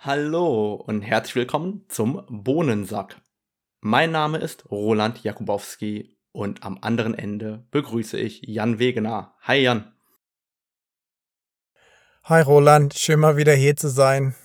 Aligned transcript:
Hallo 0.00 0.74
und 0.74 1.02
herzlich 1.02 1.34
willkommen 1.34 1.84
zum 1.88 2.22
Bohnensack. 2.28 3.20
Mein 3.80 4.12
Name 4.12 4.38
ist 4.38 4.70
Roland 4.70 5.24
Jakubowski 5.24 6.16
und 6.30 6.62
am 6.62 6.78
anderen 6.82 7.14
Ende 7.14 7.66
begrüße 7.72 8.16
ich 8.16 8.42
Jan 8.42 8.78
Wegener. 8.78 9.34
Hi 9.40 9.56
Jan. 9.56 9.92
Hi 12.22 12.42
Roland, 12.42 12.94
schön 12.94 13.18
mal 13.18 13.36
wieder 13.36 13.54
hier 13.54 13.74
zu 13.74 13.88
sein. 13.88 14.36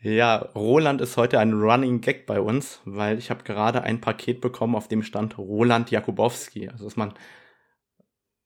Ja, 0.00 0.36
Roland 0.36 1.02
ist 1.02 1.18
heute 1.18 1.38
ein 1.38 1.52
Running 1.52 2.00
Gag 2.00 2.24
bei 2.24 2.40
uns, 2.40 2.80
weil 2.86 3.18
ich 3.18 3.28
habe 3.28 3.44
gerade 3.44 3.82
ein 3.82 4.00
Paket 4.00 4.40
bekommen, 4.40 4.74
auf 4.74 4.88
dem 4.88 5.02
stand 5.02 5.36
Roland 5.36 5.90
Jakubowski. 5.90 6.70
Also 6.70 6.86
dass 6.86 6.96
man 6.96 7.12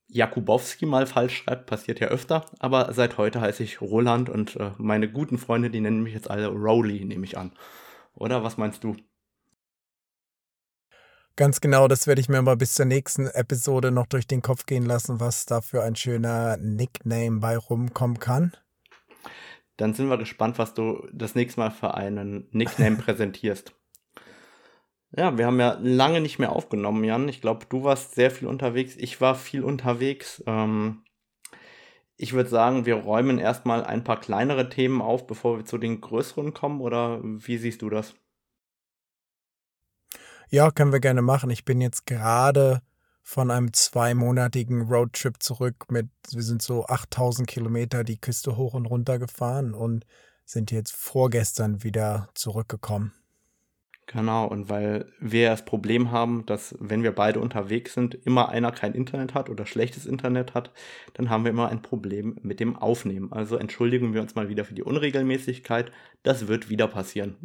Jakubowski 0.09 0.87
mal 0.87 1.07
falsch 1.07 1.39
schreibt, 1.39 1.67
passiert 1.67 2.01
ja 2.01 2.09
öfter, 2.09 2.47
aber 2.59 2.93
seit 2.93 3.19
heute 3.19 3.41
heiße 3.41 3.63
ich 3.63 3.81
Roland 3.81 4.29
und 4.29 4.57
äh, 4.57 4.71
meine 4.79 5.11
guten 5.11 5.39
Freunde, 5.39 5.71
die 5.71 5.81
nennen 5.81 6.03
mich 6.03 6.15
jetzt 6.15 6.31
alle 6.31 6.49
Rowley, 6.49 7.05
nehme 7.05 7.25
ich 7.25 7.37
an. 7.37 7.53
Oder 8.15 8.43
was 8.45 8.57
meinst 8.57 8.85
du? 8.85 8.97
Ganz 11.37 11.61
genau, 11.61 11.87
das 11.87 12.07
werde 12.07 12.21
ich 12.23 12.31
mir 12.31 12.41
mal 12.41 12.57
bis 12.57 12.73
zur 12.73 12.87
nächsten 12.87 13.27
Episode 13.27 13.91
noch 13.91 14.07
durch 14.07 14.27
den 14.27 14.41
Kopf 14.41 14.65
gehen 14.65 14.87
lassen, 14.87 15.21
was 15.21 15.45
da 15.45 15.61
für 15.61 15.83
ein 15.83 15.95
schöner 15.95 16.57
Nickname 16.57 17.41
bei 17.41 17.59
rumkommen 17.59 18.19
kann. 18.19 18.57
Dann 19.77 19.93
sind 19.93 20.09
wir 20.09 20.17
gespannt, 20.17 20.59
was 20.59 20.73
du 20.73 21.07
das 21.13 21.35
nächste 21.35 21.61
Mal 21.61 21.71
für 21.71 21.95
einen 21.95 22.49
Nickname 22.53 22.97
präsentierst. 23.05 23.75
Ja, 25.11 25.39
wir 25.39 25.47
haben 25.47 25.61
ja 25.61 25.79
lange 25.81 26.21
nicht 26.21 26.39
mehr 26.39 26.53
aufgenommen, 26.53 27.05
Jan. 27.05 27.29
Ich 27.29 27.41
glaube, 27.41 27.67
du 27.69 27.85
warst 27.85 28.15
sehr 28.15 28.31
viel 28.31 28.49
unterwegs. 28.49 28.97
Ich 28.97 29.21
war 29.21 29.35
viel 29.35 29.63
unterwegs. 29.63 30.43
Ähm, 30.47 31.05
ich 32.17 32.33
würde 32.33 32.51
sagen, 32.51 32.87
wir 32.87 32.97
räumen 32.97 33.39
erstmal 33.39 33.85
ein 33.85 34.05
paar 34.05 34.21
kleinere 34.21 34.69
Themen 34.69 35.01
auf, 35.03 35.27
bevor 35.27 35.59
wir 35.59 35.65
zu 35.65 35.79
den 35.79 36.01
größeren 36.01 36.55
kommen. 36.55 36.81
Oder 36.81 37.21
wie 37.23 37.59
siehst 37.59 37.83
du 37.83 37.91
das? 37.91 38.15
Ja, 40.49 40.71
können 40.71 40.93
wir 40.93 41.01
gerne 41.01 41.23
machen. 41.23 41.51
Ich 41.51 41.65
bin 41.65 41.81
jetzt 41.81 42.07
gerade 42.07 42.83
von 43.23 43.51
einem 43.51 43.73
zweimonatigen 43.73 44.83
Roadtrip 44.83 45.43
zurück 45.43 45.91
mit, 45.91 46.09
wir 46.31 46.43
sind 46.43 46.63
so 46.63 46.87
8000 46.87 47.49
Kilometer 47.49 48.05
die 48.05 48.21
Küste 48.21 48.57
hoch 48.57 48.75
und 48.75 48.87
runter 48.87 49.19
gefahren 49.19 49.75
und 49.75 50.07
sind 50.45 50.71
jetzt 50.71 50.95
vorgestern 50.95 51.83
wieder 51.83 52.29
zurückgekommen. 52.35 53.13
Genau, 54.07 54.47
und 54.47 54.69
weil 54.69 55.13
wir 55.19 55.51
das 55.51 55.65
Problem 55.65 56.13
haben, 56.13 56.47
dass 56.47 56.77
wenn 56.79 57.03
wir 57.03 57.13
beide 57.13 57.41
unterwegs 57.41 57.95
sind, 57.95 58.15
immer 58.15 58.51
einer 58.51 58.71
kein 58.71 58.95
Internet 58.95 59.35
hat 59.35 59.51
oder 59.51 59.67
schlechtes 59.67 60.07
Internet 60.07 60.55
hat, 60.55 60.71
dann 61.15 61.29
haben 61.29 61.43
wir 61.43 61.51
immer 61.51 61.69
ein 61.71 61.83
Problem 61.83 62.39
mit 62.41 62.61
dem 62.61 62.77
Aufnehmen. 62.77 63.33
Also 63.33 63.57
entschuldigen 63.57 64.15
wir 64.15 64.23
uns 64.23 64.37
mal 64.37 64.49
wieder 64.49 64.65
für 64.65 64.75
die 64.75 64.85
Unregelmäßigkeit. 64.85 65.91
Das 66.23 66.47
wird 66.47 66.71
wieder 66.71 66.87
passieren. 66.87 67.37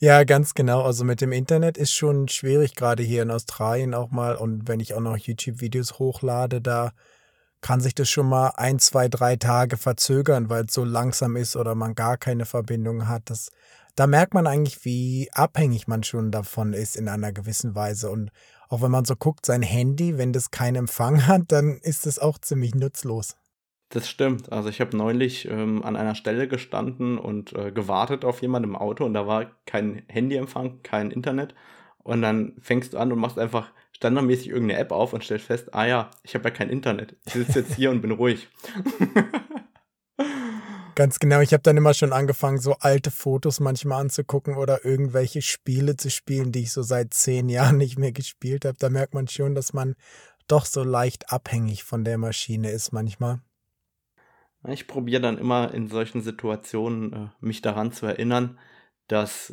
ja, 0.00 0.24
ganz 0.24 0.52
genau. 0.52 0.82
Also 0.82 1.04
mit 1.04 1.22
dem 1.22 1.32
Internet 1.32 1.78
ist 1.78 1.92
schon 1.92 2.28
schwierig, 2.28 2.74
gerade 2.74 3.02
hier 3.02 3.22
in 3.22 3.30
Australien 3.30 3.94
auch 3.94 4.10
mal. 4.10 4.36
Und 4.36 4.68
wenn 4.68 4.80
ich 4.80 4.92
auch 4.92 5.00
noch 5.00 5.16
YouTube-Videos 5.16 5.98
hochlade, 5.98 6.60
da 6.60 6.92
kann 7.64 7.80
sich 7.80 7.94
das 7.94 8.10
schon 8.10 8.28
mal 8.28 8.52
ein, 8.56 8.78
zwei, 8.78 9.08
drei 9.08 9.36
Tage 9.36 9.78
verzögern, 9.78 10.50
weil 10.50 10.66
es 10.66 10.74
so 10.74 10.84
langsam 10.84 11.34
ist 11.34 11.56
oder 11.56 11.74
man 11.74 11.94
gar 11.94 12.18
keine 12.18 12.44
Verbindung 12.44 13.08
hat. 13.08 13.30
Das, 13.30 13.50
da 13.96 14.06
merkt 14.06 14.34
man 14.34 14.46
eigentlich, 14.46 14.84
wie 14.84 15.30
abhängig 15.32 15.88
man 15.88 16.02
schon 16.02 16.30
davon 16.30 16.74
ist 16.74 16.94
in 16.94 17.08
einer 17.08 17.32
gewissen 17.32 17.74
Weise. 17.74 18.10
Und 18.10 18.30
auch 18.68 18.82
wenn 18.82 18.90
man 18.90 19.06
so 19.06 19.16
guckt, 19.16 19.46
sein 19.46 19.62
Handy, 19.62 20.18
wenn 20.18 20.34
das 20.34 20.50
keinen 20.50 20.76
Empfang 20.76 21.26
hat, 21.26 21.44
dann 21.48 21.78
ist 21.80 22.06
es 22.06 22.18
auch 22.18 22.36
ziemlich 22.36 22.74
nutzlos. 22.74 23.34
Das 23.88 24.10
stimmt. 24.10 24.52
Also 24.52 24.68
ich 24.68 24.82
habe 24.82 24.94
neulich 24.94 25.48
ähm, 25.48 25.82
an 25.84 25.96
einer 25.96 26.16
Stelle 26.16 26.48
gestanden 26.48 27.16
und 27.16 27.54
äh, 27.54 27.72
gewartet 27.72 28.26
auf 28.26 28.42
jemanden 28.42 28.68
im 28.68 28.76
Auto 28.76 29.06
und 29.06 29.14
da 29.14 29.26
war 29.26 29.46
kein 29.64 30.02
Handyempfang, 30.08 30.82
kein 30.82 31.10
Internet. 31.10 31.54
Und 32.02 32.20
dann 32.20 32.56
fängst 32.60 32.92
du 32.92 32.98
an 32.98 33.10
und 33.10 33.20
machst 33.20 33.38
einfach 33.38 33.70
standardmäßig 33.96 34.48
irgendeine 34.48 34.80
App 34.80 34.92
auf 34.92 35.12
und 35.12 35.24
stellst 35.24 35.46
fest, 35.46 35.74
ah 35.74 35.86
ja, 35.86 36.10
ich 36.22 36.34
habe 36.34 36.44
ja 36.44 36.50
kein 36.50 36.70
Internet. 36.70 37.16
Ich 37.26 37.32
sitze 37.32 37.60
jetzt 37.60 37.74
hier 37.74 37.90
und 37.90 38.02
bin 38.02 38.10
ruhig. 38.10 38.48
Ganz 40.94 41.18
genau. 41.18 41.40
Ich 41.40 41.52
habe 41.52 41.62
dann 41.62 41.76
immer 41.76 41.92
schon 41.92 42.12
angefangen, 42.12 42.58
so 42.58 42.74
alte 42.78 43.10
Fotos 43.10 43.58
manchmal 43.58 44.00
anzugucken 44.00 44.56
oder 44.56 44.84
irgendwelche 44.84 45.42
Spiele 45.42 45.96
zu 45.96 46.08
spielen, 46.08 46.52
die 46.52 46.62
ich 46.62 46.72
so 46.72 46.82
seit 46.82 47.12
zehn 47.14 47.48
Jahren 47.48 47.78
nicht 47.78 47.98
mehr 47.98 48.12
gespielt 48.12 48.64
habe. 48.64 48.76
Da 48.78 48.90
merkt 48.90 49.14
man 49.14 49.26
schon, 49.26 49.56
dass 49.56 49.72
man 49.72 49.96
doch 50.46 50.66
so 50.66 50.84
leicht 50.84 51.32
abhängig 51.32 51.82
von 51.82 52.04
der 52.04 52.18
Maschine 52.18 52.70
ist 52.70 52.92
manchmal. 52.92 53.40
Ich 54.68 54.86
probiere 54.86 55.20
dann 55.20 55.36
immer 55.36 55.74
in 55.74 55.88
solchen 55.88 56.22
Situationen 56.22 57.12
äh, 57.12 57.28
mich 57.40 57.60
daran 57.60 57.92
zu 57.92 58.06
erinnern, 58.06 58.58
dass 59.08 59.52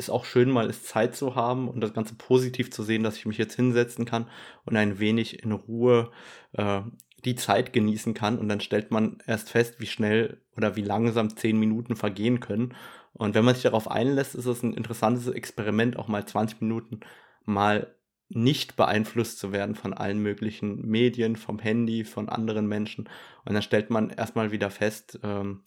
es 0.00 0.10
auch 0.10 0.24
schön 0.24 0.50
mal 0.50 0.68
ist, 0.68 0.86
Zeit 0.86 1.14
zu 1.14 1.34
haben 1.34 1.68
und 1.68 1.80
das 1.80 1.94
Ganze 1.94 2.14
positiv 2.14 2.70
zu 2.70 2.82
sehen, 2.82 3.02
dass 3.02 3.16
ich 3.16 3.26
mich 3.26 3.38
jetzt 3.38 3.54
hinsetzen 3.54 4.04
kann 4.04 4.26
und 4.64 4.76
ein 4.76 4.98
wenig 4.98 5.42
in 5.42 5.52
Ruhe 5.52 6.10
äh, 6.52 6.80
die 7.24 7.36
Zeit 7.36 7.72
genießen 7.72 8.14
kann. 8.14 8.38
Und 8.38 8.48
dann 8.48 8.60
stellt 8.60 8.90
man 8.90 9.18
erst 9.26 9.50
fest, 9.50 9.76
wie 9.78 9.86
schnell 9.86 10.40
oder 10.56 10.76
wie 10.76 10.82
langsam 10.82 11.36
zehn 11.36 11.58
Minuten 11.58 11.96
vergehen 11.96 12.40
können. 12.40 12.74
Und 13.12 13.34
wenn 13.34 13.44
man 13.44 13.54
sich 13.54 13.64
darauf 13.64 13.90
einlässt, 13.90 14.34
ist 14.34 14.46
es 14.46 14.62
ein 14.62 14.74
interessantes 14.74 15.28
Experiment, 15.28 15.96
auch 15.96 16.08
mal 16.08 16.26
20 16.26 16.60
Minuten 16.60 17.00
mal 17.44 17.94
nicht 18.28 18.76
beeinflusst 18.76 19.40
zu 19.40 19.52
werden 19.52 19.74
von 19.74 19.92
allen 19.92 20.22
möglichen 20.22 20.86
Medien, 20.86 21.34
vom 21.34 21.58
Handy, 21.58 22.04
von 22.04 22.28
anderen 22.28 22.68
Menschen. 22.68 23.08
Und 23.44 23.54
dann 23.54 23.62
stellt 23.62 23.90
man 23.90 24.10
erstmal 24.10 24.52
wieder 24.52 24.70
fest, 24.70 25.18
ähm, 25.24 25.62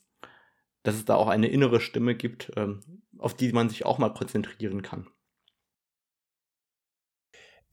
dass 0.83 0.95
es 0.95 1.05
da 1.05 1.15
auch 1.15 1.27
eine 1.27 1.47
innere 1.47 1.81
Stimme 1.81 2.15
gibt, 2.15 2.51
ähm, 2.55 2.81
auf 3.17 3.33
die 3.33 3.51
man 3.51 3.69
sich 3.69 3.85
auch 3.85 3.97
mal 3.97 4.13
konzentrieren 4.13 4.81
kann. 4.81 5.07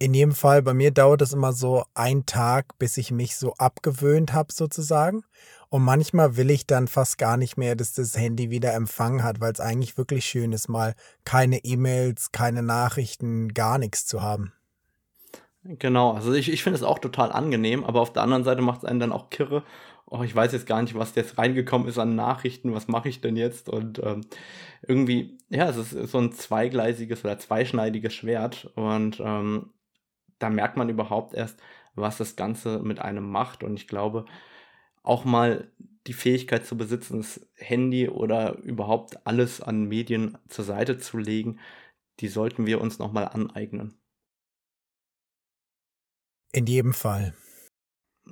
In 0.03 0.15
jedem 0.15 0.32
Fall, 0.32 0.62
bei 0.62 0.72
mir 0.72 0.93
dauert 0.93 1.21
es 1.21 1.34
immer 1.34 1.53
so 1.53 1.84
ein 1.93 2.25
Tag, 2.25 2.78
bis 2.78 2.97
ich 2.97 3.10
mich 3.10 3.37
so 3.37 3.53
abgewöhnt 3.59 4.32
habe, 4.32 4.50
sozusagen. 4.50 5.25
Und 5.69 5.82
manchmal 5.82 6.38
will 6.38 6.50
ich 6.50 6.66
dann 6.66 6.88
fast 6.88 7.19
gar 7.19 7.37
nicht 7.37 7.59
mehr, 7.59 7.76
dass 7.76 7.93
das 7.93 8.16
Handy 8.16 8.48
wieder 8.48 8.72
Empfang 8.72 9.22
hat, 9.22 9.42
weil 9.42 9.53
es 9.53 9.60
eigentlich 9.60 9.98
wirklich 9.98 10.25
schön 10.25 10.53
ist, 10.53 10.69
mal 10.69 10.94
keine 11.25 11.65
E-Mails, 11.65 12.32
keine 12.32 12.62
Nachrichten, 12.62 13.53
gar 13.53 13.77
nichts 13.77 14.06
zu 14.06 14.22
haben. 14.22 14.54
Genau, 15.65 16.12
also 16.12 16.32
ich, 16.32 16.50
ich 16.50 16.62
finde 16.62 16.78
es 16.78 16.82
auch 16.82 16.98
total 16.98 17.31
angenehm, 17.31 17.84
aber 17.84 18.00
auf 18.00 18.15
der 18.15 18.22
anderen 18.22 18.44
Seite 18.44 18.62
macht 18.62 18.78
es 18.78 18.84
einen 18.87 19.00
dann 19.00 19.12
auch 19.12 19.28
kirre, 19.28 19.62
oh, 20.10 20.22
ich 20.22 20.34
weiß 20.34 20.53
jetzt 20.53 20.66
gar 20.66 20.82
nicht, 20.82 20.94
was 20.97 21.15
jetzt 21.15 21.38
reingekommen 21.38 21.88
ist 21.88 21.98
an 21.98 22.16
Nachrichten, 22.16 22.75
was 22.75 22.88
mache 22.88 23.09
ich 23.09 23.21
denn 23.21 23.37
jetzt? 23.37 23.69
Und 23.69 24.00
ähm, 24.03 24.22
irgendwie, 24.82 25.38
ja, 25.48 25.69
es 25.71 25.76
ist 25.76 26.10
so 26.10 26.19
ein 26.19 26.32
zweigleisiges 26.32 27.25
oder 27.25 27.38
zweischneidiges 27.38 28.12
Schwert. 28.12 28.66
Und 28.75 29.21
ähm, 29.21 29.72
da 30.41 30.50
merkt 30.50 30.76
man 30.76 30.88
überhaupt 30.88 31.34
erst, 31.34 31.60
was 31.94 32.19
das 32.19 32.34
Ganze 32.37 32.81
mit 32.81 33.00
einem 33.00 33.31
macht. 33.31 33.62
Und 33.62 33.75
ich 33.76 33.87
glaube, 33.87 34.25
auch 35.03 35.25
mal 35.25 35.71
die 36.06 36.12
Fähigkeit 36.12 36.66
zu 36.66 36.77
besitzen, 36.77 37.19
das 37.19 37.41
Handy 37.54 38.09
oder 38.09 38.59
überhaupt 38.59 39.27
alles 39.27 39.60
an 39.60 39.84
Medien 39.84 40.37
zur 40.48 40.65
Seite 40.65 40.98
zu 40.98 41.19
legen, 41.19 41.60
die 42.19 42.28
sollten 42.28 42.66
wir 42.66 42.81
uns 42.81 42.98
nochmal 42.98 43.28
aneignen. 43.28 43.94
In 46.53 46.66
jedem 46.66 46.94
Fall. 46.94 47.34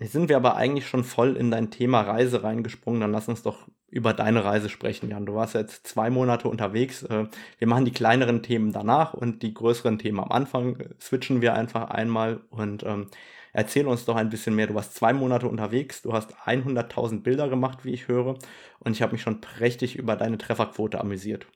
Jetzt 0.00 0.12
sind 0.12 0.28
wir 0.28 0.36
aber 0.36 0.56
eigentlich 0.56 0.86
schon 0.86 1.03
voll 1.03 1.36
in 1.36 1.50
dein 1.50 1.70
Thema 1.70 2.03
Reise 2.03 2.44
reingesprungen. 2.44 3.00
Dann 3.00 3.12
lass 3.12 3.28
uns 3.28 3.42
doch 3.42 3.66
über 3.91 4.12
deine 4.12 4.44
Reise 4.44 4.69
sprechen, 4.69 5.10
Jan. 5.10 5.26
Du 5.26 5.34
warst 5.34 5.54
jetzt 5.54 5.86
zwei 5.86 6.10
Monate 6.10 6.48
unterwegs. 6.48 7.03
Äh, 7.03 7.26
wir 7.59 7.66
machen 7.66 7.84
die 7.84 7.92
kleineren 7.92 8.42
Themen 8.42 8.72
danach 8.72 9.14
und 9.14 9.42
die 9.42 9.54
größeren 9.54 9.98
Themen 9.98 10.20
am 10.20 10.31
Anfang. 10.31 10.78
Switchen 11.00 11.41
wir 11.41 11.54
einfach 11.54 11.91
einmal 11.91 12.41
und 12.50 12.84
ähm, 12.84 13.09
erzähl 13.53 13.86
uns 13.88 14.04
doch 14.04 14.14
ein 14.14 14.28
bisschen 14.31 14.54
mehr. 14.54 14.69
Du 14.69 14.75
warst 14.75 14.94
zwei 14.94 15.12
Monate 15.12 15.48
unterwegs, 15.48 16.03
du 16.03 16.12
hast 16.12 16.36
100.000 16.36 17.22
Bilder 17.22 17.48
gemacht, 17.48 17.84
wie 17.84 17.92
ich 17.92 18.06
höre. 18.09 18.38
Und 18.78 18.92
ich 18.92 19.03
habe 19.03 19.12
mich 19.12 19.22
schon 19.22 19.41
prächtig 19.41 19.97
über 19.97 20.15
deine 20.16 20.39
Trefferquote 20.39 21.01
amüsiert. 21.01 21.47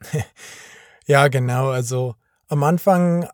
ja, 1.06 1.28
genau. 1.28 1.68
Also 1.68 2.16
am 2.48 2.62
Anfang, 2.62 3.28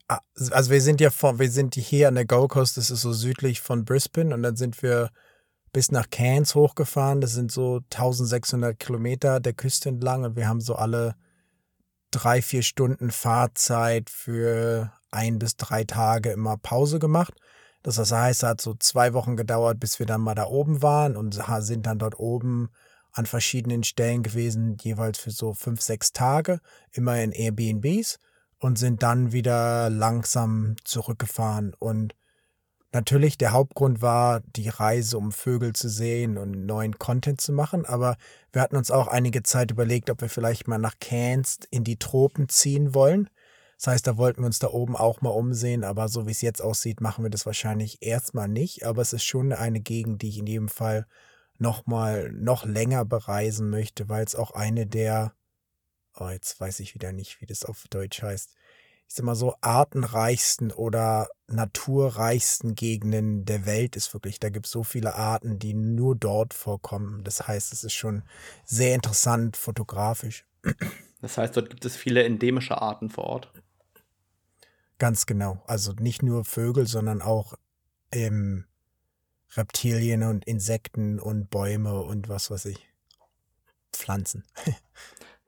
also 0.50 0.70
wir 0.70 0.80
sind 0.80 1.00
ja 1.00 1.10
von, 1.10 1.38
wir 1.38 1.50
sind 1.50 1.76
hier 1.76 2.08
an 2.08 2.16
der 2.16 2.26
Gold 2.26 2.50
Coast, 2.50 2.76
das 2.76 2.90
ist 2.90 3.02
so 3.02 3.12
südlich 3.12 3.60
von 3.60 3.84
Brisbane 3.84 4.34
und 4.34 4.42
dann 4.42 4.56
sind 4.56 4.82
wir 4.82 5.10
bis 5.72 5.92
nach 5.92 6.10
Cairns 6.10 6.54
hochgefahren. 6.54 7.20
Das 7.20 7.32
sind 7.32 7.52
so 7.52 7.80
1600 7.92 8.78
Kilometer 8.78 9.40
der 9.40 9.52
Küste 9.52 9.88
entlang 9.88 10.24
und 10.24 10.36
wir 10.36 10.48
haben 10.48 10.60
so 10.60 10.74
alle 10.74 11.14
drei, 12.10 12.42
vier 12.42 12.62
Stunden 12.62 13.10
Fahrzeit 13.10 14.10
für 14.10 14.92
ein 15.10 15.38
bis 15.38 15.56
drei 15.56 15.84
Tage 15.84 16.30
immer 16.30 16.56
Pause 16.56 16.98
gemacht. 16.98 17.34
Das 17.82 17.98
heißt, 17.98 18.42
es 18.42 18.48
hat 18.48 18.60
so 18.60 18.74
zwei 18.74 19.12
Wochen 19.12 19.36
gedauert, 19.36 19.78
bis 19.78 19.98
wir 19.98 20.06
dann 20.06 20.22
mal 20.22 20.34
da 20.34 20.46
oben 20.46 20.82
waren 20.82 21.16
und 21.16 21.38
sind 21.60 21.86
dann 21.86 21.98
dort 21.98 22.18
oben 22.18 22.70
an 23.12 23.26
verschiedenen 23.26 23.84
Stellen 23.84 24.24
gewesen, 24.24 24.76
jeweils 24.80 25.18
für 25.18 25.30
so 25.30 25.54
fünf, 25.54 25.80
sechs 25.82 26.12
Tage, 26.12 26.60
immer 26.92 27.20
in 27.20 27.30
Airbnbs 27.30 28.18
und 28.64 28.78
sind 28.78 29.02
dann 29.02 29.32
wieder 29.32 29.90
langsam 29.90 30.76
zurückgefahren. 30.84 31.74
Und 31.78 32.14
Natürlich, 32.92 33.36
der 33.36 33.50
Hauptgrund 33.50 34.02
war 34.02 34.40
die 34.54 34.68
Reise, 34.68 35.18
um 35.18 35.32
Vögel 35.32 35.72
zu 35.72 35.88
sehen 35.88 36.38
und 36.38 36.64
neuen 36.64 36.96
Content 36.96 37.40
zu 37.40 37.52
machen, 37.52 37.84
aber 37.84 38.16
wir 38.52 38.62
hatten 38.62 38.76
uns 38.76 38.92
auch 38.92 39.08
einige 39.08 39.42
Zeit 39.42 39.72
überlegt, 39.72 40.10
ob 40.10 40.20
wir 40.20 40.28
vielleicht 40.28 40.68
mal 40.68 40.78
nach 40.78 40.94
Cairns 41.00 41.58
in 41.72 41.82
die 41.82 41.96
Tropen 41.96 42.48
ziehen 42.48 42.94
wollen. 42.94 43.28
Das 43.78 43.88
heißt, 43.88 44.06
da 44.06 44.16
wollten 44.16 44.42
wir 44.42 44.46
uns 44.46 44.60
da 44.60 44.68
oben 44.68 44.94
auch 44.94 45.22
mal 45.22 45.30
umsehen, 45.30 45.82
aber 45.82 46.08
so 46.08 46.28
wie 46.28 46.30
es 46.30 46.40
jetzt 46.40 46.62
aussieht, 46.62 47.00
machen 47.00 47.24
wir 47.24 47.30
das 47.30 47.46
wahrscheinlich 47.46 48.00
erstmal 48.00 48.46
nicht. 48.46 48.86
Aber 48.86 49.02
es 49.02 49.12
ist 49.12 49.24
schon 49.24 49.52
eine 49.52 49.80
Gegend, 49.80 50.22
die 50.22 50.28
ich 50.28 50.38
in 50.38 50.46
jedem 50.46 50.68
Fall 50.68 51.08
noch 51.58 51.86
noch 51.86 52.64
länger 52.64 53.04
bereisen 53.04 53.70
möchte, 53.70 54.08
weil 54.08 54.24
es 54.24 54.36
auch 54.36 54.52
eine 54.52 54.86
der, 54.86 55.34
oh, 56.16 56.28
jetzt 56.28 56.60
weiß 56.60 56.80
ich 56.80 56.94
wieder 56.94 57.12
nicht, 57.12 57.40
wie 57.40 57.46
das 57.46 57.64
auf 57.64 57.84
Deutsch 57.88 58.22
heißt, 58.22 58.54
ich 59.06 59.14
sag 59.14 59.24
mal 59.26 59.34
so, 59.34 59.54
artenreichsten 59.60 60.72
oder 60.72 61.28
naturreichsten 61.46 62.74
Gegenden 62.74 63.44
der 63.44 63.66
Welt 63.66 63.96
ist 63.96 64.12
wirklich. 64.14 64.40
Da 64.40 64.48
gibt 64.48 64.66
es 64.66 64.72
so 64.72 64.82
viele 64.82 65.14
Arten, 65.14 65.58
die 65.58 65.74
nur 65.74 66.16
dort 66.16 66.54
vorkommen. 66.54 67.22
Das 67.22 67.46
heißt, 67.46 67.72
es 67.72 67.84
ist 67.84 67.92
schon 67.92 68.22
sehr 68.64 68.94
interessant 68.94 69.56
fotografisch. 69.56 70.46
Das 71.20 71.38
heißt, 71.38 71.56
dort 71.56 71.70
gibt 71.70 71.84
es 71.84 71.96
viele 71.96 72.24
endemische 72.24 72.80
Arten 72.80 73.10
vor 73.10 73.24
Ort. 73.24 73.52
Ganz 74.98 75.26
genau. 75.26 75.62
Also 75.66 75.92
nicht 75.92 76.22
nur 76.22 76.44
Vögel, 76.44 76.86
sondern 76.86 77.20
auch 77.20 77.54
ähm, 78.10 78.64
Reptilien 79.56 80.22
und 80.22 80.44
Insekten 80.44 81.20
und 81.20 81.50
Bäume 81.50 82.00
und 82.02 82.28
was 82.28 82.50
weiß 82.50 82.66
ich. 82.66 82.88
Pflanzen. 83.92 84.44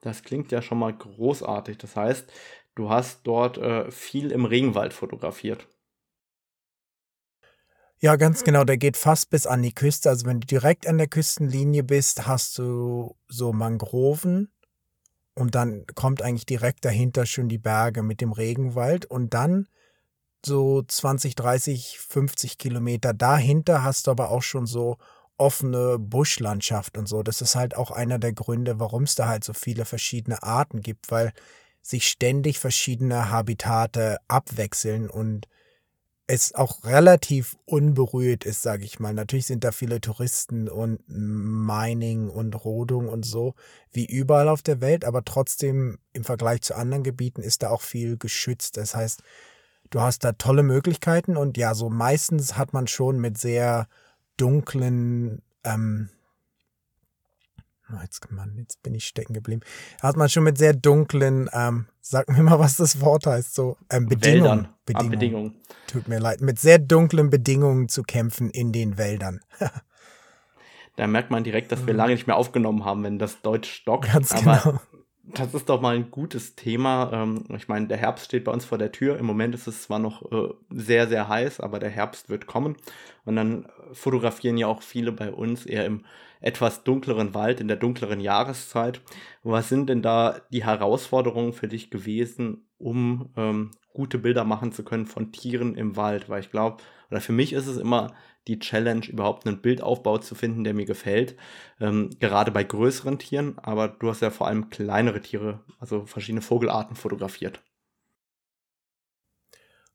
das 0.06 0.23
klingt 0.23 0.53
ja 0.53 0.62
schon 0.62 0.79
mal 0.79 0.93
großartig. 0.93 1.79
Das 1.79 1.97
heißt, 1.97 2.31
Du 2.76 2.91
hast 2.91 3.23
dort 3.25 3.56
äh, 3.56 3.91
viel 3.91 4.31
im 4.31 4.44
Regenwald 4.44 4.93
fotografiert. 4.93 5.67
Ja, 7.99 8.17
ganz 8.17 8.44
genau. 8.44 8.64
Der 8.64 8.76
geht 8.76 8.99
fast 8.99 9.31
bis 9.31 9.47
an 9.47 9.62
die 9.62 9.73
Küste. 9.73 10.11
Also 10.11 10.26
wenn 10.26 10.41
du 10.41 10.47
direkt 10.47 10.87
an 10.87 10.99
der 10.99 11.08
Küstenlinie 11.08 11.82
bist, 11.82 12.26
hast 12.26 12.58
du 12.58 13.17
so 13.29 13.55
Mangroven 13.55 14.53
und 15.35 15.55
dann 15.55 15.87
kommt 15.94 16.20
eigentlich 16.20 16.44
direkt 16.44 16.85
dahinter 16.85 17.25
schon 17.25 17.49
die 17.49 17.58
Berge 17.58 18.03
mit 18.03 18.20
dem 18.20 18.32
Regenwald 18.32 19.06
und 19.06 19.32
dann 19.32 19.67
so 20.44 20.82
20, 20.82 21.35
30, 21.35 21.99
50 21.99 22.58
Kilometer 22.58 23.14
dahinter 23.14 23.82
hast 23.85 24.06
du 24.06 24.11
aber 24.11 24.31
auch 24.31 24.43
schon 24.43 24.67
so 24.67 24.99
offene 25.38 25.98
Buschlandschaft 25.98 26.96
und 26.96 27.08
so. 27.08 27.22
Das 27.22 27.40
ist 27.40 27.56
halt 27.56 27.76
auch 27.76 27.90
einer 27.90 28.18
der 28.18 28.32
Gründe, 28.32 28.80
warum 28.80 29.04
es 29.04 29.14
da 29.14 29.28
halt 29.28 29.44
so 29.44 29.52
viele 29.52 29.84
verschiedene 29.84 30.42
Arten 30.42 30.80
gibt, 30.80 31.10
weil 31.10 31.32
sich 31.82 32.08
ständig 32.08 32.58
verschiedene 32.58 33.30
Habitate 33.30 34.18
abwechseln 34.28 35.08
und 35.08 35.46
es 36.28 36.54
auch 36.54 36.84
relativ 36.84 37.56
unberührt 37.66 38.44
ist, 38.44 38.62
sage 38.62 38.84
ich 38.84 38.98
mal. 38.98 39.14
Natürlich 39.14 39.46
sind 39.46 39.62
da 39.62 39.70
viele 39.70 40.00
Touristen 40.00 40.68
und 40.68 41.00
Mining 41.06 42.28
und 42.28 42.64
Rodung 42.64 43.08
und 43.08 43.24
so, 43.24 43.54
wie 43.92 44.04
überall 44.04 44.48
auf 44.48 44.62
der 44.62 44.80
Welt, 44.80 45.04
aber 45.04 45.24
trotzdem 45.24 45.98
im 46.12 46.24
Vergleich 46.24 46.62
zu 46.62 46.74
anderen 46.74 47.04
Gebieten 47.04 47.42
ist 47.42 47.62
da 47.62 47.70
auch 47.70 47.82
viel 47.82 48.16
geschützt. 48.16 48.76
Das 48.76 48.96
heißt, 48.96 49.22
du 49.90 50.00
hast 50.00 50.24
da 50.24 50.32
tolle 50.32 50.64
Möglichkeiten 50.64 51.36
und 51.36 51.56
ja, 51.56 51.74
so 51.74 51.90
meistens 51.90 52.56
hat 52.56 52.72
man 52.72 52.88
schon 52.88 53.20
mit 53.20 53.38
sehr 53.38 53.86
dunklen 54.36 55.42
ähm, 55.64 56.10
Oh, 57.92 58.00
jetzt, 58.02 58.28
Mann, 58.32 58.56
jetzt 58.58 58.82
bin 58.82 58.96
ich 58.96 59.06
stecken 59.06 59.32
geblieben. 59.32 59.60
Hat 60.02 60.16
man 60.16 60.28
schon 60.28 60.42
mit 60.42 60.58
sehr 60.58 60.72
dunklen, 60.72 61.48
ähm, 61.52 61.86
sag 62.00 62.28
mir 62.28 62.42
mal, 62.42 62.58
was 62.58 62.76
das 62.76 63.00
Wort 63.00 63.26
heißt, 63.26 63.54
so 63.54 63.76
ähm, 63.90 64.08
Bedingungen. 64.08 64.68
Bedingungen. 64.84 65.10
Bedingungen. 65.10 65.54
Tut 65.86 66.08
mir 66.08 66.18
leid. 66.18 66.40
Mit 66.40 66.58
sehr 66.58 66.80
dunklen 66.80 67.30
Bedingungen 67.30 67.88
zu 67.88 68.02
kämpfen 68.02 68.50
in 68.50 68.72
den 68.72 68.98
Wäldern. 68.98 69.40
da 70.96 71.06
merkt 71.06 71.30
man 71.30 71.44
direkt, 71.44 71.70
dass 71.70 71.86
wir 71.86 71.92
mhm. 71.92 71.98
lange 71.98 72.12
nicht 72.14 72.26
mehr 72.26 72.36
aufgenommen 72.36 72.84
haben, 72.84 73.04
wenn 73.04 73.20
das 73.20 73.40
Deutsch 73.42 73.70
stockt. 73.70 74.12
Ganz 74.12 74.32
Aber 74.32 74.60
genau. 74.64 74.80
Das 75.34 75.55
ist 75.55 75.69
doch 75.69 75.81
mal 75.81 75.96
ein 75.96 76.11
gutes 76.11 76.55
Thema. 76.55 77.11
Ähm, 77.12 77.44
ich 77.56 77.69
meine, 77.69 77.88
der 77.88 77.96
Herbst 77.96 78.26
steht 78.26 78.44
bei 78.44 78.52
uns 78.52 78.64
vor 78.64 78.78
der 78.78 78.93
Tür. 78.93 79.19
Im 79.19 79.26
Moment 79.26 79.55
ist 79.55 79.67
es 79.67 79.82
zwar 79.82 79.99
noch 79.99 80.31
äh, 80.31 80.55
sehr, 80.70 81.08
sehr 81.08 81.28
heiß, 81.28 81.61
aber 81.61 81.78
der 81.78 81.90
Herbst 81.90 82.28
wird 82.28 82.46
kommen. 82.46 82.76
Und 83.25 83.37
dann 83.37 83.67
fotografieren 83.93 84.56
ja 84.56 84.69
auch 84.69 84.82
viele 84.82 85.12
bei 85.12 85.32
uns 85.32 85.67
eher 85.67 85.84
im 85.84 86.05
etwas 86.40 86.84
dunkleren 86.84 87.34
Wald, 87.34 87.61
in 87.61 87.69
der 87.69 87.76
dunkleren 87.76 88.20
Jahreszeit. 88.20 89.00
Was 89.43 89.69
sind 89.69 89.88
denn 89.88 90.02
da 90.02 90.40
die 90.52 90.64
Herausforderungen 90.64 91.52
für 91.52 91.67
dich 91.67 91.90
gewesen, 91.90 92.69
um 92.79 93.31
ähm, 93.37 93.70
gute 93.96 94.19
Bilder 94.19 94.44
machen 94.44 94.72
zu 94.72 94.84
können 94.84 95.06
von 95.06 95.32
Tieren 95.32 95.75
im 95.75 95.96
Wald? 95.96 96.28
Weil 96.28 96.40
ich 96.40 96.50
glaube, 96.50 96.82
oder 97.10 97.22
für 97.22 97.32
mich 97.32 97.54
ist 97.54 97.66
es 97.66 97.78
immer 97.78 98.14
die 98.46 98.58
Challenge, 98.58 99.04
überhaupt 99.06 99.46
einen 99.46 99.62
Bildaufbau 99.62 100.19
zu 100.19 100.34
finden, 100.34 100.64
der 100.64 100.75
mir 100.75 100.84
gefällt. 100.84 101.34
Ähm, 101.81 102.10
gerade 102.20 102.52
bei 102.52 102.62
größeren 102.62 103.19
Tieren, 103.19 103.58
aber 103.58 103.88
du 103.88 104.08
hast 104.08 104.20
ja 104.20 104.31
vor 104.31 104.46
allem 104.46 104.69
kleinere 104.69 105.20
Tiere, 105.20 105.64
also 105.81 106.04
verschiedene 106.04 106.43
Vogelarten 106.43 106.94
fotografiert. 106.94 107.62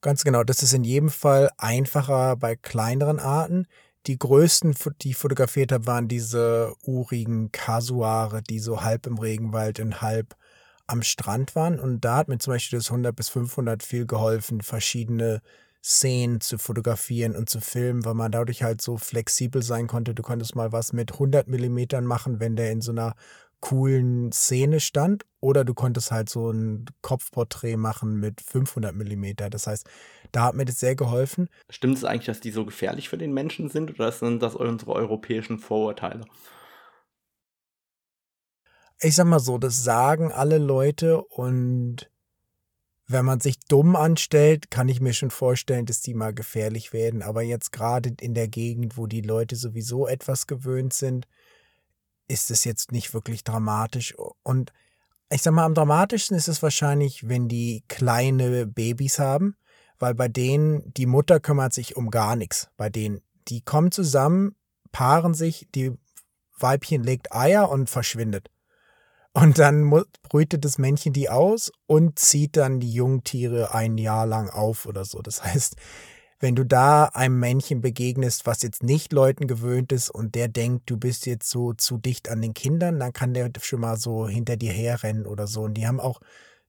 Ganz 0.02 0.24
genau, 0.24 0.44
das 0.44 0.64
ist 0.64 0.74
in 0.74 0.84
jedem 0.84 1.10
Fall 1.10 1.52
einfacher 1.58 2.36
bei 2.36 2.56
kleineren 2.56 3.20
Arten. 3.20 3.68
Die 4.08 4.18
größten, 4.18 4.76
die 5.04 5.12
ich 5.12 5.18
fotografiert 5.18 5.72
habe, 5.72 5.86
waren 5.86 6.08
diese 6.08 6.74
urigen 6.84 7.52
Kasuare, 7.52 8.42
die 8.42 8.58
so 8.58 8.82
halb 8.82 9.06
im 9.06 9.20
Regenwald 9.20 9.80
und 9.80 10.02
halb 10.02 10.36
am 10.92 11.02
Strand 11.04 11.56
waren. 11.56 11.80
Und 11.80 12.02
da 12.02 12.18
hat 12.18 12.28
mir 12.28 12.38
zum 12.38 12.54
Beispiel 12.54 12.80
das 12.80 12.90
100 12.90 13.16
bis 13.16 13.30
500 13.30 13.82
viel 13.84 14.06
geholfen, 14.06 14.62
verschiedene 14.62 15.42
Szenen 15.84 16.42
zu 16.42 16.60
fotografieren 16.60 17.36
und 17.36 17.50
zu 17.50 17.60
filmen, 17.60 18.06
weil 18.06 18.14
man 18.14 18.32
dadurch 18.32 18.62
halt 18.62 18.82
so 18.82 18.98
flexibel 18.98 19.64
sein 19.64 19.88
konnte. 19.88 20.14
Du 20.14 20.22
konntest 20.22 20.56
mal 20.56 20.72
was 20.72 20.94
mit 20.94 21.14
100 21.14 21.48
Millimetern 21.48 22.06
machen, 22.06 22.40
wenn 22.40 22.56
der 22.56 22.72
in 22.72 22.82
so 22.82 22.92
einer 22.92 23.16
coolen 23.62 24.32
Szene 24.32 24.80
stand, 24.80 25.24
oder 25.40 25.64
du 25.64 25.74
konntest 25.74 26.12
halt 26.12 26.30
so 26.30 26.52
ein 26.52 26.86
Kopfporträt 27.02 27.78
machen 27.78 28.20
mit 28.20 28.42
500 28.42 28.96
Millimeter. 28.96 29.50
Das 29.50 29.68
heißt, 29.68 29.88
da 30.32 30.46
hat 30.46 30.56
mir 30.56 30.66
das 30.66 30.80
sehr 30.80 30.96
geholfen. 30.96 31.48
Stimmt 31.70 31.98
es 31.98 32.04
eigentlich, 32.04 32.26
dass 32.26 32.40
die 32.40 32.52
so 32.52 32.66
gefährlich 32.66 33.10
für 33.10 33.20
den 33.20 33.34
Menschen 33.34 33.70
sind, 33.70 33.92
oder 33.92 34.12
sind 34.12 34.42
das 34.42 34.56
unsere 34.56 34.94
europäischen 34.94 35.60
Vorurteile? 35.60 36.26
Ich 39.04 39.16
sag 39.16 39.26
mal 39.26 39.40
so, 39.40 39.58
das 39.58 39.84
sagen 39.84 40.32
alle 40.32 40.60
Leute 40.60 41.24
und 41.24 42.12
wenn 43.08 43.26
man 43.26 43.40
sich 43.40 43.60
dumm 43.60 43.96
anstellt, 43.96 44.70
kann 44.70 44.90
ich 44.90 45.02
mir 45.02 45.14
schon 45.14 45.32
vorstellen, 45.32 45.88
dass 45.88 46.02
die 46.02 46.14
mal 46.14 46.36
gefährlich 46.36 46.94
werden. 46.94 47.24
Aber 47.24 47.42
jetzt 47.42 47.72
gerade 47.72 48.14
in 48.22 48.36
der 48.36 48.48
Gegend, 48.48 48.98
wo 48.98 49.08
die 49.08 49.22
Leute 49.22 49.56
sowieso 49.56 50.08
etwas 50.08 50.46
gewöhnt 50.46 50.94
sind, 50.94 51.28
ist 52.28 52.52
es 52.52 52.64
jetzt 52.64 52.92
nicht 52.92 53.12
wirklich 53.16 53.44
dramatisch. 53.44 54.16
Und 54.44 54.72
ich 55.32 55.42
sag 55.42 55.54
mal, 55.54 55.66
am 55.66 55.74
dramatischsten 55.74 56.38
ist 56.38 56.48
es 56.48 56.62
wahrscheinlich, 56.62 57.28
wenn 57.28 57.48
die 57.48 57.84
kleine 57.88 58.68
Babys 58.68 59.18
haben, 59.18 59.56
weil 59.98 60.14
bei 60.14 60.28
denen 60.28 60.94
die 60.94 61.08
Mutter 61.08 61.40
kümmert 61.40 61.74
sich 61.74 61.96
um 61.96 62.12
gar 62.12 62.36
nichts. 62.36 62.70
Bei 62.78 62.92
denen, 62.92 63.22
die 63.48 63.62
kommen 63.62 63.92
zusammen, 63.92 64.56
paaren 64.92 65.34
sich, 65.34 65.68
die 65.74 65.92
Weibchen 66.60 67.04
legt 67.04 67.34
Eier 67.34 67.68
und 67.72 67.90
verschwindet. 67.90 68.51
Und 69.34 69.60
dann 69.60 69.90
brütet 70.24 70.66
das 70.66 70.78
Männchen 70.78 71.14
die 71.14 71.30
aus 71.30 71.72
und 71.88 72.20
zieht 72.20 72.58
dann 72.58 72.80
die 72.80 72.92
Jungtiere 72.92 73.74
ein 73.74 73.98
Jahr 73.98 74.26
lang 74.26 74.50
auf 74.50 74.86
oder 74.86 75.06
so. 75.06 75.22
Das 75.22 75.44
heißt, 75.44 75.78
wenn 76.42 76.56
du 76.56 76.66
da 76.66 77.06
einem 77.06 77.40
Männchen 77.40 77.82
begegnest, 77.82 78.46
was 78.46 78.62
jetzt 78.64 78.84
nicht 78.84 79.14
Leuten 79.14 79.48
gewöhnt 79.48 79.92
ist 79.92 80.10
und 80.10 80.36
der 80.36 80.48
denkt, 80.48 80.90
du 80.90 80.98
bist 80.98 81.28
jetzt 81.28 81.50
so 81.50 81.74
zu 81.74 81.98
dicht 81.98 82.30
an 82.30 82.42
den 82.42 82.54
Kindern, 82.54 83.00
dann 83.00 83.14
kann 83.14 83.34
der 83.34 83.52
schon 83.62 83.80
mal 83.82 83.96
so 83.96 84.28
hinter 84.28 84.58
dir 84.58 84.74
herrennen 84.74 85.26
oder 85.28 85.48
so. 85.48 85.62
Und 85.62 85.76
die 85.76 85.88
haben 85.88 86.00
auch 86.00 86.20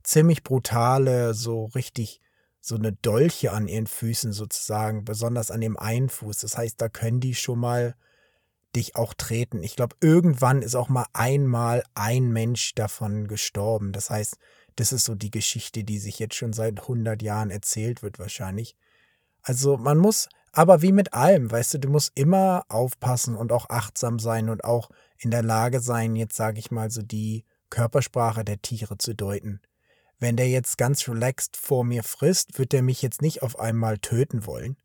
ziemlich 0.04 0.45
brutale, 0.45 1.35
so 1.35 1.64
richtig, 1.75 2.21
so 2.61 2.76
eine 2.76 2.92
Dolche 2.92 3.52
an 3.52 3.66
ihren 3.66 3.87
Füßen 3.87 4.33
sozusagen, 4.33 5.04
besonders 5.04 5.50
an 5.50 5.62
dem 5.62 5.78
einen 5.78 6.11
Fuß. 6.11 6.38
Das 6.38 6.57
heißt, 6.57 6.81
da 6.81 6.88
können 6.88 7.21
die 7.21 7.35
schon 7.35 7.59
mal 7.59 7.97
dich 8.75 8.97
auch 8.97 9.14
treten. 9.14 9.62
Ich 9.62 9.76
glaube, 9.76 9.97
irgendwann 10.00 10.62
ist 10.62 10.75
auch 10.75 10.88
mal 10.88 11.07
einmal 11.12 11.83
ein 11.95 12.33
Mensch 12.33 12.75
davon 12.75 13.29
gestorben. 13.29 13.93
Das 13.93 14.11
heißt, 14.11 14.37
das 14.76 14.93
ist 14.93 15.05
so 15.05 15.14
die 15.14 15.31
Geschichte, 15.31 15.85
die 15.85 15.99
sich 15.99 16.19
jetzt 16.19 16.35
schon 16.35 16.52
seit 16.52 16.81
100 16.81 17.23
Jahren 17.23 17.50
erzählt 17.50 18.02
wird 18.02 18.19
wahrscheinlich. 18.19 18.76
Also 19.43 19.76
man 19.76 19.99
muss, 19.99 20.29
aber 20.52 20.83
wie 20.83 20.93
mit 20.93 21.12
allem, 21.12 21.50
weißt 21.50 21.75
du, 21.75 21.79
du 21.79 21.88
musst 21.88 22.12
immer 22.14 22.64
aufpassen 22.69 23.37
und 23.37 23.52
auch 23.52 23.69
achtsam 23.69 24.19
sein 24.19 24.49
und 24.49 24.64
auch 24.64 24.91
in 25.19 25.31
der 25.31 25.43
Lage 25.43 25.81
sein, 25.81 26.17
jetzt 26.17 26.37
sage 26.37 26.59
ich 26.59 26.71
mal 26.71 26.91
so 26.91 27.02
die 27.02 27.45
Körpersprache 27.71 28.45
der 28.45 28.61
Tiere 28.61 28.99
zu 28.99 29.14
deuten. 29.14 29.61
Wenn 30.19 30.37
der 30.37 30.49
jetzt 30.49 30.79
ganz 30.79 31.09
relaxed 31.09 31.57
vor 31.57 31.85
mir 31.85 32.05
frisst, 32.05 32.59
wird 32.59 32.73
er 32.75 32.83
mich 32.83 33.02
jetzt 33.02 33.23
nicht 33.23 33.43
auf 33.43 33.59
einmal 33.59 33.99
töten 33.99 34.47
wollen. 34.47 34.76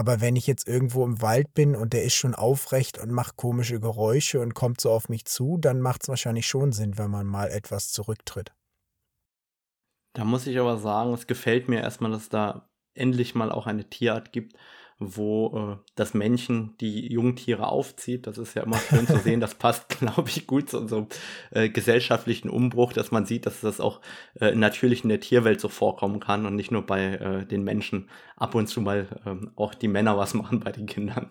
Aber 0.00 0.22
wenn 0.22 0.34
ich 0.34 0.46
jetzt 0.46 0.66
irgendwo 0.66 1.04
im 1.04 1.20
Wald 1.20 1.52
bin 1.52 1.76
und 1.76 1.92
der 1.92 2.04
ist 2.04 2.14
schon 2.14 2.34
aufrecht 2.34 2.96
und 2.96 3.10
macht 3.10 3.36
komische 3.36 3.80
Geräusche 3.80 4.40
und 4.40 4.54
kommt 4.54 4.80
so 4.80 4.90
auf 4.90 5.10
mich 5.10 5.26
zu, 5.26 5.58
dann 5.58 5.82
macht 5.82 6.04
es 6.04 6.08
wahrscheinlich 6.08 6.46
schon 6.46 6.72
Sinn, 6.72 6.96
wenn 6.96 7.10
man 7.10 7.26
mal 7.26 7.50
etwas 7.50 7.92
zurücktritt. 7.92 8.54
Da 10.14 10.24
muss 10.24 10.46
ich 10.46 10.58
aber 10.58 10.78
sagen, 10.78 11.12
es 11.12 11.26
gefällt 11.26 11.68
mir 11.68 11.82
erstmal, 11.82 12.12
dass 12.12 12.30
da 12.30 12.66
endlich 12.94 13.34
mal 13.34 13.52
auch 13.52 13.66
eine 13.66 13.90
Tierart 13.90 14.32
gibt, 14.32 14.56
wo 15.00 15.78
äh, 15.80 15.90
das 15.94 16.12
Männchen 16.12 16.76
die 16.78 17.10
Jungtiere 17.10 17.66
aufzieht. 17.66 18.26
Das 18.26 18.36
ist 18.36 18.54
ja 18.54 18.62
immer 18.62 18.76
schön 18.76 19.06
zu 19.06 19.18
sehen. 19.18 19.40
Das 19.40 19.54
passt, 19.54 19.88
glaube 19.98 20.28
ich, 20.28 20.46
gut 20.46 20.70
zu 20.70 20.78
unserem 20.78 21.06
äh, 21.50 21.70
gesellschaftlichen 21.70 22.50
Umbruch, 22.50 22.92
dass 22.92 23.10
man 23.10 23.24
sieht, 23.24 23.46
dass 23.46 23.62
das 23.62 23.80
auch 23.80 24.00
äh, 24.38 24.54
natürlich 24.54 25.02
in 25.02 25.08
der 25.08 25.20
Tierwelt 25.20 25.60
so 25.60 25.68
vorkommen 25.68 26.20
kann 26.20 26.44
und 26.44 26.54
nicht 26.54 26.70
nur 26.70 26.84
bei 26.84 27.14
äh, 27.14 27.46
den 27.46 27.64
Menschen 27.64 28.10
ab 28.36 28.54
und 28.54 28.66
zu 28.66 28.82
mal 28.82 29.08
ähm, 29.24 29.52
auch 29.56 29.74
die 29.74 29.88
Männer 29.88 30.18
was 30.18 30.34
machen 30.40 30.60
bei 30.60 30.70
den 30.70 30.86
Kindern. 30.86 31.30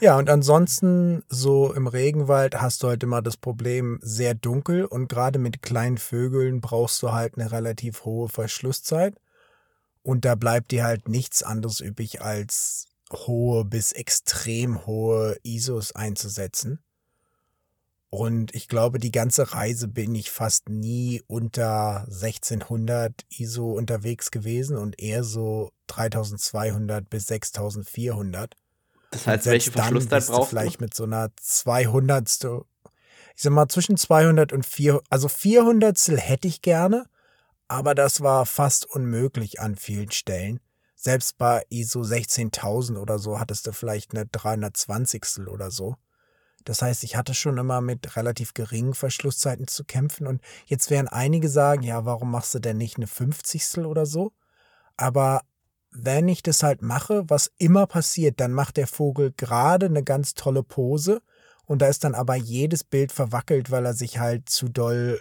ja, 0.00 0.18
und 0.18 0.28
ansonsten 0.28 1.22
so 1.28 1.72
im 1.72 1.86
Regenwald 1.86 2.60
hast 2.60 2.82
du 2.82 2.88
halt 2.88 3.02
immer 3.02 3.22
das 3.22 3.36
Problem 3.36 3.98
sehr 4.02 4.34
dunkel 4.34 4.84
und 4.84 5.08
gerade 5.08 5.38
mit 5.38 5.62
kleinen 5.62 5.98
Vögeln 5.98 6.60
brauchst 6.60 7.02
du 7.02 7.12
halt 7.12 7.38
eine 7.38 7.52
relativ 7.52 8.04
hohe 8.04 8.28
Verschlusszeit. 8.28 9.14
Und 10.04 10.24
da 10.24 10.36
bleibt 10.36 10.70
dir 10.70 10.84
halt 10.84 11.08
nichts 11.08 11.42
anderes 11.42 11.80
übrig, 11.80 12.20
als 12.20 12.86
hohe 13.10 13.64
bis 13.64 13.90
extrem 13.92 14.86
hohe 14.86 15.36
ISOs 15.42 15.92
einzusetzen. 15.92 16.78
Und 18.10 18.54
ich 18.54 18.68
glaube, 18.68 19.00
die 19.00 19.10
ganze 19.10 19.54
Reise 19.54 19.88
bin 19.88 20.14
ich 20.14 20.30
fast 20.30 20.68
nie 20.68 21.22
unter 21.26 22.02
1600 22.02 23.12
ISO 23.38 23.72
unterwegs 23.72 24.30
gewesen 24.30 24.76
und 24.76 25.00
eher 25.00 25.24
so 25.24 25.72
3200 25.88 27.10
bis 27.10 27.26
6400. 27.26 28.54
Das 29.10 29.26
heißt, 29.26 29.46
welche 29.46 29.72
Verschlusszeit 29.72 30.26
brauchst 30.26 30.52
du? 30.52 30.56
Vielleicht 30.56 30.80
mit 30.80 30.94
so 30.94 31.04
einer 31.04 31.30
200. 31.40 32.28
Ich 33.36 33.42
sag 33.42 33.52
mal 33.52 33.68
zwischen 33.68 33.96
200 33.96 34.52
und 34.52 34.66
400. 34.66 35.04
Also 35.10 35.28
400 35.28 35.98
hätte 36.16 36.46
ich 36.46 36.62
gerne, 36.62 37.06
aber 37.74 37.96
das 37.96 38.20
war 38.20 38.46
fast 38.46 38.86
unmöglich 38.86 39.60
an 39.60 39.74
vielen 39.74 40.12
Stellen. 40.12 40.60
Selbst 40.94 41.38
bei 41.38 41.66
ISO 41.70 42.04
16000 42.04 42.96
oder 42.98 43.18
so 43.18 43.40
hattest 43.40 43.66
du 43.66 43.72
vielleicht 43.72 44.14
eine 44.14 44.26
320 44.26 45.48
oder 45.48 45.72
so. 45.72 45.96
Das 46.64 46.82
heißt, 46.82 47.02
ich 47.02 47.16
hatte 47.16 47.34
schon 47.34 47.58
immer 47.58 47.80
mit 47.80 48.16
relativ 48.16 48.54
geringen 48.54 48.94
Verschlusszeiten 48.94 49.66
zu 49.66 49.84
kämpfen 49.84 50.28
und 50.28 50.40
jetzt 50.66 50.88
werden 50.88 51.08
einige 51.08 51.48
sagen, 51.48 51.82
ja, 51.82 52.04
warum 52.04 52.30
machst 52.30 52.54
du 52.54 52.60
denn 52.60 52.78
nicht 52.78 52.96
eine 52.96 53.08
50 53.08 53.78
oder 53.78 54.06
so? 54.06 54.32
Aber 54.96 55.42
wenn 55.90 56.28
ich 56.28 56.44
das 56.44 56.62
halt 56.62 56.80
mache, 56.80 57.28
was 57.28 57.50
immer 57.58 57.88
passiert, 57.88 58.38
dann 58.38 58.52
macht 58.52 58.76
der 58.76 58.86
Vogel 58.86 59.32
gerade 59.36 59.86
eine 59.86 60.04
ganz 60.04 60.34
tolle 60.34 60.62
Pose 60.62 61.22
und 61.66 61.82
da 61.82 61.88
ist 61.88 62.04
dann 62.04 62.14
aber 62.14 62.36
jedes 62.36 62.84
Bild 62.84 63.10
verwackelt, 63.10 63.72
weil 63.72 63.84
er 63.84 63.94
sich 63.94 64.20
halt 64.20 64.48
zu 64.48 64.68
doll 64.68 65.20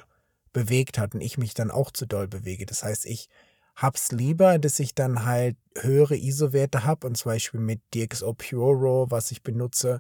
bewegt 0.54 0.98
hat 0.98 1.16
und 1.16 1.22
ich 1.22 1.38
mich 1.38 1.54
dann 1.54 1.72
auch 1.72 1.92
zu 1.92 2.06
doll 2.06 2.28
bewege. 2.28 2.66
Das 2.66 2.84
heißt, 2.84 3.06
ich 3.06 3.30
hab's 3.76 4.12
lieber, 4.12 4.60
dass 4.60 4.80
ich 4.80 4.96
dann 4.96 5.26
halt 5.26 5.58
höhere 5.76 6.16
ISO-Werte 6.16 6.86
habe 6.86 7.08
und 7.08 7.18
zum 7.18 7.32
Beispiel 7.32 7.60
mit 7.60 7.82
DxO 7.94 8.34
Pure 8.34 8.76
RAW, 8.76 9.12
was 9.12 9.32
ich 9.32 9.42
benutze, 9.44 10.00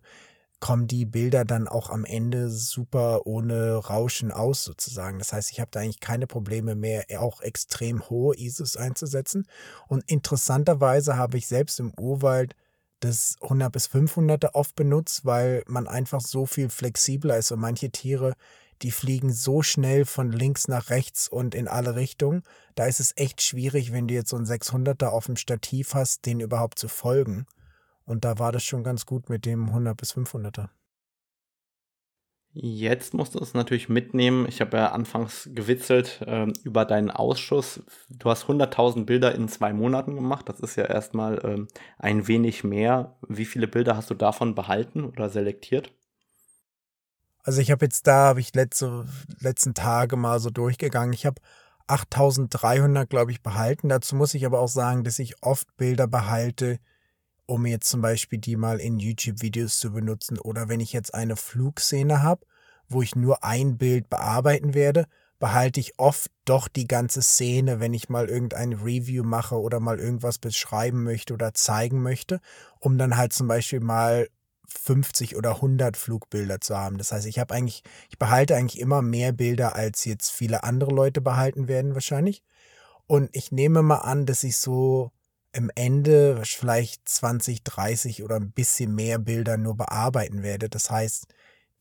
kommen 0.59 0.87
die 0.87 1.05
Bilder 1.05 1.43
dann 1.43 1.67
auch 1.67 1.89
am 1.89 2.05
Ende 2.05 2.49
super 2.49 3.27
ohne 3.27 3.75
Rauschen 3.75 4.31
aus 4.31 4.63
sozusagen. 4.63 5.19
Das 5.19 5.33
heißt, 5.33 5.51
ich 5.51 5.59
habe 5.59 5.71
da 5.71 5.81
eigentlich 5.81 5.99
keine 5.99 6.25
Probleme 6.25 6.75
mehr, 6.75 7.03
auch 7.19 7.41
extrem 7.41 8.09
hohe 8.09 8.37
ISOs 8.37 8.77
einzusetzen. 8.77 9.45
Und 9.89 10.09
interessanterweise 10.09 11.17
habe 11.17 11.37
ich 11.37 11.47
selbst 11.47 11.81
im 11.81 11.93
Urwald 11.99 12.55
das 13.01 13.35
100 13.41 13.73
bis 13.73 13.87
500er 13.87 14.53
oft 14.53 14.75
benutzt, 14.75 15.25
weil 15.25 15.63
man 15.67 15.87
einfach 15.87 16.21
so 16.21 16.45
viel 16.45 16.69
flexibler 16.69 17.37
ist 17.37 17.51
und 17.51 17.59
manche 17.59 17.89
Tiere 17.89 18.33
die 18.81 18.91
fliegen 18.91 19.31
so 19.31 19.61
schnell 19.61 20.05
von 20.05 20.31
links 20.31 20.67
nach 20.67 20.89
rechts 20.89 21.27
und 21.27 21.55
in 21.55 21.67
alle 21.67 21.95
Richtungen. 21.95 22.43
Da 22.75 22.85
ist 22.85 22.99
es 22.99 23.13
echt 23.15 23.41
schwierig, 23.41 23.93
wenn 23.93 24.07
du 24.07 24.13
jetzt 24.13 24.29
so 24.29 24.35
einen 24.35 24.45
600er 24.45 25.07
auf 25.07 25.27
dem 25.27 25.35
Stativ 25.35 25.93
hast, 25.93 26.25
den 26.25 26.39
überhaupt 26.39 26.79
zu 26.79 26.87
folgen. 26.87 27.45
Und 28.05 28.25
da 28.25 28.39
war 28.39 28.51
das 28.51 28.63
schon 28.63 28.83
ganz 28.83 29.05
gut 29.05 29.29
mit 29.29 29.45
dem 29.45 29.67
100 29.67 29.95
bis 29.95 30.13
500er. 30.13 30.69
Jetzt 32.55 33.15
musst 33.15 33.33
du 33.33 33.39
es 33.39 33.55
natürlich 33.55 33.89
mitnehmen. 33.89 34.45
Ich 34.47 34.61
habe 34.61 34.77
ja 34.77 34.91
anfangs 34.91 35.49
gewitzelt 35.53 36.21
äh, 36.27 36.45
über 36.63 36.85
deinen 36.85 37.09
Ausschuss. 37.09 37.81
Du 38.09 38.29
hast 38.29 38.45
100.000 38.45 39.05
Bilder 39.05 39.33
in 39.33 39.47
zwei 39.47 39.73
Monaten 39.73 40.13
gemacht. 40.13 40.47
Das 40.49 40.59
ist 40.59 40.75
ja 40.75 40.85
erstmal 40.85 41.39
äh, 41.39 41.65
ein 41.97 42.27
wenig 42.27 42.63
mehr. 42.63 43.15
Wie 43.27 43.45
viele 43.45 43.67
Bilder 43.67 43.97
hast 43.97 44.11
du 44.11 44.13
davon 44.13 44.53
behalten 44.53 45.03
oder 45.03 45.29
selektiert? 45.29 45.91
Also 47.43 47.59
ich 47.59 47.71
habe 47.71 47.85
jetzt 47.85 48.07
da, 48.07 48.27
habe 48.27 48.39
ich 48.39 48.55
letzte, 48.55 49.05
letzten 49.39 49.73
Tage 49.73 50.15
mal 50.15 50.39
so 50.39 50.49
durchgegangen. 50.49 51.13
Ich 51.13 51.25
habe 51.25 51.41
8300, 51.87 53.09
glaube 53.09 53.31
ich, 53.31 53.41
behalten. 53.41 53.89
Dazu 53.89 54.15
muss 54.15 54.33
ich 54.33 54.45
aber 54.45 54.59
auch 54.59 54.69
sagen, 54.69 55.03
dass 55.03 55.19
ich 55.19 55.43
oft 55.43 55.67
Bilder 55.75 56.07
behalte, 56.07 56.79
um 57.45 57.65
jetzt 57.65 57.89
zum 57.89 58.01
Beispiel 58.01 58.39
die 58.39 58.55
mal 58.55 58.79
in 58.79 58.97
YouTube-Videos 58.97 59.77
zu 59.77 59.91
benutzen. 59.91 60.39
Oder 60.39 60.69
wenn 60.69 60.79
ich 60.79 60.93
jetzt 60.93 61.13
eine 61.13 61.35
Flugszene 61.35 62.23
habe, 62.23 62.45
wo 62.87 63.01
ich 63.01 63.15
nur 63.15 63.43
ein 63.43 63.77
Bild 63.77 64.09
bearbeiten 64.09 64.73
werde, 64.73 65.05
behalte 65.39 65.81
ich 65.81 65.99
oft 65.99 66.31
doch 66.45 66.69
die 66.69 66.87
ganze 66.87 67.21
Szene, 67.21 67.81
wenn 67.81 67.93
ich 67.93 68.07
mal 68.07 68.29
irgendein 68.29 68.71
Review 68.71 69.25
mache 69.25 69.59
oder 69.59 69.81
mal 69.81 69.99
irgendwas 69.99 70.37
beschreiben 70.37 71.03
möchte 71.03 71.33
oder 71.33 71.53
zeigen 71.53 72.01
möchte, 72.01 72.39
um 72.79 72.97
dann 72.97 73.17
halt 73.17 73.33
zum 73.33 73.49
Beispiel 73.49 73.81
mal 73.81 74.29
50 74.77 75.35
oder 75.35 75.55
100 75.55 75.97
Flugbilder 75.97 76.61
zu 76.61 76.77
haben. 76.77 76.97
Das 76.97 77.11
heißt, 77.11 77.25
ich 77.27 77.39
habe 77.39 77.53
eigentlich, 77.53 77.83
ich 78.09 78.17
behalte 78.17 78.55
eigentlich 78.55 78.79
immer 78.79 79.01
mehr 79.01 79.31
Bilder, 79.31 79.75
als 79.75 80.05
jetzt 80.05 80.31
viele 80.31 80.63
andere 80.63 80.91
Leute 80.91 81.21
behalten 81.21 81.67
werden 81.67 81.93
wahrscheinlich. 81.93 82.43
Und 83.07 83.29
ich 83.33 83.51
nehme 83.51 83.81
mal 83.81 83.97
an, 83.97 84.25
dass 84.25 84.43
ich 84.43 84.57
so 84.57 85.11
im 85.53 85.71
Ende 85.75 86.41
vielleicht 86.43 87.07
20, 87.07 87.63
30 87.63 88.23
oder 88.23 88.37
ein 88.37 88.51
bisschen 88.51 88.95
mehr 88.95 89.19
Bilder 89.19 89.57
nur 89.57 89.77
bearbeiten 89.77 90.41
werde. 90.41 90.67
Das 90.67 90.89
heißt, 90.89 91.27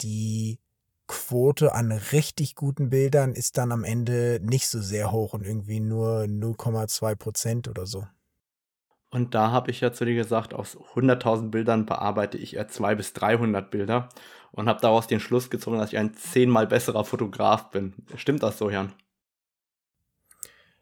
die 0.03 0.59
Quote 1.07 1.75
an 1.75 1.93
richtig 1.93 2.55
guten 2.55 2.91
Bildern 2.91 3.35
ist 3.35 3.59
dann 3.59 3.73
am 3.73 3.85
Ende 3.85 4.41
nicht 4.43 4.69
so 4.69 4.81
sehr 4.81 5.13
hoch 5.13 5.33
und 5.35 5.45
irgendwie 5.45 5.81
nur 5.81 6.23
0,2 6.23 7.15
Prozent 7.17 7.69
oder 7.69 7.87
so. 7.87 8.07
Und 9.13 9.35
da 9.35 9.51
habe 9.51 9.71
ich 9.71 9.83
ja 9.83 9.93
zu 9.93 10.07
dir 10.07 10.15
gesagt, 10.15 10.55
aus 10.55 10.79
100.000 10.95 11.51
Bildern 11.51 11.85
bearbeite 11.85 12.39
ich 12.39 12.57
eher 12.57 12.69
200 12.69 12.97
bis 12.97 13.13
300 13.13 13.71
Bilder 13.71 14.09
und 14.53 14.71
habe 14.71 14.81
daraus 14.81 15.07
den 15.07 15.21
Schluss 15.21 15.51
gezogen, 15.51 15.79
dass 15.79 15.93
ich 15.93 15.99
ein 15.99 16.15
zehnmal 16.15 16.67
besserer 16.67 17.05
Fotograf 17.05 17.71
bin. 17.71 17.93
Stimmt 18.17 18.43
das 18.43 18.57
so, 18.57 18.71
Jan? 18.71 18.95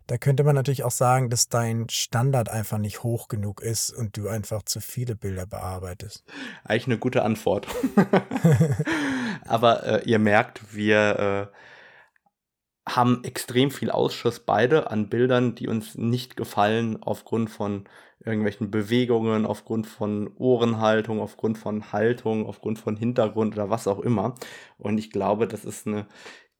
Da 0.06 0.16
könnte 0.16 0.44
man 0.44 0.54
natürlich 0.54 0.84
auch 0.84 0.92
sagen, 0.92 1.28
dass 1.28 1.48
dein 1.48 1.88
Standard 1.88 2.48
einfach 2.48 2.78
nicht 2.78 3.02
hoch 3.02 3.26
genug 3.26 3.62
ist 3.62 3.90
und 3.90 4.16
du 4.16 4.28
einfach 4.28 4.62
zu 4.62 4.80
viele 4.80 5.16
Bilder 5.16 5.46
bearbeitest. 5.46 6.24
Eigentlich 6.62 6.86
eine 6.86 6.98
gute 6.98 7.24
Antwort. 7.24 7.66
Aber 9.44 9.84
äh, 9.84 10.08
ihr 10.08 10.20
merkt, 10.20 10.74
wir 10.74 11.50
äh, 11.50 12.94
haben 12.94 13.24
extrem 13.24 13.72
viel 13.72 13.90
Ausschuss 13.90 14.38
beide 14.38 14.88
an 14.90 15.08
Bildern, 15.08 15.56
die 15.56 15.66
uns 15.66 15.96
nicht 15.96 16.36
gefallen 16.36 17.02
aufgrund 17.02 17.50
von 17.50 17.88
irgendwelchen 18.24 18.70
Bewegungen, 18.70 19.46
aufgrund 19.46 19.86
von 19.86 20.30
Ohrenhaltung, 20.36 21.20
aufgrund 21.20 21.58
von 21.58 21.92
Haltung, 21.92 22.46
aufgrund 22.46 22.78
von 22.78 22.96
Hintergrund 22.96 23.54
oder 23.54 23.70
was 23.70 23.88
auch 23.88 24.00
immer. 24.00 24.34
Und 24.78 24.98
ich 24.98 25.10
glaube, 25.10 25.48
das 25.48 25.64
ist 25.64 25.86
eine 25.86 26.06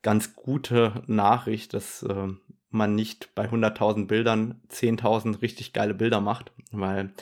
ganz 0.02 0.35
gute 0.35 1.02
Nachricht, 1.07 1.75
dass 1.75 2.02
äh, 2.02 2.29
man 2.71 2.95
nicht 2.95 3.35
bei 3.35 3.47
100.000 3.47 4.07
Bildern 4.07 4.62
10.000 4.71 5.43
richtig 5.43 5.73
geile 5.73 5.95
Bilder 5.95 6.21
macht, 6.21 6.52
weil 6.71 7.12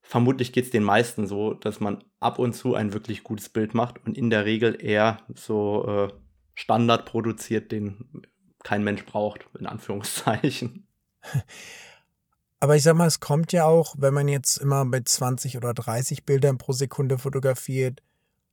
vermutlich 0.00 0.52
geht 0.52 0.64
es 0.64 0.70
den 0.70 0.82
meisten 0.82 1.26
so, 1.26 1.54
dass 1.54 1.80
man 1.80 2.02
ab 2.18 2.38
und 2.38 2.54
zu 2.54 2.74
ein 2.74 2.92
wirklich 2.92 3.22
gutes 3.22 3.48
Bild 3.48 3.74
macht 3.74 4.04
und 4.04 4.18
in 4.18 4.30
der 4.30 4.44
Regel 4.44 4.76
eher 4.80 5.18
so 5.34 5.86
äh, 5.86 6.08
Standard 6.54 7.06
produziert, 7.06 7.70
den 7.70 8.22
kein 8.62 8.82
Mensch 8.82 9.04
braucht, 9.04 9.48
in 9.58 9.66
Anführungszeichen. 9.66 10.88
Aber 12.64 12.76
ich 12.76 12.82
sag 12.82 12.96
mal, 12.96 13.06
es 13.06 13.20
kommt 13.20 13.52
ja 13.52 13.66
auch, 13.66 13.94
wenn 13.98 14.14
man 14.14 14.26
jetzt 14.26 14.56
immer 14.56 14.86
mit 14.86 15.06
20 15.06 15.58
oder 15.58 15.74
30 15.74 16.24
Bildern 16.24 16.56
pro 16.56 16.72
Sekunde 16.72 17.18
fotografiert, 17.18 18.00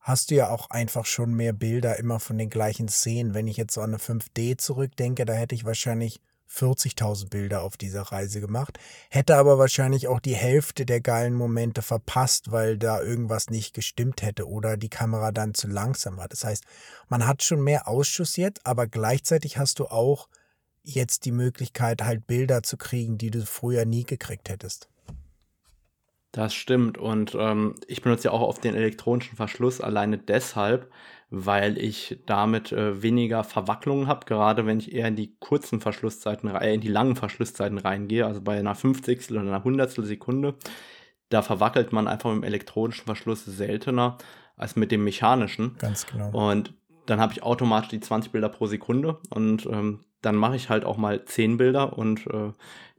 hast 0.02 0.32
du 0.32 0.36
ja 0.36 0.50
auch 0.50 0.70
einfach 0.70 1.06
schon 1.06 1.34
mehr 1.34 1.54
Bilder 1.54 1.98
immer 1.98 2.20
von 2.20 2.38
den 2.38 2.50
gleichen 2.50 2.90
Szenen. 2.90 3.34
Wenn 3.34 3.48
ich 3.48 3.56
jetzt 3.56 3.74
so 3.74 3.80
an 3.80 3.92
eine 3.92 4.00
5D 4.00 4.58
zurückdenke, 4.58 5.24
da 5.24 5.32
hätte 5.32 5.56
ich 5.56 5.64
wahrscheinlich 5.64 6.20
40.000 6.54 7.30
Bilder 7.30 7.62
auf 7.62 7.78
dieser 7.78 8.02
Reise 8.02 8.42
gemacht, 8.42 8.80
hätte 9.10 9.38
aber 9.38 9.58
wahrscheinlich 9.58 10.10
auch 10.10 10.20
die 10.20 10.36
Hälfte 10.36 10.86
der 10.86 11.00
geilen 11.00 11.34
Momente 11.34 11.82
verpasst, 11.82 12.52
weil 12.52 12.78
da 12.78 13.02
irgendwas 13.02 13.50
nicht 13.50 13.74
gestimmt 13.74 14.24
hätte 14.24 14.46
oder 14.46 14.76
die 14.76 14.90
Kamera 14.90 15.32
dann 15.32 15.54
zu 15.54 15.70
langsam 15.70 16.18
war. 16.18 16.28
Das 16.28 16.44
heißt, 16.44 16.66
man 17.08 17.26
hat 17.26 17.44
schon 17.44 17.64
mehr 17.64 17.88
Ausschuss 17.88 18.36
jetzt, 18.36 18.66
aber 18.66 18.88
gleichzeitig 18.88 19.58
hast 19.58 19.80
du 19.80 19.86
auch 19.86 20.28
jetzt 20.84 21.26
die 21.26 21.32
Möglichkeit, 21.32 22.02
halt 22.02 22.28
Bilder 22.28 22.64
zu 22.64 22.78
kriegen, 22.78 23.18
die 23.18 23.32
du 23.32 23.46
früher 23.46 23.86
nie 23.86 24.04
gekriegt 24.04 24.50
hättest. 24.50 24.90
Das 26.32 26.54
stimmt. 26.54 26.98
Und 26.98 27.36
ähm, 27.38 27.76
ich 27.88 28.02
benutze 28.02 28.26
ja 28.26 28.32
auch 28.32 28.42
auf 28.42 28.60
den 28.60 28.76
elektronischen 28.76 29.36
Verschluss 29.36 29.82
alleine 29.82 30.18
deshalb, 30.18 30.90
weil 31.30 31.78
ich 31.78 32.20
damit 32.26 32.72
äh, 32.72 33.02
weniger 33.02 33.44
Verwacklungen 33.44 34.08
habe, 34.08 34.26
gerade 34.26 34.66
wenn 34.66 34.80
ich 34.80 34.94
eher 34.94 35.08
in 35.08 35.18
die 35.18 35.36
kurzen 35.40 35.82
Verschlusszeiten, 35.82 36.50
äh, 36.50 36.74
in 36.74 36.82
die 36.82 36.88
langen 36.88 37.18
Verschlusszeiten 37.18 37.78
reingehe, 37.78 38.26
also 38.26 38.42
bei 38.42 38.58
einer 38.58 38.76
50. 38.76 39.32
oder 39.32 39.42
einer 39.42 39.64
Hundertstel 39.64 40.06
Sekunde. 40.06 40.56
Da 41.30 41.42
verwackelt 41.42 41.92
man 41.92 42.08
einfach 42.08 42.30
mit 42.30 42.44
dem 42.44 42.48
elektronischen 42.48 43.06
Verschluss 43.06 43.46
seltener 43.46 44.18
als 44.56 44.76
mit 44.76 44.92
dem 44.92 45.04
mechanischen. 45.04 45.76
Ganz 45.80 46.06
genau. 46.06 46.50
Und 46.50 46.74
dann 47.08 47.20
habe 47.20 47.34
ich 47.34 47.44
automatisch 47.44 47.90
die 47.90 48.00
20 48.00 48.32
Bilder 48.32 48.50
pro 48.50 48.68
Sekunde 48.68 49.18
und 49.30 49.66
ähm, 49.66 50.06
dann 50.22 50.36
mache 50.36 50.56
ich 50.56 50.70
halt 50.70 50.86
auch 50.86 50.98
mal 50.98 51.26
10 51.26 51.58
Bilder 51.58 51.98
und 51.98 52.28
äh, 52.28 52.52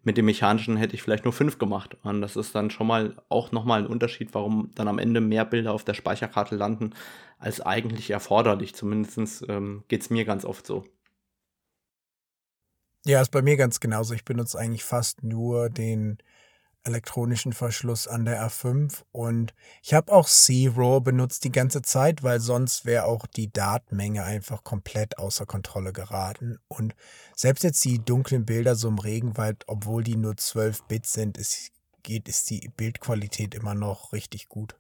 mit 0.05 0.17
dem 0.17 0.25
mechanischen 0.25 0.77
hätte 0.77 0.95
ich 0.95 1.03
vielleicht 1.03 1.25
nur 1.25 1.33
5 1.33 1.59
gemacht. 1.59 1.97
Und 2.03 2.21
das 2.21 2.37
ist 2.37 2.55
dann 2.55 2.71
schon 2.71 2.87
mal 2.87 3.17
auch 3.29 3.53
nochmal 3.53 3.81
ein 3.81 3.87
Unterschied, 3.87 4.35
warum 4.35 4.71
dann 4.75 4.89
am 4.89 4.99
Ende 4.99 5.21
mehr 5.21 5.45
Bilder 5.45 5.73
auf 5.73 5.85
der 5.85 5.95
Speicherkarte 5.95 6.57
landen, 6.57 6.95
als 7.39 7.61
eigentlich 7.61 8.11
erforderlich. 8.11 8.75
Zumindest 8.75 9.45
ähm, 9.49 9.85
geht 9.89 10.03
es 10.03 10.11
mir 10.11 10.25
ganz 10.25 10.45
oft 10.45 10.67
so. 10.67 10.85
Ja, 13.05 13.21
ist 13.21 13.31
bei 13.31 13.43
mir 13.43 13.57
ganz 13.57 13.81
genauso. 13.81 14.15
Ich 14.15 14.25
benutze 14.25 14.59
eigentlich 14.59 14.85
fast 14.85 15.23
nur 15.23 15.71
den 15.71 16.19
elektronischen 16.85 17.53
Verschluss 17.53 18.09
an 18.09 18.25
der 18.25 18.43
R5 18.43 19.03
und 19.13 19.55
ich 19.83 19.95
habe 19.95 20.13
auch 20.13 20.29
C-RAW 20.29 21.01
benutzt 21.01 21.45
die 21.45 21.53
ganze 21.53 21.83
Zeit, 21.83 22.23
weil 22.23 22.41
sonst 22.41 22.85
wäre 22.85 23.05
auch 23.05 23.27
die 23.27 23.53
Datenmenge 23.53 24.25
einfach 24.25 24.65
komplett 24.65 25.19
außer 25.19 25.47
Kontrolle 25.47 25.93
geraten 25.93 26.59
und 26.69 26.95
selbst 27.37 27.63
jetzt 27.65 27.85
die 27.85 27.99
dunklen 27.99 28.45
Bilder 28.45 28.75
so 28.75 28.89
im 28.89 28.99
Regenwald, 28.99 29.65
obwohl 29.67 30.03
die 30.03 30.17
nur 30.17 30.37
12 30.37 30.85
Bit 30.85 31.07
sind, 31.07 31.39
ist, 31.39 31.71
geht, 32.03 32.29
ist 32.29 32.51
die 32.51 32.71
Bildqualität 32.77 33.55
immer 33.55 33.75
noch 33.75 34.13
richtig 34.13 34.49
gut. 34.49 34.77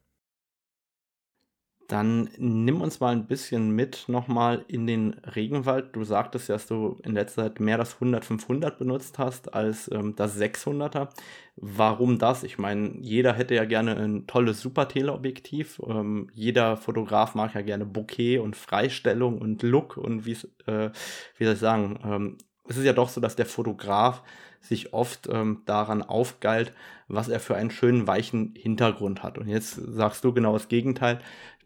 Dann 1.88 2.30
nimm 2.38 2.80
uns 2.80 3.00
mal 3.00 3.12
ein 3.12 3.26
bisschen 3.26 3.70
mit 3.72 4.04
nochmal 4.08 4.64
in 4.68 4.86
den 4.86 5.14
Regenwald. 5.34 5.94
Du 5.94 6.04
sagtest 6.04 6.48
ja, 6.48 6.54
dass 6.54 6.66
du 6.66 6.98
in 7.04 7.12
letzter 7.12 7.42
Zeit 7.42 7.60
mehr 7.60 7.76
das 7.76 8.00
100-500 8.00 8.78
benutzt 8.78 9.18
hast 9.18 9.52
als 9.52 9.90
ähm, 9.92 10.14
das 10.16 10.38
600er. 10.38 11.08
Warum 11.56 12.18
das? 12.18 12.44
Ich 12.44 12.58
meine, 12.58 12.96
jeder 13.00 13.34
hätte 13.34 13.54
ja 13.54 13.64
gerne 13.64 13.96
ein 13.96 14.26
tolles 14.26 14.60
Super-Teleobjektiv. 14.60 15.80
Ähm, 15.86 16.30
jeder 16.32 16.76
Fotograf 16.76 17.34
mag 17.34 17.54
ja 17.54 17.62
gerne 17.62 17.84
Bokeh 17.84 18.38
und 18.38 18.56
Freistellung 18.56 19.38
und 19.38 19.62
Look 19.62 19.96
und 19.96 20.24
wie 20.24 20.32
äh, 20.66 20.90
wie 21.36 21.44
soll 21.44 21.54
ich 21.54 21.60
sagen, 21.60 21.98
ähm, 22.04 22.38
es 22.68 22.76
ist 22.76 22.84
ja 22.84 22.92
doch 22.92 23.08
so, 23.08 23.20
dass 23.20 23.36
der 23.36 23.46
Fotograf 23.46 24.22
sich 24.60 24.94
oft 24.94 25.28
ähm, 25.30 25.62
daran 25.66 26.02
aufgeilt, 26.02 26.72
was 27.08 27.28
er 27.28 27.40
für 27.40 27.56
einen 27.56 27.70
schönen 27.70 28.06
weichen 28.06 28.54
Hintergrund 28.56 29.22
hat. 29.22 29.36
Und 29.36 29.48
jetzt 29.48 29.74
sagst 29.74 30.24
du 30.24 30.32
genau 30.32 30.52
das 30.52 30.68
Gegenteil. 30.68 31.18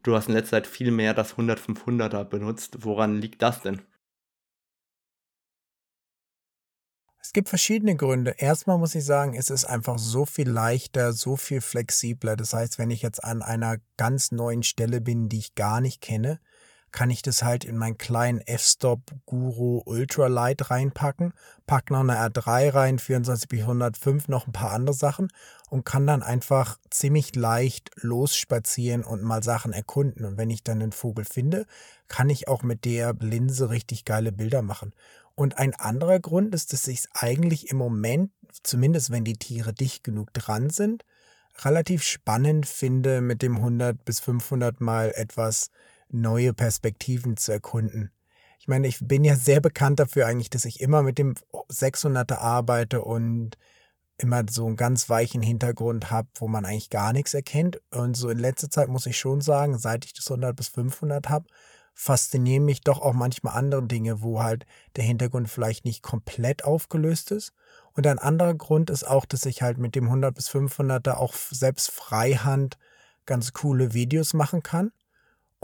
Du 0.07 0.15
hast 0.15 0.29
in 0.29 0.35
letzter 0.35 0.59
Zeit 0.59 0.69
viel 0.69 0.93
mehr 0.93 1.15
das 1.15 1.35
100-500er 1.35 2.23
benutzt. 2.23 2.85
Woran 2.85 3.21
liegt 3.21 3.43
das 3.43 3.63
denn? 3.63 3.83
Es 7.21 7.33
gibt 7.33 7.49
verschiedene 7.49 7.97
Gründe. 7.97 8.37
Erstmal 8.39 8.79
muss 8.79 8.95
ich 8.95 9.05
sagen, 9.05 9.35
es 9.35 9.51
ist 9.51 9.65
einfach 9.65 9.99
so 9.99 10.25
viel 10.25 10.49
leichter, 10.49 11.13
so 11.13 11.35
viel 11.35 11.61
flexibler. 11.61 12.37
Das 12.37 12.55
heißt, 12.55 12.79
wenn 12.79 12.93
ich 12.93 13.03
jetzt 13.03 13.25
an 13.25 13.43
einer 13.43 13.79
ganz 13.97 14.31
neuen 14.31 14.63
Stelle 14.63 15.01
bin, 15.01 15.29
die 15.29 15.39
ich 15.39 15.57
gar 15.57 15.81
nicht 15.81 16.01
kenne, 16.01 16.39
kann 16.97 17.11
ich 17.11 17.21
das 17.21 17.43
halt 17.43 17.67
in 17.67 17.77
meinen 17.77 17.99
kleinen 17.99 18.41
F-Stop 18.41 19.03
Guru 19.27 19.83
Ultralight 19.85 20.71
reinpacken, 20.71 21.35
pack 21.67 21.91
noch 21.91 22.01
eine 22.01 22.15
R3 22.15 22.73
rein, 22.73 22.99
24 22.99 23.51
bis 23.51 23.61
105, 23.61 24.29
noch 24.29 24.47
ein 24.47 24.55
paar 24.55 24.73
andere 24.73 24.97
Sachen 24.97 25.29
und 25.69 25.85
kann 25.85 26.07
dann 26.07 26.23
einfach 26.23 26.79
ziemlich 26.91 27.35
leicht 27.35 27.91
losspazieren 27.97 29.05
und 29.05 29.23
mal 29.23 29.43
Sachen 29.43 29.75
erkunden. 29.75 30.25
Und 30.25 30.39
wenn 30.39 30.49
ich 30.49 30.65
dann 30.65 30.81
einen 30.81 30.93
Vogel 30.93 31.27
finde, 31.27 31.67
kann 32.09 32.31
ich 32.31 32.49
auch 32.49 32.63
mit 32.63 32.87
der 32.87 33.13
Linse 33.21 33.69
richtig 33.69 34.07
geile 34.07 34.33
Bilder 34.33 34.63
machen. 34.63 34.95
Und 35.35 35.59
ein 35.59 35.75
anderer 35.75 36.19
Grund 36.19 36.55
ist, 36.55 36.73
dass 36.73 36.89
ich 36.89 37.01
es 37.01 37.09
eigentlich 37.13 37.71
im 37.71 37.77
Moment, 37.77 38.31
zumindest 38.63 39.11
wenn 39.11 39.25
die 39.25 39.37
Tiere 39.37 39.75
dicht 39.75 40.03
genug 40.03 40.33
dran 40.33 40.71
sind, 40.71 41.05
relativ 41.63 42.03
spannend 42.03 42.65
finde, 42.65 43.21
mit 43.21 43.43
dem 43.43 43.57
100 43.57 44.03
bis 44.03 44.19
500 44.21 44.81
mal 44.81 45.13
etwas 45.15 45.71
neue 46.11 46.53
Perspektiven 46.53 47.37
zu 47.37 47.53
erkunden. 47.53 48.11
Ich 48.59 48.69
meine, 48.69 48.89
ich 48.89 48.99
bin 49.01 49.25
ja 49.25 49.37
sehr 49.37 49.61
bekannt 49.61 50.01
dafür 50.01 50.27
eigentlich, 50.27 50.51
dass 50.51 50.65
ich 50.65 50.81
immer 50.81 51.03
mit 51.03 51.19
dem 51.19 51.35
600er 51.71 52.39
arbeite 52.39 53.03
und 53.03 53.57
immer 54.19 54.45
so 54.49 54.67
einen 54.67 54.77
ganz 54.77 55.09
weichen 55.09 55.43
Hintergrund 55.43 56.11
habe, 56.11 56.29
wo 56.37 56.49
man 56.49 56.65
eigentlich 56.65 56.91
gar 56.91 57.13
nichts 57.13 57.35
erkennt. 57.35 57.81
Und 57.91 58.17
so 58.17 58.29
in 58.29 58.39
letzter 58.39 58.71
Zeit 58.71 58.89
muss 58.89 59.07
ich 59.07 59.19
schon 59.19 59.41
sagen, 59.41 59.79
seit 59.79 60.05
ich 60.05 60.15
das 60.15 60.31
100 60.31 60.57
bis 60.57 60.69
500 60.69 61.29
habe, 61.29 61.47
faszinieren 61.95 62.65
mich 62.65 62.81
doch 62.83 63.01
auch 63.01 63.15
manchmal 63.15 63.57
andere 63.57 63.87
Dinge, 63.87 64.23
wo 64.23 64.43
halt 64.43 64.67
der 64.97 65.05
Hintergrund 65.05 65.49
vielleicht 65.49 65.85
nicht 65.85 66.03
komplett 66.03 66.65
aufgelöst 66.65 67.31
ist. 67.31 67.53
Und 67.93 68.07
ein 68.07 68.19
anderer 68.19 68.55
Grund 68.55 68.91
ist 68.91 69.05
auch, 69.05 69.25
dass 69.25 69.47
ich 69.47 69.63
halt 69.63 69.79
mit 69.79 69.95
dem 69.95 70.05
100 70.05 70.35
bis 70.35 70.51
500er 70.51 71.15
auch 71.15 71.35
selbst 71.35 71.91
freihand 71.91 72.79
ganz 73.25 73.53
coole 73.53 73.95
Videos 73.95 74.35
machen 74.35 74.63
kann. 74.63 74.93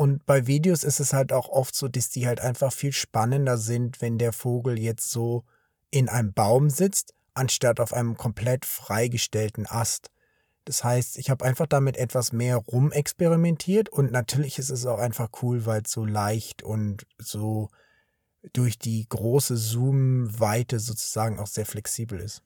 Und 0.02 0.26
bei 0.26 0.48
Videos 0.48 0.82
ist 0.82 0.98
es 0.98 1.12
halt 1.12 1.32
auch 1.32 1.48
oft 1.48 1.76
so, 1.76 1.86
dass 1.86 2.10
die 2.10 2.26
halt 2.26 2.40
einfach 2.40 2.72
viel 2.72 2.90
spannender 2.90 3.56
sind, 3.56 4.00
wenn 4.00 4.18
der 4.18 4.32
Vogel 4.32 4.76
jetzt 4.76 5.08
so 5.12 5.44
in 5.92 6.08
einem 6.08 6.32
Baum 6.32 6.70
sitzt, 6.70 7.14
anstatt 7.34 7.78
auf 7.78 7.92
einem 7.92 8.16
komplett 8.16 8.64
freigestellten 8.64 9.64
Ast. 9.64 10.10
Das 10.64 10.82
heißt, 10.82 11.18
ich 11.18 11.30
habe 11.30 11.44
einfach 11.44 11.68
damit 11.68 11.96
etwas 11.96 12.32
mehr 12.32 12.56
rumexperimentiert 12.56 13.90
und 13.90 14.10
natürlich 14.10 14.58
ist 14.58 14.70
es 14.70 14.86
auch 14.86 14.98
einfach 14.98 15.28
cool, 15.40 15.66
weil 15.66 15.82
es 15.82 15.92
so 15.92 16.04
leicht 16.04 16.64
und 16.64 17.06
so 17.18 17.68
durch 18.52 18.80
die 18.80 19.06
große 19.08 19.56
Zoom-Weite 19.56 20.80
sozusagen 20.80 21.38
auch 21.38 21.46
sehr 21.46 21.64
flexibel 21.64 22.18
ist. 22.18 22.42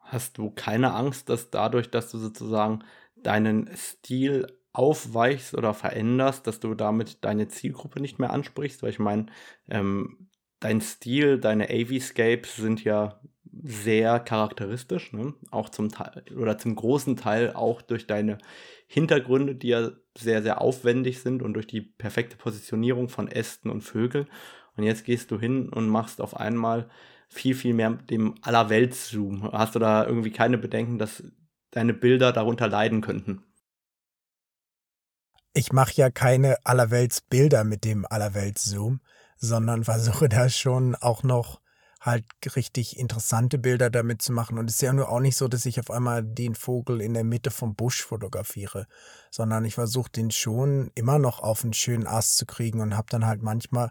Hast 0.00 0.36
du 0.36 0.50
keine 0.50 0.94
Angst, 0.94 1.28
dass 1.28 1.50
dadurch, 1.50 1.92
dass 1.92 2.10
du 2.10 2.18
sozusagen 2.18 2.80
deinen 3.22 3.70
Stil 3.76 4.57
aufweichst 4.78 5.54
oder 5.54 5.74
veränderst, 5.74 6.46
dass 6.46 6.60
du 6.60 6.74
damit 6.74 7.24
deine 7.24 7.48
Zielgruppe 7.48 8.00
nicht 8.00 8.18
mehr 8.18 8.30
ansprichst? 8.30 8.82
Weil 8.82 8.90
ich 8.90 9.00
meine, 9.00 9.26
ähm, 9.68 10.28
dein 10.60 10.80
Stil, 10.80 11.38
deine 11.38 11.68
AV-Scapes 11.68 12.56
sind 12.56 12.84
ja 12.84 13.20
sehr 13.64 14.20
charakteristisch, 14.20 15.12
ne? 15.12 15.34
auch 15.50 15.68
zum 15.68 15.88
Teil 15.90 16.22
oder 16.36 16.58
zum 16.58 16.76
großen 16.76 17.16
Teil 17.16 17.52
auch 17.54 17.82
durch 17.82 18.06
deine 18.06 18.38
Hintergründe, 18.86 19.56
die 19.56 19.68
ja 19.68 19.90
sehr, 20.16 20.42
sehr 20.42 20.60
aufwendig 20.60 21.20
sind 21.20 21.42
und 21.42 21.54
durch 21.54 21.66
die 21.66 21.80
perfekte 21.80 22.36
Positionierung 22.36 23.08
von 23.08 23.28
Ästen 23.28 23.70
und 23.70 23.82
Vögeln. 23.82 24.28
Und 24.76 24.84
jetzt 24.84 25.04
gehst 25.04 25.30
du 25.32 25.40
hin 25.40 25.68
und 25.70 25.88
machst 25.88 26.20
auf 26.20 26.36
einmal 26.36 26.88
viel, 27.28 27.54
viel 27.54 27.74
mehr 27.74 27.90
dem 27.90 28.36
Allerweltszoom. 28.42 29.50
Hast 29.52 29.74
du 29.74 29.80
da 29.80 30.06
irgendwie 30.06 30.30
keine 30.30 30.56
Bedenken, 30.58 30.98
dass 30.98 31.24
deine 31.72 31.94
Bilder 31.94 32.32
darunter 32.32 32.68
leiden 32.68 33.00
könnten? 33.00 33.47
Ich 35.54 35.72
mache 35.72 35.92
ja 35.94 36.10
keine 36.10 36.56
Allerweltsbilder 36.64 37.64
mit 37.64 37.84
dem 37.84 38.06
Allerweltszoom, 38.08 39.00
sondern 39.36 39.84
versuche 39.84 40.28
da 40.28 40.48
schon 40.48 40.94
auch 40.94 41.22
noch 41.22 41.60
halt 42.00 42.24
richtig 42.54 42.96
interessante 42.96 43.58
Bilder 43.58 43.90
damit 43.90 44.22
zu 44.22 44.32
machen. 44.32 44.58
Und 44.58 44.70
es 44.70 44.76
ist 44.76 44.82
ja 44.82 44.92
nur 44.92 45.10
auch 45.10 45.20
nicht 45.20 45.36
so, 45.36 45.48
dass 45.48 45.66
ich 45.66 45.80
auf 45.80 45.90
einmal 45.90 46.22
den 46.22 46.54
Vogel 46.54 47.00
in 47.00 47.14
der 47.14 47.24
Mitte 47.24 47.50
vom 47.50 47.74
Busch 47.74 48.04
fotografiere, 48.04 48.86
sondern 49.30 49.64
ich 49.64 49.74
versuche 49.74 50.10
den 50.10 50.30
schon 50.30 50.90
immer 50.94 51.18
noch 51.18 51.40
auf 51.40 51.64
einen 51.64 51.72
schönen 51.72 52.06
Ast 52.06 52.36
zu 52.36 52.46
kriegen 52.46 52.80
und 52.80 52.96
habe 52.96 53.08
dann 53.10 53.26
halt 53.26 53.42
manchmal 53.42 53.90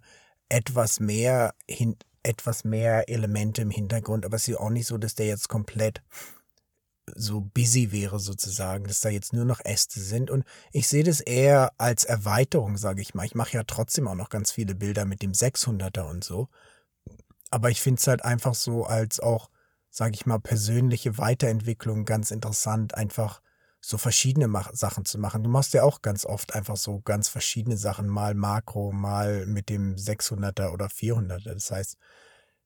etwas 0.50 1.02
mehr 1.02 1.54
hin, 1.70 1.98
etwas 2.24 2.64
mehr 2.64 3.10
Elemente 3.10 3.62
im 3.62 3.70
Hintergrund, 3.70 4.26
aber 4.26 4.36
es 4.36 4.48
ist 4.48 4.58
auch 4.58 4.70
nicht 4.70 4.88
so, 4.88 4.98
dass 4.98 5.16
der 5.16 5.28
jetzt 5.28 5.50
komplett 5.50 6.02
so 7.16 7.42
busy 7.42 7.92
wäre 7.92 8.20
sozusagen, 8.20 8.86
dass 8.86 9.02
da 9.02 9.10
jetzt 9.10 9.34
nur 9.34 9.46
noch 9.46 9.60
Äste 9.64 10.00
sind. 10.00 10.30
Und 10.30 10.44
ich 10.72 10.88
sehe 10.88 11.04
das 11.04 11.22
eher 11.22 11.72
als 11.78 12.04
Erweiterung, 12.04 12.78
sage 12.78 13.02
ich 13.02 13.14
mal. 13.14 13.26
Ich 13.26 13.36
mache 13.36 13.54
ja 13.54 13.64
trotzdem 13.64 14.08
auch 14.08 14.16
noch 14.16 14.30
ganz 14.30 14.52
viele 14.52 14.76
Bilder 14.76 15.06
mit 15.06 15.22
dem 15.22 15.32
600er 15.32 16.10
und 16.10 16.24
so. 16.24 16.50
Aber 17.50 17.70
ich 17.70 17.82
finde 17.82 18.00
es 18.00 18.08
halt 18.08 18.26
einfach 18.26 18.56
so 18.56 18.86
als 18.86 19.20
auch, 19.20 19.50
sage 19.90 20.16
ich 20.16 20.26
mal, 20.26 20.40
persönliche 20.40 21.18
Weiterentwicklung 21.18 22.06
ganz 22.06 22.32
interessant, 22.32 22.96
einfach 22.96 23.42
so 23.80 23.98
verschiedene 23.98 24.52
Sachen 24.74 25.06
zu 25.06 25.18
machen. 25.18 25.44
Du 25.44 25.50
machst 25.50 25.74
ja 25.74 25.84
auch 25.84 26.02
ganz 26.02 26.26
oft 26.26 26.56
einfach 26.56 26.76
so 26.76 27.00
ganz 27.02 27.30
verschiedene 27.30 27.78
Sachen, 27.78 28.08
mal 28.08 28.34
Makro, 28.34 28.92
mal 28.92 29.46
mit 29.46 29.70
dem 29.70 29.96
600er 29.96 30.74
oder 30.74 30.88
400er. 30.88 31.54
Das 31.54 31.72
heißt, 31.72 31.98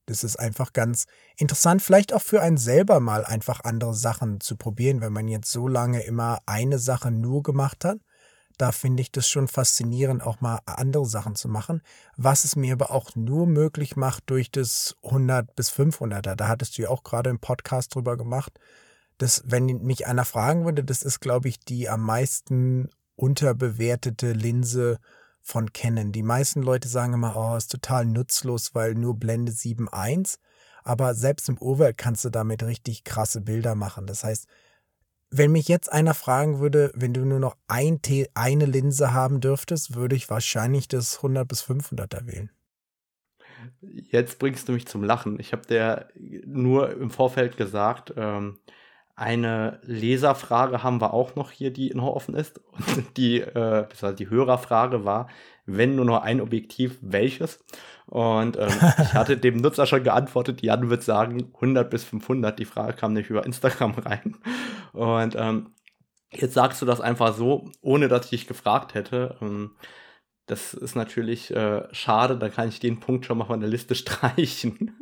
das 0.06 0.24
ist 0.24 0.38
einfach 0.38 0.74
ganz 0.74 1.06
interessant, 1.38 1.82
vielleicht 1.82 2.14
auch 2.14 2.22
für 2.22 2.42
einen 2.42 2.58
selber 2.58 3.00
mal 3.00 3.24
einfach 3.24 3.64
andere 3.64 3.94
Sachen 3.94 4.40
zu 4.40 4.58
probieren, 4.58 5.02
wenn 5.02 5.14
man 5.14 5.28
jetzt 5.28 5.52
so 5.52 5.68
lange 5.68 6.04
immer 6.04 6.40
eine 6.46 6.80
Sache 6.80 7.12
nur 7.12 7.44
gemacht 7.44 7.86
hat. 7.86 8.00
Da 8.58 8.72
finde 8.72 9.02
ich 9.02 9.12
das 9.12 9.28
schon 9.28 9.48
faszinierend, 9.48 10.22
auch 10.22 10.42
mal 10.42 10.60
andere 10.66 11.06
Sachen 11.06 11.36
zu 11.36 11.48
machen, 11.48 11.82
was 12.16 12.44
es 12.44 12.56
mir 12.56 12.74
aber 12.74 12.92
auch 12.92 13.16
nur 13.16 13.48
möglich 13.48 13.96
macht 13.96 14.30
durch 14.30 14.52
das 14.52 14.96
100 15.04 15.56
bis 15.56 15.72
500er. 15.72 16.36
Da 16.36 16.48
hattest 16.48 16.78
du 16.78 16.84
ja 16.84 16.90
auch 16.90 17.04
gerade 17.04 17.30
im 17.30 17.40
Podcast 17.40 17.96
drüber 17.96 18.18
gemacht, 18.18 18.60
das, 19.18 19.44
wenn 19.46 19.66
mich 19.66 20.08
einer 20.08 20.26
fragen 20.26 20.66
würde, 20.66 20.84
das 20.84 21.04
ist, 21.04 21.20
glaube 21.20 21.48
ich, 21.48 21.60
die 21.60 21.88
am 21.88 22.02
meisten 22.02 22.90
unterbewertete 23.16 24.34
Linse 24.34 24.98
von 25.41 25.73
Canon. 25.73 26.12
Die 26.12 26.23
meisten 26.23 26.62
Leute 26.62 26.88
sagen 26.88 27.13
immer, 27.13 27.36
oh, 27.36 27.56
ist 27.56 27.71
total 27.71 28.06
nutzlos, 28.06 28.73
weil 28.75 28.95
nur 28.95 29.17
Blende 29.17 29.51
7.1. 29.51 30.38
Aber 30.84 31.13
selbst 31.13 31.49
im 31.49 31.58
Urwald 31.58 31.97
kannst 31.97 32.25
du 32.25 32.30
damit 32.30 32.63
richtig 32.63 33.04
krasse 33.04 33.41
Bilder 33.41 33.75
machen. 33.75 34.08
Das 34.08 34.23
heißt, 34.23 34.47
wenn 35.30 35.51
mich 35.51 35.67
jetzt 35.67 35.91
einer 35.91 36.13
fragen 36.13 36.60
würde, 36.60 36.91
wenn 36.93 37.13
du 37.13 37.25
nur 37.25 37.39
noch 37.39 37.56
ein 37.67 37.99
eine 38.34 38.65
Linse 38.65 39.13
haben 39.13 39.39
dürftest, 39.39 39.95
würde 39.95 40.15
ich 40.15 40.30
wahrscheinlich 40.30 40.88
das 40.88 41.17
100 41.17 41.47
bis 41.47 41.63
500er 41.63 42.27
wählen. 42.27 42.51
Jetzt 43.82 44.39
bringst 44.39 44.67
du 44.67 44.73
mich 44.73 44.88
zum 44.88 45.04
Lachen. 45.04 45.39
Ich 45.39 45.54
habe 45.54 45.65
dir 45.65 46.10
nur 46.45 46.91
im 46.91 47.12
Vorfeld 47.12 47.58
gesagt, 47.58 48.13
ähm, 48.17 48.60
eine 49.22 49.80
Leserfrage 49.84 50.82
haben 50.82 51.00
wir 51.00 51.14
auch 51.14 51.36
noch 51.36 51.52
hier, 51.52 51.72
die 51.72 51.94
noch 51.94 52.08
offen 52.08 52.36
ist. 52.36 52.60
Und 52.96 53.18
die, 53.18 53.40
äh, 53.40 53.86
die 54.18 54.30
Hörerfrage 54.30 55.06
war, 55.06 55.30
wenn 55.66 55.96
nur 55.96 56.06
noch 56.06 56.24
ein 56.24 56.42
Objektiv, 56.42 56.98
welches? 57.02 57.64
Und 58.08 58.58
ähm, 58.58 58.68
ich 58.98 59.14
hatte 59.14 59.38
dem 59.38 59.58
Nutzer 59.58 59.86
schon 59.86 60.04
geantwortet, 60.04 60.64
Jan 60.64 60.90
wird 60.90 61.04
sagen 61.04 61.52
100 61.54 61.90
bis 61.90 62.04
500. 62.04 62.58
Die 62.58 62.66
Frage 62.66 62.94
kam 62.94 63.14
nicht 63.14 63.30
über 63.30 63.46
Instagram 63.46 63.92
rein. 63.92 64.38
Und 64.94 65.36
ähm, 65.38 65.76
jetzt 66.32 66.56
sagst 66.56 66.82
du 66.82 66.88
das 66.88 67.00
einfach 67.00 67.36
so, 67.36 67.70
ohne 67.82 68.08
dass 68.08 68.26
ich 68.26 68.32
dich 68.32 68.48
gefragt 68.48 68.96
hätte. 68.96 69.38
Ähm, 69.40 69.76
das 70.48 70.74
ist 70.74 70.96
natürlich 70.96 71.52
äh, 71.52 71.84
schade, 71.94 72.38
da 72.38 72.50
kann 72.50 72.70
ich 72.70 72.80
den 72.80 73.00
Punkt 73.00 73.26
schon 73.26 73.38
mal 73.38 73.46
von 73.46 73.60
der 73.60 73.70
Liste 73.70 73.94
streichen. 73.96 75.00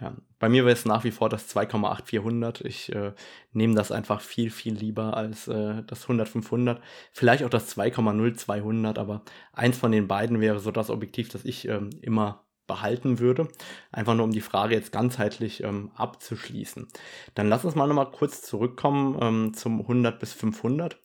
Ja, 0.00 0.16
bei 0.38 0.48
mir 0.48 0.64
wäre 0.64 0.74
es 0.74 0.84
nach 0.84 1.04
wie 1.04 1.10
vor 1.10 1.28
das 1.28 1.48
2,8400. 1.54 2.64
Ich 2.64 2.94
äh, 2.94 3.12
nehme 3.52 3.74
das 3.74 3.92
einfach 3.92 4.20
viel, 4.20 4.50
viel 4.50 4.74
lieber 4.74 5.16
als 5.16 5.48
äh, 5.48 5.82
das 5.86 6.06
100-500. 6.06 6.78
Vielleicht 7.12 7.44
auch 7.44 7.50
das 7.50 7.76
2,0200, 7.76 8.98
aber 8.98 9.22
eins 9.52 9.78
von 9.78 9.92
den 9.92 10.08
beiden 10.08 10.40
wäre 10.40 10.58
so 10.58 10.70
das 10.70 10.90
Objektiv, 10.90 11.28
das 11.30 11.44
ich 11.44 11.66
ähm, 11.68 11.90
immer 12.02 12.45
behalten 12.66 13.18
würde. 13.18 13.48
Einfach 13.92 14.14
nur 14.14 14.24
um 14.24 14.32
die 14.32 14.40
Frage 14.40 14.74
jetzt 14.74 14.92
ganzheitlich 14.92 15.62
ähm, 15.62 15.90
abzuschließen. 15.96 16.88
Dann 17.34 17.48
lass 17.48 17.64
uns 17.64 17.74
mal 17.74 17.86
nochmal 17.86 18.10
kurz 18.10 18.42
zurückkommen 18.42 19.18
ähm, 19.20 19.54
zum 19.54 19.80
100 19.80 20.18
bis 20.18 20.32
500. 20.32 20.98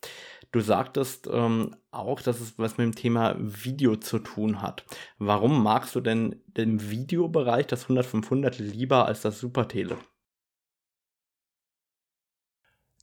Du 0.51 0.59
sagtest 0.59 1.29
ähm, 1.31 1.75
auch, 1.91 2.21
dass 2.21 2.41
es 2.41 2.59
was 2.59 2.77
mit 2.77 2.85
dem 2.85 2.95
Thema 2.95 3.35
Video 3.39 3.95
zu 3.95 4.19
tun 4.19 4.61
hat. 4.61 4.85
Warum 5.17 5.63
magst 5.63 5.95
du 5.95 6.01
denn 6.01 6.41
den 6.45 6.89
Videobereich 6.89 7.67
das 7.67 7.87
100-500 7.87 8.61
lieber 8.61 9.05
als 9.05 9.21
das 9.21 9.39
Supertele? 9.39 9.97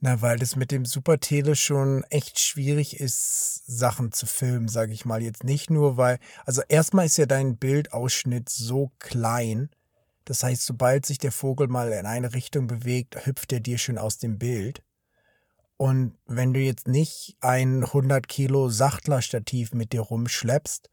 Na, 0.01 0.23
weil 0.23 0.39
das 0.39 0.55
mit 0.55 0.71
dem 0.71 0.85
Supertele 0.85 1.57
schon 1.57 2.05
echt 2.05 2.39
schwierig 2.39 3.01
ist, 3.01 3.65
Sachen 3.67 4.13
zu 4.13 4.27
filmen, 4.27 4.69
sage 4.69 4.93
ich 4.93 5.05
mal. 5.05 5.23
Jetzt 5.23 5.43
nicht 5.43 5.71
nur, 5.71 5.97
weil, 5.97 6.19
also 6.45 6.63
erstmal 6.69 7.07
ist 7.07 7.19
ja 7.19 7.27
dein 7.27 7.57
Bildausschnitt 7.57 8.49
so 8.49 8.93
klein. 9.01 9.71
Das 10.25 10.45
heißt, 10.45 10.65
sobald 10.65 11.05
sich 11.05 11.19
der 11.19 11.33
Vogel 11.33 11.67
mal 11.67 11.91
in 11.93 12.07
eine 12.07 12.33
Richtung 12.33 12.69
bewegt, 12.69 13.27
hüpft 13.27 13.53
er 13.53 13.61
dir 13.61 13.79
schon 13.79 13.99
aus 13.99 14.19
dem 14.19 14.39
Bild. 14.39 14.83
Und 15.77 16.17
wenn 16.27 16.53
du 16.53 16.61
jetzt 16.61 16.87
nicht 16.87 17.37
ein 17.41 17.83
100 17.83 18.29
Kilo 18.29 18.69
Sachtler-Stativ 18.69 19.73
mit 19.73 19.93
dir 19.93 20.03
rumschleppst, 20.03 20.91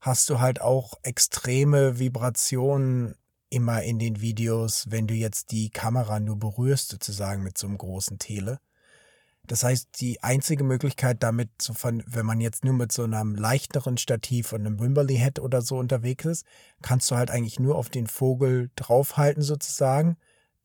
hast 0.00 0.30
du 0.30 0.40
halt 0.40 0.60
auch 0.60 0.94
extreme 1.02 1.98
Vibrationen 1.98 3.14
immer 3.50 3.82
in 3.82 3.98
den 3.98 4.20
Videos, 4.20 4.86
wenn 4.90 5.06
du 5.06 5.14
jetzt 5.14 5.50
die 5.52 5.70
Kamera 5.70 6.20
nur 6.20 6.38
berührst, 6.38 6.90
sozusagen 6.90 7.42
mit 7.42 7.58
so 7.58 7.66
einem 7.66 7.78
großen 7.78 8.18
Tele. 8.18 8.58
Das 9.46 9.64
heißt, 9.64 10.00
die 10.00 10.22
einzige 10.22 10.62
Möglichkeit 10.62 11.22
damit, 11.22 11.50
so 11.60 11.72
von, 11.72 12.04
wenn 12.06 12.26
man 12.26 12.40
jetzt 12.40 12.64
nur 12.64 12.74
mit 12.74 12.92
so 12.92 13.04
einem 13.04 13.34
leichteren 13.34 13.96
Stativ 13.96 14.52
und 14.52 14.60
einem 14.60 14.78
Wimberley 14.78 15.16
Head 15.16 15.38
oder 15.38 15.62
so 15.62 15.78
unterwegs 15.78 16.26
ist, 16.26 16.46
kannst 16.82 17.10
du 17.10 17.16
halt 17.16 17.30
eigentlich 17.30 17.58
nur 17.58 17.76
auf 17.76 17.88
den 17.88 18.06
Vogel 18.06 18.70
draufhalten 18.76 19.42
sozusagen 19.42 20.18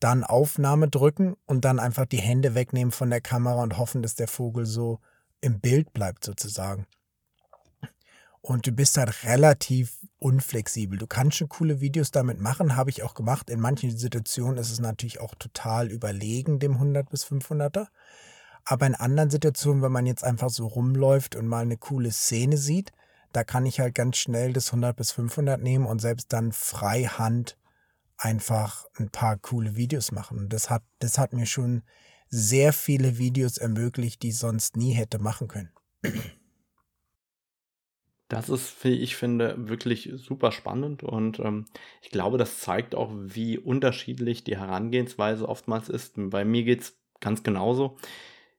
dann 0.03 0.25
Aufnahme 0.25 0.89
drücken 0.89 1.37
und 1.45 1.63
dann 1.63 1.79
einfach 1.79 2.05
die 2.05 2.19
Hände 2.19 2.55
wegnehmen 2.55 2.91
von 2.91 3.09
der 3.09 3.21
Kamera 3.21 3.63
und 3.63 3.77
hoffen, 3.77 4.01
dass 4.01 4.15
der 4.15 4.27
Vogel 4.27 4.65
so 4.65 4.99
im 5.39 5.61
Bild 5.61 5.93
bleibt 5.93 6.25
sozusagen. 6.25 6.87
Und 8.45 8.67
du 8.67 8.73
bist 8.73 8.97
halt 8.97 9.23
relativ 9.23 9.99
unflexibel. 10.19 10.99
Du 10.99 11.08
kannst 11.08 11.38
schon 11.38 11.47
coole 11.47 11.79
Videos 11.79 12.12
damit 12.12 12.41
machen, 12.41 12.75
habe 12.75 12.89
ich 12.89 13.01
auch 13.01 13.13
gemacht. 13.13 13.49
In 13.49 13.62
manchen 13.62 13.97
Situationen 13.97 14.58
ist 14.58 14.69
es 14.69 14.82
natürlich 14.82 15.21
auch 15.21 15.34
total 15.36 15.89
überlegen, 15.89 16.60
dem 16.60 16.73
100 16.73 17.10
bis 17.10 17.25
500er. 17.25 17.88
Aber 18.65 18.86
in 18.86 18.95
anderen 18.95 19.29
Situationen, 19.29 19.82
wenn 19.82 19.93
man 19.93 20.06
jetzt 20.06 20.25
einfach 20.25 20.49
so 20.49 20.67
rumläuft 20.67 21.38
und 21.38 21.47
mal 21.47 21.62
eine 21.62 21.77
coole 21.77 22.12
Szene 22.12 22.58
sieht, 22.58 22.91
da 23.32 23.45
kann 23.45 23.65
ich 23.65 23.79
halt 23.79 23.95
ganz 23.95 24.17
schnell 24.17 24.51
das 24.51 24.67
100 24.67 24.93
bis 24.93 25.13
500 25.13 25.62
nehmen 25.62 25.86
und 25.86 25.99
selbst 25.99 26.34
dann 26.34 26.51
freihand 26.51 27.58
einfach 28.17 28.88
ein 28.99 29.10
paar 29.10 29.38
coole 29.38 29.77
Videos 29.77 30.12
machen. 30.12 30.38
Und 30.38 30.49
das 30.51 30.69
hat, 30.69 30.84
das 30.99 31.17
hat 31.17 31.32
mir 31.32 31.45
schon 31.45 31.84
sehr 32.27 32.73
viele 32.73 33.17
Videos 33.17 33.58
ermöglicht, 33.58 34.21
die 34.21 34.29
ich 34.29 34.38
sonst 34.38 34.75
nie 34.75 34.91
hätte 34.91 35.17
machen 35.17 35.47
können. 35.47 35.71
Das 38.33 38.49
ist, 38.49 38.83
wie 38.83 38.93
ich 38.93 39.15
finde, 39.15 39.55
wirklich 39.57 40.11
super 40.15 40.51
spannend 40.51 41.03
und 41.03 41.39
ähm, 41.39 41.65
ich 42.01 42.09
glaube, 42.09 42.37
das 42.37 42.59
zeigt 42.59 42.95
auch, 42.95 43.11
wie 43.13 43.57
unterschiedlich 43.57 44.43
die 44.43 44.57
Herangehensweise 44.57 45.47
oftmals 45.47 45.89
ist. 45.89 46.13
Bei 46.15 46.43
mir 46.43 46.63
geht 46.63 46.81
es 46.81 46.97
ganz 47.19 47.43
genauso. 47.43 47.97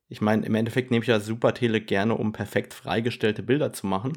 Ich 0.08 0.20
meine, 0.20 0.46
im 0.46 0.54
Endeffekt 0.54 0.90
nehme 0.90 1.02
ich 1.02 1.08
ja 1.08 1.18
Supertele 1.18 1.80
gerne, 1.80 2.14
um 2.14 2.32
perfekt 2.32 2.74
freigestellte 2.74 3.42
Bilder 3.42 3.72
zu 3.72 3.87
machen. 3.87 4.12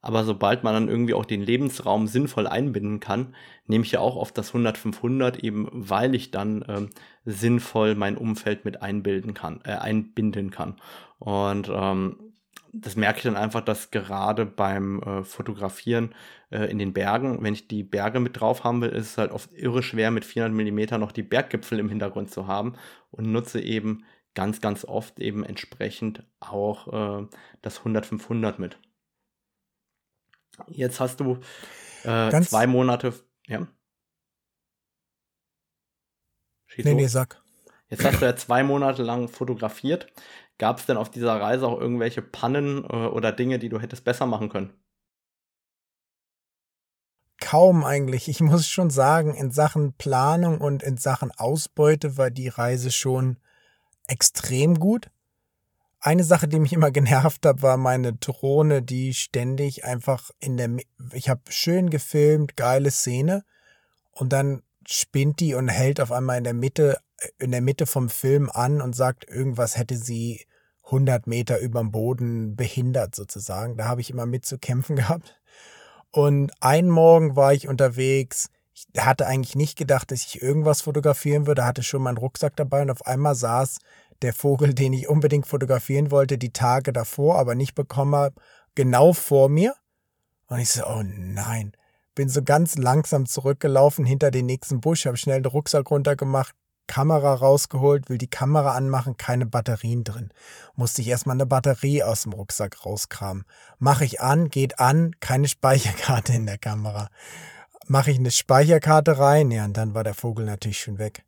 Aber 0.00 0.24
sobald 0.24 0.64
man 0.64 0.74
dann 0.74 0.88
irgendwie 0.88 1.14
auch 1.14 1.24
den 1.24 1.40
Lebensraum 1.42 2.06
sinnvoll 2.06 2.46
einbinden 2.46 3.00
kann, 3.00 3.34
nehme 3.66 3.84
ich 3.84 3.92
ja 3.92 4.00
auch 4.00 4.16
oft 4.16 4.36
das 4.36 4.52
100-500 4.52 5.42
eben, 5.42 5.66
weil 5.72 6.14
ich 6.14 6.30
dann 6.30 6.62
ähm, 6.68 6.90
sinnvoll 7.24 7.94
mein 7.94 8.18
Umfeld 8.18 8.66
mit 8.66 8.82
einbilden 8.82 9.32
kann, 9.32 9.60
äh, 9.64 9.72
einbinden 9.72 10.50
kann. 10.50 10.76
Und 11.18 11.70
ähm, 11.74 12.33
das 12.76 12.96
merke 12.96 13.18
ich 13.18 13.24
dann 13.24 13.36
einfach, 13.36 13.60
dass 13.60 13.90
gerade 13.90 14.44
beim 14.44 15.00
äh, 15.02 15.24
Fotografieren 15.24 16.14
äh, 16.50 16.70
in 16.70 16.78
den 16.78 16.92
Bergen, 16.92 17.42
wenn 17.42 17.54
ich 17.54 17.68
die 17.68 17.84
Berge 17.84 18.20
mit 18.20 18.40
drauf 18.40 18.64
haben 18.64 18.80
will, 18.80 18.90
ist 18.90 19.10
es 19.10 19.18
halt 19.18 19.30
oft 19.30 19.52
irre 19.52 19.82
schwer, 19.82 20.10
mit 20.10 20.24
400 20.24 20.56
Millimeter 20.56 20.98
noch 20.98 21.12
die 21.12 21.22
Berggipfel 21.22 21.78
im 21.78 21.88
Hintergrund 21.88 22.30
zu 22.30 22.46
haben 22.46 22.74
und 23.10 23.30
nutze 23.30 23.60
eben 23.60 24.04
ganz, 24.34 24.60
ganz 24.60 24.84
oft 24.84 25.20
eben 25.20 25.44
entsprechend 25.44 26.24
auch 26.40 27.22
äh, 27.22 27.26
das 27.62 27.80
100-500 27.82 28.60
mit. 28.60 28.78
Jetzt 30.68 31.00
hast 31.00 31.20
du 31.20 31.38
äh, 32.02 32.40
zwei 32.42 32.66
Monate. 32.66 33.14
Ja. 33.46 33.66
Schieß 36.66 36.84
nee, 36.84 36.94
nee, 36.94 37.06
sag. 37.06 37.40
Jetzt 37.88 38.04
hast 38.04 38.20
du 38.20 38.26
ja 38.26 38.34
zwei 38.34 38.64
Monate 38.64 39.02
lang 39.02 39.28
fotografiert. 39.28 40.12
Gab 40.58 40.78
es 40.78 40.86
denn 40.86 40.96
auf 40.96 41.10
dieser 41.10 41.40
Reise 41.40 41.66
auch 41.66 41.80
irgendwelche 41.80 42.22
Pannen 42.22 42.84
äh, 42.84 43.06
oder 43.06 43.32
Dinge, 43.32 43.58
die 43.58 43.68
du 43.68 43.80
hättest 43.80 44.04
besser 44.04 44.26
machen 44.26 44.48
können? 44.48 44.72
Kaum 47.40 47.84
eigentlich. 47.84 48.28
Ich 48.28 48.40
muss 48.40 48.68
schon 48.68 48.90
sagen, 48.90 49.34
in 49.34 49.50
Sachen 49.50 49.92
Planung 49.94 50.60
und 50.60 50.82
in 50.82 50.96
Sachen 50.96 51.30
Ausbeute 51.32 52.16
war 52.16 52.30
die 52.30 52.48
Reise 52.48 52.90
schon 52.90 53.38
extrem 54.06 54.78
gut. 54.78 55.10
Eine 56.00 56.22
Sache, 56.22 56.46
die 56.46 56.60
mich 56.60 56.72
immer 56.72 56.90
genervt 56.92 57.44
hat, 57.44 57.62
war 57.62 57.76
meine 57.76 58.12
Drohne, 58.12 58.82
die 58.82 59.12
ständig 59.14 59.84
einfach 59.84 60.30
in 60.38 60.56
der, 60.56 60.76
ich 61.12 61.28
habe 61.28 61.42
schön 61.48 61.90
gefilmt, 61.90 62.56
geile 62.56 62.90
Szene 62.90 63.44
und 64.12 64.32
dann 64.32 64.62
spinnt 64.88 65.40
die 65.40 65.54
und 65.54 65.68
hält 65.68 66.00
auf 66.00 66.12
einmal 66.12 66.38
in 66.38 66.44
der 66.44 66.54
Mitte, 66.54 66.98
in 67.38 67.50
der 67.50 67.60
Mitte 67.60 67.86
vom 67.86 68.08
Film 68.08 68.50
an 68.52 68.80
und 68.80 68.94
sagt, 68.94 69.28
irgendwas 69.28 69.76
hätte 69.76 69.96
sie 69.96 70.46
100 70.86 71.26
Meter 71.26 71.58
überm 71.58 71.90
Boden 71.90 72.56
behindert 72.56 73.14
sozusagen. 73.14 73.76
Da 73.76 73.86
habe 73.86 74.00
ich 74.00 74.10
immer 74.10 74.26
mit 74.26 74.44
zu 74.44 74.58
kämpfen 74.58 74.96
gehabt. 74.96 75.40
Und 76.10 76.52
einen 76.60 76.90
Morgen 76.90 77.36
war 77.36 77.52
ich 77.52 77.68
unterwegs. 77.68 78.50
Ich 78.72 78.86
hatte 78.98 79.26
eigentlich 79.26 79.56
nicht 79.56 79.76
gedacht, 79.76 80.10
dass 80.10 80.24
ich 80.24 80.42
irgendwas 80.42 80.82
fotografieren 80.82 81.46
würde, 81.46 81.64
hatte 81.64 81.82
schon 81.82 82.02
meinen 82.02 82.18
Rucksack 82.18 82.56
dabei 82.56 82.82
und 82.82 82.90
auf 82.90 83.06
einmal 83.06 83.34
saß 83.34 83.78
der 84.22 84.32
Vogel, 84.32 84.74
den 84.74 84.92
ich 84.92 85.08
unbedingt 85.08 85.46
fotografieren 85.46 86.10
wollte, 86.10 86.38
die 86.38 86.52
Tage 86.52 86.92
davor, 86.92 87.38
aber 87.38 87.54
nicht 87.54 87.74
bekommen 87.74 88.14
habe, 88.14 88.40
genau 88.74 89.12
vor 89.12 89.48
mir. 89.48 89.74
Und 90.46 90.58
ich 90.58 90.70
so, 90.70 90.84
oh 90.86 91.02
nein. 91.04 91.72
Bin 92.14 92.28
so 92.28 92.42
ganz 92.42 92.76
langsam 92.76 93.26
zurückgelaufen 93.26 94.04
hinter 94.04 94.30
den 94.30 94.46
nächsten 94.46 94.80
Busch, 94.80 95.06
habe 95.06 95.16
schnell 95.16 95.42
den 95.42 95.50
Rucksack 95.50 95.90
runtergemacht, 95.90 96.54
Kamera 96.86 97.34
rausgeholt, 97.34 98.08
will 98.08 98.18
die 98.18 98.28
Kamera 98.28 98.74
anmachen, 98.74 99.16
keine 99.16 99.46
Batterien 99.46 100.04
drin. 100.04 100.30
Musste 100.74 101.02
ich 101.02 101.08
erstmal 101.08 101.36
eine 101.36 101.46
Batterie 101.46 102.02
aus 102.02 102.22
dem 102.22 102.32
Rucksack 102.32 102.84
rauskramen. 102.84 103.44
Mache 103.78 104.04
ich 104.04 104.20
an, 104.20 104.48
geht 104.48 104.78
an, 104.78 105.12
keine 105.20 105.48
Speicherkarte 105.48 106.34
in 106.34 106.46
der 106.46 106.58
Kamera. 106.58 107.08
Mache 107.86 108.10
ich 108.10 108.18
eine 108.18 108.30
Speicherkarte 108.30 109.18
rein, 109.18 109.50
ja, 109.50 109.64
und 109.64 109.76
dann 109.76 109.94
war 109.94 110.04
der 110.04 110.14
Vogel 110.14 110.44
natürlich 110.44 110.80
schon 110.80 110.98
weg. 110.98 111.24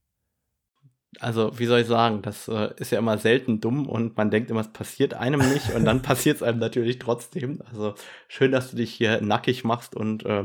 Also, 1.20 1.58
wie 1.58 1.66
soll 1.66 1.80
ich 1.80 1.86
sagen, 1.86 2.22
das 2.22 2.48
äh, 2.48 2.70
ist 2.78 2.92
ja 2.92 2.98
immer 2.98 3.18
selten 3.18 3.60
dumm 3.60 3.86
und 3.88 4.16
man 4.16 4.30
denkt 4.30 4.50
immer, 4.50 4.60
es 4.60 4.72
passiert 4.72 5.14
einem 5.14 5.40
nicht 5.52 5.74
und 5.74 5.84
dann 5.84 6.02
passiert 6.02 6.36
es 6.36 6.42
einem 6.42 6.58
natürlich 6.58 6.98
trotzdem. 6.98 7.62
Also 7.70 7.94
schön, 8.28 8.52
dass 8.52 8.70
du 8.70 8.76
dich 8.76 8.92
hier 8.92 9.20
nackig 9.20 9.64
machst 9.64 9.96
und 9.96 10.24
äh, 10.26 10.44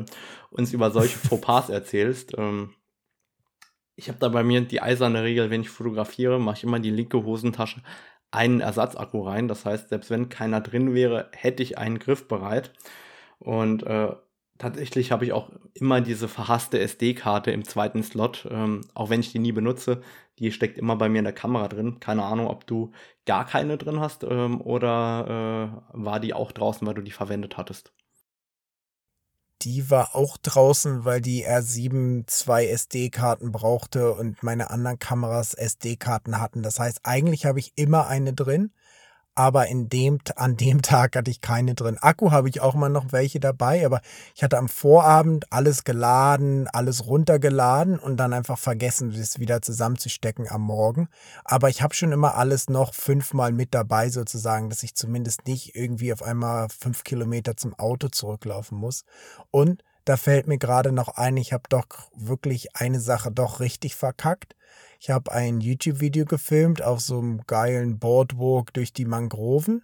uns 0.49 0.73
über 0.73 0.91
solche 0.91 1.17
Fauxpas 1.27 1.69
erzählst. 1.69 2.33
Ähm, 2.37 2.73
ich 3.95 4.07
habe 4.07 4.19
da 4.19 4.29
bei 4.29 4.43
mir 4.43 4.61
die 4.61 4.81
eiserne 4.81 5.23
Regel, 5.23 5.49
wenn 5.49 5.61
ich 5.61 5.69
fotografiere, 5.69 6.39
mache 6.39 6.57
ich 6.57 6.63
immer 6.63 6.79
die 6.79 6.89
linke 6.89 7.23
Hosentasche 7.23 7.81
einen 8.31 8.61
Ersatzakku 8.61 9.21
rein. 9.21 9.47
Das 9.47 9.65
heißt, 9.65 9.89
selbst 9.89 10.09
wenn 10.09 10.29
keiner 10.29 10.61
drin 10.61 10.93
wäre, 10.93 11.29
hätte 11.33 11.61
ich 11.63 11.77
einen 11.77 11.99
Griff 11.99 12.27
bereit. 12.27 12.73
Und 13.39 13.83
äh, 13.83 14.13
tatsächlich 14.61 15.11
habe 15.11 15.25
ich 15.25 15.33
auch 15.33 15.49
immer 15.73 16.01
diese 16.01 16.27
verhasste 16.27 16.79
SD-Karte 16.79 17.51
im 17.51 17.65
zweiten 17.65 18.03
Slot, 18.03 18.47
ähm, 18.49 18.81
auch 18.93 19.09
wenn 19.09 19.19
ich 19.19 19.31
die 19.31 19.39
nie 19.39 19.51
benutze. 19.51 20.01
Die 20.39 20.51
steckt 20.51 20.77
immer 20.77 20.95
bei 20.95 21.09
mir 21.09 21.19
in 21.19 21.25
der 21.25 21.33
Kamera 21.33 21.67
drin. 21.67 21.99
Keine 21.99 22.23
Ahnung, 22.23 22.47
ob 22.47 22.67
du 22.67 22.91
gar 23.25 23.45
keine 23.45 23.77
drin 23.77 23.99
hast 23.99 24.23
ähm, 24.23 24.61
oder 24.61 25.73
äh, 25.93 26.03
war 26.03 26.19
die 26.19 26.33
auch 26.33 26.51
draußen, 26.51 26.87
weil 26.87 26.93
du 26.93 27.01
die 27.01 27.11
verwendet 27.11 27.57
hattest 27.57 27.91
die 29.63 29.89
war 29.89 30.15
auch 30.15 30.37
draußen, 30.37 31.05
weil 31.05 31.21
die 31.21 31.47
R7 31.47 32.25
zwei 32.27 32.65
SD-Karten 32.67 33.51
brauchte 33.51 34.13
und 34.13 34.41
meine 34.43 34.69
anderen 34.71 34.97
Kameras 34.97 35.53
SD-Karten 35.53 36.39
hatten. 36.39 36.63
Das 36.63 36.79
heißt, 36.79 37.01
eigentlich 37.03 37.45
habe 37.45 37.59
ich 37.59 37.73
immer 37.75 38.07
eine 38.07 38.33
drin 38.33 38.71
aber 39.41 39.69
in 39.69 39.89
dem, 39.89 40.19
an 40.35 40.55
dem 40.55 40.83
Tag 40.83 41.15
hatte 41.15 41.31
ich 41.31 41.41
keine 41.41 41.73
drin. 41.73 41.97
Akku 41.99 42.29
habe 42.29 42.47
ich 42.47 42.61
auch 42.61 42.75
mal 42.75 42.89
noch 42.89 43.11
welche 43.11 43.39
dabei, 43.39 43.83
aber 43.83 44.01
ich 44.35 44.43
hatte 44.43 44.59
am 44.59 44.69
Vorabend 44.69 45.51
alles 45.51 45.83
geladen, 45.83 46.67
alles 46.67 47.07
runtergeladen 47.07 47.97
und 47.97 48.17
dann 48.17 48.33
einfach 48.33 48.59
vergessen, 48.59 49.11
das 49.17 49.39
wieder 49.39 49.63
zusammenzustecken 49.63 50.47
am 50.47 50.61
Morgen. 50.61 51.09
Aber 51.43 51.69
ich 51.69 51.81
habe 51.81 51.95
schon 51.95 52.11
immer 52.11 52.35
alles 52.35 52.69
noch 52.69 52.93
fünfmal 52.93 53.51
mit 53.51 53.73
dabei 53.73 54.09
sozusagen, 54.09 54.69
dass 54.69 54.83
ich 54.83 54.93
zumindest 54.93 55.47
nicht 55.47 55.75
irgendwie 55.75 56.13
auf 56.13 56.21
einmal 56.21 56.67
fünf 56.69 57.03
Kilometer 57.03 57.57
zum 57.57 57.73
Auto 57.79 58.09
zurücklaufen 58.09 58.77
muss. 58.77 59.05
Und 59.49 59.83
da 60.05 60.17
fällt 60.17 60.45
mir 60.45 60.59
gerade 60.59 60.91
noch 60.91 61.09
ein, 61.09 61.35
ich 61.37 61.51
habe 61.51 61.63
doch 61.67 61.87
wirklich 62.15 62.75
eine 62.75 62.99
Sache 62.99 63.31
doch 63.31 63.59
richtig 63.59 63.95
verkackt. 63.95 64.55
Ich 65.03 65.09
habe 65.09 65.31
ein 65.31 65.61
YouTube-Video 65.61 66.25
gefilmt 66.25 66.83
auf 66.83 67.01
so 67.01 67.17
einem 67.17 67.41
geilen 67.47 67.97
Boardwalk 67.97 68.71
durch 68.71 68.93
die 68.93 69.05
Mangroven 69.05 69.81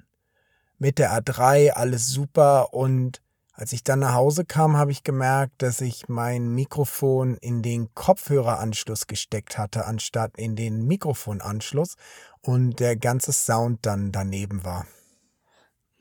mit 0.78 1.00
der 1.00 1.12
A3, 1.12 1.72
alles 1.72 2.10
super. 2.10 2.72
Und 2.72 3.24
als 3.52 3.74
ich 3.74 3.84
dann 3.84 3.98
nach 3.98 4.14
Hause 4.14 4.46
kam, 4.46 4.78
habe 4.78 4.92
ich 4.92 5.02
gemerkt, 5.02 5.64
dass 5.64 5.82
ich 5.82 6.08
mein 6.08 6.50
Mikrofon 6.50 7.36
in 7.42 7.64
den 7.64 7.92
Kopfhöreranschluss 7.96 9.08
gesteckt 9.08 9.58
hatte, 9.58 9.88
anstatt 9.88 10.38
in 10.38 10.56
den 10.56 10.86
Mikrofonanschluss 10.86 11.96
und 12.42 12.80
der 12.80 12.96
ganze 12.96 13.34
Sound 13.34 13.88
dann 13.88 14.12
daneben 14.12 14.64
war. 14.64 14.86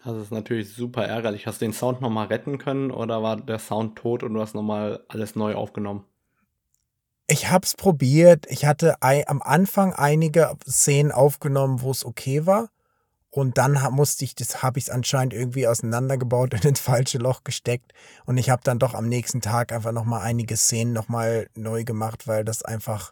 Das 0.04 0.18
ist 0.18 0.30
natürlich 0.30 0.74
super 0.74 1.06
ärgerlich. 1.06 1.46
Hast 1.46 1.62
du 1.62 1.64
den 1.64 1.72
Sound 1.72 2.02
nochmal 2.02 2.26
retten 2.26 2.58
können 2.58 2.90
oder 2.90 3.22
war 3.22 3.40
der 3.40 3.60
Sound 3.60 3.96
tot 3.96 4.22
und 4.22 4.34
du 4.34 4.42
hast 4.42 4.54
nochmal 4.54 5.06
alles 5.08 5.36
neu 5.36 5.54
aufgenommen? 5.54 6.04
Ich 7.28 7.50
hab's 7.50 7.74
probiert. 7.74 8.46
Ich 8.48 8.66
hatte 8.66 8.96
am 9.02 9.42
Anfang 9.42 9.92
einige 9.92 10.56
Szenen 10.68 11.10
aufgenommen, 11.10 11.80
wo 11.82 11.90
es 11.90 12.04
okay 12.04 12.46
war. 12.46 12.68
Und 13.30 13.58
dann 13.58 13.78
musste 13.92 14.24
ich, 14.24 14.34
das 14.34 14.62
habe 14.62 14.78
ich 14.78 14.92
anscheinend 14.92 15.34
irgendwie 15.34 15.66
auseinandergebaut 15.66 16.54
und 16.54 16.64
ins 16.64 16.80
falsche 16.80 17.18
Loch 17.18 17.42
gesteckt. 17.44 17.92
Und 18.24 18.38
ich 18.38 18.48
habe 18.48 18.62
dann 18.64 18.78
doch 18.78 18.94
am 18.94 19.08
nächsten 19.08 19.40
Tag 19.40 19.72
einfach 19.72 19.92
nochmal 19.92 20.22
einige 20.22 20.56
Szenen 20.56 20.92
nochmal 20.92 21.48
neu 21.54 21.84
gemacht, 21.84 22.26
weil 22.28 22.44
das 22.44 22.62
einfach 22.62 23.10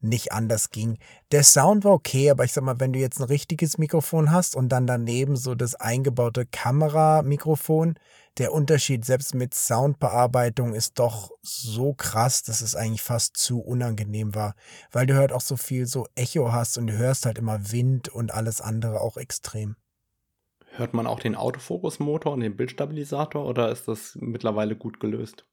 nicht 0.00 0.32
anders 0.32 0.70
ging. 0.70 0.98
Der 1.32 1.42
Sound 1.42 1.84
war 1.84 1.92
okay, 1.92 2.30
aber 2.30 2.44
ich 2.44 2.52
sag 2.52 2.64
mal, 2.64 2.80
wenn 2.80 2.92
du 2.92 2.98
jetzt 2.98 3.18
ein 3.20 3.24
richtiges 3.24 3.78
Mikrofon 3.78 4.30
hast 4.30 4.54
und 4.56 4.68
dann 4.70 4.86
daneben 4.86 5.36
so 5.36 5.54
das 5.54 5.74
eingebaute 5.74 6.46
Kameramikrofon, 6.46 7.98
der 8.38 8.52
Unterschied 8.52 9.04
selbst 9.04 9.34
mit 9.34 9.52
Soundbearbeitung 9.52 10.72
ist 10.72 11.00
doch 11.00 11.32
so 11.42 11.92
krass, 11.94 12.44
dass 12.44 12.60
es 12.60 12.76
eigentlich 12.76 13.02
fast 13.02 13.36
zu 13.36 13.60
unangenehm 13.60 14.34
war, 14.34 14.54
weil 14.92 15.06
du 15.06 15.16
halt 15.16 15.32
auch 15.32 15.40
so 15.40 15.56
viel 15.56 15.86
so 15.86 16.06
Echo 16.14 16.52
hast 16.52 16.78
und 16.78 16.86
du 16.86 16.96
hörst 16.96 17.26
halt 17.26 17.38
immer 17.38 17.72
Wind 17.72 18.08
und 18.08 18.32
alles 18.32 18.60
andere 18.60 19.00
auch 19.00 19.16
extrem. 19.16 19.76
Hört 20.70 20.94
man 20.94 21.08
auch 21.08 21.18
den 21.18 21.34
Autofokusmotor 21.34 22.32
und 22.32 22.40
den 22.40 22.56
Bildstabilisator 22.56 23.44
oder 23.44 23.72
ist 23.72 23.88
das 23.88 24.16
mittlerweile 24.20 24.76
gut 24.76 25.00
gelöst? 25.00 25.44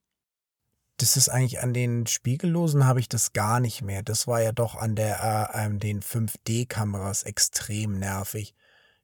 Das 0.97 1.17
ist 1.17 1.29
eigentlich 1.29 1.61
an 1.61 1.73
den 1.73 2.07
Spiegellosen 2.07 2.85
habe 2.85 2.99
ich 2.99 3.09
das 3.09 3.33
gar 3.33 3.59
nicht 3.59 3.81
mehr. 3.81 4.01
Das 4.01 4.27
war 4.27 4.41
ja 4.41 4.51
doch 4.51 4.75
an 4.75 4.95
der 4.95 5.19
äh, 5.53 5.57
an 5.57 5.79
den 5.79 6.01
5D-Kameras 6.01 7.23
extrem 7.23 7.99
nervig, 7.99 8.55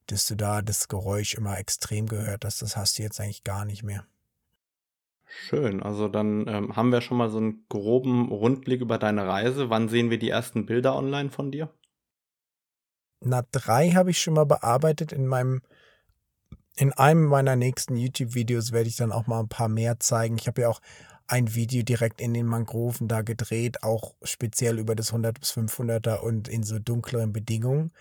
dass 0.08 0.26
du 0.26 0.36
da 0.36 0.62
das 0.62 0.88
Geräusch 0.88 1.34
immer 1.34 1.58
extrem 1.58 2.08
gehört 2.08 2.46
hast. 2.46 2.62
Das 2.62 2.78
hast 2.78 2.98
du 2.98 3.04
jetzt 3.04 3.20
eigentlich 3.20 3.44
gar 3.44 3.66
nicht 3.66 3.84
mehr. 3.84 4.06
Schön, 5.26 5.82
also 5.82 6.10
dann 6.10 6.46
ähm, 6.48 6.76
haben 6.76 6.92
wir 6.92 7.02
schon 7.02 7.18
mal 7.18 7.30
so 7.30 7.38
einen 7.38 7.66
groben 7.70 8.30
Rundblick 8.30 8.82
über 8.82 8.98
deine 8.98 9.28
Reise. 9.28 9.70
Wann 9.70 9.88
sehen 9.88 10.10
wir 10.10 10.20
die 10.20 10.30
ersten 10.30 10.66
Bilder 10.66 10.96
online 10.96 11.30
von 11.30 11.52
dir? 11.52 11.70
Na, 13.22 13.44
drei 13.52 13.92
habe 13.92 14.12
ich 14.12 14.22
schon 14.22 14.34
mal 14.34 14.46
bearbeitet 14.46 15.12
in 15.12 15.28
meinem 15.28 15.62
in 16.76 16.94
einem 16.94 17.26
meiner 17.26 17.56
nächsten 17.56 17.98
YouTube-Videos 17.98 18.72
werde 18.72 18.88
ich 18.88 18.96
dann 18.96 19.12
auch 19.12 19.28
mal 19.28 19.42
ein 19.42 19.50
paar 19.50 19.68
mehr 19.68 20.00
zeigen. 20.00 20.38
Ich 20.38 20.48
habe 20.48 20.62
ja 20.62 20.70
auch 20.70 20.82
ein 21.32 21.56
Video 21.56 21.82
direkt 21.84 22.20
in 22.20 22.34
den 22.34 22.46
Mangroven 22.46 23.08
da 23.08 23.22
gedreht, 23.22 23.84
auch 23.84 24.16
speziell 24.22 24.80
über 24.80 24.96
das 24.96 25.10
100 25.10 25.40
bis 25.40 25.54
500er 25.54 26.18
und 26.18 26.50
in 26.50 26.64
so 26.64 26.78
dunkleren 26.78 27.32
Bedingungen. 27.32 27.92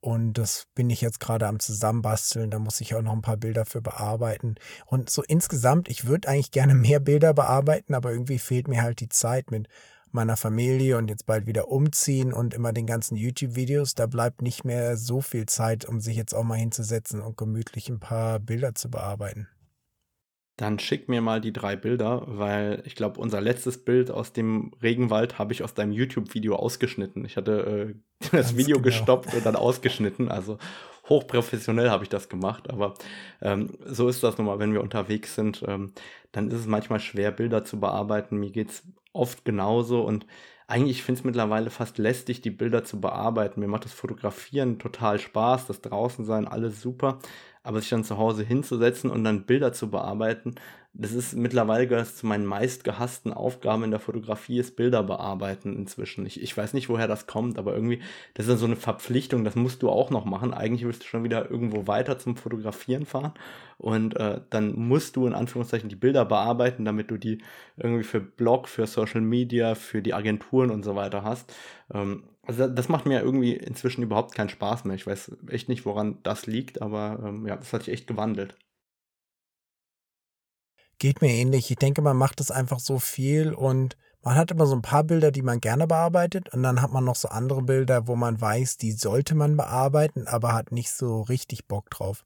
Und 0.00 0.32
das 0.34 0.66
bin 0.74 0.90
ich 0.90 1.00
jetzt 1.00 1.20
gerade 1.20 1.46
am 1.46 1.60
Zusammenbasteln. 1.60 2.50
Da 2.50 2.58
muss 2.58 2.80
ich 2.80 2.96
auch 2.96 3.02
noch 3.02 3.12
ein 3.12 3.22
paar 3.22 3.36
Bilder 3.36 3.64
für 3.64 3.80
bearbeiten. 3.80 4.56
Und 4.86 5.10
so 5.10 5.22
insgesamt, 5.22 5.88
ich 5.88 6.06
würde 6.06 6.28
eigentlich 6.28 6.50
gerne 6.50 6.74
mehr 6.74 6.98
Bilder 6.98 7.32
bearbeiten, 7.34 7.94
aber 7.94 8.10
irgendwie 8.10 8.40
fehlt 8.40 8.66
mir 8.66 8.82
halt 8.82 8.98
die 8.98 9.08
Zeit 9.08 9.52
mit 9.52 9.68
meiner 10.10 10.36
Familie 10.36 10.98
und 10.98 11.08
jetzt 11.08 11.26
bald 11.26 11.46
wieder 11.46 11.68
umziehen 11.68 12.32
und 12.32 12.52
immer 12.52 12.72
den 12.72 12.86
ganzen 12.86 13.16
YouTube-Videos. 13.16 13.94
Da 13.94 14.06
bleibt 14.06 14.42
nicht 14.42 14.64
mehr 14.64 14.96
so 14.96 15.20
viel 15.20 15.46
Zeit, 15.46 15.84
um 15.84 16.00
sich 16.00 16.16
jetzt 16.16 16.34
auch 16.34 16.42
mal 16.42 16.58
hinzusetzen 16.58 17.20
und 17.20 17.36
gemütlich 17.36 17.88
ein 17.88 18.00
paar 18.00 18.40
Bilder 18.40 18.74
zu 18.74 18.90
bearbeiten. 18.90 19.46
Dann 20.56 20.78
schick 20.78 21.08
mir 21.08 21.22
mal 21.22 21.40
die 21.40 21.52
drei 21.52 21.76
Bilder, 21.76 22.24
weil 22.26 22.82
ich 22.84 22.94
glaube, 22.94 23.20
unser 23.20 23.40
letztes 23.40 23.84
Bild 23.84 24.10
aus 24.10 24.32
dem 24.32 24.72
Regenwald 24.82 25.38
habe 25.38 25.52
ich 25.52 25.62
aus 25.62 25.74
deinem 25.74 25.92
YouTube-Video 25.92 26.56
ausgeschnitten. 26.56 27.24
Ich 27.24 27.36
hatte 27.36 27.94
äh, 28.20 28.26
das 28.32 28.56
Video 28.56 28.76
genau. 28.76 28.84
gestoppt 28.84 29.34
und 29.34 29.46
dann 29.46 29.56
ausgeschnitten. 29.56 30.30
Also 30.30 30.58
hochprofessionell 31.08 31.90
habe 31.90 32.04
ich 32.04 32.10
das 32.10 32.28
gemacht. 32.28 32.70
Aber 32.70 32.94
ähm, 33.40 33.70
so 33.86 34.08
ist 34.08 34.22
das 34.22 34.38
nun 34.38 34.46
mal, 34.46 34.58
wenn 34.58 34.72
wir 34.74 34.82
unterwegs 34.82 35.34
sind. 35.34 35.64
Ähm, 35.66 35.92
dann 36.32 36.48
ist 36.48 36.60
es 36.60 36.66
manchmal 36.66 37.00
schwer, 37.00 37.30
Bilder 37.30 37.64
zu 37.64 37.80
bearbeiten. 37.80 38.38
Mir 38.38 38.50
geht 38.50 38.70
es 38.70 38.82
oft 39.12 39.44
genauso 39.44 40.02
und 40.02 40.26
eigentlich 40.72 41.02
finde 41.02 41.18
ich 41.18 41.20
es 41.20 41.24
mittlerweile 41.24 41.68
fast 41.68 41.98
lästig, 41.98 42.40
die 42.40 42.50
Bilder 42.50 42.82
zu 42.82 42.98
bearbeiten. 42.98 43.60
Mir 43.60 43.68
macht 43.68 43.84
das 43.84 43.92
Fotografieren 43.92 44.78
total 44.78 45.18
Spaß, 45.18 45.66
das 45.66 45.82
Draußensein, 45.82 46.48
alles 46.48 46.80
super. 46.80 47.18
Aber 47.62 47.80
sich 47.80 47.90
dann 47.90 48.04
zu 48.04 48.18
Hause 48.18 48.42
hinzusetzen 48.42 49.10
und 49.10 49.24
dann 49.24 49.46
Bilder 49.46 49.72
zu 49.72 49.90
bearbeiten, 49.90 50.56
das 50.94 51.12
ist 51.12 51.34
mittlerweile 51.34 51.86
gehört 51.86 52.08
zu 52.08 52.26
meinen 52.26 52.44
meistgehassten 52.44 53.32
Aufgaben 53.32 53.84
in 53.84 53.90
der 53.90 54.00
Fotografie, 54.00 54.58
ist 54.58 54.76
Bilder 54.76 55.02
bearbeiten 55.02 55.74
inzwischen. 55.74 56.26
Ich, 56.26 56.42
ich 56.42 56.54
weiß 56.54 56.74
nicht, 56.74 56.90
woher 56.90 57.08
das 57.08 57.26
kommt, 57.26 57.58
aber 57.58 57.74
irgendwie, 57.74 58.02
das 58.34 58.44
ist 58.44 58.50
dann 58.50 58.58
so 58.58 58.66
eine 58.66 58.76
Verpflichtung, 58.76 59.42
das 59.42 59.56
musst 59.56 59.82
du 59.82 59.88
auch 59.88 60.10
noch 60.10 60.26
machen. 60.26 60.52
Eigentlich 60.52 60.84
willst 60.84 61.02
du 61.02 61.06
schon 61.06 61.24
wieder 61.24 61.50
irgendwo 61.50 61.86
weiter 61.86 62.18
zum 62.18 62.36
Fotografieren 62.36 63.06
fahren 63.06 63.32
und 63.78 64.16
äh, 64.16 64.42
dann 64.50 64.78
musst 64.78 65.16
du 65.16 65.26
in 65.26 65.32
Anführungszeichen 65.32 65.88
die 65.88 65.96
Bilder 65.96 66.26
bearbeiten, 66.26 66.84
damit 66.84 67.10
du 67.10 67.16
die 67.16 67.38
irgendwie 67.78 68.04
für 68.04 68.20
Blog, 68.20 68.68
für 68.68 68.86
Social 68.86 69.22
Media, 69.22 69.74
für 69.74 70.02
die 70.02 70.12
Agenturen 70.12 70.70
und 70.70 70.84
so 70.84 70.94
weiter 70.94 71.24
hast. 71.24 71.54
Ähm, 71.94 72.24
also 72.46 72.66
das 72.66 72.88
macht 72.88 73.06
mir 73.06 73.20
irgendwie 73.22 73.54
inzwischen 73.54 74.02
überhaupt 74.02 74.34
keinen 74.34 74.48
Spaß 74.48 74.84
mehr. 74.84 74.96
Ich 74.96 75.06
weiß 75.06 75.30
echt 75.48 75.68
nicht, 75.68 75.86
woran 75.86 76.18
das 76.22 76.46
liegt, 76.46 76.82
aber 76.82 77.22
ähm, 77.24 77.46
ja, 77.46 77.56
das 77.56 77.72
hat 77.72 77.84
sich 77.84 77.94
echt 77.94 78.06
gewandelt. 78.06 78.56
Geht 80.98 81.20
mir 81.20 81.30
ähnlich. 81.30 81.70
Ich 81.70 81.76
denke, 81.76 82.02
man 82.02 82.16
macht 82.16 82.40
das 82.40 82.50
einfach 82.50 82.78
so 82.78 82.98
viel 82.98 83.54
und 83.54 83.96
man 84.22 84.36
hat 84.36 84.50
immer 84.52 84.66
so 84.66 84.74
ein 84.74 84.82
paar 84.82 85.02
Bilder, 85.02 85.32
die 85.32 85.42
man 85.42 85.60
gerne 85.60 85.86
bearbeitet 85.86 86.52
und 86.54 86.62
dann 86.62 86.80
hat 86.80 86.92
man 86.92 87.04
noch 87.04 87.16
so 87.16 87.28
andere 87.28 87.62
Bilder, 87.62 88.06
wo 88.06 88.14
man 88.14 88.40
weiß, 88.40 88.76
die 88.76 88.92
sollte 88.92 89.34
man 89.34 89.56
bearbeiten, 89.56 90.28
aber 90.28 90.52
hat 90.52 90.70
nicht 90.70 90.92
so 90.92 91.22
richtig 91.22 91.66
Bock 91.66 91.90
drauf. 91.90 92.24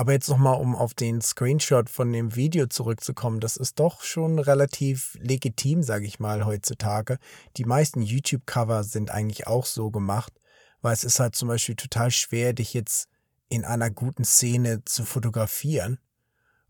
Aber 0.00 0.12
jetzt 0.12 0.30
nochmal, 0.30 0.58
um 0.58 0.76
auf 0.76 0.94
den 0.94 1.20
Screenshot 1.20 1.90
von 1.90 2.10
dem 2.10 2.34
Video 2.34 2.66
zurückzukommen, 2.66 3.38
das 3.38 3.58
ist 3.58 3.78
doch 3.80 4.00
schon 4.00 4.38
relativ 4.38 5.18
legitim, 5.20 5.82
sage 5.82 6.06
ich 6.06 6.18
mal, 6.18 6.46
heutzutage. 6.46 7.18
Die 7.58 7.66
meisten 7.66 8.00
YouTube-Cover 8.00 8.82
sind 8.82 9.10
eigentlich 9.10 9.46
auch 9.46 9.66
so 9.66 9.90
gemacht, 9.90 10.32
weil 10.80 10.94
es 10.94 11.04
ist 11.04 11.20
halt 11.20 11.36
zum 11.36 11.48
Beispiel 11.48 11.74
total 11.74 12.10
schwer, 12.10 12.54
dich 12.54 12.72
jetzt 12.72 13.08
in 13.50 13.66
einer 13.66 13.90
guten 13.90 14.24
Szene 14.24 14.82
zu 14.86 15.04
fotografieren 15.04 15.98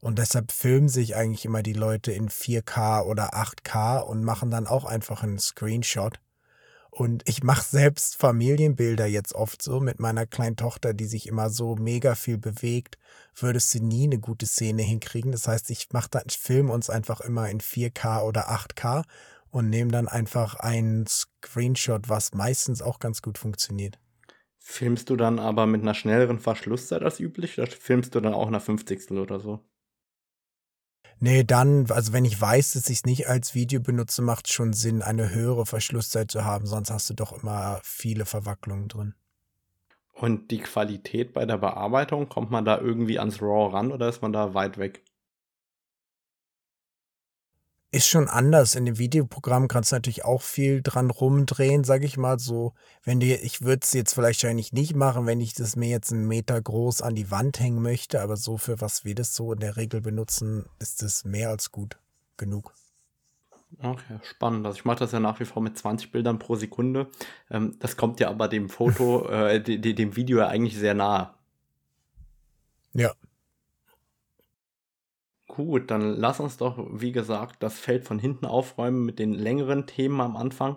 und 0.01 0.19
deshalb 0.19 0.51
filmen 0.51 0.89
sich 0.89 1.15
eigentlich 1.15 1.45
immer 1.45 1.63
die 1.63 1.73
Leute 1.73 2.11
in 2.11 2.31
4K 2.31 3.05
oder 3.05 3.35
8K 3.35 4.01
und 4.01 4.25
machen 4.25 4.51
dann 4.51 4.67
auch 4.67 4.85
einfach 4.85 5.23
einen 5.23 5.39
Screenshot. 5.39 6.19
Und 6.91 7.23
ich 7.27 7.45
mache 7.45 7.65
selbst 7.65 8.17
Familienbilder 8.17 9.07
jetzt 9.07 9.35
oft 9.35 9.63
so 9.63 9.81
mit 9.81 10.01
meiner 10.01 10.27
kleinen 10.27 10.57
Tochter, 10.57 10.93
die 10.93 11.05
sich 11.07 11.29
immer 11.29 11.49
so 11.49 11.77
mega 11.77 12.17
viel 12.17 12.37
bewegt, 12.37 12.99
würdest 13.35 13.73
du 13.75 13.85
nie 13.85 14.05
eine 14.05 14.19
gute 14.19 14.47
Szene 14.47 14.83
hinkriegen. 14.83 15.31
Das 15.31 15.47
heißt, 15.47 15.71
ich 15.71 15.89
mache 15.93 16.09
dann, 16.11 16.25
ich 16.29 16.39
filme 16.39 16.73
uns 16.73 16.91
einfach 16.91 17.21
immer 17.21 17.49
in 17.49 17.61
4K 17.61 18.23
oder 18.23 18.51
8K 18.51 19.05
und 19.51 19.71
nehme 19.71 19.93
dann 19.93 20.09
einfach 20.09 20.57
einen 20.57 21.07
Screenshot, 21.07 22.09
was 22.09 22.35
meistens 22.35 22.83
auch 22.83 22.99
ganz 22.99 23.23
gut 23.23 23.39
funktioniert. 23.39 23.99
Filmst 24.59 25.11
du 25.11 25.17
dann 25.17 25.39
aber 25.39 25.67
mit 25.67 25.83
einer 25.83 25.95
schnelleren 25.95 26.39
Verschlusszeit 26.39 27.03
als 27.03 27.21
üblich 27.21 27.59
oder 27.59 27.71
filmst 27.71 28.15
du 28.15 28.21
dann 28.21 28.35
auch 28.35 28.51
nach 28.51 28.63
50 28.63 29.11
oder 29.13 29.41
so? 29.41 29.61
Nee, 31.23 31.45
dann, 31.45 31.91
also 31.91 32.15
wenn 32.15 32.25
ich 32.25 32.41
weiß, 32.41 32.73
dass 32.73 32.89
ich 32.89 32.99
es 32.99 33.05
nicht 33.05 33.29
als 33.29 33.55
Video 33.55 33.79
benutze, 33.81 34.23
macht 34.23 34.47
es 34.47 34.55
schon 34.55 34.73
Sinn, 34.73 35.03
eine 35.03 35.29
höhere 35.35 35.67
Verschlusszeit 35.67 36.31
zu 36.31 36.47
haben, 36.47 36.67
sonst 36.67 36.91
hast 36.91 37.11
du 37.11 37.15
doch 37.15 37.33
immer 37.33 37.79
viele 37.83 38.25
Verwacklungen 38.25 38.89
drin. 38.89 39.15
Und 40.15 40.51
die 40.51 40.59
Qualität 40.59 41.35
bei 41.35 41.45
der 41.45 41.59
Bearbeitung, 41.59 42.31
kommt 42.31 42.51
man 42.51 42.65
da 42.65 42.79
irgendwie 42.79 43.19
ans 43.19 43.43
RAW 43.43 43.71
ran 43.71 43.93
oder 43.93 44.09
ist 44.09 44.23
man 44.23 44.33
da 44.33 44.55
weit 44.55 44.79
weg? 44.79 45.03
Ist 47.93 48.07
schon 48.07 48.29
anders. 48.29 48.77
In 48.77 48.85
dem 48.85 48.99
Videoprogramm 48.99 49.67
kannst 49.67 49.91
du 49.91 49.97
natürlich 49.97 50.25
auch 50.25 50.43
viel 50.43 50.81
dran 50.83 51.11
rumdrehen, 51.11 51.83
sag 51.83 52.05
ich 52.05 52.17
mal 52.17 52.39
so. 52.39 52.75
Wenn 53.03 53.19
du, 53.19 53.27
ich 53.27 53.63
würde 53.63 53.81
es 53.83 53.93
jetzt 53.93 54.15
vielleicht 54.15 54.43
wahrscheinlich 54.43 54.73
nicht 54.73 54.95
machen, 54.95 55.27
wenn 55.27 55.41
ich 55.41 55.55
das 55.55 55.75
mir 55.77 55.89
jetzt 55.89 56.13
einen 56.13 56.29
Meter 56.29 56.61
groß 56.61 57.03
an 57.03 57.15
die 57.15 57.31
Wand 57.31 57.59
hängen 57.59 57.83
möchte, 57.83 58.21
aber 58.21 58.37
so 58.37 58.59
für 58.59 58.81
was 58.81 59.05
wir 59.05 59.15
das 59.15 59.35
so 59.35 59.53
in 59.53 59.61
der 59.61 59.77
Regel 59.77 60.01
benutzen, 60.01 60.67
ist 60.79 61.03
es 61.03 61.25
mehr 61.25 61.49
als 61.49 61.73
gut 61.73 61.99
genug. 62.37 62.73
Okay, 63.79 64.19
spannend. 64.23 64.67
Also 64.67 64.79
ich 64.79 64.85
mache 64.85 65.01
das 65.01 65.13
ja 65.13 65.21
nach 65.21 65.39
wie 65.41 65.45
vor 65.45 65.63
mit 65.63 65.77
20 65.77 66.13
Bildern 66.13 66.39
pro 66.39 66.57
Sekunde. 66.57 67.09
Ähm, 67.51 67.77
das 67.81 67.97
kommt 67.97 68.21
ja 68.21 68.29
aber 68.29 68.49
dem 68.49 68.69
Foto, 68.69 69.29
äh, 69.31 69.61
dem 69.61 70.17
Video 70.17 70.39
ja 70.39 70.49
eigentlich 70.49 70.77
sehr 70.77 70.95
nahe. 70.95 71.31
Ja, 72.93 73.13
Gut, 75.57 75.91
dann 75.91 76.15
lass 76.17 76.39
uns 76.39 76.59
doch, 76.59 76.79
wie 76.93 77.11
gesagt, 77.11 77.61
das 77.61 77.81
Feld 77.81 78.05
von 78.05 78.21
hinten 78.21 78.47
aufräumen 78.47 79.05
mit 79.05 79.19
den 79.19 79.33
längeren 79.35 79.85
Themen 79.85 80.21
am 80.21 80.37
Anfang. 80.37 80.77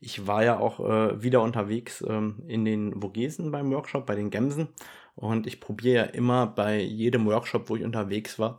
Ich 0.00 0.28
war 0.28 0.44
ja 0.44 0.60
auch 0.60 0.78
äh, 0.78 1.20
wieder 1.24 1.42
unterwegs 1.42 2.04
ähm, 2.06 2.40
in 2.46 2.64
den 2.64 3.00
Vogesen 3.00 3.50
beim 3.50 3.68
Workshop, 3.72 4.06
bei 4.06 4.14
den 4.14 4.30
Gemsen. 4.30 4.68
Und 5.16 5.48
ich 5.48 5.60
probiere 5.60 5.96
ja 5.96 6.02
immer 6.04 6.46
bei 6.46 6.80
jedem 6.80 7.26
Workshop, 7.26 7.68
wo 7.68 7.74
ich 7.74 7.82
unterwegs 7.82 8.38
war, 8.38 8.58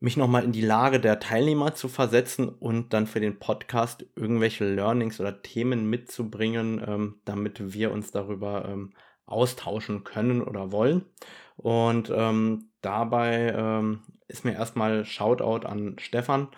mich 0.00 0.16
nochmal 0.16 0.42
in 0.42 0.50
die 0.50 0.62
Lage 0.62 0.98
der 0.98 1.20
Teilnehmer 1.20 1.76
zu 1.76 1.86
versetzen 1.86 2.48
und 2.48 2.92
dann 2.92 3.06
für 3.06 3.20
den 3.20 3.38
Podcast 3.38 4.04
irgendwelche 4.16 4.64
Learnings 4.64 5.20
oder 5.20 5.42
Themen 5.42 5.88
mitzubringen, 5.88 6.82
ähm, 6.84 7.20
damit 7.24 7.72
wir 7.72 7.92
uns 7.92 8.10
darüber 8.10 8.68
ähm, 8.68 8.94
austauschen 9.26 10.02
können 10.02 10.42
oder 10.42 10.72
wollen. 10.72 11.04
Und 11.56 12.12
ähm, 12.14 12.70
dabei 12.80 13.54
ähm, 13.56 14.02
ist 14.28 14.44
mir 14.44 14.54
erstmal 14.54 15.04
Shoutout 15.04 15.66
an 15.66 15.96
Stefan. 15.98 16.48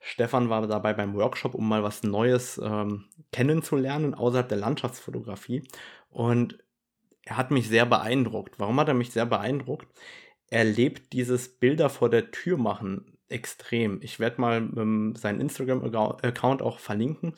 Stefan 0.00 0.50
war 0.50 0.66
dabei 0.66 0.92
beim 0.92 1.14
Workshop, 1.14 1.54
um 1.54 1.68
mal 1.68 1.82
was 1.82 2.02
Neues 2.02 2.60
ähm, 2.62 3.06
kennenzulernen 3.32 4.14
außerhalb 4.14 4.48
der 4.48 4.58
Landschaftsfotografie. 4.58 5.64
Und 6.10 6.58
er 7.24 7.36
hat 7.38 7.50
mich 7.50 7.68
sehr 7.68 7.86
beeindruckt. 7.86 8.58
Warum 8.58 8.78
hat 8.78 8.88
er 8.88 8.94
mich 8.94 9.10
sehr 9.10 9.26
beeindruckt? 9.26 9.88
Er 10.50 10.64
lebt 10.64 11.12
dieses 11.12 11.58
Bilder 11.58 11.88
vor 11.88 12.10
der 12.10 12.30
Tür 12.30 12.58
machen 12.58 13.14
extrem. 13.28 14.00
Ich 14.02 14.20
werde 14.20 14.40
mal 14.40 14.58
ähm, 14.76 15.14
seinen 15.16 15.40
Instagram-Account 15.40 16.62
auch 16.62 16.78
verlinken. 16.78 17.34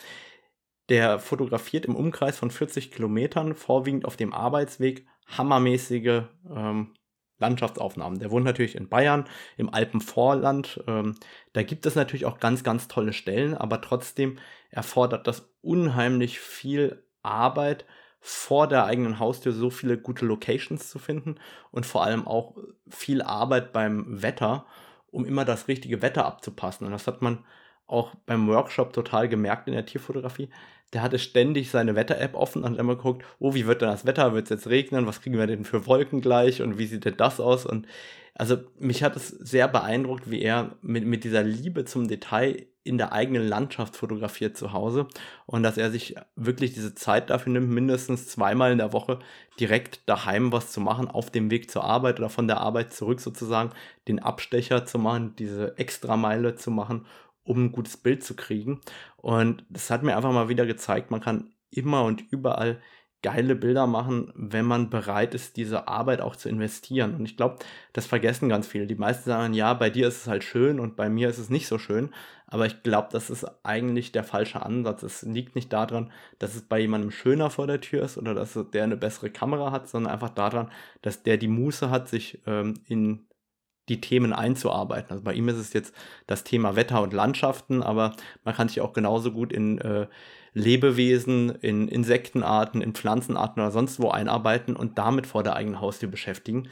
Der 0.88 1.18
fotografiert 1.18 1.87
im 1.87 1.96
Umkreis 1.96 2.38
von 2.38 2.50
40 2.50 2.92
Kilometern, 2.92 3.55
vorwiegend 3.55 4.05
auf 4.05 4.16
dem 4.16 4.33
Arbeitsweg, 4.33 5.07
hammermäßige 5.26 6.22
ähm, 6.55 6.94
Landschaftsaufnahmen. 7.38 8.18
Der 8.18 8.31
wohnt 8.31 8.44
natürlich 8.44 8.77
in 8.77 8.88
Bayern, 8.88 9.25
im 9.57 9.72
Alpenvorland. 9.72 10.83
Ähm, 10.87 11.16
da 11.53 11.62
gibt 11.62 11.87
es 11.87 11.94
natürlich 11.94 12.27
auch 12.27 12.38
ganz, 12.38 12.64
ganz 12.64 12.88
tolle 12.88 13.12
Stellen, 13.12 13.55
aber 13.55 13.81
trotzdem 13.81 14.38
erfordert 14.70 15.27
das 15.27 15.49
unheimlich 15.62 16.40
viel 16.40 17.03
Arbeit, 17.22 17.85
vor 18.20 18.66
der 18.66 18.87
eigenen 18.87 19.20
Haustür 19.20 19.53
so 19.53 19.70
viele 19.70 19.99
gute 19.99 20.27
Locations 20.27 20.90
zu 20.90 20.99
finden 20.99 21.37
und 21.70 21.87
vor 21.87 22.03
allem 22.03 22.27
auch 22.27 22.57
viel 22.88 23.22
Arbeit 23.22 23.72
beim 23.72 24.20
Wetter, 24.20 24.66
um 25.12 25.25
immer 25.25 25.44
das 25.44 25.68
richtige 25.68 26.03
Wetter 26.03 26.27
abzupassen. 26.27 26.87
Und 26.87 26.90
das 26.90 27.07
hat 27.07 27.22
man 27.22 27.44
auch 27.87 28.16
beim 28.27 28.49
Workshop 28.49 28.92
total 28.92 29.29
gemerkt 29.29 29.68
in 29.68 29.75
der 29.75 29.87
Tierfotografie 29.87 30.49
der 30.92 31.03
hatte 31.03 31.18
ständig 31.18 31.70
seine 31.70 31.94
Wetter-App 31.94 32.35
offen 32.35 32.62
und 32.62 32.72
hat 32.72 32.79
immer 32.79 32.96
geguckt, 32.96 33.25
oh, 33.38 33.55
wie 33.55 33.66
wird 33.66 33.83
denn 33.83 33.88
das 33.88 34.07
Wetter? 34.07 34.35
Wird 34.35 34.44
es 34.44 34.51
jetzt 34.51 34.68
regnen? 34.68 35.07
Was 35.07 35.20
kriegen 35.20 35.38
wir 35.38 35.46
denn 35.46 35.64
für 35.64 35.87
Wolken 35.87 36.20
gleich? 36.20 36.62
Und 36.62 36.79
wie 36.79 36.87
sieht 36.87 37.05
denn 37.05 37.16
das 37.16 37.40
aus? 37.40 37.66
Und 37.66 37.87
also 38.35 38.59
mich 38.79 39.03
hat 39.03 39.16
es 39.16 39.29
sehr 39.29 39.66
beeindruckt, 39.66 40.31
wie 40.31 40.42
er 40.42 40.77
mit, 40.83 41.05
mit 41.05 41.25
dieser 41.25 41.42
Liebe 41.42 41.85
zum 41.87 42.07
Detail 42.07 42.66
in 42.85 42.99
der 42.99 43.12
eigenen 43.12 43.49
Landschaft 43.49 43.96
fotografiert 43.96 44.57
zu 44.57 44.72
Hause 44.72 45.09
und 45.46 45.64
dass 45.64 45.77
er 45.77 45.90
sich 45.90 46.14
wirklich 46.37 46.72
diese 46.72 46.94
Zeit 46.94 47.31
dafür 47.31 47.53
nimmt, 47.53 47.70
mindestens 47.70 48.29
zweimal 48.29 48.70
in 48.70 48.79
der 48.79 48.92
Woche 48.92 49.18
direkt 49.59 50.09
daheim 50.09 50.53
was 50.53 50.70
zu 50.70 50.81
machen, 50.81 51.09
auf 51.09 51.31
dem 51.31 51.51
Weg 51.51 51.68
zur 51.70 51.83
Arbeit 51.83 52.20
oder 52.20 52.29
von 52.29 52.46
der 52.46 52.61
Arbeit 52.61 52.92
zurück 52.92 53.20
sozusagen, 53.20 53.70
den 54.07 54.20
Abstecher 54.20 54.85
zu 54.85 54.99
machen, 55.01 55.35
diese 55.37 55.77
Extrameile 55.79 56.55
zu 56.55 56.70
machen 56.70 57.07
um 57.46 57.66
ein 57.66 57.72
gutes 57.72 57.96
Bild 57.96 58.24
zu 58.24 58.37
kriegen. 58.37 58.80
Und 59.16 59.64
das 59.70 59.90
hat 59.90 60.02
mir 60.02 60.16
einfach 60.16 60.32
mal 60.32 60.48
wieder 60.48 60.66
gezeigt, 60.66 61.11
man 61.11 61.20
kann 61.20 61.50
immer 61.70 62.04
und 62.04 62.24
überall 62.30 62.80
geile 63.22 63.56
Bilder 63.56 63.87
machen, 63.88 64.32
wenn 64.37 64.64
man 64.64 64.88
bereit 64.88 65.35
ist, 65.35 65.56
diese 65.56 65.88
Arbeit 65.88 66.20
auch 66.20 66.37
zu 66.37 66.48
investieren. 66.48 67.14
Und 67.14 67.24
ich 67.24 67.37
glaube, 67.37 67.56
das 67.92 68.06
vergessen 68.06 68.48
ganz 68.48 68.68
viele. 68.68 68.87
Die 68.87 68.94
meisten 68.94 69.24
sagen, 69.24 69.52
ja, 69.52 69.74
bei 69.74 69.90
dir 69.90 70.06
ist 70.06 70.18
es 70.22 70.26
halt 70.28 70.44
schön 70.44 70.78
und 70.78 70.94
bei 70.96 71.09
mir 71.09 71.28
ist 71.28 71.38
es 71.38 71.50
nicht 71.50 71.66
so 71.66 71.78
schön. 71.78 72.11
Aber 72.46 72.66
ich 72.66 72.85
glaube, 72.85 73.09
das 73.11 73.28
ist 73.28 73.44
eigentlich 73.64 74.12
der 74.12 74.22
falsche 74.22 74.64
Ansatz. 74.64 75.02
Es 75.02 75.22
liegt 75.22 75.56
nicht 75.56 75.72
daran, 75.72 76.12
dass 76.38 76.54
es 76.54 76.62
bei 76.62 76.78
jemandem 76.78 77.11
schöner 77.11 77.50
vor 77.50 77.66
der 77.66 77.80
Tür 77.80 78.04
ist 78.04 78.16
oder 78.16 78.35
dass 78.35 78.56
der 78.72 78.85
eine 78.85 78.96
bessere 78.96 79.30
Kamera 79.30 79.72
hat, 79.72 79.88
sondern 79.88 80.12
einfach 80.12 80.30
daran, 80.30 80.70
dass 81.02 81.24
der 81.24 81.37
die 81.37 81.48
Muße 81.48 81.90
hat, 81.90 82.09
sich 82.09 82.40
ähm, 82.46 82.74
in 82.87 83.25
die 83.88 84.01
Themen 84.01 84.33
einzuarbeiten. 84.33 85.11
Also 85.12 85.22
bei 85.22 85.35
ihm 85.35 85.49
ist 85.49 85.57
es 85.57 85.72
jetzt 85.72 85.94
das 86.27 86.44
Thema 86.44 86.77
Wetter 86.77 87.03
und 87.03 87.12
Landschaften, 87.12 87.83
aber 87.83 88.16
man 88.44 88.55
kann 88.55 88.68
sich 88.68 88.81
auch 88.81 88.92
genauso 88.92 89.33
gut 89.33 89.53
in 89.53 89.79
äh, 89.79 90.07
Lebewesen, 90.55 91.51
in 91.51 91.87
Insektenarten, 91.87 92.81
in 92.81 92.94
Pflanzenarten 92.94 93.62
oder 93.62 93.70
sonst 93.70 94.01
wo 94.01 94.09
einarbeiten 94.09 94.75
und 94.75 94.99
damit 94.99 95.27
vor 95.27 95.42
der 95.42 95.55
eigenen 95.55 95.81
Haustür 95.81 96.09
beschäftigen. 96.09 96.68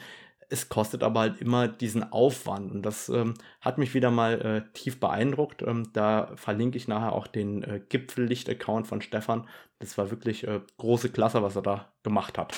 Es 0.49 0.69
kostet 0.69 1.03
aber 1.03 1.21
halt 1.21 1.41
immer 1.41 1.69
diesen 1.69 2.13
Aufwand 2.13 2.71
und 2.73 2.83
das 2.83 3.09
ähm, 3.09 3.35
hat 3.61 3.79
mich 3.79 3.95
wieder 3.95 4.11
mal 4.11 4.41
äh, 4.41 4.73
tief 4.73 5.01
beeindruckt. 5.01 5.63
Ähm, 5.63 5.91
da 5.93 6.33
verlinke 6.37 6.77
ich 6.77 6.89
nachher 6.89 7.13
auch 7.13 7.27
den 7.27 7.63
äh, 7.63 7.81
Gipfellicht-Account 7.89 8.87
von 8.87 9.01
Stefan. 9.01 9.49
Das 9.81 9.99
war 9.99 10.11
wirklich 10.11 10.47
äh, 10.47 10.61
große 10.79 11.11
Klasse, 11.11 11.43
was 11.43 11.57
er 11.57 11.63
da 11.63 11.93
gemacht 12.03 12.39
hat. 12.39 12.55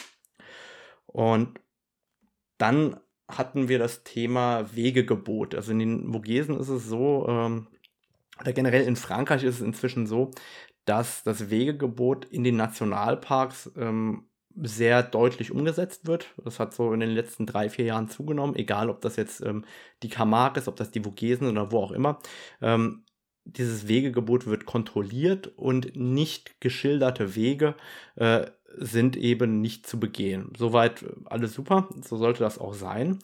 Und 1.07 1.61
dann 2.59 3.01
hatten 3.29 3.69
wir 3.69 3.79
das 3.79 4.05
Thema 4.05 4.75
Wegegebot. 4.75 5.55
Also 5.55 5.73
in 5.73 5.79
den 5.79 6.13
Vogesen 6.13 6.59
ist 6.59 6.69
es 6.69 6.87
so, 6.87 7.27
ähm, 7.29 7.67
oder 8.41 8.53
generell 8.53 8.83
in 8.87 8.97
Frankreich 8.97 9.43
ist 9.43 9.57
es 9.57 9.61
inzwischen 9.63 10.07
so, 10.07 10.31
dass 10.85 11.23
das 11.25 11.51
Wegegebot 11.51 12.27
in 12.27 12.45
den 12.45 12.57
Nationalparks 12.57 13.73
ähm, 13.77 14.27
sehr 14.63 15.03
deutlich 15.03 15.51
umgesetzt 15.51 16.07
wird. 16.07 16.33
Das 16.43 16.61
hat 16.61 16.73
so 16.73 16.93
in 16.93 17.01
den 17.01 17.11
letzten 17.11 17.45
drei, 17.47 17.69
vier 17.69 17.85
Jahren 17.85 18.09
zugenommen, 18.09 18.57
egal 18.57 18.89
ob 18.89 19.01
das 19.01 19.17
jetzt 19.17 19.43
ähm, 19.43 19.65
die 20.03 20.09
Camargue 20.09 20.61
ist, 20.61 20.69
ob 20.69 20.77
das 20.77 20.91
die 20.91 21.03
Vogesen 21.03 21.49
oder 21.49 21.73
wo 21.73 21.81
auch 21.81 21.93
immer. 21.93 22.21
Ähm, 22.63 23.05
dieses 23.45 23.87
Wegegebot 23.87 24.47
wird 24.47 24.67
kontrolliert 24.67 25.49
und 25.57 25.95
nicht 25.95 26.61
geschilderte 26.61 27.37
Wege 27.37 27.77
äh, 28.17 28.47
sind 28.79 29.17
eben 29.17 29.61
nicht 29.61 29.87
zu 29.87 29.99
begehen. 30.01 30.53
Soweit 30.57 31.03
äh, 31.03 31.09
alles 31.25 31.55
super, 31.55 31.89
so 32.03 32.17
sollte 32.17 32.43
das 32.43 32.59
auch 32.59 32.75
sein. 32.75 33.19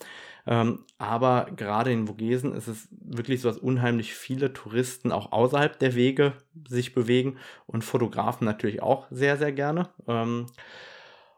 Ähm, 0.46 0.80
aber 0.98 1.46
gerade 1.56 1.92
in 1.92 2.06
Vogesen 2.06 2.54
ist 2.54 2.66
es 2.66 2.88
wirklich 2.90 3.40
so, 3.40 3.48
dass 3.48 3.58
unheimlich 3.58 4.14
viele 4.14 4.52
Touristen 4.52 5.12
auch 5.12 5.30
außerhalb 5.32 5.78
der 5.78 5.94
Wege 5.94 6.34
sich 6.68 6.94
bewegen 6.94 7.38
und 7.66 7.84
Fotografen 7.84 8.44
natürlich 8.44 8.82
auch 8.82 9.06
sehr, 9.10 9.36
sehr 9.36 9.52
gerne. 9.52 9.90
Ähm, 10.08 10.46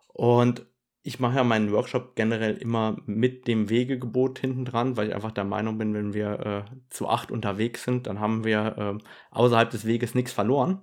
und 0.08 0.64
ich 1.06 1.20
mache 1.20 1.36
ja 1.36 1.44
meinen 1.44 1.70
Workshop 1.70 2.16
generell 2.16 2.56
immer 2.56 2.96
mit 3.04 3.46
dem 3.46 3.68
Wegegebot 3.68 4.38
hinten 4.38 4.64
dran, 4.64 4.96
weil 4.96 5.08
ich 5.08 5.14
einfach 5.14 5.32
der 5.32 5.44
Meinung 5.44 5.76
bin, 5.76 5.92
wenn 5.92 6.14
wir 6.14 6.64
äh, 6.70 6.76
zu 6.88 7.08
acht 7.08 7.30
unterwegs 7.30 7.84
sind, 7.84 8.06
dann 8.06 8.20
haben 8.20 8.44
wir 8.44 8.78
äh, 8.78 9.04
außerhalb 9.30 9.68
des 9.68 9.84
Weges 9.86 10.14
nichts 10.14 10.32
verloren. 10.32 10.80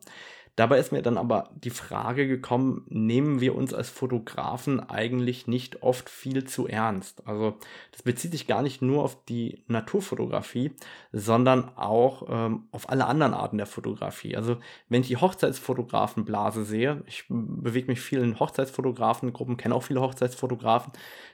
Dabei 0.58 0.80
ist 0.80 0.92
mir 0.92 1.02
dann 1.02 1.18
aber 1.18 1.50
die 1.56 1.70
Frage 1.70 2.28
gekommen, 2.28 2.86
nehmen 2.90 3.40
wir 3.40 3.56
uns 3.56 3.74
als 3.74 3.90
Fotografen 3.90 4.82
eigentlich 4.82 5.48
nicht 5.48 5.82
oft 5.82 6.10
viel 6.10 6.44
zu 6.44 6.68
ernst? 6.68 7.26
Also 7.26 7.58
das 7.92 8.04
bezieht 8.04 8.34
sich 8.34 8.48
gar 8.48 8.62
nicht 8.62 8.82
nur 8.82 9.04
auf 9.04 9.24
die 9.26 9.64
Naturfotografie, 9.68 10.76
sondern 11.14 11.70
auch 11.78 12.28
ähm, 12.30 12.68
auf 12.72 12.90
alle 12.90 13.06
anderen 13.06 13.34
Arten 13.34 13.58
der 13.58 13.66
Fotografie. 13.66 14.36
Also 14.36 14.58
wenn 14.90 15.02
ich 15.02 15.08
die 15.08 15.18
Hochzeitsfotografenblase 15.18 16.66
sehe, 16.66 17.02
ich 17.08 17.26
bewege 17.30 17.88
mich 17.88 18.02
viel 18.02 18.20
in 18.20 18.40
Hochzeitsfotografengruppen, 18.40 19.58
kenne 19.58 19.74
auch 19.74 19.84
viele 19.84 20.02
Hochzeitsfotografen, 20.02 20.92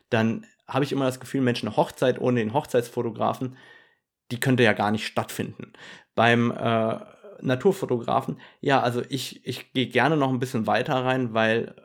dann 0.09 0.45
habe 0.67 0.85
ich 0.85 0.91
immer 0.91 1.05
das 1.05 1.19
Gefühl, 1.19 1.41
Menschen, 1.41 1.67
eine 1.67 1.77
Hochzeit 1.77 2.21
ohne 2.21 2.39
den 2.39 2.53
Hochzeitsfotografen, 2.53 3.57
die 4.31 4.39
könnte 4.39 4.63
ja 4.63 4.73
gar 4.73 4.91
nicht 4.91 5.07
stattfinden. 5.07 5.73
Beim 6.15 6.51
äh, 6.51 6.99
Naturfotografen, 7.41 8.39
ja, 8.61 8.81
also 8.81 9.01
ich, 9.09 9.45
ich 9.45 9.73
gehe 9.73 9.87
gerne 9.87 10.17
noch 10.17 10.29
ein 10.29 10.39
bisschen 10.39 10.67
weiter 10.67 10.95
rein, 10.95 11.33
weil 11.33 11.75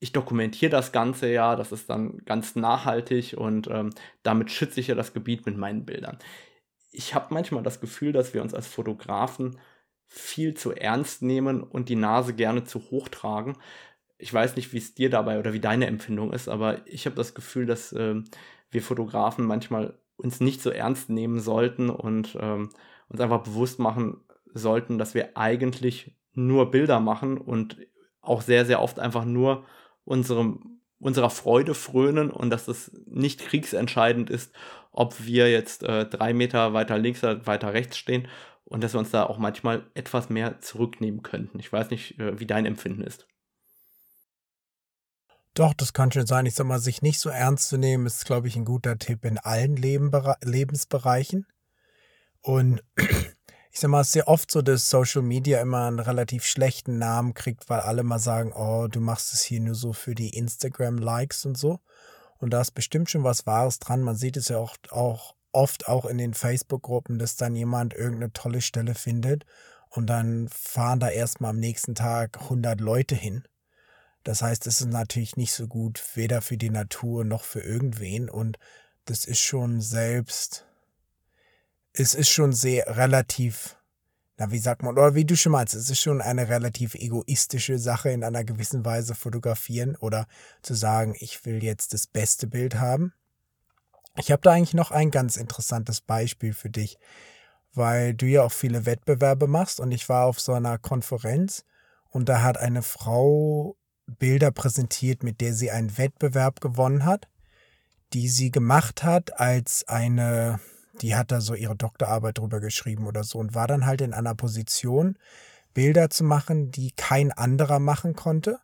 ich 0.00 0.12
dokumentiere 0.12 0.70
das 0.70 0.92
Ganze 0.92 1.30
ja, 1.30 1.56
das 1.56 1.72
ist 1.72 1.90
dann 1.90 2.18
ganz 2.24 2.54
nachhaltig 2.56 3.34
und 3.36 3.68
ähm, 3.68 3.90
damit 4.22 4.50
schütze 4.50 4.80
ich 4.80 4.88
ja 4.88 4.94
das 4.94 5.12
Gebiet 5.12 5.46
mit 5.46 5.56
meinen 5.56 5.84
Bildern. 5.84 6.18
Ich 6.92 7.14
habe 7.14 7.34
manchmal 7.34 7.62
das 7.62 7.80
Gefühl, 7.80 8.12
dass 8.12 8.34
wir 8.34 8.42
uns 8.42 8.54
als 8.54 8.66
Fotografen 8.66 9.58
viel 10.06 10.54
zu 10.54 10.72
ernst 10.72 11.22
nehmen 11.22 11.62
und 11.62 11.88
die 11.88 11.96
Nase 11.96 12.34
gerne 12.34 12.64
zu 12.64 12.90
hoch 12.90 13.08
tragen. 13.08 13.58
Ich 14.18 14.32
weiß 14.32 14.56
nicht, 14.56 14.72
wie 14.72 14.78
es 14.78 14.94
dir 14.94 15.10
dabei 15.10 15.38
oder 15.38 15.52
wie 15.52 15.60
deine 15.60 15.86
Empfindung 15.86 16.32
ist, 16.32 16.48
aber 16.48 16.86
ich 16.86 17.06
habe 17.06 17.16
das 17.16 17.34
Gefühl, 17.34 17.66
dass 17.66 17.92
äh, 17.92 18.16
wir 18.70 18.82
Fotografen 18.82 19.44
manchmal 19.44 19.98
uns 20.16 20.40
nicht 20.40 20.62
so 20.62 20.70
ernst 20.70 21.10
nehmen 21.10 21.40
sollten 21.40 21.90
und 21.90 22.36
ähm, 22.40 22.70
uns 23.08 23.20
einfach 23.20 23.42
bewusst 23.42 23.78
machen, 23.78 24.20
sollten, 24.54 24.98
dass 24.98 25.14
wir 25.14 25.36
eigentlich 25.36 26.16
nur 26.32 26.70
Bilder 26.70 27.00
machen 27.00 27.38
und 27.38 27.76
auch 28.20 28.42
sehr, 28.42 28.66
sehr 28.66 28.80
oft 28.80 28.98
einfach 28.98 29.24
nur 29.24 29.64
unserem, 30.04 30.80
unserer 30.98 31.30
Freude 31.30 31.74
frönen 31.74 32.30
und 32.30 32.50
dass 32.50 32.68
es 32.68 32.92
nicht 33.06 33.40
kriegsentscheidend 33.40 34.30
ist, 34.30 34.54
ob 34.92 35.24
wir 35.24 35.50
jetzt 35.50 35.82
äh, 35.82 36.06
drei 36.06 36.32
Meter 36.32 36.72
weiter 36.72 36.98
links 36.98 37.22
oder 37.22 37.46
weiter 37.46 37.72
rechts 37.72 37.98
stehen 37.98 38.28
und 38.64 38.82
dass 38.82 38.94
wir 38.94 39.00
uns 39.00 39.10
da 39.10 39.24
auch 39.24 39.38
manchmal 39.38 39.86
etwas 39.94 40.28
mehr 40.28 40.60
zurücknehmen 40.60 41.22
könnten. 41.22 41.58
Ich 41.58 41.72
weiß 41.72 41.90
nicht, 41.90 42.18
äh, 42.18 42.38
wie 42.38 42.46
dein 42.46 42.66
Empfinden 42.66 43.02
ist. 43.02 43.26
Doch, 45.54 45.74
das 45.74 45.92
kann 45.92 46.12
schon 46.12 46.26
sein. 46.26 46.46
Ich 46.46 46.54
sag 46.54 46.66
mal, 46.66 46.78
sich 46.78 47.02
nicht 47.02 47.18
so 47.18 47.30
ernst 47.30 47.68
zu 47.68 47.78
nehmen, 47.78 48.06
ist, 48.06 48.24
glaube 48.26 48.46
ich, 48.46 48.56
ein 48.56 48.64
guter 48.64 48.96
Tipp 48.98 49.24
in 49.24 49.38
allen 49.38 49.76
Leben, 49.76 50.12
Lebensbereichen. 50.42 51.46
Und 52.42 52.82
ich 53.70 53.80
sag 53.80 53.90
mal, 53.90 54.00
es 54.00 54.08
ist 54.08 54.12
sehr 54.14 54.28
oft 54.28 54.50
so, 54.50 54.62
dass 54.62 54.90
Social 54.90 55.22
Media 55.22 55.60
immer 55.60 55.86
einen 55.86 55.98
relativ 55.98 56.44
schlechten 56.44 56.98
Namen 56.98 57.34
kriegt, 57.34 57.68
weil 57.68 57.80
alle 57.80 58.02
mal 58.02 58.18
sagen, 58.18 58.52
oh, 58.52 58.88
du 58.88 59.00
machst 59.00 59.32
es 59.32 59.42
hier 59.42 59.60
nur 59.60 59.74
so 59.74 59.92
für 59.92 60.14
die 60.14 60.36
Instagram-Likes 60.36 61.44
und 61.44 61.56
so. 61.58 61.80
Und 62.38 62.50
da 62.50 62.60
ist 62.60 62.72
bestimmt 62.72 63.10
schon 63.10 63.24
was 63.24 63.46
Wahres 63.46 63.78
dran. 63.78 64.02
Man 64.02 64.16
sieht 64.16 64.36
es 64.36 64.48
ja 64.48 64.58
auch, 64.58 64.76
auch 64.90 65.34
oft 65.52 65.88
auch 65.88 66.04
in 66.04 66.18
den 66.18 66.34
Facebook-Gruppen, 66.34 67.18
dass 67.18 67.36
dann 67.36 67.54
jemand 67.56 67.94
irgendeine 67.94 68.32
tolle 68.32 68.60
Stelle 68.60 68.94
findet 68.94 69.44
und 69.90 70.06
dann 70.06 70.48
fahren 70.48 71.00
da 71.00 71.08
erstmal 71.08 71.50
am 71.50 71.58
nächsten 71.58 71.94
Tag 71.94 72.40
100 72.40 72.80
Leute 72.80 73.14
hin. 73.14 73.44
Das 74.24 74.42
heißt, 74.42 74.66
es 74.66 74.80
ist 74.80 74.88
natürlich 74.88 75.36
nicht 75.36 75.52
so 75.52 75.66
gut, 75.66 76.02
weder 76.14 76.42
für 76.42 76.58
die 76.58 76.70
Natur 76.70 77.24
noch 77.24 77.44
für 77.44 77.60
irgendwen. 77.60 78.28
Und 78.28 78.58
das 79.06 79.24
ist 79.24 79.40
schon 79.40 79.80
selbst 79.80 80.67
es 81.98 82.14
ist 82.14 82.28
schon 82.28 82.52
sehr 82.52 82.96
relativ, 82.96 83.76
na, 84.36 84.50
wie 84.52 84.58
sagt 84.58 84.82
man, 84.82 84.96
oder 84.96 85.14
wie 85.14 85.24
du 85.24 85.36
schon 85.36 85.52
meinst, 85.52 85.74
es 85.74 85.90
ist 85.90 86.00
schon 86.00 86.20
eine 86.20 86.48
relativ 86.48 86.94
egoistische 86.94 87.78
Sache 87.78 88.10
in 88.10 88.22
einer 88.22 88.44
gewissen 88.44 88.84
Weise 88.84 89.14
fotografieren 89.14 89.96
oder 89.96 90.26
zu 90.62 90.74
sagen, 90.74 91.16
ich 91.18 91.44
will 91.44 91.62
jetzt 91.62 91.92
das 91.92 92.06
beste 92.06 92.46
Bild 92.46 92.76
haben. 92.76 93.12
Ich 94.16 94.30
habe 94.30 94.42
da 94.42 94.52
eigentlich 94.52 94.74
noch 94.74 94.92
ein 94.92 95.10
ganz 95.10 95.36
interessantes 95.36 96.00
Beispiel 96.00 96.52
für 96.52 96.70
dich, 96.70 96.98
weil 97.74 98.14
du 98.14 98.26
ja 98.26 98.42
auch 98.42 98.52
viele 98.52 98.86
Wettbewerbe 98.86 99.48
machst 99.48 99.80
und 99.80 99.90
ich 99.90 100.08
war 100.08 100.26
auf 100.26 100.40
so 100.40 100.52
einer 100.52 100.78
Konferenz 100.78 101.64
und 102.10 102.28
da 102.28 102.42
hat 102.42 102.58
eine 102.58 102.82
Frau 102.82 103.76
Bilder 104.06 104.52
präsentiert, 104.52 105.22
mit 105.22 105.40
der 105.40 105.52
sie 105.52 105.70
einen 105.70 105.98
Wettbewerb 105.98 106.60
gewonnen 106.60 107.04
hat, 107.04 107.28
die 108.12 108.28
sie 108.28 108.50
gemacht 108.50 109.02
hat 109.02 109.38
als 109.38 109.86
eine 109.86 110.60
die 111.02 111.16
hat 111.16 111.30
da 111.32 111.40
so 111.40 111.54
ihre 111.54 111.76
Doktorarbeit 111.76 112.38
drüber 112.38 112.60
geschrieben 112.60 113.06
oder 113.06 113.24
so 113.24 113.38
und 113.38 113.54
war 113.54 113.66
dann 113.66 113.86
halt 113.86 114.00
in 114.00 114.12
einer 114.12 114.34
Position, 114.34 115.16
Bilder 115.74 116.10
zu 116.10 116.24
machen, 116.24 116.70
die 116.70 116.92
kein 116.92 117.32
anderer 117.32 117.78
machen 117.78 118.14
konnte. 118.14 118.58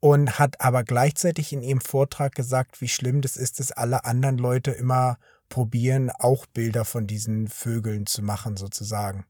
Und 0.00 0.38
hat 0.38 0.60
aber 0.60 0.84
gleichzeitig 0.84 1.52
in 1.52 1.60
ihrem 1.60 1.80
Vortrag 1.80 2.34
gesagt, 2.34 2.80
wie 2.80 2.88
schlimm 2.88 3.20
das 3.20 3.36
ist, 3.36 3.58
dass 3.58 3.72
alle 3.72 4.04
anderen 4.04 4.38
Leute 4.38 4.70
immer 4.70 5.18
probieren, 5.48 6.10
auch 6.10 6.46
Bilder 6.46 6.84
von 6.84 7.08
diesen 7.08 7.48
Vögeln 7.48 8.06
zu 8.06 8.22
machen, 8.22 8.56
sozusagen. 8.56 9.26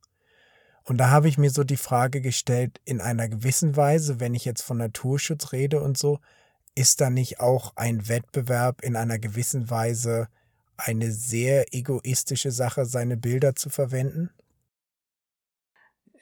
Und 0.84 0.98
da 0.98 1.10
habe 1.10 1.28
ich 1.28 1.38
mir 1.38 1.50
so 1.50 1.64
die 1.64 1.76
Frage 1.76 2.20
gestellt, 2.20 2.80
in 2.84 3.00
einer 3.00 3.28
gewissen 3.28 3.76
Weise, 3.76 4.20
wenn 4.20 4.34
ich 4.34 4.44
jetzt 4.44 4.62
von 4.62 4.78
Naturschutz 4.78 5.52
rede 5.52 5.80
und 5.80 5.98
so, 5.98 6.18
ist 6.74 7.00
da 7.00 7.10
nicht 7.10 7.40
auch 7.40 7.72
ein 7.76 8.08
Wettbewerb 8.08 8.82
in 8.82 8.94
einer 8.94 9.18
gewissen 9.18 9.68
Weise 9.68 10.28
eine 10.78 11.10
sehr 11.10 11.74
egoistische 11.74 12.50
Sache, 12.50 12.86
seine 12.86 13.16
Bilder 13.16 13.54
zu 13.54 13.68
verwenden? 13.68 14.30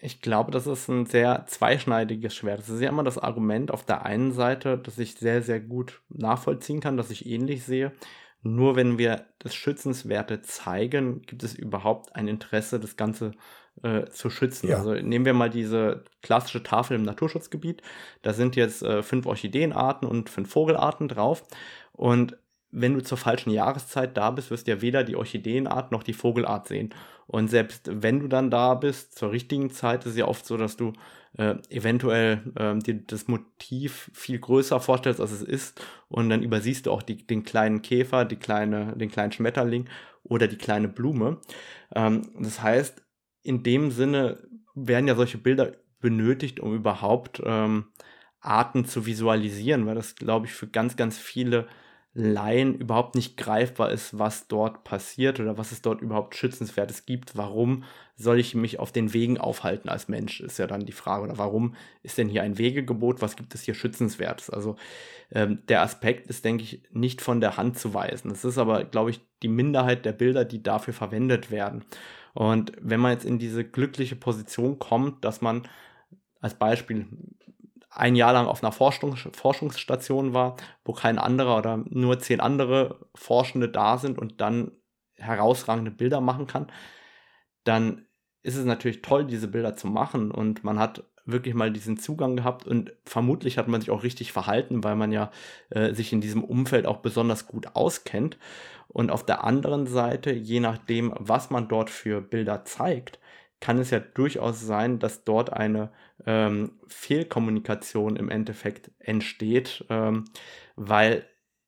Ich 0.00 0.20
glaube, 0.20 0.50
das 0.50 0.66
ist 0.66 0.88
ein 0.88 1.06
sehr 1.06 1.46
zweischneidiges 1.46 2.34
Schwert. 2.34 2.60
Das 2.60 2.68
ist 2.68 2.80
ja 2.80 2.88
immer 2.88 3.04
das 3.04 3.18
Argument 3.18 3.70
auf 3.70 3.84
der 3.84 4.04
einen 4.04 4.32
Seite, 4.32 4.78
das 4.78 4.98
ich 4.98 5.14
sehr, 5.14 5.42
sehr 5.42 5.60
gut 5.60 6.02
nachvollziehen 6.08 6.80
kann, 6.80 6.96
das 6.96 7.10
ich 7.10 7.26
ähnlich 7.26 7.64
sehe. 7.64 7.92
Nur 8.42 8.76
wenn 8.76 8.98
wir 8.98 9.26
das 9.38 9.54
Schützenswerte 9.54 10.42
zeigen, 10.42 11.22
gibt 11.22 11.42
es 11.42 11.54
überhaupt 11.54 12.14
ein 12.14 12.28
Interesse, 12.28 12.78
das 12.78 12.96
Ganze 12.96 13.32
äh, 13.82 14.06
zu 14.06 14.30
schützen. 14.30 14.68
Ja. 14.68 14.78
Also 14.78 14.94
nehmen 14.94 15.24
wir 15.24 15.34
mal 15.34 15.50
diese 15.50 16.04
klassische 16.22 16.62
Tafel 16.62 16.96
im 16.96 17.02
Naturschutzgebiet. 17.02 17.82
Da 18.22 18.32
sind 18.32 18.54
jetzt 18.56 18.82
äh, 18.82 19.02
fünf 19.02 19.26
Orchideenarten 19.26 20.06
und 20.06 20.30
fünf 20.30 20.50
Vogelarten 20.50 21.08
drauf. 21.08 21.42
Und 21.92 22.38
wenn 22.78 22.92
du 22.92 23.02
zur 23.02 23.16
falschen 23.16 23.50
Jahreszeit 23.50 24.16
da 24.18 24.30
bist, 24.30 24.50
wirst 24.50 24.66
du 24.66 24.72
ja 24.72 24.82
weder 24.82 25.02
die 25.02 25.16
Orchideenart 25.16 25.92
noch 25.92 26.02
die 26.02 26.12
Vogelart 26.12 26.68
sehen. 26.68 26.94
Und 27.26 27.48
selbst 27.48 27.88
wenn 27.90 28.20
du 28.20 28.28
dann 28.28 28.50
da 28.50 28.74
bist, 28.74 29.18
zur 29.18 29.32
richtigen 29.32 29.70
Zeit, 29.70 30.04
ist 30.04 30.12
es 30.12 30.18
ja 30.18 30.28
oft 30.28 30.44
so, 30.44 30.58
dass 30.58 30.76
du 30.76 30.92
äh, 31.38 31.54
eventuell 31.70 32.52
äh, 32.54 32.78
dir 32.78 33.02
das 33.06 33.28
Motiv 33.28 34.10
viel 34.12 34.38
größer 34.38 34.78
vorstellst, 34.78 35.22
als 35.22 35.32
es 35.32 35.40
ist. 35.40 35.82
Und 36.08 36.28
dann 36.28 36.42
übersiehst 36.42 36.84
du 36.84 36.92
auch 36.92 37.02
die, 37.02 37.26
den 37.26 37.44
kleinen 37.44 37.80
Käfer, 37.80 38.26
die 38.26 38.36
kleine, 38.36 38.94
den 38.94 39.10
kleinen 39.10 39.32
Schmetterling 39.32 39.88
oder 40.22 40.46
die 40.46 40.58
kleine 40.58 40.88
Blume. 40.88 41.40
Ähm, 41.94 42.28
das 42.38 42.62
heißt, 42.62 43.02
in 43.42 43.62
dem 43.62 43.90
Sinne 43.90 44.46
werden 44.74 45.08
ja 45.08 45.14
solche 45.14 45.38
Bilder 45.38 45.72
benötigt, 46.00 46.60
um 46.60 46.74
überhaupt 46.74 47.40
ähm, 47.42 47.86
Arten 48.40 48.84
zu 48.84 49.06
visualisieren, 49.06 49.86
weil 49.86 49.94
das, 49.94 50.14
glaube 50.14 50.44
ich, 50.44 50.52
für 50.52 50.66
ganz, 50.66 50.96
ganz 50.96 51.16
viele 51.16 51.66
Laien 52.18 52.74
überhaupt 52.74 53.14
nicht 53.14 53.36
greifbar 53.36 53.90
ist, 53.92 54.18
was 54.18 54.48
dort 54.48 54.84
passiert 54.84 55.38
oder 55.38 55.58
was 55.58 55.70
es 55.70 55.82
dort 55.82 56.00
überhaupt 56.00 56.34
Schützenswertes 56.34 57.04
gibt. 57.04 57.36
Warum 57.36 57.84
soll 58.16 58.40
ich 58.40 58.54
mich 58.54 58.78
auf 58.78 58.90
den 58.90 59.12
Wegen 59.12 59.36
aufhalten 59.36 59.90
als 59.90 60.08
Mensch, 60.08 60.40
ist 60.40 60.58
ja 60.58 60.66
dann 60.66 60.86
die 60.86 60.92
Frage. 60.92 61.24
Oder 61.24 61.36
warum 61.36 61.74
ist 62.02 62.16
denn 62.16 62.30
hier 62.30 62.42
ein 62.42 62.56
Wegegebot? 62.56 63.20
Was 63.20 63.36
gibt 63.36 63.54
es 63.54 63.62
hier 63.62 63.74
Schützenswertes? 63.74 64.48
Also 64.48 64.76
ähm, 65.30 65.58
der 65.68 65.82
Aspekt 65.82 66.26
ist, 66.28 66.42
denke 66.46 66.64
ich, 66.64 66.82
nicht 66.90 67.20
von 67.20 67.42
der 67.42 67.58
Hand 67.58 67.78
zu 67.78 67.92
weisen. 67.92 68.30
Es 68.30 68.46
ist 68.46 68.56
aber, 68.56 68.84
glaube 68.84 69.10
ich, 69.10 69.20
die 69.42 69.48
Minderheit 69.48 70.06
der 70.06 70.12
Bilder, 70.12 70.46
die 70.46 70.62
dafür 70.62 70.94
verwendet 70.94 71.50
werden. 71.50 71.84
Und 72.32 72.72
wenn 72.80 73.00
man 73.00 73.12
jetzt 73.12 73.26
in 73.26 73.38
diese 73.38 73.62
glückliche 73.62 74.16
Position 74.16 74.78
kommt, 74.78 75.22
dass 75.22 75.42
man 75.42 75.68
als 76.40 76.54
Beispiel 76.54 77.06
ein 77.96 78.14
Jahr 78.14 78.32
lang 78.32 78.46
auf 78.46 78.62
einer 78.62 78.72
Forschung, 78.72 79.16
Forschungsstation 79.16 80.34
war, 80.34 80.56
wo 80.84 80.92
kein 80.92 81.18
anderer 81.18 81.56
oder 81.58 81.82
nur 81.88 82.18
zehn 82.18 82.40
andere 82.40 83.06
Forschende 83.14 83.68
da 83.68 83.98
sind 83.98 84.18
und 84.18 84.40
dann 84.40 84.72
herausragende 85.14 85.90
Bilder 85.90 86.20
machen 86.20 86.46
kann, 86.46 86.70
dann 87.64 88.06
ist 88.42 88.56
es 88.56 88.64
natürlich 88.64 89.02
toll, 89.02 89.24
diese 89.26 89.48
Bilder 89.48 89.76
zu 89.76 89.88
machen 89.88 90.30
und 90.30 90.62
man 90.62 90.78
hat 90.78 91.04
wirklich 91.24 91.54
mal 91.54 91.72
diesen 91.72 91.96
Zugang 91.96 92.36
gehabt 92.36 92.66
und 92.66 92.92
vermutlich 93.04 93.58
hat 93.58 93.66
man 93.66 93.80
sich 93.80 93.90
auch 93.90 94.04
richtig 94.04 94.32
verhalten, 94.32 94.84
weil 94.84 94.94
man 94.94 95.10
ja 95.10 95.30
äh, 95.70 95.92
sich 95.92 96.12
in 96.12 96.20
diesem 96.20 96.44
Umfeld 96.44 96.86
auch 96.86 96.98
besonders 96.98 97.48
gut 97.48 97.74
auskennt. 97.74 98.38
Und 98.88 99.10
auf 99.10 99.26
der 99.26 99.42
anderen 99.42 99.86
Seite, 99.86 100.32
je 100.32 100.60
nachdem, 100.60 101.12
was 101.18 101.50
man 101.50 101.66
dort 101.66 101.90
für 101.90 102.20
Bilder 102.20 102.64
zeigt, 102.64 103.18
kann 103.60 103.78
es 103.78 103.90
ja 103.90 104.00
durchaus 104.00 104.60
sein, 104.60 104.98
dass 104.98 105.24
dort 105.24 105.52
eine 105.52 105.90
ähm, 106.26 106.72
Fehlkommunikation 106.86 108.16
im 108.16 108.28
Endeffekt 108.28 108.90
entsteht, 108.98 109.84
ähm, 109.88 110.24
weil 110.76 111.26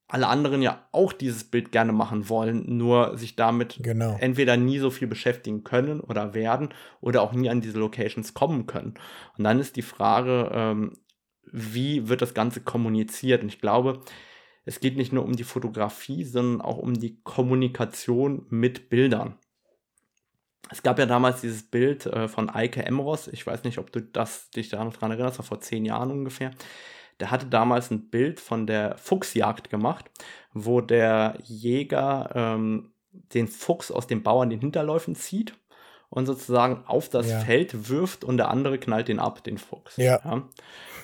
alle 0.09 0.26
anderen 0.26 0.62
ja 0.62 0.89
auch 0.93 1.12
dieses 1.12 1.45
Bild 1.45 1.70
gerne 1.70 1.93
machen 1.93 2.30
wollen, 2.30 2.64
nur 2.78 3.16
sich 3.18 3.36
damit 3.36 3.78
genau. 3.82 4.16
entweder 4.18 4.57
nie 4.57 4.78
so 4.78 4.91
viel 4.91 5.07
beschäftigen 5.07 5.64
können 5.64 6.01
oder 6.01 6.32
werden 6.32 6.70
oder 7.03 7.22
auch 7.22 7.32
nie 7.32 7.51
an 7.51 7.61
diese 7.61 7.78
Locations 7.78 8.32
kommen 8.32 8.66
können. 8.66 8.95
Und 9.36 9.45
dann 9.45 9.61
ist 9.61 9.76
die 9.76 9.82
Frage, 9.82 10.51
ähm, 10.53 10.93
wie 11.45 12.09
wird 12.09 12.22
das 12.22 12.32
Ganze 12.32 12.61
kommuniziert? 12.61 13.43
Und 13.43 13.49
ich 13.49 13.61
glaube, 13.61 14.01
es 14.64 14.80
geht 14.80 14.97
nicht 14.97 15.12
nur 15.12 15.24
um 15.24 15.36
die 15.36 15.45
Fotografie, 15.45 16.24
sondern 16.24 16.62
auch 16.62 16.78
um 16.78 16.95
die 16.95 17.20
Kommunikation 17.22 18.47
mit 18.49 18.89
Bildern. 18.89 19.36
Es 20.71 20.83
gab 20.83 20.99
ja 20.99 21.07
damals 21.07 21.41
dieses 21.41 21.62
Bild 21.62 22.07
äh, 22.07 22.29
von 22.29 22.51
Eike 22.51 22.85
Emros. 22.85 23.29
Ich 23.29 23.47
weiß 23.47 23.64
nicht, 23.64 23.79
ob 23.79 23.93
du 23.93 24.01
das, 24.01 24.51
dich 24.51 24.69
da 24.69 24.85
noch 24.85 24.97
dran 24.97 25.11
erinnerst, 25.11 25.39
war 25.39 25.45
vor 25.45 25.61
zehn 25.61 25.85
Jahren 25.85 26.11
ungefähr. 26.11 26.51
Der 27.21 27.31
hatte 27.31 27.47
damals 27.47 27.91
ein 27.91 28.11
Bild 28.11 28.41
von 28.41 28.66
der 28.66 28.97
Fuchsjagd 28.97 29.71
gemacht, 29.71 30.11
wo 30.53 30.81
der 30.81 31.39
Jäger 31.43 32.31
ähm, 32.35 32.93
den 33.12 33.49
Fuchs 33.49 33.91
aus 33.91 34.07
den 34.07 34.23
Bauern 34.23 34.51
den 34.51 34.61
Hinterläufen 34.61 35.14
zieht 35.14 35.55
und 36.11 36.27
sozusagen 36.27 36.85
auf 36.87 37.09
das 37.09 37.29
ja. 37.29 37.41
Feld 37.41 37.89
wirft 37.89 38.25
und 38.25 38.37
der 38.37 38.51
andere 38.51 38.79
knallt 38.79 39.09
den 39.09 39.19
ab, 39.19 39.43
den 39.45 39.59
Fuchs. 39.59 39.97
Ja. 39.97 40.21
ja. 40.25 40.49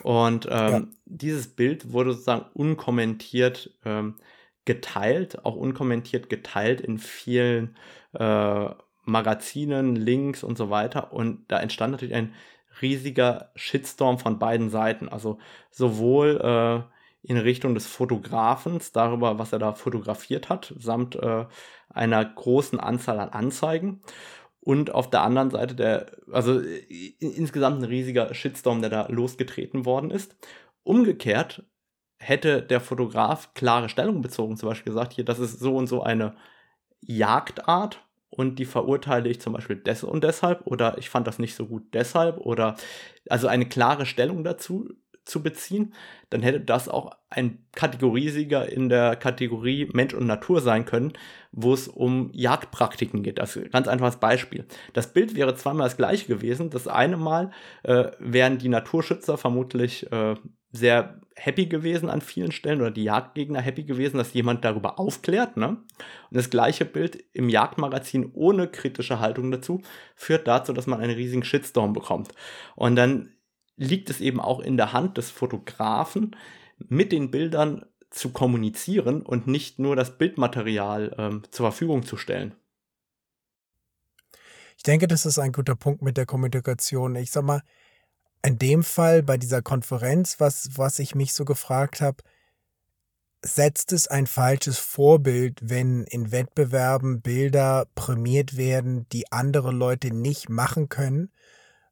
Und 0.02 0.46
ähm, 0.50 0.72
ja. 0.72 0.82
dieses 1.04 1.48
Bild 1.48 1.92
wurde 1.92 2.12
sozusagen 2.12 2.46
unkommentiert 2.54 3.70
ähm, 3.84 4.16
geteilt, 4.64 5.44
auch 5.44 5.56
unkommentiert 5.56 6.30
geteilt 6.30 6.80
in 6.80 6.98
vielen 6.98 7.76
äh, 8.12 8.68
Magazinen, 9.04 9.96
Links 9.96 10.42
und 10.42 10.58
so 10.58 10.70
weiter. 10.70 11.12
Und 11.12 11.44
da 11.48 11.60
entstand 11.60 11.92
natürlich 11.92 12.14
ein 12.14 12.34
riesiger 12.82 13.50
Shitstorm 13.54 14.18
von 14.18 14.38
beiden 14.38 14.70
Seiten. 14.70 15.08
Also 15.08 15.38
sowohl 15.70 16.40
äh, 16.42 16.94
in 17.26 17.38
Richtung 17.38 17.74
des 17.74 17.86
Fotografens, 17.86 18.92
darüber, 18.92 19.38
was 19.38 19.52
er 19.52 19.58
da 19.58 19.72
fotografiert 19.72 20.48
hat, 20.48 20.74
samt 20.78 21.16
äh, 21.16 21.46
einer 21.88 22.24
großen 22.24 22.78
Anzahl 22.80 23.18
an 23.20 23.30
Anzeigen. 23.30 24.02
Und 24.60 24.94
auf 24.94 25.10
der 25.10 25.22
anderen 25.22 25.50
Seite 25.50 25.74
der, 25.74 26.06
also 26.32 26.60
insgesamt 27.18 27.80
ein 27.80 27.84
riesiger 27.84 28.32
Shitstorm, 28.34 28.80
der 28.80 28.90
da 28.90 29.06
losgetreten 29.08 29.84
worden 29.84 30.10
ist. 30.10 30.36
Umgekehrt 30.82 31.64
hätte 32.18 32.62
der 32.62 32.80
Fotograf 32.80 33.52
klare 33.54 33.88
Stellung 33.88 34.22
bezogen, 34.22 34.56
zum 34.56 34.70
Beispiel 34.70 34.92
gesagt, 34.92 35.12
hier, 35.12 35.24
das 35.24 35.38
ist 35.38 35.60
so 35.60 35.76
und 35.76 35.86
so 35.86 36.02
eine 36.02 36.34
Jagdart, 37.00 38.03
und 38.36 38.58
die 38.58 38.64
verurteile 38.64 39.28
ich 39.28 39.40
zum 39.40 39.52
Beispiel 39.52 39.76
des 39.76 40.02
und 40.04 40.24
deshalb 40.24 40.66
oder 40.66 40.98
ich 40.98 41.08
fand 41.08 41.26
das 41.26 41.38
nicht 41.38 41.54
so 41.54 41.66
gut 41.66 41.82
deshalb 41.92 42.38
oder 42.38 42.76
also 43.28 43.46
eine 43.46 43.66
klare 43.66 44.06
Stellung 44.06 44.44
dazu 44.44 44.88
zu 45.24 45.42
beziehen, 45.42 45.94
dann 46.30 46.42
hätte 46.42 46.60
das 46.60 46.88
auch 46.88 47.12
ein 47.30 47.64
Kategoriesieger 47.72 48.70
in 48.70 48.88
der 48.88 49.16
Kategorie 49.16 49.88
Mensch 49.92 50.14
und 50.14 50.26
Natur 50.26 50.60
sein 50.60 50.84
können, 50.84 51.14
wo 51.50 51.72
es 51.72 51.88
um 51.88 52.30
Jagdpraktiken 52.32 53.22
geht. 53.22 53.38
Das 53.38 53.56
ist 53.56 53.64
ein 53.64 53.70
ganz 53.70 53.88
einfaches 53.88 54.16
Beispiel. 54.16 54.66
Das 54.92 55.12
Bild 55.12 55.34
wäre 55.34 55.54
zweimal 55.54 55.86
das 55.86 55.96
gleiche 55.96 56.26
gewesen. 56.26 56.70
Das 56.70 56.88
eine 56.88 57.16
Mal 57.16 57.50
äh, 57.84 58.10
wären 58.18 58.58
die 58.58 58.68
Naturschützer 58.68 59.38
vermutlich 59.38 60.10
äh, 60.12 60.36
sehr 60.74 61.20
happy 61.36 61.66
gewesen 61.66 62.10
an 62.10 62.20
vielen 62.20 62.52
Stellen 62.52 62.80
oder 62.80 62.90
die 62.90 63.04
Jagdgegner 63.04 63.60
happy 63.60 63.84
gewesen, 63.84 64.18
dass 64.18 64.34
jemand 64.34 64.64
darüber 64.64 64.98
aufklärt. 64.98 65.56
Ne? 65.56 65.68
Und 65.68 65.78
das 66.30 66.50
gleiche 66.50 66.84
Bild 66.84 67.24
im 67.32 67.48
Jagdmagazin 67.48 68.30
ohne 68.32 68.68
kritische 68.68 69.20
Haltung 69.20 69.50
dazu 69.50 69.82
führt 70.16 70.48
dazu, 70.48 70.72
dass 70.72 70.86
man 70.86 71.00
einen 71.00 71.14
riesigen 71.14 71.44
Shitstorm 71.44 71.92
bekommt. 71.92 72.32
Und 72.74 72.96
dann 72.96 73.30
liegt 73.76 74.10
es 74.10 74.20
eben 74.20 74.40
auch 74.40 74.60
in 74.60 74.76
der 74.76 74.92
Hand 74.92 75.16
des 75.16 75.30
Fotografen, 75.30 76.36
mit 76.88 77.12
den 77.12 77.30
Bildern 77.30 77.84
zu 78.10 78.30
kommunizieren 78.30 79.22
und 79.22 79.46
nicht 79.46 79.78
nur 79.78 79.96
das 79.96 80.18
Bildmaterial 80.18 81.14
ähm, 81.18 81.42
zur 81.50 81.66
Verfügung 81.66 82.04
zu 82.04 82.16
stellen. 82.16 82.54
Ich 84.76 84.82
denke, 84.82 85.06
das 85.06 85.24
ist 85.24 85.38
ein 85.38 85.52
guter 85.52 85.76
Punkt 85.76 86.02
mit 86.02 86.16
der 86.16 86.26
Kommunikation. 86.26 87.14
Ich 87.16 87.30
sag 87.30 87.44
mal, 87.44 87.62
in 88.44 88.58
dem 88.58 88.82
Fall 88.82 89.22
bei 89.22 89.38
dieser 89.38 89.62
Konferenz, 89.62 90.38
was, 90.38 90.68
was 90.76 90.98
ich 90.98 91.14
mich 91.14 91.32
so 91.32 91.44
gefragt 91.44 92.00
habe, 92.00 92.22
setzt 93.42 93.92
es 93.92 94.06
ein 94.06 94.26
falsches 94.26 94.78
Vorbild, 94.78 95.60
wenn 95.62 96.04
in 96.04 96.30
Wettbewerben 96.30 97.20
Bilder 97.22 97.86
prämiert 97.94 98.56
werden, 98.56 99.06
die 99.10 99.32
andere 99.32 99.70
Leute 99.70 100.08
nicht 100.14 100.48
machen 100.48 100.88
können, 100.88 101.30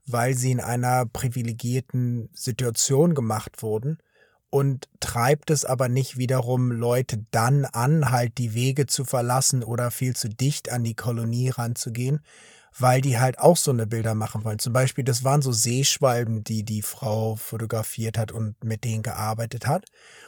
weil 0.06 0.34
sie 0.34 0.50
in 0.50 0.60
einer 0.60 1.06
privilegierten 1.06 2.30
Situation 2.34 3.14
gemacht 3.14 3.62
wurden? 3.62 3.98
Und 4.50 4.90
treibt 5.00 5.50
es 5.50 5.64
aber 5.64 5.88
nicht 5.88 6.18
wiederum 6.18 6.70
Leute 6.70 7.24
dann 7.30 7.64
an, 7.64 8.10
halt 8.10 8.36
die 8.36 8.52
Wege 8.52 8.86
zu 8.86 9.06
verlassen 9.06 9.64
oder 9.64 9.90
viel 9.90 10.14
zu 10.14 10.28
dicht 10.28 10.70
an 10.70 10.84
die 10.84 10.94
Kolonie 10.94 11.48
ranzugehen, 11.48 12.20
weil 12.78 13.00
die 13.00 13.18
halt 13.18 13.38
auch 13.38 13.56
so 13.56 13.70
eine 13.70 13.86
Bilder 13.86 14.14
machen 14.14 14.44
wollen. 14.44 14.58
Zum 14.58 14.72
Beispiel, 14.72 15.04
das 15.04 15.24
waren 15.24 15.42
so 15.42 15.52
Seeschwalben, 15.52 16.42
die 16.44 16.62
die 16.64 16.82
Frau 16.82 17.36
fotografiert 17.36 18.18
hat 18.18 18.32
und 18.32 18.62
mit 18.64 18.84
denen 18.84 19.02
gearbeitet 19.02 19.66
hat. 19.66 19.86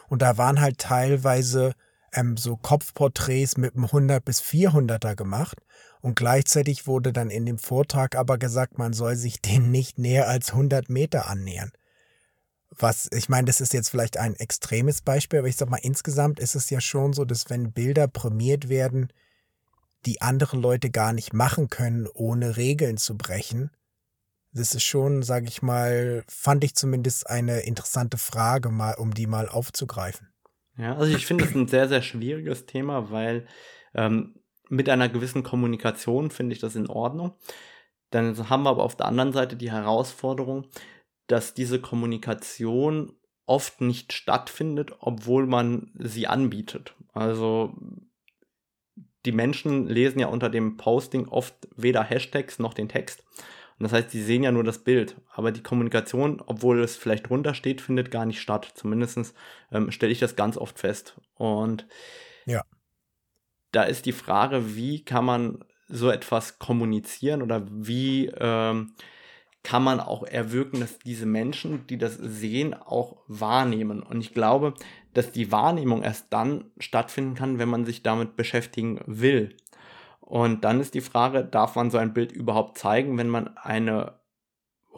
Und 0.09 0.23
da 0.23 0.37
waren 0.37 0.61
halt 0.61 0.79
teilweise 0.79 1.75
ähm, 2.13 2.37
so 2.37 2.57
Kopfporträts 2.57 3.57
mit 3.57 3.75
einem 3.75 3.87
100 3.87 4.25
bis 4.25 4.43
400er 4.43 5.15
gemacht. 5.15 5.61
Und 6.01 6.17
gleichzeitig 6.17 6.87
wurde 6.87 7.13
dann 7.13 7.31
in 7.31 7.47
dem 7.47 7.59
Vortrag 7.59 8.15
aber 8.15 8.37
gesagt, 8.37 8.79
man 8.79 8.93
soll 8.93 9.17
sich 9.17 9.41
denen 9.43 9.71
nicht 9.71 9.99
näher 9.99 10.29
als 10.29 10.51
100 10.51 10.91
Meter 10.91 11.29
annähern. 11.29 11.73
Was, 12.77 13.09
ich 13.13 13.29
meine, 13.29 13.45
das 13.47 13.61
ist 13.61 13.73
jetzt 13.73 13.89
vielleicht 13.89 14.17
ein 14.17 14.35
extremes 14.35 15.01
Beispiel, 15.01 15.39
aber 15.39 15.49
ich 15.49 15.57
sag 15.57 15.71
mal, 15.71 15.79
insgesamt 15.81 16.41
ist 16.41 16.57
es 16.57 16.71
ja 16.71 16.81
schon 16.81 17.13
so, 17.13 17.25
dass 17.25 17.49
wenn 17.49 17.73
Bilder 17.73 18.09
prämiert 18.09 18.69
werden, 18.69 19.09
die 20.07 20.21
andere 20.23 20.57
Leute 20.57 20.91
gar 20.91 21.13
nicht 21.13 21.33
machen 21.33 21.69
können, 21.69 22.07
ohne 22.13 22.57
Regeln 22.57 22.97
zu 22.97 23.17
brechen. 23.17 23.71
Das 24.53 24.75
ist 24.75 24.85
schon, 24.85 25.23
sage 25.23 25.49
ich 25.49 25.63
mal, 25.63 26.25
fand 26.29 26.63
ich 26.63 26.75
zumindest 26.77 27.29
eine 27.29 27.61
interessante 27.61 28.19
Frage, 28.19 28.71
mal, 28.71 28.95
um 28.95 29.13
die 29.13 29.27
mal 29.27 29.49
aufzugreifen. 29.49 30.29
Ja, 30.77 30.97
also 30.97 31.15
ich 31.15 31.27
finde 31.27 31.45
es 31.45 31.55
ein 31.55 31.69
sehr, 31.69 31.89
sehr 31.89 32.03
schwieriges 32.03 32.67
Thema, 32.67 33.11
weil 33.11 33.47
ähm, 33.95 34.41
mit 34.69 34.89
einer 34.89 35.09
gewissen 35.09 35.43
Kommunikation 35.43 36.31
finde 36.31 36.55
ich 36.55 36.61
das 36.61 36.77
in 36.77 36.89
Ordnung. 36.89 37.35
Dann 38.11 38.49
haben 38.49 38.63
wir 38.63 38.71
aber 38.71 38.85
auf 38.85 38.97
der 38.97 39.07
anderen 39.07 39.33
Seite 39.33 39.57
die 39.57 39.73
Herausforderung, 39.73 40.69
dass 41.27 41.55
diese 41.55 41.81
Kommunikation 41.81 43.13
oft 43.47 43.81
nicht 43.81 44.13
stattfindet, 44.13 44.93
obwohl 45.01 45.47
man 45.47 45.93
sie 45.99 46.27
anbietet. 46.27 46.95
Also 47.13 47.75
die 49.25 49.33
Menschen 49.33 49.87
lesen 49.87 50.19
ja 50.19 50.27
unter 50.27 50.51
dem 50.51 50.77
Posting 50.77 51.29
oft 51.29 51.55
weder 51.77 52.03
Hashtags 52.03 52.59
noch 52.59 52.75
den 52.75 52.89
Text. 52.89 53.25
Und 53.79 53.85
das 53.85 53.93
heißt, 53.93 54.11
sie 54.11 54.23
sehen 54.23 54.45
ja 54.45 54.53
nur 54.53 54.65
das 54.65 54.85
Bild. 54.85 55.17
Aber 55.33 55.51
die 55.51 55.63
Kommunikation, 55.63 56.43
obwohl 56.47 56.81
es 56.81 56.97
vielleicht 56.97 57.29
drunter 57.29 57.55
steht, 57.55 57.81
findet 57.81 58.11
gar 58.11 58.25
nicht 58.25 58.41
statt. 58.41 58.71
Zumindest 58.75 59.35
ähm, 59.73 59.91
stelle 59.91 60.13
ich 60.13 60.21
das 60.21 60.37
ganz 60.37 60.57
oft 60.57 60.79
fest. 60.79 61.21
Und 61.35 61.87
ja. 62.47 62.63
da 63.73 63.83
ist 63.83 64.07
die 64.07 64.13
Frage, 64.13 64.77
wie 64.77 65.05
kann 65.05 65.25
man 65.25 65.65
so 65.89 66.11
etwas 66.11 66.59
kommunizieren 66.59 67.43
oder 67.43 67.67
wie 67.69 68.31
ähm, 68.39 68.95
kann 69.65 69.83
man 69.83 69.99
auch 69.99 70.23
erwirken, 70.23 70.81
dass 70.81 70.99
diese 70.99 71.27
Menschen, 71.27 71.87
die 71.89 71.97
das 71.97 72.17
sehen, 72.17 72.75
auch 72.75 73.17
wahrnehmen. 73.27 74.03
Und 74.03 74.21
ich 74.21 74.35
glaube, 74.35 74.75
dass 75.15 75.33
die 75.33 75.51
Wahrnehmung 75.51 76.03
erst 76.03 76.27
dann 76.31 76.71
stattfinden 76.79 77.35
kann, 77.35 77.59
wenn 77.59 77.71
man 77.71 77.87
sich 77.87 78.03
damit 78.03 78.37
beschäftigen 78.37 79.01
will. 79.07 79.57
Und 80.21 80.65
dann 80.65 80.81
ist 80.81 80.95
die 80.95 81.01
Frage, 81.01 81.45
darf 81.45 81.77
man 81.77 81.91
so 81.91 81.97
ein 81.99 82.13
Bild 82.13 82.31
überhaupt 82.31 82.77
zeigen, 82.79 83.17
wenn 83.17 83.29
man 83.29 83.57
eine 83.57 84.21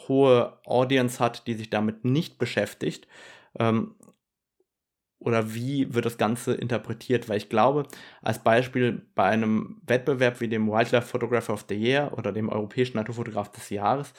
hohe 0.09 0.59
Audience 0.67 1.21
hat, 1.21 1.47
die 1.47 1.55
sich 1.55 1.71
damit 1.71 2.05
nicht 2.05 2.39
beschäftigt? 2.39 3.07
Ähm, 3.59 3.95
oder 5.19 5.55
wie 5.55 5.95
wird 5.95 6.07
das 6.07 6.19
Ganze 6.19 6.55
interpretiert? 6.55 7.29
Weil 7.29 7.39
ich 7.39 7.49
glaube, 7.49 7.85
als 8.21 8.41
Beispiel 8.41 9.07
bei 9.15 9.25
einem 9.25 9.81
Wettbewerb 9.87 10.41
wie 10.41 10.49
dem 10.49 10.69
Wildlife 10.69 11.07
Photographer 11.07 11.55
of 11.55 11.65
the 11.69 11.75
Year 11.75 12.13
oder 12.17 12.33
dem 12.33 12.49
Europäischen 12.49 12.97
Naturfotograf 12.97 13.51
des 13.51 13.71
Jahres 13.71 14.13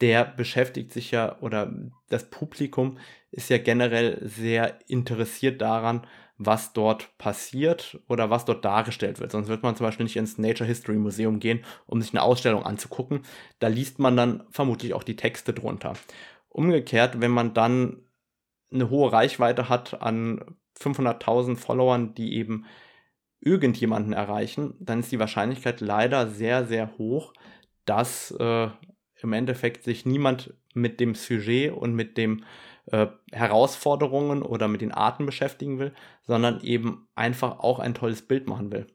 der 0.00 0.24
beschäftigt 0.24 0.92
sich 0.92 1.10
ja 1.10 1.38
oder 1.40 1.72
das 2.08 2.28
Publikum 2.30 2.98
ist 3.30 3.50
ja 3.50 3.58
generell 3.58 4.20
sehr 4.26 4.78
interessiert 4.88 5.60
daran, 5.60 6.06
was 6.38 6.72
dort 6.74 7.16
passiert 7.16 7.98
oder 8.08 8.28
was 8.28 8.44
dort 8.44 8.64
dargestellt 8.64 9.20
wird. 9.20 9.32
Sonst 9.32 9.48
wird 9.48 9.62
man 9.62 9.74
zum 9.74 9.86
Beispiel 9.86 10.04
nicht 10.04 10.16
ins 10.16 10.36
Nature 10.36 10.68
History 10.68 10.96
Museum 10.96 11.40
gehen, 11.40 11.64
um 11.86 12.02
sich 12.02 12.12
eine 12.12 12.22
Ausstellung 12.22 12.64
anzugucken. 12.64 13.22
Da 13.58 13.68
liest 13.68 13.98
man 13.98 14.16
dann 14.16 14.44
vermutlich 14.50 14.92
auch 14.92 15.02
die 15.02 15.16
Texte 15.16 15.54
drunter. 15.54 15.94
Umgekehrt, 16.48 17.20
wenn 17.20 17.30
man 17.30 17.54
dann 17.54 18.02
eine 18.70 18.90
hohe 18.90 19.12
Reichweite 19.12 19.68
hat 19.68 20.02
an 20.02 20.56
500.000 20.78 21.56
Followern, 21.56 22.14
die 22.14 22.34
eben 22.34 22.66
irgendjemanden 23.40 24.12
erreichen, 24.12 24.74
dann 24.80 25.00
ist 25.00 25.12
die 25.12 25.18
Wahrscheinlichkeit 25.18 25.80
leider 25.80 26.28
sehr, 26.28 26.66
sehr 26.66 26.98
hoch, 26.98 27.32
dass 27.84 28.32
äh, 28.32 28.68
im 29.22 29.32
Endeffekt 29.32 29.84
sich 29.84 30.06
niemand 30.06 30.54
mit 30.74 31.00
dem 31.00 31.14
Sujet 31.14 31.72
und 31.72 31.94
mit 31.94 32.16
dem 32.16 32.44
äh, 32.86 33.06
Herausforderungen 33.32 34.42
oder 34.42 34.68
mit 34.68 34.80
den 34.80 34.92
Arten 34.92 35.26
beschäftigen 35.26 35.78
will, 35.78 35.94
sondern 36.22 36.60
eben 36.60 37.08
einfach 37.14 37.58
auch 37.58 37.78
ein 37.78 37.94
tolles 37.94 38.22
Bild 38.22 38.46
machen 38.46 38.70
will. 38.72 38.86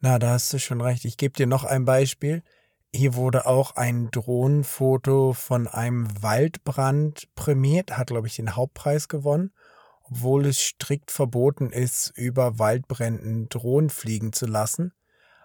Na, 0.00 0.18
da 0.18 0.30
hast 0.30 0.52
du 0.52 0.58
schon 0.58 0.80
recht. 0.80 1.04
Ich 1.04 1.16
gebe 1.16 1.34
dir 1.34 1.46
noch 1.46 1.64
ein 1.64 1.84
Beispiel. 1.84 2.42
Hier 2.94 3.14
wurde 3.14 3.46
auch 3.46 3.76
ein 3.76 4.10
Drohnenfoto 4.10 5.32
von 5.32 5.66
einem 5.66 6.22
Waldbrand 6.22 7.28
prämiert, 7.34 7.96
hat, 7.96 8.08
glaube 8.08 8.26
ich, 8.26 8.36
den 8.36 8.54
Hauptpreis 8.54 9.08
gewonnen, 9.08 9.52
obwohl 10.02 10.46
es 10.46 10.60
strikt 10.60 11.10
verboten 11.10 11.70
ist, 11.70 12.12
über 12.16 12.58
Waldbränden 12.58 13.48
Drohnen 13.48 13.88
fliegen 13.90 14.32
zu 14.32 14.46
lassen. 14.46 14.92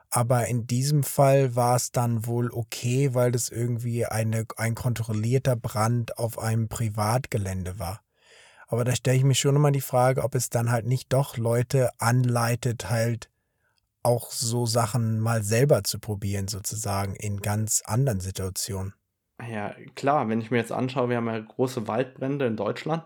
Aber 0.09 0.47
in 0.47 0.67
diesem 0.67 1.03
Fall 1.03 1.55
war 1.55 1.75
es 1.75 1.91
dann 1.91 2.25
wohl 2.25 2.49
okay, 2.51 3.13
weil 3.13 3.31
das 3.31 3.49
irgendwie 3.49 4.05
eine, 4.05 4.45
ein 4.55 4.73
kontrollierter 4.73 5.55
Brand 5.55 6.17
auf 6.17 6.39
einem 6.39 6.69
Privatgelände 6.69 7.77
war. 7.77 8.01
Aber 8.67 8.83
da 8.83 8.95
stelle 8.95 9.17
ich 9.17 9.23
mir 9.23 9.35
schon 9.35 9.55
immer 9.55 9.71
die 9.71 9.81
Frage, 9.81 10.23
ob 10.23 10.35
es 10.35 10.49
dann 10.49 10.71
halt 10.71 10.85
nicht 10.85 11.11
doch 11.13 11.37
Leute 11.37 11.89
anleitet, 11.99 12.89
halt 12.89 13.29
auch 14.03 14.31
so 14.31 14.65
Sachen 14.65 15.19
mal 15.19 15.43
selber 15.43 15.83
zu 15.83 15.99
probieren, 15.99 16.47
sozusagen 16.47 17.15
in 17.15 17.41
ganz 17.41 17.81
anderen 17.85 18.19
Situationen. 18.19 18.93
Ja, 19.49 19.75
klar, 19.95 20.27
wenn 20.29 20.41
ich 20.41 20.51
mir 20.51 20.57
jetzt 20.57 20.71
anschaue, 20.71 21.09
wir 21.09 21.17
haben 21.17 21.27
ja 21.27 21.39
große 21.39 21.87
Waldbrände 21.87 22.45
in 22.45 22.55
Deutschland 22.57 23.03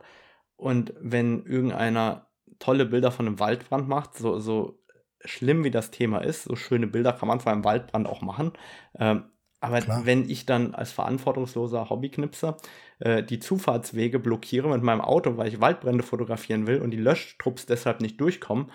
und 0.56 0.94
wenn 1.00 1.46
irgendeiner 1.46 2.28
tolle 2.60 2.86
Bilder 2.86 3.12
von 3.12 3.28
einem 3.28 3.40
Waldbrand 3.40 3.88
macht, 3.88 4.16
so, 4.16 4.40
so 4.40 4.81
schlimm 5.26 5.64
wie 5.64 5.72
das 5.72 5.92
Thema 5.92 6.20
ist, 6.20 6.44
so 6.44 6.56
schöne 6.56 6.88
Bilder 6.88 7.14
kann 7.14 7.28
man 7.28 7.40
vor 7.40 7.52
einem 7.52 7.64
Waldbrand 7.64 8.08
auch 8.08 8.22
machen. 8.22 8.54
Ähm, 8.98 9.26
aber 9.60 9.80
Klar. 9.80 10.06
wenn 10.06 10.28
ich 10.28 10.48
dann 10.48 10.74
als 10.74 10.92
verantwortungsloser 10.92 11.90
Hobbyknipser 11.90 12.58
äh, 13.00 13.22
die 13.24 13.40
Zufahrtswege 13.40 14.18
blockiere 14.18 14.68
mit 14.70 14.82
meinem 14.82 15.02
Auto, 15.02 15.38
weil 15.38 15.50
ich 15.50 15.62
Waldbrände 15.62 16.04
fotografieren 16.04 16.66
will 16.66 16.82
und 16.82 16.90
die 16.90 16.98
Löschtrupps 16.98 17.68
deshalb 17.68 18.02
nicht 18.02 18.20
durchkommen, 18.20 18.72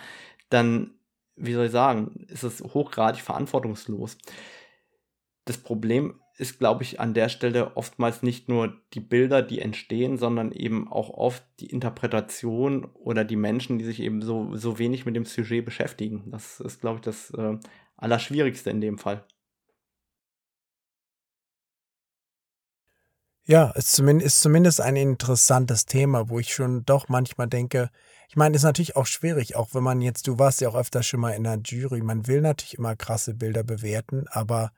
dann, 0.49 0.93
wie 1.35 1.55
soll 1.55 1.67
ich 1.67 1.73
sagen, 1.73 2.25
ist 2.29 2.45
es 2.45 2.63
hochgradig 2.63 3.21
verantwortungslos. 3.21 4.17
Das 5.45 5.59
Problem 5.59 6.21
ist, 6.39 6.59
glaube 6.59 6.83
ich, 6.83 7.01
an 7.01 7.15
der 7.15 7.29
Stelle 7.29 7.77
oftmals 7.77 8.23
nicht 8.23 8.49
nur 8.49 8.77
die 8.93 9.01
Bilder, 9.01 9.43
die 9.43 9.61
entstehen, 9.61 10.19
sondern 10.19 10.53
eben 10.53 10.91
auch 10.91 11.11
oft 11.11 11.43
die 11.61 11.71
Interpretation 11.71 12.85
oder 12.95 13.25
die 13.25 13.37
Menschen, 13.37 13.79
die 13.79 13.85
sich 13.85 14.01
eben 14.01 14.21
so, 14.21 14.55
so 14.55 14.79
wenig 14.79 15.07
mit 15.07 15.17
dem 15.17 15.25
Sujet 15.25 15.65
beschäftigen. 15.65 16.31
Das 16.31 16.61
ist, 16.61 16.81
glaube 16.81 16.97
ich, 16.97 17.03
das 17.03 17.31
äh, 17.31 17.59
Allerschwierigste 17.97 18.71
in 18.71 18.83
dem 18.83 18.99
Fall. 18.99 19.25
Ja, 23.45 23.71
ist 23.71 23.93
zumindest, 23.93 24.27
ist 24.27 24.41
zumindest 24.41 24.81
ein 24.81 24.97
interessantes 24.97 25.87
Thema, 25.87 26.29
wo 26.29 26.39
ich 26.39 26.53
schon 26.53 26.85
doch 26.85 27.09
manchmal 27.09 27.47
denke, 27.47 27.91
ich 28.29 28.37
meine, 28.37 28.57
ist 28.57 28.65
natürlich 28.65 28.97
auch 28.97 29.07
schwierig, 29.07 29.55
auch 29.55 29.73
wenn 29.73 29.85
man 29.85 30.03
jetzt, 30.03 30.27
du 30.27 30.39
warst 30.39 30.61
ja 30.61 30.69
auch 30.69 30.75
öfter 30.75 31.05
schon 31.05 31.21
mal 31.21 31.31
in 31.31 31.45
der 31.45 31.61
Jury, 31.65 32.03
man 32.03 32.27
will 32.27 32.41
natürlich 32.41 32.77
immer 32.77 32.97
krasse 32.97 33.35
Bilder 33.35 33.63
bewerten, 33.63 34.27
aber 34.29 34.73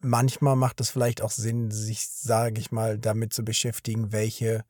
manchmal 0.00 0.56
macht 0.56 0.80
es 0.80 0.90
vielleicht 0.90 1.22
auch 1.22 1.30
Sinn, 1.30 1.70
sich, 1.70 2.06
sage 2.08 2.60
ich 2.60 2.72
mal, 2.72 2.98
damit 2.98 3.32
zu 3.32 3.44
beschäftigen, 3.44 4.12
welche 4.12 4.64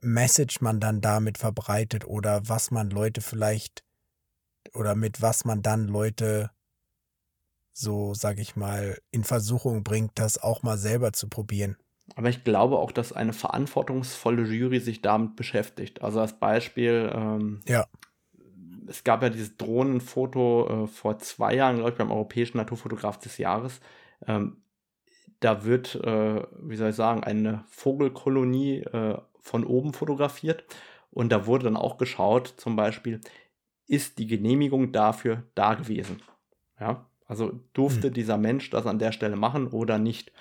Message 0.00 0.60
man 0.60 0.80
dann 0.80 1.00
damit 1.00 1.38
verbreitet 1.38 2.04
oder 2.06 2.48
was 2.48 2.70
man 2.70 2.90
Leute 2.90 3.20
vielleicht 3.20 3.84
oder 4.74 4.94
mit 4.94 5.22
was 5.22 5.44
man 5.44 5.62
dann 5.62 5.86
Leute 5.88 6.50
so, 7.72 8.12
sage 8.14 8.42
ich 8.42 8.54
mal, 8.54 8.98
in 9.10 9.24
Versuchung 9.24 9.82
bringt, 9.82 10.12
das 10.16 10.42
auch 10.42 10.62
mal 10.62 10.76
selber 10.76 11.12
zu 11.12 11.28
probieren. 11.28 11.76
Aber 12.16 12.28
ich 12.28 12.44
glaube 12.44 12.78
auch, 12.78 12.92
dass 12.92 13.12
eine 13.12 13.32
verantwortungsvolle 13.32 14.42
Jury 14.42 14.80
sich 14.80 15.00
damit 15.00 15.36
beschäftigt. 15.36 16.02
Also 16.02 16.20
als 16.20 16.38
Beispiel, 16.38 17.10
ähm, 17.14 17.60
ja. 17.66 17.86
es 18.86 19.04
gab 19.04 19.22
ja 19.22 19.30
dieses 19.30 19.56
Drohnenfoto 19.56 20.84
äh, 20.84 20.86
vor 20.88 21.18
zwei 21.18 21.54
Jahren, 21.54 21.76
glaube 21.76 21.92
ich, 21.92 21.96
beim 21.96 22.10
Europäischen 22.10 22.58
Naturfotograf 22.58 23.18
des 23.18 23.38
Jahres. 23.38 23.80
Ähm, 24.26 24.62
da 25.40 25.64
wird, 25.64 25.96
äh, 25.96 26.42
wie 26.60 26.76
soll 26.76 26.90
ich 26.90 26.96
sagen, 26.96 27.24
eine 27.24 27.64
Vogelkolonie 27.68 28.80
äh, 28.80 29.18
von 29.40 29.64
oben 29.64 29.92
fotografiert. 29.92 30.64
Und 31.10 31.30
da 31.30 31.46
wurde 31.46 31.64
dann 31.64 31.76
auch 31.76 31.98
geschaut, 31.98 32.54
zum 32.56 32.76
Beispiel, 32.76 33.20
ist 33.86 34.18
die 34.18 34.26
Genehmigung 34.26 34.92
dafür 34.92 35.42
da 35.54 35.74
gewesen? 35.74 36.22
Ja, 36.80 37.06
also 37.26 37.60
durfte 37.74 38.08
hm. 38.08 38.14
dieser 38.14 38.38
Mensch 38.38 38.70
das 38.70 38.86
an 38.86 38.98
der 38.98 39.12
Stelle 39.12 39.36
machen 39.36 39.66
oder 39.68 39.98
nicht? 39.98 40.32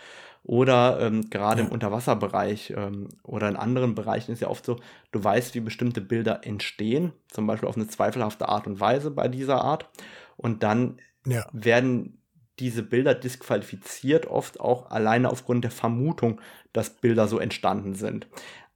Oder 0.43 0.99
ähm, 1.01 1.29
gerade 1.29 1.61
ja. 1.61 1.67
im 1.67 1.73
Unterwasserbereich 1.73 2.73
ähm, 2.75 3.09
oder 3.23 3.47
in 3.47 3.55
anderen 3.55 3.93
Bereichen 3.93 4.31
ist 4.31 4.41
ja 4.41 4.47
oft 4.47 4.65
so, 4.65 4.77
du 5.11 5.23
weißt, 5.23 5.53
wie 5.53 5.59
bestimmte 5.59 6.01
Bilder 6.01 6.45
entstehen, 6.45 7.13
zum 7.27 7.45
Beispiel 7.45 7.69
auf 7.69 7.75
eine 7.75 7.87
zweifelhafte 7.87 8.49
Art 8.49 8.65
und 8.65 8.79
Weise 8.79 9.11
bei 9.11 9.27
dieser 9.27 9.63
Art. 9.63 9.87
Und 10.37 10.63
dann 10.63 10.99
ja. 11.25 11.45
werden 11.53 12.20
diese 12.61 12.83
Bilder 12.83 13.15
disqualifiziert, 13.15 14.27
oft 14.27 14.59
auch 14.59 14.91
alleine 14.91 15.29
aufgrund 15.29 15.63
der 15.63 15.71
Vermutung, 15.71 16.39
dass 16.71 16.91
Bilder 16.91 17.27
so 17.27 17.39
entstanden 17.39 17.95
sind. 17.95 18.27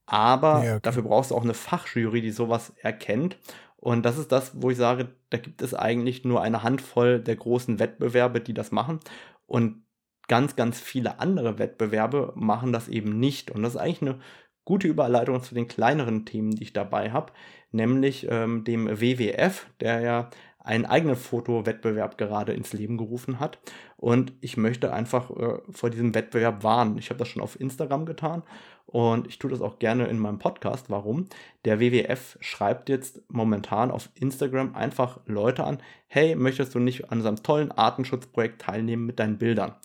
Aber 0.05 0.63
ja, 0.63 0.71
okay. 0.73 0.79
dafür 0.83 1.03
brauchst 1.03 1.31
du 1.31 1.36
auch 1.36 1.43
eine 1.43 1.53
Fachjury, 1.53 2.21
die 2.21 2.31
sowas 2.31 2.73
erkennt. 2.81 3.38
Und 3.77 4.03
das 4.03 4.17
ist 4.17 4.31
das, 4.31 4.51
wo 4.61 4.71
ich 4.71 4.77
sage, 4.77 5.09
da 5.29 5.38
gibt 5.38 5.61
es 5.61 5.73
eigentlich 5.75 6.25
nur 6.25 6.41
eine 6.41 6.63
Handvoll 6.63 7.19
der 7.19 7.36
großen 7.36 7.79
Wettbewerbe, 7.79 8.41
die 8.41 8.53
das 8.53 8.71
machen. 8.71 8.99
Und 9.45 9.83
ganz, 10.27 10.55
ganz 10.55 10.79
viele 10.79 11.19
andere 11.19 11.59
Wettbewerbe 11.59 12.33
machen 12.36 12.73
das 12.73 12.88
eben 12.88 13.19
nicht. 13.19 13.51
Und 13.51 13.61
das 13.61 13.75
ist 13.75 13.79
eigentlich 13.79 14.01
eine 14.01 14.19
gute 14.63 14.88
Überleitung 14.88 15.41
zu 15.43 15.53
den 15.53 15.67
kleineren 15.67 16.25
Themen, 16.25 16.51
die 16.51 16.63
ich 16.63 16.73
dabei 16.73 17.11
habe, 17.11 17.31
nämlich 17.71 18.27
ähm, 18.29 18.63
dem 18.63 18.88
WWF, 18.88 19.67
der 19.79 20.01
ja 20.01 20.29
einen 20.66 20.86
eigenen 20.86 21.16
Fotowettbewerb 21.16 22.18
gerade 22.18 22.53
ins 22.53 22.74
Leben 22.74 22.97
gerufen 22.97 23.39
hat. 23.39 23.59
Und 23.97 24.34
ich 24.41 24.57
möchte 24.57 24.93
einfach 24.93 25.30
äh, 25.32 25.59
vor 25.70 25.89
diesem 25.89 26.16
Wettbewerb 26.16 26.63
warnen. 26.63 26.97
Ich 26.97 27.09
habe 27.09 27.20
das 27.20 27.28
schon 27.28 27.41
auf 27.41 27.59
Instagram 27.59 28.05
getan 28.05 28.43
und 28.86 29.28
ich 29.28 29.39
tue 29.39 29.49
das 29.49 29.61
auch 29.61 29.80
gerne 29.80 30.07
in 30.07 30.20
meinem 30.20 30.39
Podcast. 30.39 30.89
Warum? 30.89 31.28
Der 31.66 31.80
WWF 31.80 32.38
schreibt 32.41 32.89
jetzt 32.89 33.22
momentan 33.30 33.91
auf 33.91 34.09
Instagram 34.16 34.76
einfach 34.76 35.20
Leute 35.26 35.63
an, 35.63 35.80
hey, 36.07 36.36
möchtest 36.36 36.76
du 36.76 36.80
nicht 36.80 37.11
an 37.11 37.20
unserem 37.20 37.43
tollen 37.43 37.72
Artenschutzprojekt 37.72 38.61
teilnehmen 38.61 39.05
mit 39.05 39.20
deinen 39.20 39.38
Bildern? 39.38 39.76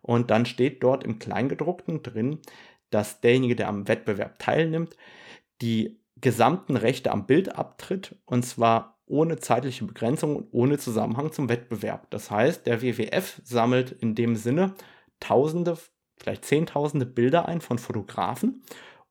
Und 0.00 0.30
dann 0.30 0.46
steht 0.46 0.82
dort 0.82 1.04
im 1.04 1.18
Kleingedruckten 1.18 2.02
drin, 2.02 2.40
dass 2.90 3.20
derjenige, 3.20 3.56
der 3.56 3.68
am 3.68 3.88
Wettbewerb 3.88 4.38
teilnimmt, 4.38 4.96
die 5.60 5.98
gesamten 6.20 6.76
Rechte 6.76 7.10
am 7.10 7.26
Bild 7.26 7.56
abtritt 7.56 8.16
und 8.26 8.44
zwar 8.44 8.91
ohne 9.06 9.38
zeitliche 9.38 9.84
Begrenzung 9.84 10.36
und 10.36 10.48
ohne 10.52 10.78
Zusammenhang 10.78 11.32
zum 11.32 11.48
Wettbewerb. 11.48 12.10
Das 12.10 12.30
heißt, 12.30 12.66
der 12.66 12.82
WWF 12.82 13.40
sammelt 13.44 13.92
in 13.92 14.14
dem 14.14 14.36
Sinne 14.36 14.74
Tausende, 15.20 15.78
vielleicht 16.16 16.44
Zehntausende 16.44 17.06
Bilder 17.06 17.46
ein 17.46 17.60
von 17.60 17.78
Fotografen 17.78 18.62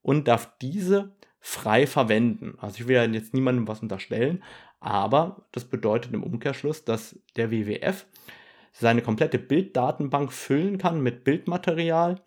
und 0.01 0.27
darf 0.27 0.51
diese 0.61 1.15
frei 1.39 1.87
verwenden. 1.87 2.55
Also 2.59 2.81
ich 2.81 2.87
will 2.87 2.95
ja 2.95 3.05
jetzt 3.05 3.33
niemandem 3.33 3.67
was 3.67 3.81
unterstellen, 3.81 4.43
aber 4.79 5.45
das 5.51 5.65
bedeutet 5.65 6.13
im 6.13 6.23
Umkehrschluss, 6.23 6.83
dass 6.83 7.19
der 7.35 7.51
WWF 7.51 8.05
seine 8.73 9.01
komplette 9.01 9.39
Bilddatenbank 9.39 10.31
füllen 10.31 10.77
kann 10.77 11.01
mit 11.01 11.23
Bildmaterial 11.23 12.21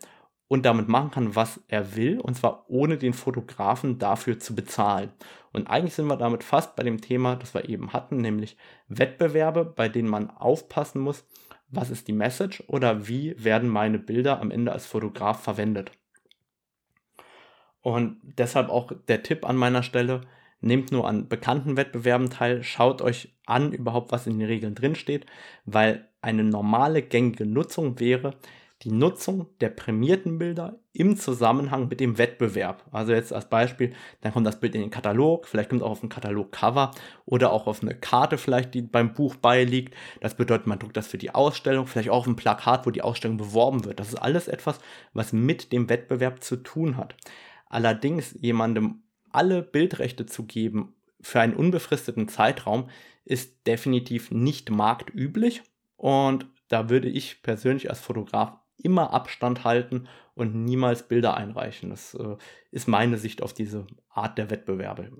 und 0.54 0.64
damit 0.64 0.88
machen 0.88 1.10
kann, 1.10 1.34
was 1.34 1.60
er 1.66 1.96
will, 1.96 2.20
und 2.20 2.36
zwar 2.36 2.64
ohne 2.68 2.96
den 2.96 3.12
Fotografen 3.12 3.98
dafür 3.98 4.38
zu 4.38 4.54
bezahlen. 4.54 5.10
Und 5.52 5.66
eigentlich 5.66 5.94
sind 5.94 6.06
wir 6.06 6.16
damit 6.16 6.44
fast 6.44 6.76
bei 6.76 6.84
dem 6.84 7.00
Thema, 7.00 7.34
das 7.34 7.54
wir 7.54 7.68
eben 7.68 7.92
hatten, 7.92 8.18
nämlich 8.18 8.56
Wettbewerbe, 8.86 9.64
bei 9.64 9.88
denen 9.88 10.08
man 10.08 10.30
aufpassen 10.30 11.00
muss, 11.00 11.26
was 11.68 11.90
ist 11.90 12.06
die 12.06 12.12
Message 12.12 12.62
oder 12.68 13.08
wie 13.08 13.34
werden 13.42 13.68
meine 13.68 13.98
Bilder 13.98 14.40
am 14.40 14.52
Ende 14.52 14.70
als 14.70 14.86
Fotograf 14.86 15.42
verwendet. 15.42 15.90
Und 17.80 18.18
deshalb 18.22 18.68
auch 18.70 18.92
der 19.08 19.24
Tipp 19.24 19.48
an 19.48 19.56
meiner 19.56 19.82
Stelle, 19.82 20.20
nehmt 20.60 20.92
nur 20.92 21.06
an 21.08 21.28
bekannten 21.28 21.76
Wettbewerben 21.76 22.30
teil, 22.30 22.62
schaut 22.62 23.02
euch 23.02 23.34
an 23.44 23.72
überhaupt, 23.72 24.12
was 24.12 24.28
in 24.28 24.38
den 24.38 24.46
Regeln 24.46 24.76
drinsteht, 24.76 25.26
weil 25.66 26.08
eine 26.22 26.44
normale 26.44 27.02
gängige 27.02 27.44
Nutzung 27.44 27.98
wäre, 27.98 28.36
die 28.84 28.92
Nutzung 28.92 29.46
der 29.60 29.70
prämierten 29.70 30.38
Bilder 30.38 30.78
im 30.92 31.16
Zusammenhang 31.16 31.88
mit 31.88 32.00
dem 32.00 32.18
Wettbewerb. 32.18 32.84
Also 32.92 33.12
jetzt 33.12 33.32
als 33.32 33.48
Beispiel, 33.48 33.94
dann 34.20 34.32
kommt 34.32 34.46
das 34.46 34.60
Bild 34.60 34.74
in 34.74 34.82
den 34.82 34.90
Katalog, 34.90 35.48
vielleicht 35.48 35.70
kommt 35.70 35.80
es 35.80 35.86
auch 35.86 35.92
auf 35.92 36.02
ein 36.02 36.10
Katalogcover 36.10 36.90
oder 37.24 37.52
auch 37.52 37.66
auf 37.66 37.82
eine 37.82 37.94
Karte 37.94 38.38
vielleicht, 38.38 38.74
die 38.74 38.82
beim 38.82 39.14
Buch 39.14 39.36
beiliegt. 39.36 39.94
Das 40.20 40.36
bedeutet, 40.36 40.66
man 40.66 40.78
druckt 40.78 40.96
das 40.96 41.06
für 41.06 41.18
die 41.18 41.34
Ausstellung, 41.34 41.86
vielleicht 41.86 42.10
auch 42.10 42.18
auf 42.18 42.26
ein 42.26 42.36
Plakat, 42.36 42.86
wo 42.86 42.90
die 42.90 43.02
Ausstellung 43.02 43.38
beworben 43.38 43.84
wird. 43.84 43.98
Das 43.98 44.08
ist 44.08 44.16
alles 44.16 44.46
etwas, 44.46 44.78
was 45.14 45.32
mit 45.32 45.72
dem 45.72 45.88
Wettbewerb 45.88 46.44
zu 46.44 46.56
tun 46.56 46.96
hat. 46.96 47.16
Allerdings 47.66 48.36
jemandem 48.40 49.02
alle 49.30 49.62
Bildrechte 49.62 50.26
zu 50.26 50.44
geben 50.44 50.94
für 51.20 51.40
einen 51.40 51.54
unbefristeten 51.54 52.28
Zeitraum 52.28 52.88
ist 53.24 53.66
definitiv 53.66 54.30
nicht 54.30 54.70
marktüblich 54.70 55.62
und 55.96 56.46
da 56.68 56.90
würde 56.90 57.08
ich 57.08 57.42
persönlich 57.42 57.88
als 57.88 58.00
Fotograf 58.00 58.52
immer 58.76 59.12
Abstand 59.12 59.64
halten 59.64 60.08
und 60.34 60.54
niemals 60.54 61.06
Bilder 61.06 61.36
einreichen. 61.36 61.90
Das 61.90 62.14
äh, 62.14 62.36
ist 62.70 62.88
meine 62.88 63.18
Sicht 63.18 63.42
auf 63.42 63.52
diese 63.52 63.86
Art 64.08 64.38
der 64.38 64.50
Wettbewerbe. 64.50 65.10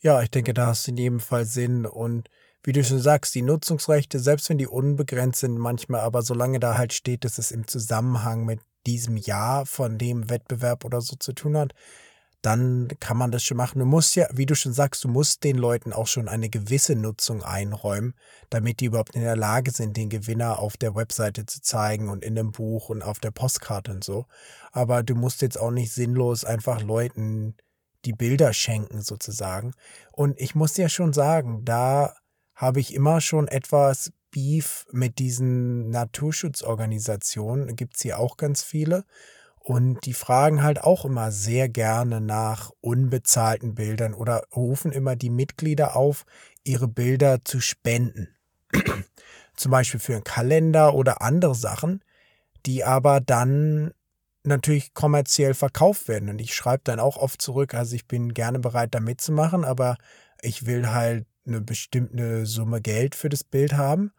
Ja, 0.00 0.20
ich 0.20 0.30
denke, 0.30 0.52
da 0.52 0.66
hast 0.66 0.86
du 0.86 0.90
in 0.90 0.96
jedem 0.96 1.20
Fall 1.20 1.44
Sinn. 1.44 1.86
Und 1.86 2.28
wie 2.64 2.72
du 2.72 2.82
schon 2.82 2.98
sagst, 2.98 3.34
die 3.34 3.42
Nutzungsrechte, 3.42 4.18
selbst 4.18 4.48
wenn 4.50 4.58
die 4.58 4.66
unbegrenzt 4.66 5.40
sind 5.40 5.58
manchmal, 5.58 6.00
aber 6.00 6.22
solange 6.22 6.60
da 6.60 6.76
halt 6.76 6.92
steht, 6.92 7.24
dass 7.24 7.38
es 7.38 7.52
im 7.52 7.66
Zusammenhang 7.66 8.44
mit 8.44 8.60
diesem 8.86 9.16
Jahr 9.16 9.64
von 9.64 9.98
dem 9.98 10.28
Wettbewerb 10.28 10.84
oder 10.84 11.00
so 11.00 11.16
zu 11.16 11.32
tun 11.32 11.56
hat, 11.56 11.72
dann 12.42 12.88
kann 12.98 13.16
man 13.16 13.30
das 13.30 13.44
schon 13.44 13.56
machen. 13.56 13.78
Du 13.78 13.84
musst 13.84 14.16
ja, 14.16 14.26
wie 14.32 14.46
du 14.46 14.56
schon 14.56 14.72
sagst, 14.72 15.04
du 15.04 15.08
musst 15.08 15.44
den 15.44 15.56
Leuten 15.56 15.92
auch 15.92 16.08
schon 16.08 16.28
eine 16.28 16.50
gewisse 16.50 16.96
Nutzung 16.96 17.44
einräumen, 17.44 18.14
damit 18.50 18.80
die 18.80 18.86
überhaupt 18.86 19.14
in 19.14 19.22
der 19.22 19.36
Lage 19.36 19.70
sind, 19.70 19.96
den 19.96 20.10
Gewinner 20.10 20.58
auf 20.58 20.76
der 20.76 20.96
Webseite 20.96 21.46
zu 21.46 21.62
zeigen 21.62 22.08
und 22.08 22.24
in 22.24 22.34
dem 22.34 22.50
Buch 22.50 22.88
und 22.88 23.02
auf 23.02 23.20
der 23.20 23.30
Postkarte 23.30 23.92
und 23.92 24.02
so. 24.02 24.26
Aber 24.72 25.04
du 25.04 25.14
musst 25.14 25.40
jetzt 25.40 25.58
auch 25.58 25.70
nicht 25.70 25.92
sinnlos 25.92 26.44
einfach 26.44 26.82
Leuten 26.82 27.56
die 28.04 28.12
Bilder 28.12 28.52
schenken 28.52 29.02
sozusagen. 29.02 29.72
Und 30.10 30.40
ich 30.40 30.56
muss 30.56 30.76
ja 30.76 30.88
schon 30.88 31.12
sagen, 31.12 31.64
da 31.64 32.14
habe 32.56 32.80
ich 32.80 32.92
immer 32.92 33.20
schon 33.20 33.46
etwas 33.46 34.12
Beef 34.32 34.86
mit 34.90 35.20
diesen 35.20 35.90
Naturschutzorganisationen. 35.90 37.76
Gibt 37.76 37.96
es 37.96 38.02
hier 38.02 38.18
auch 38.18 38.36
ganz 38.36 38.64
viele. 38.64 39.04
Und 39.64 40.06
die 40.06 40.12
fragen 40.12 40.64
halt 40.64 40.82
auch 40.82 41.04
immer 41.04 41.30
sehr 41.30 41.68
gerne 41.68 42.20
nach 42.20 42.72
unbezahlten 42.80 43.76
Bildern 43.76 44.12
oder 44.12 44.42
rufen 44.56 44.90
immer 44.90 45.14
die 45.14 45.30
Mitglieder 45.30 45.94
auf, 45.94 46.24
ihre 46.64 46.88
Bilder 46.88 47.44
zu 47.44 47.60
spenden. 47.60 48.28
Zum 49.56 49.70
Beispiel 49.70 50.00
für 50.00 50.14
einen 50.14 50.24
Kalender 50.24 50.94
oder 50.94 51.22
andere 51.22 51.54
Sachen, 51.54 52.02
die 52.66 52.82
aber 52.82 53.20
dann 53.20 53.92
natürlich 54.42 54.94
kommerziell 54.94 55.54
verkauft 55.54 56.08
werden. 56.08 56.28
Und 56.28 56.40
ich 56.40 56.54
schreibe 56.54 56.82
dann 56.82 56.98
auch 56.98 57.16
oft 57.16 57.40
zurück, 57.40 57.74
also 57.74 57.94
ich 57.94 58.08
bin 58.08 58.34
gerne 58.34 58.58
bereit, 58.58 58.94
da 58.94 58.98
mitzumachen, 58.98 59.64
aber 59.64 59.96
ich 60.40 60.66
will 60.66 60.88
halt 60.88 61.26
eine 61.46 61.60
bestimmte 61.60 62.46
Summe 62.46 62.80
Geld 62.80 63.14
für 63.14 63.28
das 63.28 63.44
Bild 63.44 63.74
haben. 63.74 64.10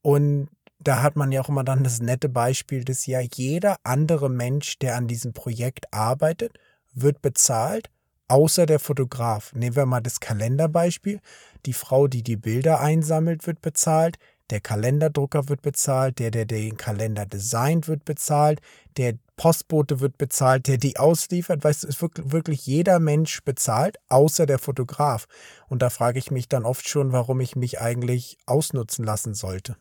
Und 0.00 0.48
da 0.78 1.02
hat 1.02 1.16
man 1.16 1.32
ja 1.32 1.40
auch 1.40 1.48
immer 1.48 1.64
dann 1.64 1.84
das 1.84 2.00
nette 2.00 2.28
Beispiel, 2.28 2.84
dass 2.84 3.06
ja 3.06 3.20
jeder 3.20 3.76
andere 3.82 4.28
Mensch, 4.28 4.78
der 4.78 4.96
an 4.96 5.08
diesem 5.08 5.32
Projekt 5.32 5.92
arbeitet, 5.92 6.58
wird 6.94 7.22
bezahlt, 7.22 7.90
außer 8.28 8.66
der 8.66 8.78
Fotograf. 8.78 9.52
Nehmen 9.54 9.76
wir 9.76 9.86
mal 9.86 10.00
das 10.00 10.20
Kalenderbeispiel. 10.20 11.20
Die 11.64 11.72
Frau, 11.72 12.08
die 12.08 12.22
die 12.22 12.36
Bilder 12.36 12.80
einsammelt, 12.80 13.46
wird 13.46 13.62
bezahlt. 13.62 14.16
Der 14.50 14.60
Kalenderdrucker 14.60 15.48
wird 15.48 15.62
bezahlt, 15.62 16.20
der, 16.20 16.30
der 16.30 16.44
den 16.44 16.76
Kalender 16.76 17.26
designt, 17.26 17.88
wird 17.88 18.04
bezahlt, 18.04 18.60
der 18.96 19.14
Postbote 19.36 19.98
wird 19.98 20.18
bezahlt, 20.18 20.68
der 20.68 20.78
die 20.78 20.98
ausliefert. 20.98 21.64
Weißt 21.64 21.82
du, 21.82 21.88
ist 21.88 22.00
wirklich 22.00 22.64
jeder 22.64 23.00
Mensch 23.00 23.42
bezahlt, 23.42 23.98
außer 24.08 24.46
der 24.46 24.60
Fotograf. 24.60 25.26
Und 25.68 25.82
da 25.82 25.90
frage 25.90 26.20
ich 26.20 26.30
mich 26.30 26.48
dann 26.48 26.64
oft 26.64 26.88
schon, 26.88 27.10
warum 27.12 27.40
ich 27.40 27.56
mich 27.56 27.80
eigentlich 27.80 28.38
ausnutzen 28.46 29.04
lassen 29.04 29.34
sollte. 29.34 29.76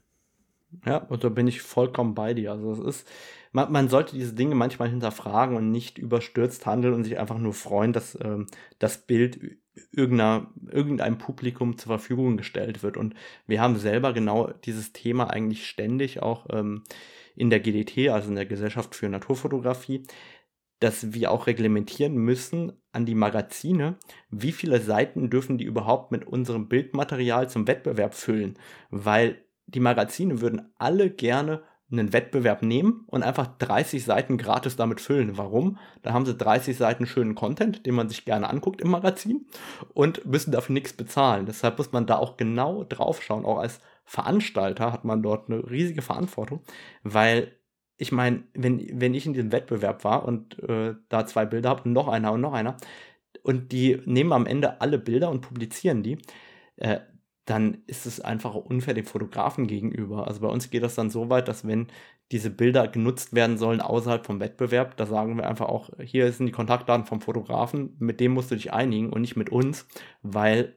Ja, 0.85 0.97
und 0.97 1.23
da 1.23 1.29
bin 1.29 1.47
ich 1.47 1.61
vollkommen 1.61 2.15
bei 2.15 2.33
dir. 2.33 2.51
Also 2.51 2.71
es 2.71 2.79
ist, 2.79 3.07
man, 3.51 3.71
man 3.71 3.89
sollte 3.89 4.15
diese 4.15 4.33
Dinge 4.33 4.55
manchmal 4.55 4.89
hinterfragen 4.89 5.55
und 5.55 5.71
nicht 5.71 5.97
überstürzt 5.97 6.65
handeln 6.65 6.93
und 6.93 7.03
sich 7.03 7.19
einfach 7.19 7.37
nur 7.37 7.53
freuen, 7.53 7.93
dass 7.93 8.17
ähm, 8.21 8.47
das 8.79 9.05
Bild 9.05 9.57
irgendeiner, 9.91 10.51
irgendeinem 10.69 11.17
Publikum 11.17 11.77
zur 11.77 11.89
Verfügung 11.89 12.37
gestellt 12.37 12.83
wird. 12.83 12.97
Und 12.97 13.15
wir 13.47 13.61
haben 13.61 13.77
selber 13.77 14.13
genau 14.13 14.51
dieses 14.65 14.93
Thema 14.93 15.29
eigentlich 15.29 15.67
ständig 15.67 16.21
auch 16.21 16.47
ähm, 16.51 16.83
in 17.35 17.49
der 17.49 17.59
GDT, 17.59 18.09
also 18.09 18.29
in 18.29 18.35
der 18.35 18.45
Gesellschaft 18.45 18.95
für 18.95 19.09
Naturfotografie, 19.09 20.03
dass 20.79 21.13
wir 21.13 21.31
auch 21.31 21.47
reglementieren 21.47 22.15
müssen 22.15 22.73
an 22.91 23.05
die 23.05 23.15
Magazine, 23.15 23.97
wie 24.29 24.51
viele 24.51 24.81
Seiten 24.81 25.29
dürfen 25.29 25.57
die 25.57 25.63
überhaupt 25.65 26.11
mit 26.11 26.25
unserem 26.27 26.67
Bildmaterial 26.67 27.49
zum 27.49 27.67
Wettbewerb 27.67 28.13
füllen, 28.13 28.57
weil 28.89 29.44
die 29.67 29.79
Magazine 29.79 30.41
würden 30.41 30.73
alle 30.77 31.09
gerne 31.09 31.63
einen 31.91 32.13
Wettbewerb 32.13 32.63
nehmen 32.63 33.03
und 33.07 33.23
einfach 33.23 33.47
30 33.59 34.03
Seiten 34.03 34.37
gratis 34.37 34.75
damit 34.75 35.01
füllen. 35.01 35.37
Warum? 35.37 35.77
Da 36.01 36.13
haben 36.13 36.25
sie 36.25 36.35
30 36.35 36.75
Seiten 36.75 37.05
schönen 37.05 37.35
Content, 37.35 37.85
den 37.85 37.93
man 37.93 38.09
sich 38.09 38.25
gerne 38.25 38.49
anguckt 38.49 38.81
im 38.81 38.89
Magazin 38.89 39.45
und 39.93 40.25
müssen 40.25 40.51
dafür 40.51 40.73
nichts 40.73 40.93
bezahlen. 40.93 41.45
Deshalb 41.45 41.77
muss 41.77 41.91
man 41.91 42.07
da 42.07 42.17
auch 42.17 42.37
genau 42.37 42.83
drauf 42.83 43.21
schauen. 43.21 43.45
Auch 43.45 43.59
als 43.59 43.81
Veranstalter 44.03 44.91
hat 44.91 45.05
man 45.05 45.21
dort 45.21 45.49
eine 45.49 45.69
riesige 45.69 46.01
Verantwortung, 46.01 46.61
weil 47.03 47.51
ich 47.97 48.11
meine, 48.11 48.43
wenn, 48.53 48.85
wenn 48.99 49.13
ich 49.13 49.25
in 49.25 49.33
diesem 49.33 49.51
Wettbewerb 49.51 50.03
war 50.03 50.25
und 50.25 50.59
äh, 50.67 50.95
da 51.07 51.25
zwei 51.25 51.45
Bilder 51.45 51.69
habe 51.69 51.83
und 51.83 51.93
noch 51.93 52.07
einer 52.07 52.33
und 52.33 52.41
noch 52.41 52.53
einer 52.53 52.77
und 53.43 53.71
die 53.71 54.01
nehmen 54.05 54.33
am 54.33 54.47
Ende 54.47 54.81
alle 54.81 54.97
Bilder 54.97 55.29
und 55.29 55.41
publizieren 55.41 56.03
die, 56.03 56.17
äh, 56.77 56.99
dann 57.45 57.77
ist 57.85 58.05
es 58.05 58.19
einfach 58.19 58.55
unfair 58.55 58.95
dem 58.95 59.05
Fotografen 59.05 59.67
gegenüber. 59.67 60.27
Also 60.27 60.41
bei 60.41 60.47
uns 60.47 60.69
geht 60.71 60.83
das 60.83 60.95
dann 60.95 61.11
so 61.11 61.29
weit, 61.29 61.47
dass 61.47 61.67
wenn 61.67 61.87
diese 62.31 62.49
Bilder 62.49 62.87
genutzt 62.87 63.33
werden 63.33 63.57
sollen 63.57 63.81
außerhalb 63.81 64.25
vom 64.25 64.39
Wettbewerb, 64.39 64.97
da 64.97 65.05
sagen 65.05 65.37
wir 65.37 65.47
einfach 65.47 65.67
auch, 65.67 65.91
hier 66.03 66.31
sind 66.31 66.47
die 66.47 66.51
Kontaktdaten 66.51 67.05
vom 67.05 67.21
Fotografen, 67.21 67.95
mit 67.99 68.19
dem 68.19 68.33
musst 68.33 68.49
du 68.49 68.55
dich 68.55 68.73
einigen 68.73 69.11
und 69.11 69.21
nicht 69.21 69.35
mit 69.35 69.51
uns, 69.51 69.87
weil 70.23 70.75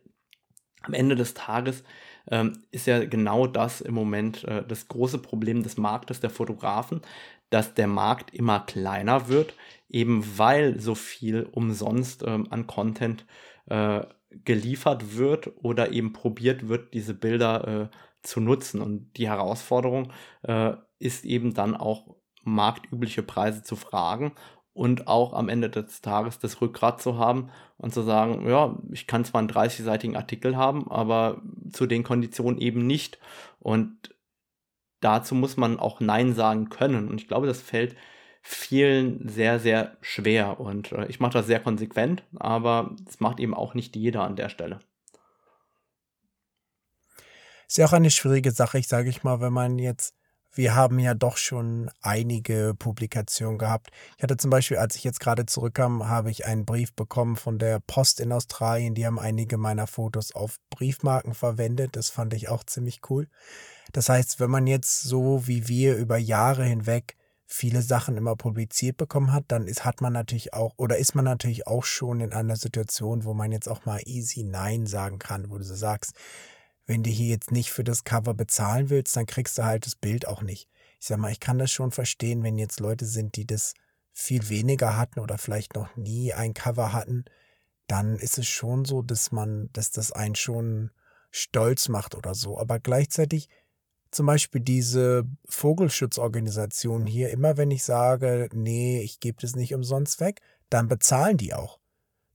am 0.83 0.93
Ende 0.93 1.17
des 1.17 1.33
Tages 1.35 1.85
ähm, 2.31 2.53
ist 2.71 2.87
ja 2.87 3.05
genau 3.05 3.47
das 3.47 3.81
im 3.81 3.95
Moment 3.95 4.45
äh, 4.45 4.63
das 4.67 4.89
große 4.89 5.19
Problem 5.19 5.63
des 5.63 5.79
Marktes 5.79 6.21
der 6.21 6.31
Fotografen, 6.31 7.01
dass 7.49 7.73
der 7.73 7.87
Markt 7.87 8.35
immer 8.35 8.61
kleiner 8.61 9.29
wird, 9.29 9.55
eben 9.89 10.23
weil 10.37 10.79
so 10.79 10.95
viel 10.95 11.49
umsonst 11.51 12.25
ähm, 12.27 12.47
an 12.51 12.67
Content 12.67 13.25
äh, 13.67 14.03
geliefert 14.31 15.17
wird 15.17 15.53
oder 15.63 15.93
eben 15.93 16.13
probiert 16.13 16.69
wird, 16.69 16.95
diese 16.95 17.15
Bilder 17.15 17.91
äh, 17.91 17.97
zu 18.23 18.41
nutzen. 18.41 18.81
Und 18.81 19.17
die 19.17 19.29
Herausforderung 19.29 20.13
äh, 20.43 20.73
ist 20.99 21.25
eben 21.25 21.55
dann 21.55 21.77
auch 21.77 22.17
marktübliche 22.45 23.23
Preise 23.23 23.63
zu 23.63 23.77
fragen 23.77 24.33
und 24.73 25.09
auch 25.09 25.33
am 25.33 25.49
Ende 25.49 25.71
des 25.71 26.03
Tages 26.03 26.39
das 26.39 26.61
Rückgrat 26.61 27.03
zu 27.03 27.19
haben 27.19 27.51
und 27.79 27.93
zu 27.93 28.03
sagen, 28.03 28.49
ja, 28.49 28.79
ich 28.93 29.07
kann 29.07 29.25
zwar 29.25 29.41
einen 29.41 29.51
30-seitigen 29.51 30.17
Artikel 30.17 30.57
haben, 30.57 30.89
aber 30.91 31.43
zu 31.73 31.87
den 31.87 32.05
Konditionen 32.05 32.61
eben 32.61 32.87
nicht. 32.87 33.19
Und 33.59 34.15
dazu 35.01 35.35
muss 35.35 35.57
man 35.57 35.81
auch 35.81 36.01
Nein 36.01 36.33
sagen 36.33 36.69
können. 36.69 37.09
Und 37.09 37.21
ich 37.21 37.29
glaube, 37.29 37.47
das 37.47 37.61
fällt 37.61 37.97
vielen 38.49 39.29
sehr, 39.29 39.61
sehr 39.61 39.97
schwer. 40.01 40.59
Und 40.59 40.93
äh, 40.93 41.07
ich 41.07 41.21
mache 41.21 41.35
das 41.35 41.47
sehr 41.47 41.61
konsequent, 41.61 42.23
aber 42.39 42.97
es 43.07 43.21
macht 43.21 43.41
eben 43.41 43.53
auch 43.53 43.75
nicht 43.75 43.95
jeder 43.95 44.23
an 44.25 44.37
der 44.37 44.49
Stelle. 44.49 44.81
Ist 47.69 47.77
ja 47.77 47.85
auch 47.85 47.93
eine 47.93 48.11
schwierige 48.11 48.51
Sache, 48.51 48.79
ich 48.79 48.89
sage 48.89 49.11
ich 49.11 49.23
mal, 49.23 49.43
wenn 49.43 49.53
man 49.53 49.79
jetzt, 49.79 50.15
wir 50.55 50.75
haben 50.75 50.99
ja 50.99 51.13
doch 51.13 51.37
schon 51.37 51.91
einige 52.01 52.75
Publikationen 52.79 53.59
gehabt. 53.59 53.91
Ich 54.17 54.23
hatte 54.23 54.39
zum 54.39 54.51
Beispiel, 54.51 54.79
als 54.79 54.97
ich 54.97 55.05
jetzt 55.05 55.21
gerade 55.21 55.45
zurückkam, 55.45 56.09
habe 56.09 56.31
ich 56.31 56.47
einen 56.47 56.65
Brief 56.65 56.95
bekommen 56.95 57.37
von 57.37 57.59
der 57.59 57.81
Post 57.81 58.19
in 58.19 58.33
Australien. 58.33 58.95
Die 58.95 59.05
haben 59.05 59.19
einige 59.19 59.59
meiner 59.59 59.87
Fotos 59.87 60.35
auf 60.35 60.57
Briefmarken 60.71 61.35
verwendet. 61.35 61.97
Das 61.97 62.09
fand 62.09 62.33
ich 62.33 62.49
auch 62.49 62.65
ziemlich 62.65 63.03
cool. 63.11 63.29
Das 63.93 64.09
heißt, 64.09 64.41
wenn 64.41 64.51
man 64.51 64.67
jetzt 64.67 65.03
so 65.03 65.47
wie 65.47 65.69
wir 65.69 65.97
über 65.97 66.17
Jahre 66.17 66.65
hinweg 66.65 67.18
viele 67.51 67.81
Sachen 67.81 68.19
immer 68.19 68.37
publiziert 68.37 68.99
bekommen 68.99 69.33
hat, 69.33 69.47
dann 69.49 69.67
ist, 69.67 69.87
hat 69.87 70.03
man 70.03 70.13
natürlich 70.13 70.53
auch, 70.53 70.75
oder 70.77 70.99
ist 70.99 71.15
man 71.15 71.25
natürlich 71.25 71.67
auch 71.67 71.83
schon 71.83 72.21
in 72.21 72.35
einer 72.35 72.57
Situation, 72.57 73.25
wo 73.25 73.33
man 73.33 73.53
jetzt 73.53 73.69
auch 73.69 73.87
mal 73.87 74.01
easy 74.05 74.45
Nein 74.45 74.87
sagen 74.87 75.19
kann, 75.19 75.51
wo 75.51 75.57
du 75.57 75.65
so 75.65 75.75
sagst, 75.75 76.13
wenn 76.87 77.03
du 77.03 77.09
hier 77.09 77.29
jetzt 77.29 77.51
nicht 77.51 77.71
für 77.71 77.85
das 77.85 78.05
Cover 78.05 78.35
bezahlen 78.35 78.91
willst, 78.91 79.17
dann 79.17 79.25
kriegst 79.25 79.57
du 79.57 79.65
halt 79.65 79.87
das 79.87 79.97
Bild 79.97 80.29
auch 80.29 80.43
nicht. 80.43 80.69
Ich 81.01 81.07
sag 81.07 81.19
mal, 81.19 81.33
ich 81.33 81.41
kann 81.41 81.59
das 81.59 81.73
schon 81.73 81.91
verstehen, 81.91 82.43
wenn 82.43 82.59
jetzt 82.59 82.81
Leute 82.81 83.07
sind, 83.07 83.37
die 83.37 83.47
das 83.47 83.73
viel 84.13 84.51
weniger 84.51 84.99
hatten 84.99 85.19
oder 85.19 85.39
vielleicht 85.39 85.75
noch 85.75 85.97
nie 85.97 86.35
ein 86.35 86.53
Cover 86.53 86.93
hatten, 86.93 87.25
dann 87.87 88.17
ist 88.17 88.37
es 88.37 88.47
schon 88.47 88.85
so, 88.85 89.01
dass 89.01 89.33
man, 89.33 89.71
dass 89.73 89.91
das 89.91 90.13
einen 90.13 90.35
schon 90.35 90.91
stolz 91.31 91.89
macht 91.89 92.15
oder 92.15 92.35
so. 92.35 92.59
Aber 92.59 92.79
gleichzeitig 92.79 93.49
zum 94.11 94.27
Beispiel 94.27 94.61
diese 94.61 95.25
Vogelschutzorganisation 95.49 97.07
hier, 97.07 97.31
immer 97.31 97.57
wenn 97.57 97.71
ich 97.71 97.85
sage, 97.85 98.49
nee, 98.53 99.01
ich 99.01 99.21
gebe 99.21 99.41
das 99.41 99.55
nicht 99.55 99.75
umsonst 99.75 100.21
weg, 100.21 100.41
dann 100.71 100.89
bezahlen 100.89 101.37
die 101.37 101.55
auch. 101.55 101.79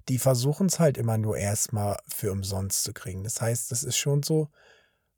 Die 0.09 0.19
versuchen 0.19 0.67
es 0.67 0.80
halt 0.80 0.97
immer 0.97 1.17
nur 1.17 1.38
erstmal 1.38 1.97
für 2.07 2.32
umsonst 2.32 2.84
zu 2.84 2.93
kriegen. 2.93 3.24
Das 3.24 3.41
heißt, 3.41 3.71
das 3.71 3.84
ist 3.84 3.97
schon 3.97 4.21
so, 4.21 4.49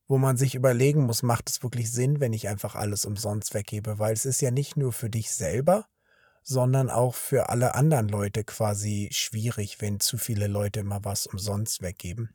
wo 0.08 0.18
man 0.18 0.38
sich 0.38 0.54
überlegen 0.54 1.02
muss, 1.02 1.24
macht 1.24 1.50
es 1.50 1.64
wirklich 1.64 1.92
Sinn, 1.92 2.20
wenn 2.20 2.34
ich 2.34 2.48
einfach 2.48 2.76
alles 2.76 3.06
umsonst 3.06 3.54
weggebe? 3.54 3.98
Weil 3.98 4.14
es 4.14 4.26
ist 4.26 4.42
ja 4.42 4.52
nicht 4.52 4.78
nur 4.78 4.94
für 4.94 5.10
dich 5.10 5.32
selber, 5.32 5.88
sondern 6.44 6.92
auch 6.92 7.16
für 7.16 7.50
alle 7.50 7.74
anderen 7.74 8.08
Leute 8.08 8.44
quasi 8.44 9.10
schwierig, 9.12 9.82
wenn 9.82 10.00
zu 10.00 10.18
viele 10.18 10.46
Leute 10.48 10.82
immer 10.82 11.04
was 11.04 11.26
umsonst 11.26 11.82
weggeben. 11.82 12.30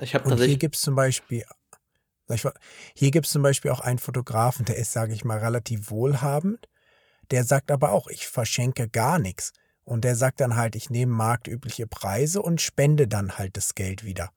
Ich 0.00 0.14
habe 0.14 0.24
tatsächlich. 0.24 0.30
Und 0.32 0.46
hier 0.46 0.58
gibt 0.58 0.76
es 0.76 0.82
zum 0.82 0.94
Beispiel 0.94 1.44
Hier 2.94 3.10
gibt 3.10 3.26
es 3.26 3.32
zum 3.32 3.42
Beispiel 3.42 3.70
auch 3.70 3.80
einen 3.80 3.98
Fotografen, 3.98 4.64
der 4.64 4.76
ist, 4.76 4.92
sage 4.92 5.14
ich 5.14 5.24
mal, 5.24 5.38
relativ 5.38 5.90
wohlhabend. 5.90 6.68
Der 7.30 7.44
sagt 7.44 7.70
aber 7.70 7.92
auch, 7.92 8.08
ich 8.08 8.26
verschenke 8.26 8.88
gar 8.88 9.18
nichts. 9.18 9.52
Und 9.84 10.04
der 10.04 10.16
sagt 10.16 10.40
dann 10.40 10.56
halt, 10.56 10.74
ich 10.74 10.90
nehme 10.90 11.12
marktübliche 11.12 11.86
Preise 11.86 12.42
und 12.42 12.60
spende 12.60 13.06
dann 13.06 13.38
halt 13.38 13.56
das 13.56 13.74
Geld 13.74 14.04
wieder. 14.04 14.30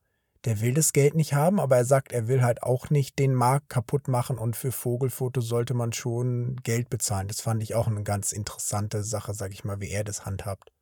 Der 0.44 0.60
will 0.60 0.72
das 0.72 0.92
Geld 0.92 1.14
nicht 1.14 1.34
haben, 1.34 1.60
aber 1.60 1.76
er 1.76 1.84
sagt, 1.84 2.12
er 2.12 2.26
will 2.26 2.42
halt 2.42 2.62
auch 2.62 2.88
nicht 2.88 3.18
den 3.18 3.34
Markt 3.34 3.68
kaputt 3.68 4.08
machen 4.08 4.38
und 4.38 4.56
für 4.56 4.72
Vogelfotos 4.72 5.46
sollte 5.46 5.74
man 5.74 5.92
schon 5.92 6.56
Geld 6.62 6.88
bezahlen. 6.88 7.28
Das 7.28 7.42
fand 7.42 7.62
ich 7.62 7.74
auch 7.74 7.88
eine 7.88 8.04
ganz 8.04 8.32
interessante 8.32 9.02
Sache, 9.02 9.34
sag 9.34 9.52
ich 9.52 9.64
mal, 9.64 9.80
wie 9.80 9.90
er 9.90 10.04
das 10.04 10.24
handhabt. 10.24 10.72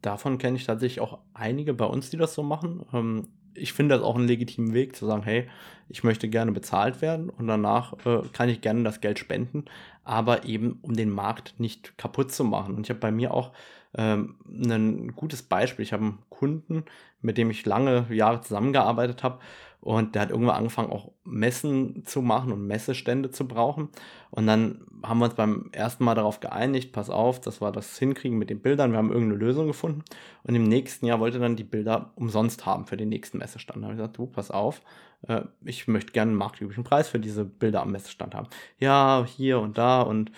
Davon 0.00 0.38
kenne 0.38 0.56
ich 0.56 0.64
tatsächlich 0.64 1.00
auch 1.00 1.18
einige 1.34 1.74
bei 1.74 1.84
uns, 1.84 2.08
die 2.08 2.16
das 2.16 2.32
so 2.32 2.42
machen. 2.42 2.86
Ähm, 2.92 3.28
ich 3.60 3.72
finde 3.72 3.94
das 3.94 4.04
auch 4.04 4.16
einen 4.16 4.26
legitimen 4.26 4.74
Weg 4.74 4.96
zu 4.96 5.06
sagen, 5.06 5.22
hey, 5.22 5.48
ich 5.88 6.04
möchte 6.04 6.28
gerne 6.28 6.52
bezahlt 6.52 7.02
werden 7.02 7.30
und 7.30 7.46
danach 7.46 7.94
äh, 8.06 8.22
kann 8.32 8.48
ich 8.48 8.60
gerne 8.60 8.84
das 8.84 9.00
Geld 9.00 9.18
spenden, 9.18 9.64
aber 10.04 10.44
eben 10.44 10.78
um 10.82 10.94
den 10.94 11.10
Markt 11.10 11.54
nicht 11.58 11.98
kaputt 11.98 12.32
zu 12.32 12.44
machen. 12.44 12.74
Und 12.74 12.86
ich 12.86 12.90
habe 12.90 13.00
bei 13.00 13.10
mir 13.10 13.34
auch 13.34 13.52
ähm, 13.96 14.36
ein 14.48 15.14
gutes 15.16 15.42
Beispiel. 15.42 15.82
Ich 15.82 15.92
habe 15.92 16.04
einen 16.04 16.18
Kunden, 16.28 16.84
mit 17.22 17.38
dem 17.38 17.50
ich 17.50 17.66
lange 17.66 18.06
Jahre 18.10 18.40
zusammengearbeitet 18.40 19.22
habe. 19.22 19.40
Und 19.80 20.14
der 20.14 20.22
hat 20.22 20.30
irgendwann 20.30 20.56
angefangen, 20.56 20.90
auch 20.90 21.10
Messen 21.24 22.04
zu 22.04 22.20
machen 22.20 22.52
und 22.52 22.66
Messestände 22.66 23.30
zu 23.30 23.48
brauchen. 23.48 23.88
Und 24.30 24.46
dann 24.46 24.82
haben 25.02 25.18
wir 25.18 25.24
uns 25.24 25.34
beim 25.34 25.70
ersten 25.72 26.04
Mal 26.04 26.14
darauf 26.14 26.40
geeinigt, 26.40 26.92
pass 26.92 27.08
auf, 27.08 27.40
dass 27.40 27.62
wir 27.62 27.72
das 27.72 27.98
hinkriegen 27.98 28.38
mit 28.38 28.50
den 28.50 28.60
Bildern. 28.60 28.92
Wir 28.92 28.98
haben 28.98 29.10
irgendeine 29.10 29.42
Lösung 29.42 29.66
gefunden. 29.66 30.04
Und 30.42 30.54
im 30.54 30.64
nächsten 30.64 31.06
Jahr 31.06 31.18
wollte 31.18 31.38
er 31.38 31.42
dann 31.42 31.56
die 31.56 31.64
Bilder 31.64 32.12
umsonst 32.14 32.66
haben 32.66 32.86
für 32.86 32.98
den 32.98 33.08
nächsten 33.08 33.38
Messestand. 33.38 33.78
Da 33.78 33.84
habe 33.84 33.94
ich 33.94 33.98
gesagt, 33.98 34.18
du, 34.18 34.26
pass 34.26 34.50
auf, 34.50 34.82
äh, 35.26 35.42
ich 35.64 35.88
möchte 35.88 36.12
gerne 36.12 36.30
einen 36.30 36.38
marktüblichen 36.38 36.84
Preis 36.84 37.08
für 37.08 37.18
diese 37.18 37.46
Bilder 37.46 37.80
am 37.80 37.92
Messestand 37.92 38.34
haben. 38.34 38.48
Ja, 38.78 39.24
hier 39.26 39.60
und 39.60 39.78
da 39.78 40.02
und 40.02 40.30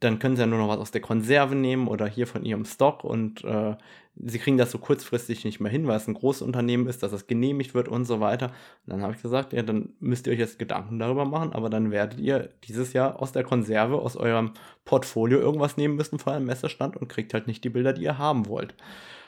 dann 0.00 0.18
können 0.18 0.36
sie 0.36 0.42
ja 0.42 0.46
nur 0.46 0.58
noch 0.58 0.68
was 0.68 0.78
aus 0.78 0.90
der 0.90 1.00
Konserve 1.00 1.54
nehmen 1.54 1.88
oder 1.88 2.06
hier 2.06 2.26
von 2.26 2.44
ihrem 2.44 2.64
Stock 2.64 3.02
und 3.02 3.44
äh, 3.44 3.76
sie 4.18 4.38
kriegen 4.38 4.56
das 4.56 4.70
so 4.70 4.78
kurzfristig 4.78 5.44
nicht 5.44 5.60
mehr 5.60 5.70
hin, 5.70 5.86
weil 5.86 5.96
es 5.96 6.08
ein 6.08 6.14
großes 6.14 6.42
Unternehmen 6.42 6.86
ist, 6.86 7.02
dass 7.02 7.10
das 7.10 7.26
genehmigt 7.26 7.74
wird 7.74 7.88
und 7.88 8.04
so 8.04 8.20
weiter. 8.20 8.46
Und 8.46 8.92
dann 8.92 9.02
habe 9.02 9.14
ich 9.14 9.22
gesagt, 9.22 9.52
ja, 9.52 9.62
dann 9.62 9.94
müsst 10.00 10.26
ihr 10.26 10.32
euch 10.32 10.38
jetzt 10.38 10.58
Gedanken 10.58 10.98
darüber 10.98 11.24
machen, 11.24 11.52
aber 11.52 11.68
dann 11.68 11.90
werdet 11.90 12.18
ihr 12.18 12.50
dieses 12.64 12.92
Jahr 12.92 13.20
aus 13.20 13.32
der 13.32 13.44
Konserve, 13.44 14.00
aus 14.00 14.16
eurem 14.16 14.52
Portfolio 14.84 15.38
irgendwas 15.38 15.76
nehmen 15.76 15.96
müssen 15.96 16.18
vor 16.18 16.32
einem 16.32 16.46
Messestand 16.46 16.96
und 16.96 17.08
kriegt 17.08 17.34
halt 17.34 17.46
nicht 17.46 17.62
die 17.64 17.70
Bilder, 17.70 17.92
die 17.92 18.04
ihr 18.04 18.18
haben 18.18 18.46
wollt. 18.46 18.74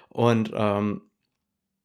Und 0.08 0.52
ähm, 0.54 1.02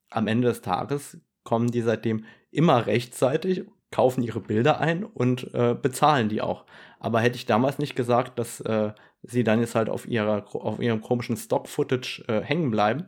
am 0.09 0.27
Ende 0.27 0.47
des 0.47 0.61
Tages 0.61 1.17
kommen 1.43 1.71
die 1.71 1.81
seitdem 1.81 2.25
immer 2.51 2.85
rechtzeitig 2.85 3.65
kaufen 3.91 4.23
ihre 4.23 4.39
Bilder 4.39 4.79
ein 4.79 5.03
und 5.03 5.53
äh, 5.53 5.75
bezahlen 5.79 6.27
die 6.27 6.41
auch. 6.41 6.65
Aber 6.99 7.19
hätte 7.19 7.35
ich 7.35 7.45
damals 7.45 7.77
nicht 7.77 7.95
gesagt, 7.95 8.39
dass 8.39 8.59
äh, 8.61 8.91
sie 9.23 9.43
dann 9.43 9.59
jetzt 9.59 9.75
halt 9.75 9.89
auf, 9.89 10.07
ihrer, 10.07 10.45
auf 10.53 10.79
ihrem 10.79 11.01
komischen 11.01 11.37
Stock-Footage 11.37 12.23
äh, 12.27 12.41
hängen 12.41 12.71
bleiben, 12.71 13.07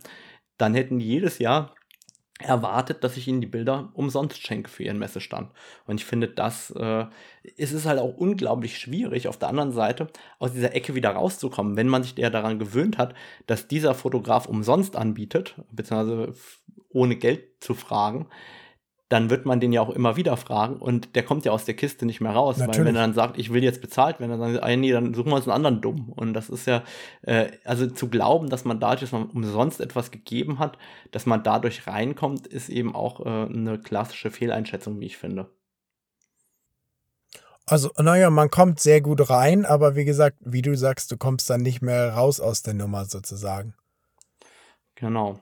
dann 0.58 0.74
hätten 0.74 1.00
die 1.00 1.08
jedes 1.08 1.40
Jahr 1.40 1.76
erwartet, 2.40 3.04
dass 3.04 3.16
ich 3.16 3.28
ihnen 3.30 3.40
die 3.40 3.48
Bilder 3.48 3.92
umsonst 3.94 4.46
schenke 4.46 4.70
für 4.70 4.84
ihren 4.84 5.00
Messestand. 5.00 5.52
Und 5.86 6.02
ich 6.02 6.06
finde, 6.06 6.28
das 6.28 6.70
äh, 6.72 7.06
ist 7.56 7.72
es 7.72 7.86
halt 7.86 8.00
auch 8.00 8.18
unglaublich 8.18 8.78
schwierig, 8.78 9.30
auf 9.30 9.38
der 9.38 9.48
anderen 9.48 9.72
Seite 9.72 10.08
aus 10.38 10.52
dieser 10.52 10.76
Ecke 10.76 10.96
wieder 10.96 11.12
rauszukommen, 11.12 11.78
wenn 11.78 11.88
man 11.88 12.04
sich 12.04 12.18
ja 12.18 12.30
daran 12.30 12.60
gewöhnt 12.60 12.98
hat, 12.98 13.14
dass 13.48 13.70
dieser 13.70 13.96
Fotograf 13.96 14.48
umsonst 14.48 14.98
anbietet, 14.98 15.56
beziehungsweise 15.72 16.34
ohne 16.90 17.16
Geld 17.16 17.64
zu 17.64 17.74
fragen 17.74 18.28
dann 19.10 19.30
wird 19.30 19.46
man 19.46 19.60
den 19.60 19.72
ja 19.72 19.82
auch 19.82 19.92
immer 19.92 20.16
wieder 20.16 20.36
fragen 20.36 20.78
und 20.78 21.16
der 21.16 21.24
kommt 21.24 21.46
ja 21.46 21.52
aus 21.52 21.66
der 21.66 21.76
Kiste 21.76 22.08
nicht 22.08 22.22
mehr 22.22 22.32
raus, 22.32 22.58
Natürlich. 22.58 22.80
weil 22.80 22.86
wenn 22.86 22.96
er 22.96 23.02
dann 23.02 23.14
sagt, 23.14 23.38
ich 23.38 23.54
will 23.54 23.64
jetzt 23.64 23.82
bezahlt 23.82 24.20
werden, 24.20 24.32
dann 24.32 24.54
sagt 24.54 24.66
er, 24.66 24.78
nee, 24.78 24.92
dann 24.92 25.14
suchen 25.14 25.30
wir 25.32 25.36
uns 25.36 25.48
einen 25.48 25.56
anderen 25.56 25.82
dumm. 25.82 26.10
Und 26.10 26.34
das 26.34 26.50
ist 26.50 26.66
ja, 26.66 26.84
äh, 27.22 27.52
also 27.66 27.86
zu 27.88 28.10
glauben, 28.10 28.50
dass 28.50 28.66
man 28.66 28.80
dadurch, 28.80 29.02
dass 29.02 29.12
man 29.12 29.30
umsonst 29.30 29.80
etwas 29.80 30.10
gegeben 30.10 30.58
hat, 30.58 30.80
dass 31.12 31.28
man 31.28 31.44
dadurch 31.44 31.86
reinkommt, 31.86 32.48
ist 32.48 32.70
eben 32.70 32.96
auch 32.96 33.20
äh, 33.20 33.30
eine 33.30 33.78
klassische 33.78 34.32
Fehleinschätzung, 34.32 35.00
wie 35.00 35.06
ich 35.06 35.18
finde. 35.18 35.52
Also, 37.68 37.92
naja, 37.98 38.30
man 38.30 38.50
kommt 38.50 38.80
sehr 38.80 39.02
gut 39.02 39.30
rein, 39.30 39.66
aber 39.66 39.96
wie 39.96 40.06
gesagt, 40.06 40.38
wie 40.42 40.62
du 40.62 40.76
sagst, 40.76 41.12
du 41.12 41.18
kommst 41.18 41.50
dann 41.50 41.62
nicht 41.62 41.82
mehr 41.82 42.14
raus 42.14 42.40
aus 42.40 42.64
der 42.64 42.74
Nummer 42.74 43.06
sozusagen. 43.06 43.76
Genau. 44.96 45.40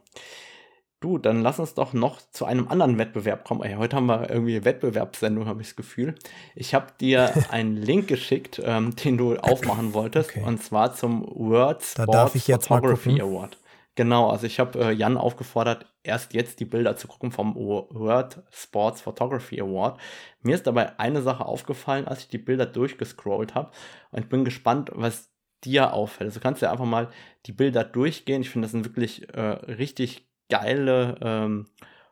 Du, 1.03 1.17
dann 1.17 1.41
lass 1.41 1.59
uns 1.59 1.73
doch 1.73 1.91
noch 1.91 2.21
zu 2.31 2.45
einem 2.45 2.69
anderen 2.69 2.97
Wettbewerb 2.97 3.43
kommen. 3.43 3.61
Ey, 3.61 3.75
heute 3.75 3.97
haben 3.97 4.05
wir 4.05 4.29
irgendwie 4.29 4.63
Wettbewerbssendung, 4.63 5.47
habe 5.47 5.61
ich 5.61 5.67
das 5.67 5.75
Gefühl. 5.75 6.15
Ich 6.55 6.73
habe 6.73 6.87
dir 6.97 7.33
einen 7.51 7.75
Link 7.75 8.07
geschickt, 8.07 8.61
ähm, 8.63 8.95
den 8.95 9.17
du 9.17 9.35
aufmachen 9.35 9.93
wolltest, 9.93 10.29
okay. 10.29 10.43
und 10.45 10.63
zwar 10.63 10.93
zum 10.93 11.25
World 11.25 11.83
Sports 11.83 12.67
Photography 12.67 13.19
Award. 13.19 13.57
Genau, 13.95 14.29
also 14.29 14.47
ich 14.47 14.61
habe 14.61 14.79
äh, 14.79 14.91
Jan 14.93 15.17
aufgefordert, 15.17 15.87
erst 16.03 16.33
jetzt 16.33 16.61
die 16.61 16.65
Bilder 16.65 16.95
zu 16.95 17.09
gucken 17.09 17.33
vom 17.33 17.53
World 17.55 18.41
Sports 18.49 19.01
Photography 19.01 19.59
Award. 19.59 19.99
Mir 20.41 20.55
ist 20.55 20.65
dabei 20.65 20.97
eine 20.99 21.21
Sache 21.21 21.45
aufgefallen, 21.45 22.07
als 22.07 22.21
ich 22.21 22.27
die 22.29 22.37
Bilder 22.37 22.65
durchgescrollt 22.65 23.55
habe. 23.55 23.71
Und 24.11 24.21
ich 24.23 24.29
bin 24.29 24.45
gespannt, 24.45 24.89
was 24.95 25.33
dir 25.65 25.91
auffällt. 25.91 26.29
Also 26.29 26.39
kannst 26.39 26.61
du 26.61 26.67
ja 26.67 26.71
einfach 26.71 26.85
mal 26.85 27.09
die 27.45 27.51
Bilder 27.51 27.83
durchgehen. 27.83 28.41
Ich 28.41 28.49
finde, 28.49 28.67
das 28.67 28.71
sind 28.71 28.85
wirklich 28.85 29.27
äh, 29.33 29.41
richtig 29.41 30.29
geile 30.49 31.17
ähm, 31.21 31.65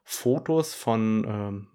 Fotos 0.04 0.74
von 0.74 1.26
ähm, 1.28 1.68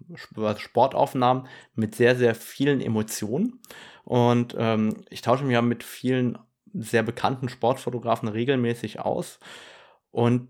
Sportaufnahmen 0.57 1.47
mit 1.75 1.95
sehr, 1.95 2.15
sehr 2.15 2.35
vielen 2.35 2.81
Emotionen. 2.81 3.59
Und 4.03 4.55
ähm, 4.57 5.03
ich 5.09 5.21
tausche 5.21 5.43
mich 5.43 5.53
ja 5.53 5.61
mit 5.61 5.83
vielen 5.83 6.37
sehr 6.73 7.03
bekannten 7.03 7.49
Sportfotografen 7.49 8.29
regelmäßig 8.29 8.99
aus. 8.99 9.39
Und 10.11 10.49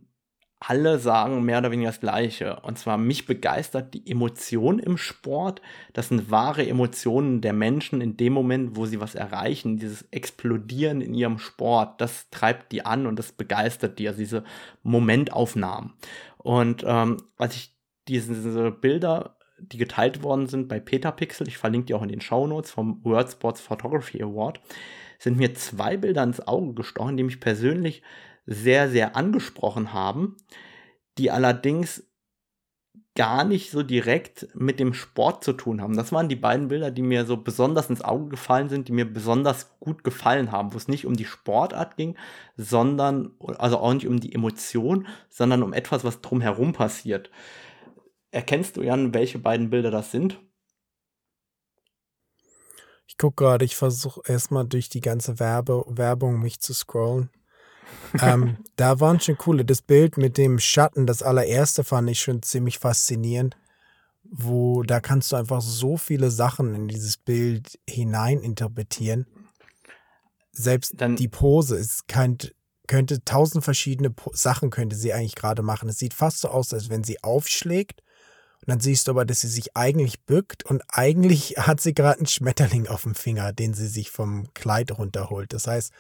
alle 0.59 0.97
sagen 0.97 1.43
mehr 1.45 1.59
oder 1.59 1.71
weniger 1.71 1.89
das 1.89 1.99
Gleiche. 1.99 2.59
Und 2.61 2.79
zwar 2.79 2.97
mich 2.97 3.25
begeistert 3.27 3.93
die 3.93 4.09
Emotion 4.09 4.79
im 4.79 4.97
Sport. 4.97 5.61
Das 5.93 6.07
sind 6.07 6.31
wahre 6.31 6.65
Emotionen 6.65 7.41
der 7.41 7.53
Menschen 7.53 8.01
in 8.01 8.17
dem 8.17 8.33
Moment, 8.33 8.75
wo 8.75 8.85
sie 8.85 8.99
was 8.99 9.13
erreichen. 9.13 9.77
Dieses 9.77 10.03
Explodieren 10.11 11.01
in 11.01 11.13
ihrem 11.13 11.37
Sport, 11.37 12.01
das 12.01 12.29
treibt 12.31 12.71
die 12.71 12.85
an 12.85 13.05
und 13.05 13.19
das 13.19 13.31
begeistert 13.31 13.99
die. 13.99 14.07
Also 14.07 14.19
diese 14.19 14.43
Momentaufnahmen. 14.81 15.93
Und 16.39 16.83
ähm, 16.87 17.17
als 17.37 17.55
ich 17.55 17.75
diese, 18.07 18.33
diese 18.33 18.71
Bilder, 18.71 19.37
die 19.59 19.77
geteilt 19.77 20.23
worden 20.23 20.47
sind 20.47 20.67
bei 20.67 20.79
Petapixel, 20.79 21.47
ich 21.47 21.57
verlinke 21.57 21.87
die 21.87 21.93
auch 21.93 22.03
in 22.03 22.09
den 22.09 22.21
Show 22.21 22.47
Notes 22.47 22.71
vom 22.71 23.03
World 23.03 23.31
Sports 23.31 23.61
Photography 23.61 24.23
Award, 24.23 24.59
sind 25.19 25.37
mir 25.37 25.53
zwei 25.55 25.97
Bilder 25.97 26.23
ins 26.23 26.47
Auge 26.47 26.73
gestochen, 26.73 27.17
die 27.17 27.23
mich 27.23 27.39
persönlich 27.39 28.01
sehr, 28.47 28.89
sehr 28.89 29.15
angesprochen 29.15 29.93
haben, 29.93 30.37
die 31.17 31.29
allerdings 31.29 32.03
gar 33.13 33.43
nicht 33.43 33.71
so 33.71 33.81
direkt 33.81 34.47
mit 34.53 34.79
dem 34.79 34.93
Sport 34.93 35.43
zu 35.43 35.53
tun 35.53 35.81
haben. 35.81 35.97
Das 35.97 36.11
waren 36.11 36.29
die 36.29 36.35
beiden 36.35 36.67
Bilder, 36.67 36.91
die 36.91 37.01
mir 37.01 37.25
so 37.25 37.35
besonders 37.35 37.89
ins 37.89 38.03
Auge 38.03 38.29
gefallen 38.29 38.69
sind, 38.69 38.87
die 38.87 38.91
mir 38.91 39.11
besonders 39.11 39.79
gut 39.79 40.03
gefallen 40.03 40.51
haben, 40.51 40.71
wo 40.71 40.77
es 40.77 40.87
nicht 40.87 41.07
um 41.07 41.15
die 41.15 41.25
Sportart 41.25 41.97
ging, 41.97 42.15
sondern, 42.57 43.31
also 43.57 43.79
auch 43.79 43.93
nicht 43.93 44.07
um 44.07 44.19
die 44.19 44.33
Emotion, 44.33 45.07
sondern 45.29 45.63
um 45.63 45.73
etwas, 45.73 46.03
was 46.03 46.21
drumherum 46.21 46.73
passiert. 46.73 47.31
Erkennst 48.29 48.77
du, 48.77 48.83
Jan, 48.83 49.15
welche 49.15 49.39
beiden 49.39 49.71
Bilder 49.71 49.89
das 49.89 50.11
sind? 50.11 50.39
Ich 53.07 53.17
gucke 53.17 53.43
gerade, 53.43 53.65
ich 53.65 53.75
versuche 53.75 54.21
erstmal 54.27 54.67
durch 54.67 54.89
die 54.89 55.01
ganze 55.01 55.39
Werbe 55.39 55.83
Werbung 55.87 56.39
mich 56.39 56.59
zu 56.59 56.75
scrollen 56.75 57.31
ähm, 58.21 58.57
da 58.75 58.99
waren 58.99 59.19
schon 59.19 59.37
coole. 59.37 59.65
Das 59.65 59.81
Bild 59.81 60.17
mit 60.17 60.37
dem 60.37 60.59
Schatten, 60.59 61.05
das 61.05 61.21
allererste 61.21 61.83
fand 61.83 62.09
ich 62.09 62.19
schon 62.19 62.41
ziemlich 62.41 62.79
faszinierend, 62.79 63.57
wo 64.23 64.83
da 64.83 64.99
kannst 64.99 65.31
du 65.31 65.35
einfach 65.35 65.61
so 65.61 65.97
viele 65.97 66.31
Sachen 66.31 66.73
in 66.75 66.87
dieses 66.87 67.17
Bild 67.17 67.79
hinein 67.89 68.39
interpretieren. 68.39 69.25
Selbst 70.51 70.93
Dann, 70.97 71.15
die 71.15 71.27
Pose 71.27 71.77
ist 71.77 72.07
kein, 72.07 72.37
könnte 72.87 73.23
tausend 73.23 73.63
verschiedene 73.63 74.09
po 74.09 74.31
Sachen 74.33 74.69
könnte 74.69 74.95
sie 74.95 75.13
eigentlich 75.13 75.35
gerade 75.35 75.61
machen. 75.61 75.89
Es 75.89 75.99
sieht 75.99 76.13
fast 76.13 76.39
so 76.39 76.49
aus, 76.49 76.73
als 76.73 76.89
wenn 76.89 77.03
sie 77.03 77.23
aufschlägt. 77.23 78.01
Und 78.61 78.71
dann 78.71 78.79
siehst 78.79 79.07
du 79.07 79.11
aber, 79.11 79.23
dass 79.23 79.41
sie 79.41 79.47
sich 79.47 79.77
eigentlich 79.77 80.25
bückt 80.25 80.65
und 80.65 80.81
eigentlich 80.89 81.55
hat 81.57 81.79
sie 81.79 81.93
gerade 81.93 82.17
einen 82.17 82.27
Schmetterling 82.27 82.87
auf 82.87 83.03
dem 83.03 83.13
Finger, 83.13 83.53
den 83.53 83.73
sie 83.73 83.87
sich 83.87 84.09
vom 84.09 84.51
Kleid 84.55 84.97
runterholt. 84.97 85.53
Das 85.53 85.67
heißt, 85.67 85.93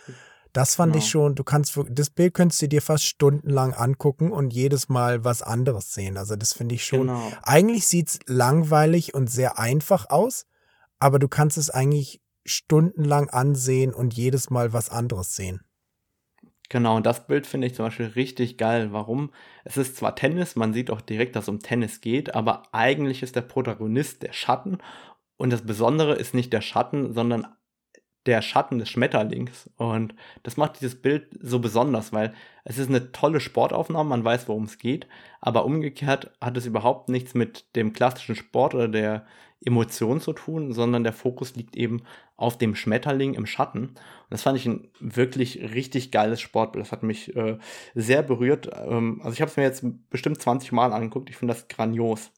das 0.57 0.73
fand 0.73 0.93
genau. 0.93 1.03
ich 1.03 1.11
schon, 1.11 1.35
du 1.35 1.43
kannst, 1.43 1.79
das 1.91 2.09
Bild 2.09 2.33
könntest 2.33 2.59
du 2.63 2.67
dir 2.67 2.81
fast 2.81 3.05
stundenlang 3.05 3.75
angucken 3.75 4.31
und 4.31 4.51
jedes 4.51 4.89
Mal 4.89 5.23
was 5.23 5.43
anderes 5.43 5.93
sehen. 5.93 6.17
Also 6.17 6.35
das 6.35 6.53
finde 6.53 6.73
ich 6.73 6.83
schon, 6.83 7.01
genau. 7.01 7.31
eigentlich 7.43 7.85
sieht 7.85 8.07
es 8.07 8.19
langweilig 8.25 9.13
und 9.13 9.29
sehr 9.29 9.59
einfach 9.59 10.09
aus, 10.09 10.47
aber 10.97 11.19
du 11.19 11.27
kannst 11.27 11.59
es 11.59 11.69
eigentlich 11.69 12.23
stundenlang 12.43 13.29
ansehen 13.29 13.93
und 13.93 14.15
jedes 14.15 14.49
Mal 14.49 14.73
was 14.73 14.89
anderes 14.89 15.35
sehen. 15.35 15.61
Genau, 16.69 16.95
und 16.95 17.05
das 17.05 17.27
Bild 17.27 17.45
finde 17.45 17.67
ich 17.67 17.75
zum 17.75 17.85
Beispiel 17.85 18.07
richtig 18.07 18.57
geil. 18.57 18.91
Warum? 18.91 19.31
Es 19.63 19.77
ist 19.77 19.95
zwar 19.95 20.15
Tennis, 20.15 20.55
man 20.55 20.73
sieht 20.73 20.89
auch 20.89 21.01
direkt, 21.01 21.35
dass 21.35 21.45
es 21.45 21.49
um 21.49 21.59
Tennis 21.59 22.01
geht, 22.01 22.33
aber 22.33 22.63
eigentlich 22.71 23.21
ist 23.21 23.35
der 23.35 23.41
Protagonist 23.41 24.23
der 24.23 24.33
Schatten 24.33 24.79
Und 25.37 25.53
das 25.53 25.61
Besondere 25.61 26.15
ist 26.15 26.33
nicht 26.33 26.51
der 26.51 26.61
Schatten, 26.61 27.13
sondern 27.13 27.45
der 28.27 28.41
Schatten 28.41 28.77
des 28.77 28.89
Schmetterlings. 28.89 29.69
Und 29.77 30.13
das 30.43 30.57
macht 30.57 30.79
dieses 30.79 31.01
Bild 31.01 31.27
so 31.41 31.59
besonders, 31.59 32.13
weil 32.13 32.33
es 32.65 32.77
ist 32.77 32.89
eine 32.89 33.11
tolle 33.11 33.39
Sportaufnahme, 33.39 34.09
man 34.09 34.23
weiß, 34.23 34.47
worum 34.47 34.63
es 34.65 34.77
geht, 34.77 35.07
aber 35.41 35.65
umgekehrt 35.65 36.31
hat 36.41 36.57
es 36.57 36.65
überhaupt 36.65 37.09
nichts 37.09 37.33
mit 37.33 37.65
dem 37.75 37.93
klassischen 37.93 38.35
Sport 38.35 38.75
oder 38.75 38.87
der 38.87 39.25
Emotion 39.65 40.21
zu 40.21 40.33
tun, 40.33 40.71
sondern 40.71 41.03
der 41.03 41.13
Fokus 41.13 41.55
liegt 41.55 41.75
eben 41.75 42.03
auf 42.35 42.57
dem 42.57 42.75
Schmetterling 42.75 43.33
im 43.33 43.47
Schatten. 43.47 43.87
Und 43.87 43.95
das 44.29 44.43
fand 44.43 44.57
ich 44.57 44.67
ein 44.67 44.89
wirklich 44.99 45.59
richtig 45.73 46.11
geiles 46.11 46.41
Sportbild. 46.41 46.85
Das 46.85 46.91
hat 46.91 47.01
mich 47.01 47.35
äh, 47.35 47.57
sehr 47.95 48.21
berührt. 48.21 48.69
Ähm, 48.75 49.19
also 49.23 49.33
ich 49.33 49.41
habe 49.41 49.49
es 49.49 49.57
mir 49.57 49.63
jetzt 49.63 49.83
bestimmt 50.09 50.39
20 50.39 50.71
Mal 50.73 50.93
angeguckt. 50.93 51.29
Ich 51.29 51.37
finde 51.37 51.55
das 51.55 51.67
grandios. 51.67 52.31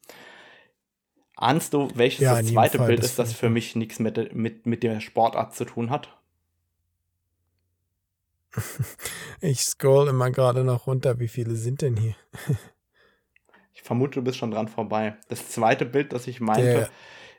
Ahnst 1.42 1.74
du, 1.74 1.88
welches 1.96 2.20
ja, 2.20 2.42
das 2.42 2.52
zweite 2.52 2.80
Fall, 2.80 2.88
Bild 2.88 3.00
das 3.00 3.12
ist, 3.12 3.20
das 3.20 3.32
für 3.32 3.50
mich 3.50 3.74
nichts 3.74 4.00
mit, 4.00 4.36
mit, 4.36 4.66
mit 4.66 4.84
der 4.84 5.00
Sportart 5.00 5.56
zu 5.56 5.64
tun 5.64 5.90
hat? 5.90 6.10
Ich 9.42 9.62
scroll 9.62 10.10
immer 10.10 10.32
gerade 10.32 10.66
noch 10.66 10.86
runter. 10.86 11.18
Wie 11.22 11.30
viele 11.30 11.56
sind 11.56 11.82
denn 11.82 11.96
hier? 11.96 12.16
ich 13.74 13.82
vermute, 13.84 14.16
du 14.16 14.22
bist 14.22 14.38
schon 14.38 14.52
dran 14.52 14.68
vorbei. 14.68 15.16
Das 15.30 15.48
zweite 15.48 15.86
Bild, 15.86 16.12
das 16.12 16.28
ich 16.28 16.42
meinte, 16.42 16.66
der 16.66 16.90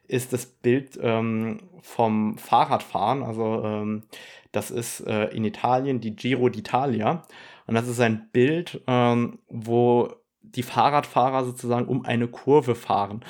ist 0.08 0.32
das 0.32 0.46
Bild 0.46 0.98
ähm, 1.02 1.58
vom 1.82 2.38
Fahrradfahren. 2.38 3.22
Also 3.22 3.62
ähm, 3.62 4.04
das 4.50 4.70
ist 4.70 5.00
äh, 5.00 5.26
in 5.26 5.44
Italien 5.44 6.00
die 6.00 6.16
Giro 6.16 6.46
d'Italia. 6.46 7.20
Und 7.66 7.74
das 7.74 7.86
ist 7.86 8.00
ein 8.00 8.30
Bild, 8.32 8.80
ähm, 8.86 9.40
wo 9.50 10.10
die 10.40 10.62
Fahrradfahrer 10.62 11.44
sozusagen 11.44 11.86
um 11.86 12.06
eine 12.06 12.28
Kurve 12.28 12.74
fahren 12.74 13.22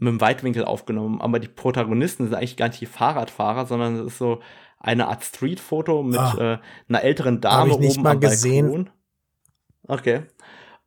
mit 0.00 0.08
dem 0.08 0.20
Weitwinkel 0.20 0.64
aufgenommen. 0.64 1.20
Aber 1.20 1.38
die 1.38 1.48
Protagonisten 1.48 2.24
sind 2.24 2.34
eigentlich 2.34 2.56
gar 2.56 2.68
nicht 2.68 2.80
die 2.80 2.86
Fahrradfahrer, 2.86 3.66
sondern 3.66 3.96
es 3.96 4.12
ist 4.12 4.18
so 4.18 4.40
eine 4.78 5.08
Art 5.08 5.22
Streetfoto 5.22 6.02
mit 6.02 6.18
ah, 6.18 6.54
äh, 6.54 6.58
einer 6.88 7.02
älteren 7.04 7.40
Dame 7.40 7.72
ich 7.72 7.78
nicht 7.78 7.92
oben 7.92 8.02
mal 8.02 8.12
am 8.12 8.20
gesehen. 8.20 8.66
Balkon. 8.66 8.90
Okay. 9.86 10.22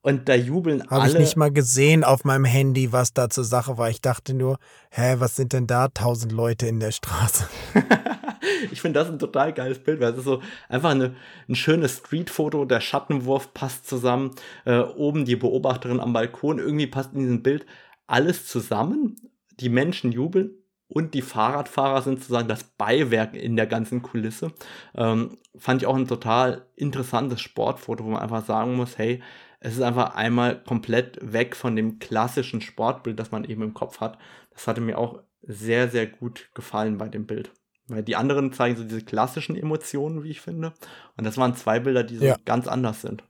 Und 0.01 0.27
da 0.27 0.35
jubeln 0.35 0.81
Hab 0.81 0.91
alle. 0.91 1.01
Habe 1.01 1.11
ich 1.11 1.19
nicht 1.19 1.37
mal 1.37 1.51
gesehen 1.51 2.03
auf 2.03 2.25
meinem 2.25 2.43
Handy, 2.43 2.91
was 2.91 3.13
da 3.13 3.29
zur 3.29 3.45
Sache 3.45 3.77
war. 3.77 3.89
Ich 3.89 4.01
dachte 4.01 4.33
nur, 4.33 4.57
hä, 4.89 5.15
was 5.19 5.35
sind 5.35 5.53
denn 5.53 5.67
da 5.67 5.87
tausend 5.89 6.31
Leute 6.31 6.67
in 6.67 6.79
der 6.79 6.91
Straße? 6.91 7.47
ich 8.71 8.81
finde 8.81 8.99
das 8.99 9.09
ein 9.09 9.19
total 9.19 9.53
geiles 9.53 9.79
Bild, 9.79 10.01
weil 10.01 10.11
es 10.11 10.17
ist 10.17 10.25
so 10.25 10.41
einfach 10.67 10.89
eine, 10.89 11.15
ein 11.47 11.55
schönes 11.55 11.99
Streetfoto, 11.99 12.65
der 12.65 12.81
Schattenwurf 12.81 13.53
passt 13.53 13.87
zusammen, 13.87 14.31
äh, 14.65 14.79
oben 14.79 15.23
die 15.23 15.37
Beobachterin 15.37 16.01
am 16.01 16.11
Balkon, 16.11 16.59
irgendwie 16.59 16.87
passt 16.87 17.13
in 17.13 17.19
diesem 17.19 17.43
Bild 17.43 17.65
alles 18.13 18.47
zusammen. 18.47 19.15
Die 19.59 19.69
Menschen 19.69 20.11
jubeln 20.11 20.51
und 20.87 21.15
die 21.15 21.23
Fahrradfahrer 21.23 22.03
sind 22.03 22.19
sozusagen 22.19 22.47
das 22.47 22.63
Beiwerk 22.63 23.33
in 23.33 23.55
der 23.55 23.65
ganzen 23.65 24.03
Kulisse. 24.03 24.53
Ähm, 24.93 25.39
fand 25.57 25.81
ich 25.81 25.87
auch 25.87 25.95
ein 25.95 26.07
total 26.07 26.67
interessantes 26.75 27.41
Sportfoto, 27.41 28.05
wo 28.05 28.11
man 28.11 28.21
einfach 28.21 28.45
sagen 28.45 28.75
muss, 28.75 28.99
hey, 28.99 29.23
es 29.59 29.73
ist 29.73 29.81
einfach 29.81 30.13
einmal 30.13 30.61
komplett 30.63 31.17
weg 31.21 31.55
von 31.55 31.75
dem 31.75 31.97
klassischen 31.97 32.61
Sportbild, 32.61 33.19
das 33.19 33.31
man 33.31 33.45
eben 33.45 33.63
im 33.63 33.73
Kopf 33.73 33.99
hat. 33.99 34.19
Das 34.51 34.67
hatte 34.67 34.81
mir 34.81 34.99
auch 34.99 35.23
sehr, 35.41 35.89
sehr 35.89 36.05
gut 36.05 36.51
gefallen 36.53 36.99
bei 36.99 37.09
dem 37.09 37.25
Bild. 37.25 37.51
Weil 37.87 38.03
die 38.03 38.15
anderen 38.15 38.53
zeigen 38.53 38.77
so 38.77 38.83
diese 38.83 39.01
klassischen 39.01 39.55
Emotionen, 39.55 40.23
wie 40.23 40.29
ich 40.29 40.41
finde. 40.41 40.73
Und 41.17 41.23
das 41.23 41.37
waren 41.37 41.55
zwei 41.55 41.79
Bilder, 41.79 42.03
die 42.03 42.17
so 42.17 42.25
ja. 42.25 42.37
ganz 42.45 42.67
anders 42.67 43.01
sind. 43.01 43.23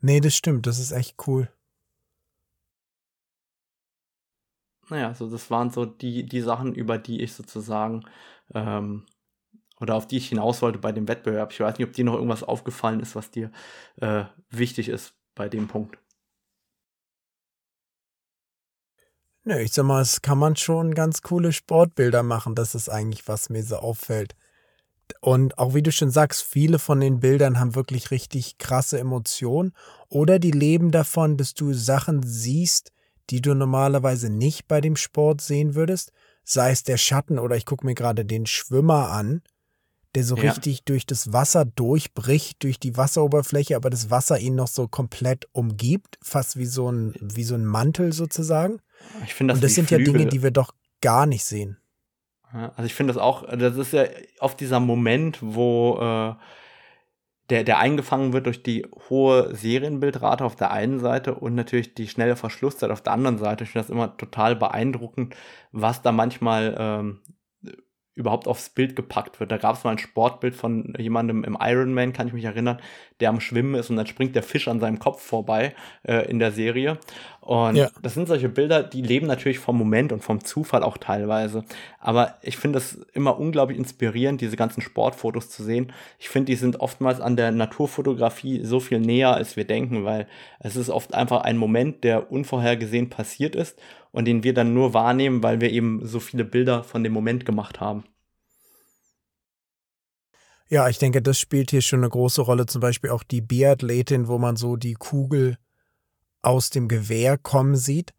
Nee, 0.00 0.20
das 0.20 0.36
stimmt. 0.36 0.68
Das 0.68 0.78
ist 0.78 0.92
echt 0.92 1.16
cool. 1.26 1.50
Naja, 4.90 5.14
so 5.14 5.28
das 5.30 5.50
waren 5.50 5.70
so 5.70 5.84
die, 5.84 6.24
die 6.24 6.40
Sachen, 6.40 6.74
über 6.74 6.98
die 6.98 7.20
ich 7.22 7.34
sozusagen 7.34 8.04
ähm, 8.54 9.06
oder 9.80 9.94
auf 9.96 10.06
die 10.06 10.16
ich 10.18 10.28
hinaus 10.28 10.62
wollte 10.62 10.78
bei 10.78 10.92
dem 10.92 11.08
Wettbewerb. 11.08 11.52
Ich 11.52 11.60
weiß 11.60 11.78
nicht, 11.78 11.86
ob 11.88 11.94
dir 11.94 12.04
noch 12.04 12.14
irgendwas 12.14 12.42
aufgefallen 12.42 13.00
ist, 13.00 13.14
was 13.14 13.30
dir 13.30 13.50
äh, 13.96 14.24
wichtig 14.50 14.88
ist 14.88 15.14
bei 15.34 15.48
dem 15.48 15.68
Punkt. 15.68 15.98
Nö, 19.44 19.58
ich 19.60 19.72
sag 19.72 19.84
mal, 19.84 20.02
es 20.02 20.20
kann 20.20 20.38
man 20.38 20.56
schon 20.56 20.94
ganz 20.94 21.22
coole 21.22 21.52
Sportbilder 21.52 22.22
machen. 22.22 22.54
Das 22.54 22.74
ist 22.74 22.88
eigentlich, 22.88 23.28
was 23.28 23.48
mir 23.50 23.62
so 23.62 23.76
auffällt. 23.76 24.34
Und 25.20 25.58
auch 25.58 25.74
wie 25.74 25.82
du 25.82 25.92
schon 25.92 26.10
sagst, 26.10 26.42
viele 26.42 26.78
von 26.78 27.00
den 27.00 27.20
Bildern 27.20 27.58
haben 27.58 27.74
wirklich 27.74 28.10
richtig 28.10 28.58
krasse 28.58 28.98
Emotionen 28.98 29.72
oder 30.08 30.38
die 30.38 30.50
leben 30.50 30.90
davon, 30.90 31.36
dass 31.38 31.54
du 31.54 31.72
Sachen 31.72 32.22
siehst, 32.22 32.92
die 33.30 33.40
du 33.40 33.54
normalerweise 33.54 34.30
nicht 34.30 34.68
bei 34.68 34.80
dem 34.80 34.96
Sport 34.96 35.40
sehen 35.40 35.74
würdest, 35.74 36.12
sei 36.44 36.70
es 36.70 36.82
der 36.82 36.96
Schatten 36.96 37.38
oder 37.38 37.56
ich 37.56 37.66
gucke 37.66 37.84
mir 37.84 37.94
gerade 37.94 38.24
den 38.24 38.46
Schwimmer 38.46 39.10
an, 39.10 39.42
der 40.14 40.24
so 40.24 40.36
ja. 40.36 40.50
richtig 40.50 40.84
durch 40.84 41.04
das 41.04 41.32
Wasser 41.32 41.64
durchbricht, 41.64 42.62
durch 42.62 42.80
die 42.80 42.96
Wasseroberfläche, 42.96 43.76
aber 43.76 43.90
das 43.90 44.10
Wasser 44.10 44.38
ihn 44.38 44.54
noch 44.54 44.68
so 44.68 44.88
komplett 44.88 45.46
umgibt, 45.52 46.18
fast 46.22 46.56
wie 46.56 46.66
so 46.66 46.90
ein, 46.90 47.14
wie 47.20 47.44
so 47.44 47.54
ein 47.54 47.66
Mantel 47.66 48.12
sozusagen. 48.12 48.80
Ich 49.24 49.34
finde 49.34 49.52
das 49.52 49.58
Und 49.58 49.64
das 49.64 49.74
sind 49.74 49.88
Flügel. 49.88 50.06
ja 50.06 50.12
Dinge, 50.12 50.26
die 50.26 50.42
wir 50.42 50.50
doch 50.50 50.74
gar 51.00 51.26
nicht 51.26 51.44
sehen. 51.44 51.76
Also 52.50 52.84
ich 52.84 52.94
finde 52.94 53.12
das 53.12 53.22
auch, 53.22 53.46
das 53.56 53.76
ist 53.76 53.92
ja 53.92 54.06
oft 54.40 54.58
dieser 54.58 54.80
Moment, 54.80 55.38
wo 55.42 55.98
äh, 56.00 56.34
der, 57.50 57.64
der 57.64 57.78
eingefangen 57.78 58.32
wird 58.32 58.46
durch 58.46 58.62
die 58.62 58.86
hohe 59.08 59.54
Serienbildrate 59.54 60.44
auf 60.44 60.56
der 60.56 60.70
einen 60.70 60.98
Seite 60.98 61.34
und 61.34 61.54
natürlich 61.54 61.94
die 61.94 62.08
schnelle 62.08 62.36
Verschlusszeit 62.36 62.90
auf 62.90 63.02
der 63.02 63.14
anderen 63.14 63.38
Seite. 63.38 63.64
Ich 63.64 63.70
finde 63.70 63.86
das 63.86 63.90
immer 63.90 64.16
total 64.16 64.54
beeindruckend, 64.56 65.34
was 65.72 66.02
da 66.02 66.12
manchmal 66.12 66.76
ähm, 66.78 67.20
überhaupt 68.18 68.48
aufs 68.48 68.70
Bild 68.70 68.96
gepackt 68.96 69.38
wird. 69.38 69.52
Da 69.52 69.58
gab 69.58 69.76
es 69.76 69.84
mal 69.84 69.92
ein 69.92 69.98
Sportbild 69.98 70.56
von 70.56 70.92
jemandem 70.98 71.44
im 71.44 71.56
Ironman, 71.58 72.12
kann 72.12 72.26
ich 72.26 72.32
mich 72.32 72.44
erinnern, 72.44 72.80
der 73.20 73.30
am 73.30 73.40
Schwimmen 73.40 73.74
ist 73.74 73.90
und 73.90 73.96
dann 73.96 74.06
springt 74.06 74.34
der 74.34 74.42
Fisch 74.42 74.68
an 74.68 74.80
seinem 74.80 74.98
Kopf 74.98 75.22
vorbei 75.22 75.74
äh, 76.02 76.28
in 76.30 76.38
der 76.38 76.52
Serie. 76.52 76.98
Und 77.40 77.76
ja. 77.76 77.88
das 78.02 78.14
sind 78.14 78.28
solche 78.28 78.50
Bilder, 78.50 78.82
die 78.82 79.00
leben 79.00 79.26
natürlich 79.26 79.58
vom 79.58 79.78
Moment 79.78 80.12
und 80.12 80.22
vom 80.22 80.44
Zufall 80.44 80.82
auch 80.82 80.98
teilweise. 80.98 81.64
Aber 81.98 82.34
ich 82.42 82.58
finde 82.58 82.78
es 82.78 83.06
immer 83.14 83.38
unglaublich 83.38 83.78
inspirierend, 83.78 84.40
diese 84.40 84.56
ganzen 84.56 84.82
Sportfotos 84.82 85.48
zu 85.48 85.62
sehen. 85.62 85.92
Ich 86.18 86.28
finde, 86.28 86.52
die 86.52 86.56
sind 86.56 86.80
oftmals 86.80 87.20
an 87.20 87.36
der 87.36 87.50
Naturfotografie 87.50 88.64
so 88.64 88.80
viel 88.80 89.00
näher, 89.00 89.34
als 89.34 89.56
wir 89.56 89.64
denken, 89.64 90.04
weil 90.04 90.26
es 90.60 90.76
ist 90.76 90.90
oft 90.90 91.14
einfach 91.14 91.40
ein 91.40 91.56
Moment, 91.56 92.04
der 92.04 92.30
unvorhergesehen 92.30 93.08
passiert 93.08 93.56
ist 93.56 93.78
und 94.12 94.26
den 94.26 94.44
wir 94.44 94.52
dann 94.52 94.74
nur 94.74 94.92
wahrnehmen, 94.92 95.42
weil 95.42 95.60
wir 95.60 95.70
eben 95.70 96.00
so 96.04 96.20
viele 96.20 96.44
Bilder 96.44 96.84
von 96.84 97.02
dem 97.02 97.14
Moment 97.14 97.46
gemacht 97.46 97.80
haben. 97.80 98.04
Ja, 100.68 100.88
ich 100.88 100.98
denke, 100.98 101.22
das 101.22 101.38
spielt 101.38 101.70
hier 101.70 101.80
schon 101.80 102.00
eine 102.00 102.10
große 102.10 102.42
Rolle. 102.42 102.66
Zum 102.66 102.80
Beispiel 102.80 103.10
auch 103.10 103.22
die 103.22 103.40
Biathletin, 103.40 104.28
wo 104.28 104.38
man 104.38 104.56
so 104.56 104.76
die 104.76 104.94
Kugel 104.94 105.56
aus 106.42 106.70
dem 106.70 106.88
Gewehr 106.88 107.38
kommen 107.38 107.76
sieht. 107.76 108.12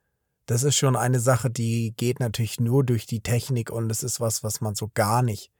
Das 0.47 0.63
ist 0.63 0.75
schon 0.75 0.95
eine 0.95 1.19
Sache, 1.19 1.51
die 1.51 1.93
geht 1.95 2.19
natürlich 2.19 2.59
nur 2.59 2.83
durch 2.83 3.05
die 3.05 3.21
Technik 3.21 3.69
und 3.69 3.91
es 3.91 4.01
ist 4.01 4.19
was, 4.19 4.43
was 4.43 4.61
man 4.61 4.73
so 4.73 4.89
gar 4.93 5.21
nicht 5.21 5.51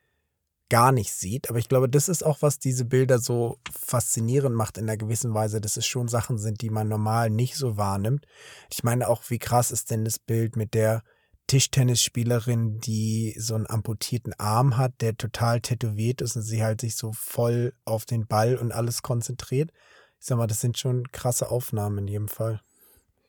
gar 0.70 0.92
nicht 0.92 1.12
sieht. 1.12 1.50
Aber 1.50 1.60
ich 1.60 1.68
glaube, 1.68 1.90
das 1.90 2.08
ist 2.08 2.24
auch, 2.26 2.42
was 2.42 2.60
diese 2.60 2.86
Bilder 2.86 3.20
so 3.20 3.58
faszinierend 3.72 4.56
macht 4.56 4.78
in 4.78 4.84
einer 4.84 4.98
gewissen 4.98 5.34
Weise, 5.34 5.60
dass 5.60 5.78
es 5.78 5.86
schon 5.86 6.08
Sachen 6.08 6.38
sind, 6.38 6.62
die 6.62 6.70
man 6.70 6.88
normal 6.88 7.30
nicht 7.30 7.56
so 7.56 7.76
wahrnimmt. 7.76 8.26
Ich 8.72 8.84
meine 8.84 9.10
auch, 9.10 9.24
wie 9.30 9.40
krass 9.40 9.72
ist 9.72 9.92
denn 9.92 10.06
das 10.06 10.20
Bild 10.20 10.56
mit 10.56 10.74
der 10.74 11.04
Tischtennisspielerin, 11.50 12.80
die 12.80 13.34
so 13.40 13.56
einen 13.56 13.68
amputierten 13.68 14.34
Arm 14.38 14.78
hat, 14.78 15.02
der 15.02 15.18
total 15.18 15.62
tätowiert 15.62 16.22
ist 16.22 16.36
und 16.36 16.44
sie 16.44 16.64
halt 16.64 16.80
sich 16.80 16.96
so 16.96 17.12
voll 17.12 17.74
auf 17.86 18.06
den 18.06 18.28
Ball 18.28 18.56
und 18.56 18.72
alles 18.72 19.02
konzentriert. 19.02 19.72
Ich 20.20 20.28
sag 20.28 20.38
mal, 20.38 20.46
das 20.46 20.62
sind 20.62 20.78
schon 20.78 21.12
krasse 21.12 21.50
Aufnahmen 21.50 21.98
in 21.98 22.08
jedem 22.08 22.28
Fall. 22.28 22.62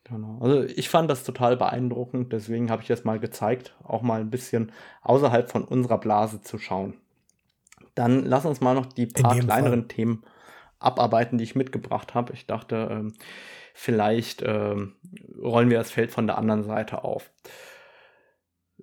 Genau. 0.03 0.37
Also 0.39 0.63
ich 0.63 0.89
fand 0.89 1.09
das 1.09 1.23
total 1.23 1.57
beeindruckend, 1.57 2.31
deswegen 2.31 2.69
habe 2.69 2.83
ich 2.83 2.87
das 2.89 3.03
mal 3.03 3.19
gezeigt, 3.19 3.75
auch 3.83 4.03
mal 4.03 4.21
ein 4.21 4.29
bisschen 4.29 4.71
außerhalb 5.01 5.49
von 5.49 5.63
unserer 5.63 5.97
Blase 5.97 6.41
zu 6.41 6.59
schauen. 6.59 6.93
Dann 7.95 8.23
lass 8.23 8.45
uns 8.45 8.61
mal 8.61 8.75
noch 8.75 8.85
die 8.85 9.07
paar 9.07 9.35
kleineren 9.35 9.81
Fall. 9.81 9.87
Themen 9.87 10.23
abarbeiten, 10.77 11.39
die 11.39 11.43
ich 11.43 11.55
mitgebracht 11.55 12.13
habe. 12.13 12.33
Ich 12.33 12.45
dachte, 12.45 12.87
ähm, 12.91 13.13
vielleicht 13.73 14.43
ähm, 14.45 14.93
rollen 15.41 15.71
wir 15.71 15.79
das 15.79 15.91
Feld 15.91 16.11
von 16.11 16.27
der 16.27 16.37
anderen 16.37 16.63
Seite 16.63 17.03
auf. 17.03 17.31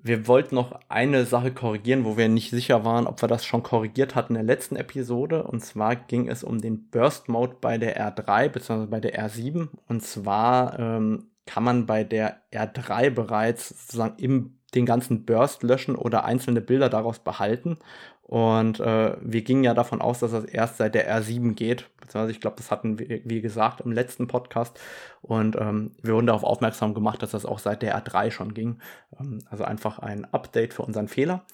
Wir 0.03 0.27
wollten 0.27 0.55
noch 0.55 0.79
eine 0.89 1.25
Sache 1.25 1.53
korrigieren, 1.53 2.05
wo 2.05 2.17
wir 2.17 2.29
nicht 2.29 2.51
sicher 2.51 2.85
waren, 2.85 3.07
ob 3.07 3.21
wir 3.23 3.29
das 3.29 3.45
schon 3.45 3.63
korrigiert 3.63 4.15
hatten 4.15 4.35
in 4.35 4.47
der 4.47 4.55
letzten 4.57 4.77
Episode. 4.77 5.45
Und 5.45 5.65
zwar 5.65 5.97
ging 5.97 6.29
es 6.29 6.45
um 6.45 6.61
den 6.61 6.89
Burst 6.91 7.29
Mode 7.29 7.57
bei 7.61 7.79
der 7.79 7.99
R3 7.99 8.49
bzw. 8.49 8.87
bei 8.87 9.01
der 9.01 9.29
R7. 9.29 9.69
Und 9.89 10.03
zwar 10.03 10.79
ähm, 10.79 11.31
kann 11.47 11.65
man 11.65 11.87
bei 11.87 12.05
der 12.05 12.43
R3 12.53 13.11
bereits 13.11 13.69
sozusagen 13.69 14.19
im 14.19 14.58
den 14.75 14.87
ganzen 14.87 15.25
Burst 15.25 15.63
löschen 15.63 15.97
oder 15.97 16.25
einzelne 16.25 16.61
Bilder 16.61 16.89
daraus 16.89 17.19
behalten. 17.19 17.79
Und 18.23 18.79
äh, 18.79 19.17
wir 19.23 19.41
gingen 19.43 19.65
ja 19.65 19.73
davon 19.73 20.03
aus, 20.03 20.19
dass 20.19 20.33
das 20.33 20.45
erst 20.45 20.77
seit 20.77 20.95
der 20.95 21.11
R7 21.11 21.55
geht. 21.55 21.89
Beziehungsweise 21.99 22.33
ich 22.33 22.41
glaube, 22.41 22.57
das 22.57 22.71
hatten 22.71 22.99
wir, 22.99 23.23
wie 23.25 23.41
gesagt, 23.41 23.81
im 23.81 23.93
letzten 23.93 24.27
Podcast. 24.27 24.79
Und 25.23 25.57
ähm, 25.57 25.93
wir 26.03 26.15
wurden 26.15 26.27
darauf 26.27 26.45
aufmerksam 26.45 26.93
gemacht, 26.93 27.23
dass 27.23 27.31
das 27.31 27.47
auch 27.47 27.59
seit 27.59 27.81
der 27.81 27.99
R3 27.99 28.31
schon 28.31 28.53
ging. 28.53 28.81
Ähm, 29.19 29.39
also 29.49 29.65
einfach 29.65 29.99
ein 29.99 30.27
Update 30.27 30.75
für 30.75 30.83
unseren 30.83 31.09
Fehler. 31.09 31.45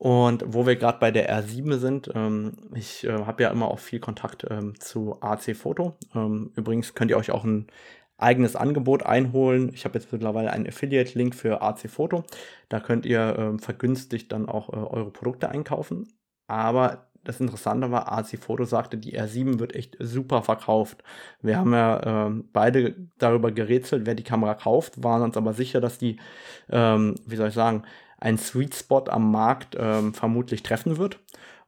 Und 0.00 0.42
wo 0.46 0.66
wir 0.66 0.76
gerade 0.76 0.98
bei 0.98 1.10
der 1.10 1.30
R7 1.30 1.76
sind, 1.76 2.10
ähm, 2.14 2.54
ich 2.74 3.04
äh, 3.04 3.12
habe 3.26 3.42
ja 3.44 3.50
immer 3.50 3.68
auch 3.68 3.78
viel 3.78 4.00
Kontakt 4.00 4.46
ähm, 4.50 4.80
zu 4.80 5.18
AC 5.20 5.54
Foto. 5.54 5.94
Ähm, 6.14 6.50
übrigens 6.56 6.94
könnt 6.94 7.10
ihr 7.10 7.18
euch 7.18 7.30
auch 7.30 7.44
ein 7.44 7.66
eigenes 8.22 8.56
Angebot 8.56 9.04
einholen. 9.04 9.70
Ich 9.74 9.84
habe 9.84 9.98
jetzt 9.98 10.12
mittlerweile 10.12 10.52
einen 10.52 10.66
Affiliate-Link 10.66 11.34
für 11.34 11.62
AC 11.62 11.88
Foto. 11.88 12.24
Da 12.68 12.80
könnt 12.80 13.06
ihr 13.06 13.36
ähm, 13.38 13.58
vergünstigt 13.58 14.32
dann 14.32 14.48
auch 14.48 14.68
äh, 14.70 14.76
eure 14.76 15.10
Produkte 15.10 15.48
einkaufen. 15.48 16.08
Aber 16.46 17.10
das 17.24 17.40
Interessante 17.40 17.90
war, 17.90 18.10
AC 18.12 18.38
Foto 18.38 18.64
sagte, 18.64 18.96
die 18.96 19.18
R7 19.18 19.58
wird 19.58 19.74
echt 19.74 19.96
super 19.98 20.42
verkauft. 20.42 21.04
Wir 21.42 21.58
haben 21.58 21.72
ja 21.72 22.28
äh, 22.28 22.30
beide 22.52 22.96
darüber 23.18 23.52
gerätselt, 23.52 24.06
wer 24.06 24.14
die 24.14 24.24
Kamera 24.24 24.54
kauft, 24.54 25.02
waren 25.02 25.22
uns 25.22 25.36
aber 25.36 25.52
sicher, 25.52 25.80
dass 25.80 25.98
die, 25.98 26.18
ähm, 26.70 27.16
wie 27.26 27.36
soll 27.36 27.48
ich 27.48 27.54
sagen, 27.54 27.82
einen 28.18 28.38
Sweet 28.38 28.74
Spot 28.74 29.04
am 29.08 29.30
Markt 29.30 29.76
ähm, 29.78 30.14
vermutlich 30.14 30.62
treffen 30.62 30.98
wird. 30.98 31.18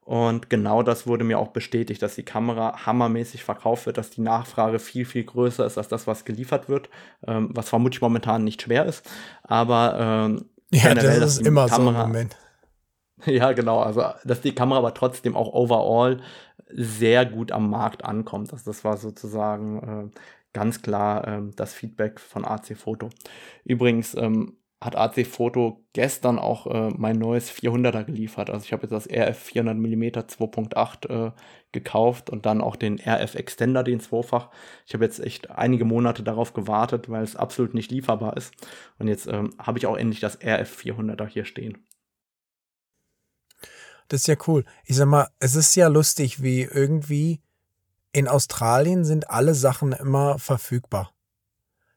Und 0.04 0.50
genau 0.50 0.82
das 0.82 1.06
wurde 1.06 1.22
mir 1.22 1.38
auch 1.38 1.48
bestätigt, 1.48 2.02
dass 2.02 2.16
die 2.16 2.24
Kamera 2.24 2.86
hammermäßig 2.86 3.44
verkauft 3.44 3.86
wird, 3.86 3.98
dass 3.98 4.10
die 4.10 4.20
Nachfrage 4.20 4.80
viel, 4.80 5.04
viel 5.04 5.22
größer 5.22 5.64
ist 5.64 5.78
als 5.78 5.88
das, 5.88 6.08
was 6.08 6.24
geliefert 6.24 6.68
wird, 6.68 6.90
ähm, 7.26 7.50
was 7.52 7.68
vermutlich 7.68 8.00
momentan 8.00 8.42
nicht 8.42 8.62
schwer 8.62 8.84
ist. 8.86 9.08
Aber 9.44 9.96
ähm, 10.28 10.44
ja, 10.72 10.94
das 10.94 11.38
ist 11.38 11.46
immer 11.46 11.68
Kamera, 11.68 12.00
so 12.00 12.04
im 12.04 12.08
Moment. 12.08 12.36
Ja, 13.24 13.52
genau. 13.52 13.78
Also, 13.78 14.02
dass 14.24 14.40
die 14.40 14.52
Kamera 14.52 14.78
aber 14.78 14.94
trotzdem 14.94 15.36
auch 15.36 15.52
overall 15.52 16.20
sehr 16.70 17.24
gut 17.24 17.52
am 17.52 17.70
Markt 17.70 18.04
ankommt. 18.04 18.52
Also, 18.52 18.64
das 18.68 18.82
war 18.82 18.96
sozusagen 18.96 20.10
äh, 20.12 20.20
ganz 20.52 20.82
klar 20.82 21.28
äh, 21.28 21.42
das 21.54 21.72
Feedback 21.72 22.18
von 22.18 22.44
AC 22.44 22.76
Foto. 22.76 23.10
Übrigens, 23.64 24.16
ähm, 24.16 24.56
hat 24.82 24.96
AC 24.96 25.24
Foto 25.26 25.84
gestern 25.92 26.38
auch 26.38 26.66
äh, 26.66 26.90
mein 26.96 27.16
neues 27.16 27.52
400er 27.52 28.02
geliefert. 28.04 28.50
Also 28.50 28.64
ich 28.64 28.72
habe 28.72 28.82
jetzt 28.82 28.90
das 28.90 29.08
RF 29.08 29.38
400 29.38 29.76
mm 29.76 30.02
2.8 30.02 31.28
äh, 31.28 31.32
gekauft 31.70 32.30
und 32.30 32.46
dann 32.46 32.60
auch 32.60 32.74
den 32.74 32.98
RF 32.98 33.36
Extender, 33.36 33.84
den 33.84 34.00
Zweifach. 34.00 34.50
Ich 34.86 34.94
habe 34.94 35.04
jetzt 35.04 35.20
echt 35.20 35.50
einige 35.50 35.84
Monate 35.84 36.24
darauf 36.24 36.52
gewartet, 36.52 37.08
weil 37.08 37.22
es 37.22 37.36
absolut 37.36 37.74
nicht 37.74 37.92
lieferbar 37.92 38.36
ist. 38.36 38.54
Und 38.98 39.06
jetzt 39.06 39.28
ähm, 39.28 39.54
habe 39.58 39.78
ich 39.78 39.86
auch 39.86 39.96
endlich 39.96 40.18
das 40.18 40.38
RF 40.42 40.76
400er 40.76 41.28
hier 41.28 41.44
stehen. 41.44 41.86
Das 44.08 44.22
ist 44.22 44.26
ja 44.26 44.36
cool. 44.48 44.64
Ich 44.84 44.96
sag 44.96 45.06
mal, 45.06 45.28
es 45.38 45.54
ist 45.54 45.76
ja 45.76 45.86
lustig, 45.86 46.42
wie 46.42 46.62
irgendwie 46.62 47.40
in 48.12 48.26
Australien 48.26 49.04
sind 49.04 49.30
alle 49.30 49.54
Sachen 49.54 49.92
immer 49.92 50.38
verfügbar. 50.38 51.14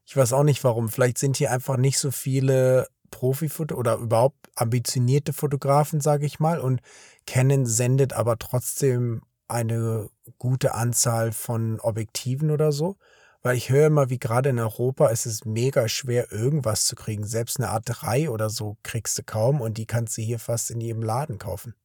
Ich 0.05 0.15
weiß 0.15 0.33
auch 0.33 0.43
nicht 0.43 0.63
warum. 0.63 0.89
Vielleicht 0.89 1.17
sind 1.17 1.37
hier 1.37 1.51
einfach 1.51 1.77
nicht 1.77 1.97
so 1.99 2.11
viele 2.11 2.87
Profifoto 3.11 3.75
oder 3.75 3.95
überhaupt 3.95 4.49
ambitionierte 4.55 5.33
Fotografen, 5.33 6.01
sage 6.01 6.25
ich 6.25 6.39
mal. 6.39 6.59
Und 6.59 6.81
Canon 7.25 7.65
sendet 7.65 8.13
aber 8.13 8.37
trotzdem 8.37 9.21
eine 9.47 10.09
gute 10.37 10.73
Anzahl 10.73 11.31
von 11.31 11.79
Objektiven 11.79 12.51
oder 12.51 12.71
so. 12.71 12.97
Weil 13.41 13.57
ich 13.57 13.69
höre 13.69 13.87
immer, 13.87 14.09
wie 14.09 14.17
gerade 14.17 14.49
in 14.49 14.59
Europa 14.59 15.07
ist 15.09 15.27
es 15.27 15.45
mega 15.45 15.87
schwer, 15.87 16.31
irgendwas 16.31 16.85
zu 16.85 16.95
kriegen. 16.95 17.25
Selbst 17.25 17.59
eine 17.59 17.69
A3 17.69 18.29
oder 18.29 18.49
so 18.49 18.77
kriegst 18.81 19.17
du 19.19 19.23
kaum 19.23 19.61
und 19.61 19.77
die 19.77 19.85
kannst 19.85 20.17
du 20.17 20.23
hier 20.23 20.39
fast 20.39 20.71
in 20.71 20.81
jedem 20.81 21.03
Laden 21.03 21.37
kaufen. 21.37 21.75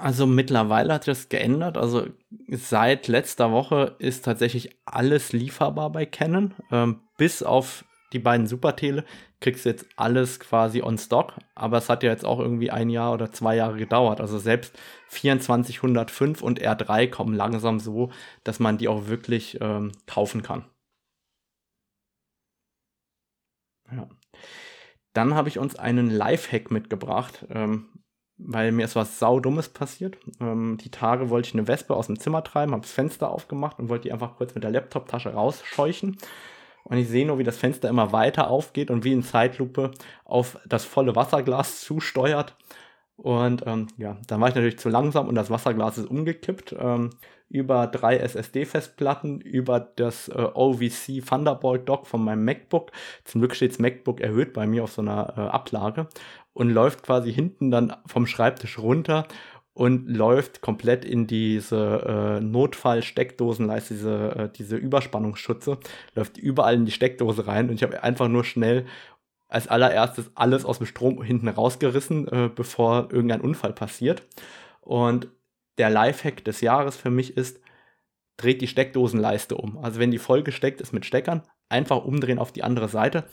Also 0.00 0.26
mittlerweile 0.26 0.94
hat 0.94 1.08
das 1.08 1.28
geändert. 1.28 1.76
Also 1.76 2.06
seit 2.48 3.08
letzter 3.08 3.50
Woche 3.50 3.96
ist 3.98 4.24
tatsächlich 4.24 4.78
alles 4.84 5.32
lieferbar 5.32 5.90
bei 5.90 6.06
Canon. 6.06 6.54
Ähm, 6.70 7.00
bis 7.16 7.42
auf 7.42 7.84
die 8.12 8.20
beiden 8.20 8.46
Supertele 8.46 9.04
kriegst 9.40 9.64
du 9.64 9.70
jetzt 9.70 9.86
alles 9.96 10.38
quasi 10.38 10.82
on 10.82 10.98
stock. 10.98 11.34
Aber 11.56 11.78
es 11.78 11.88
hat 11.88 12.04
ja 12.04 12.10
jetzt 12.10 12.24
auch 12.24 12.38
irgendwie 12.38 12.70
ein 12.70 12.90
Jahr 12.90 13.12
oder 13.12 13.32
zwei 13.32 13.56
Jahre 13.56 13.76
gedauert. 13.76 14.20
Also 14.20 14.38
selbst 14.38 14.78
2405 15.08 16.42
und 16.42 16.60
R3 16.62 17.10
kommen 17.10 17.34
langsam 17.34 17.80
so, 17.80 18.12
dass 18.44 18.60
man 18.60 18.78
die 18.78 18.86
auch 18.86 19.08
wirklich 19.08 19.58
ähm, 19.60 19.90
kaufen 20.06 20.42
kann. 20.42 20.64
Ja. 23.90 24.08
Dann 25.12 25.34
habe 25.34 25.48
ich 25.48 25.58
uns 25.58 25.74
einen 25.76 26.08
Lifehack 26.10 26.70
mitgebracht. 26.70 27.46
Ähm, 27.50 27.88
weil 28.38 28.72
mir 28.72 28.84
ist 28.84 28.96
was 28.96 29.18
saudummes 29.18 29.68
passiert. 29.68 30.16
Ähm, 30.40 30.78
die 30.80 30.90
Tage 30.90 31.30
wollte 31.30 31.48
ich 31.48 31.54
eine 31.54 31.68
Wespe 31.68 31.94
aus 31.94 32.06
dem 32.06 32.18
Zimmer 32.18 32.42
treiben, 32.44 32.72
habe 32.72 32.82
das 32.82 32.92
Fenster 32.92 33.30
aufgemacht 33.30 33.78
und 33.78 33.88
wollte 33.88 34.04
die 34.04 34.12
einfach 34.12 34.36
kurz 34.36 34.54
mit 34.54 34.64
der 34.64 34.70
Laptoptasche 34.70 35.32
rausscheuchen. 35.34 36.16
Und 36.84 36.96
ich 36.96 37.08
sehe 37.08 37.26
nur, 37.26 37.38
wie 37.38 37.44
das 37.44 37.58
Fenster 37.58 37.88
immer 37.88 38.12
weiter 38.12 38.48
aufgeht 38.48 38.90
und 38.90 39.04
wie 39.04 39.12
in 39.12 39.22
Zeitlupe 39.22 39.90
auf 40.24 40.58
das 40.66 40.84
volle 40.84 41.14
Wasserglas 41.16 41.82
zusteuert. 41.82 42.56
Und 43.16 43.64
ähm, 43.66 43.88
ja, 43.98 44.16
dann 44.28 44.40
war 44.40 44.48
ich 44.48 44.54
natürlich 44.54 44.78
zu 44.78 44.88
langsam 44.88 45.28
und 45.28 45.34
das 45.34 45.50
Wasserglas 45.50 45.98
ist 45.98 46.08
umgekippt. 46.08 46.76
Ähm, 46.78 47.10
über 47.50 47.86
drei 47.86 48.18
SSD-Festplatten, 48.18 49.40
über 49.40 49.80
das 49.80 50.28
äh, 50.28 50.48
OVC 50.54 51.24
Thunderbolt 51.26 51.88
Dock 51.88 52.06
von 52.06 52.22
meinem 52.22 52.44
MacBook. 52.44 52.92
Zum 53.24 53.40
Glück 53.40 53.54
steht 53.54 53.72
das 53.72 53.78
MacBook 53.78 54.20
erhöht 54.20 54.52
bei 54.52 54.66
mir 54.66 54.84
auf 54.84 54.92
so 54.92 55.02
einer 55.02 55.34
äh, 55.36 55.40
Ablage 55.40 56.08
und 56.58 56.70
läuft 56.70 57.04
quasi 57.04 57.32
hinten 57.32 57.70
dann 57.70 57.94
vom 58.04 58.26
Schreibtisch 58.26 58.80
runter 58.80 59.28
und 59.74 60.08
läuft 60.08 60.60
komplett 60.60 61.04
in 61.04 61.28
diese 61.28 62.02
äh, 62.04 62.40
Notfall-Steckdosenleiste, 62.40 63.94
diese, 63.94 64.36
äh, 64.36 64.48
diese 64.52 64.74
Überspannungsschutze, 64.74 65.78
läuft 66.16 66.36
überall 66.36 66.74
in 66.74 66.84
die 66.84 66.90
Steckdose 66.90 67.46
rein 67.46 67.68
und 67.68 67.76
ich 67.76 67.84
habe 67.84 68.02
einfach 68.02 68.26
nur 68.26 68.42
schnell 68.42 68.86
als 69.46 69.68
allererstes 69.68 70.32
alles 70.34 70.64
aus 70.64 70.78
dem 70.78 70.88
Strom 70.88 71.22
hinten 71.22 71.46
rausgerissen, 71.46 72.26
äh, 72.26 72.50
bevor 72.52 73.08
irgendein 73.12 73.40
Unfall 73.40 73.72
passiert. 73.72 74.26
Und 74.80 75.28
der 75.78 75.90
Lifehack 75.90 76.44
des 76.44 76.60
Jahres 76.60 76.96
für 76.96 77.10
mich 77.10 77.36
ist, 77.36 77.60
dreht 78.36 78.60
die 78.62 78.66
Steckdosenleiste 78.66 79.56
um. 79.56 79.78
Also 79.78 80.00
wenn 80.00 80.10
die 80.10 80.18
voll 80.18 80.42
gesteckt 80.42 80.80
ist 80.80 80.92
mit 80.92 81.06
Steckern, 81.06 81.42
einfach 81.68 82.04
umdrehen 82.04 82.40
auf 82.40 82.50
die 82.50 82.64
andere 82.64 82.88
Seite 82.88 83.26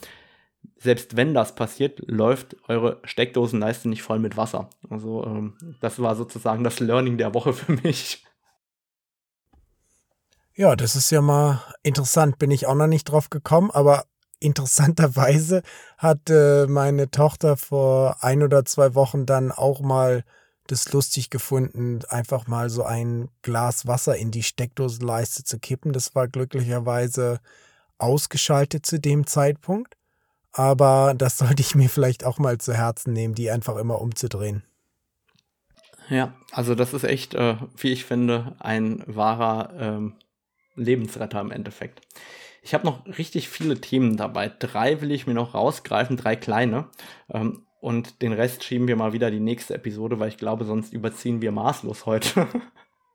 selbst 0.78 1.16
wenn 1.16 1.34
das 1.34 1.54
passiert, 1.54 2.00
läuft 2.06 2.56
eure 2.68 3.00
Steckdosenleiste 3.04 3.88
nicht 3.88 4.02
voll 4.02 4.18
mit 4.18 4.36
Wasser. 4.36 4.70
Also 4.88 5.24
ähm, 5.24 5.56
das 5.80 6.00
war 6.00 6.16
sozusagen 6.16 6.64
das 6.64 6.80
Learning 6.80 7.18
der 7.18 7.34
Woche 7.34 7.52
für 7.52 7.72
mich. 7.72 8.24
Ja, 10.54 10.74
das 10.74 10.96
ist 10.96 11.10
ja 11.10 11.20
mal 11.20 11.62
interessant. 11.82 12.38
Bin 12.38 12.50
ich 12.50 12.66
auch 12.66 12.74
noch 12.74 12.86
nicht 12.86 13.04
drauf 13.04 13.28
gekommen, 13.28 13.70
aber 13.70 14.04
interessanterweise 14.40 15.62
hat 15.98 16.30
äh, 16.30 16.66
meine 16.66 17.10
Tochter 17.10 17.56
vor 17.56 18.22
ein 18.22 18.42
oder 18.42 18.64
zwei 18.64 18.94
Wochen 18.94 19.26
dann 19.26 19.52
auch 19.52 19.80
mal 19.80 20.24
das 20.66 20.92
lustig 20.92 21.30
gefunden, 21.30 22.00
einfach 22.08 22.46
mal 22.46 22.70
so 22.70 22.82
ein 22.82 23.28
Glas 23.42 23.86
Wasser 23.86 24.16
in 24.16 24.30
die 24.30 24.42
Steckdosenleiste 24.42 25.44
zu 25.44 25.58
kippen. 25.58 25.92
Das 25.92 26.14
war 26.14 26.26
glücklicherweise 26.26 27.40
ausgeschaltet 27.98 28.84
zu 28.84 28.98
dem 28.98 29.26
Zeitpunkt 29.26 29.95
aber 30.56 31.14
das 31.16 31.38
sollte 31.38 31.60
ich 31.60 31.74
mir 31.74 31.88
vielleicht 31.88 32.24
auch 32.24 32.38
mal 32.38 32.58
zu 32.58 32.72
Herzen 32.72 33.12
nehmen, 33.12 33.34
die 33.34 33.50
einfach 33.50 33.76
immer 33.76 34.00
umzudrehen. 34.00 34.62
Ja, 36.08 36.34
also 36.52 36.74
das 36.74 36.94
ist 36.94 37.04
echt, 37.04 37.34
äh, 37.34 37.56
wie 37.76 37.92
ich 37.92 38.04
finde, 38.04 38.54
ein 38.58 39.02
wahrer 39.06 39.72
ähm, 39.78 40.14
Lebensretter 40.76 41.40
im 41.40 41.50
Endeffekt. 41.50 42.00
Ich 42.62 42.74
habe 42.74 42.86
noch 42.86 43.06
richtig 43.18 43.48
viele 43.48 43.80
Themen 43.80 44.16
dabei. 44.16 44.48
Drei 44.48 45.00
will 45.00 45.10
ich 45.10 45.26
mir 45.26 45.34
noch 45.34 45.54
rausgreifen, 45.54 46.16
drei 46.16 46.36
kleine. 46.36 46.88
Ähm, 47.30 47.66
und 47.80 48.22
den 48.22 48.32
Rest 48.32 48.64
schieben 48.64 48.88
wir 48.88 48.96
mal 48.96 49.12
wieder 49.12 49.30
die 49.30 49.40
nächste 49.40 49.74
Episode, 49.74 50.18
weil 50.18 50.28
ich 50.28 50.38
glaube, 50.38 50.64
sonst 50.64 50.92
überziehen 50.92 51.42
wir 51.42 51.52
maßlos 51.52 52.06
heute. 52.06 52.46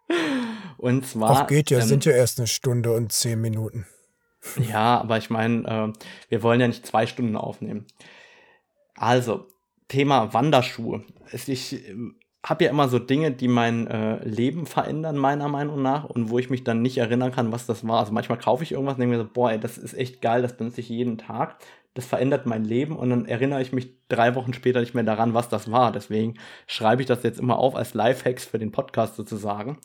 und 0.77 1.05
zwar. 1.05 1.31
Ach, 1.31 1.47
geht 1.47 1.69
ja, 1.71 1.79
ähm, 1.79 1.87
sind 1.87 2.05
ja 2.05 2.13
erst 2.13 2.39
eine 2.39 2.47
Stunde 2.47 2.93
und 2.93 3.11
zehn 3.11 3.41
Minuten. 3.41 3.85
Ja, 4.57 4.99
aber 4.99 5.17
ich 5.17 5.29
meine, 5.29 5.67
äh, 5.67 5.99
wir 6.29 6.43
wollen 6.43 6.59
ja 6.59 6.67
nicht 6.67 6.85
zwei 6.85 7.05
Stunden 7.05 7.35
aufnehmen. 7.35 7.85
Also, 8.95 9.47
Thema 9.87 10.33
Wanderschuhe. 10.33 11.03
Ich 11.31 11.73
äh, 11.73 11.95
habe 12.45 12.63
ja 12.63 12.71
immer 12.71 12.87
so 12.87 12.97
Dinge, 12.97 13.31
die 13.31 13.47
mein 13.47 13.87
äh, 13.87 14.23
Leben 14.27 14.65
verändern, 14.65 15.17
meiner 15.17 15.47
Meinung 15.47 15.81
nach, 15.81 16.05
und 16.05 16.29
wo 16.29 16.39
ich 16.39 16.49
mich 16.49 16.63
dann 16.63 16.81
nicht 16.81 16.97
erinnern 16.97 17.31
kann, 17.31 17.51
was 17.51 17.67
das 17.67 17.87
war. 17.87 17.99
Also 17.99 18.13
manchmal 18.13 18.39
kaufe 18.39 18.63
ich 18.63 18.71
irgendwas 18.71 18.95
und 18.95 19.01
denke 19.01 19.17
mir 19.17 19.23
so, 19.23 19.29
boah, 19.31 19.51
ey, 19.51 19.59
das 19.59 19.77
ist 19.77 19.93
echt 19.93 20.21
geil, 20.21 20.41
das 20.41 20.57
benutze 20.57 20.81
ich 20.81 20.89
jeden 20.89 21.17
Tag. 21.17 21.57
Das 21.93 22.05
verändert 22.05 22.45
mein 22.45 22.63
Leben 22.63 22.95
und 22.95 23.09
dann 23.09 23.25
erinnere 23.25 23.61
ich 23.61 23.73
mich 23.73 23.89
drei 24.07 24.33
Wochen 24.35 24.53
später 24.53 24.79
nicht 24.79 24.95
mehr 24.95 25.03
daran, 25.03 25.33
was 25.33 25.49
das 25.49 25.71
war. 25.71 25.91
Deswegen 25.91 26.35
schreibe 26.65 27.01
ich 27.01 27.07
das 27.07 27.21
jetzt 27.23 27.39
immer 27.39 27.59
auf 27.59 27.75
als 27.75 27.93
Lifehacks 27.93 28.45
für 28.45 28.59
den 28.59 28.71
Podcast 28.71 29.17
sozusagen. 29.17 29.77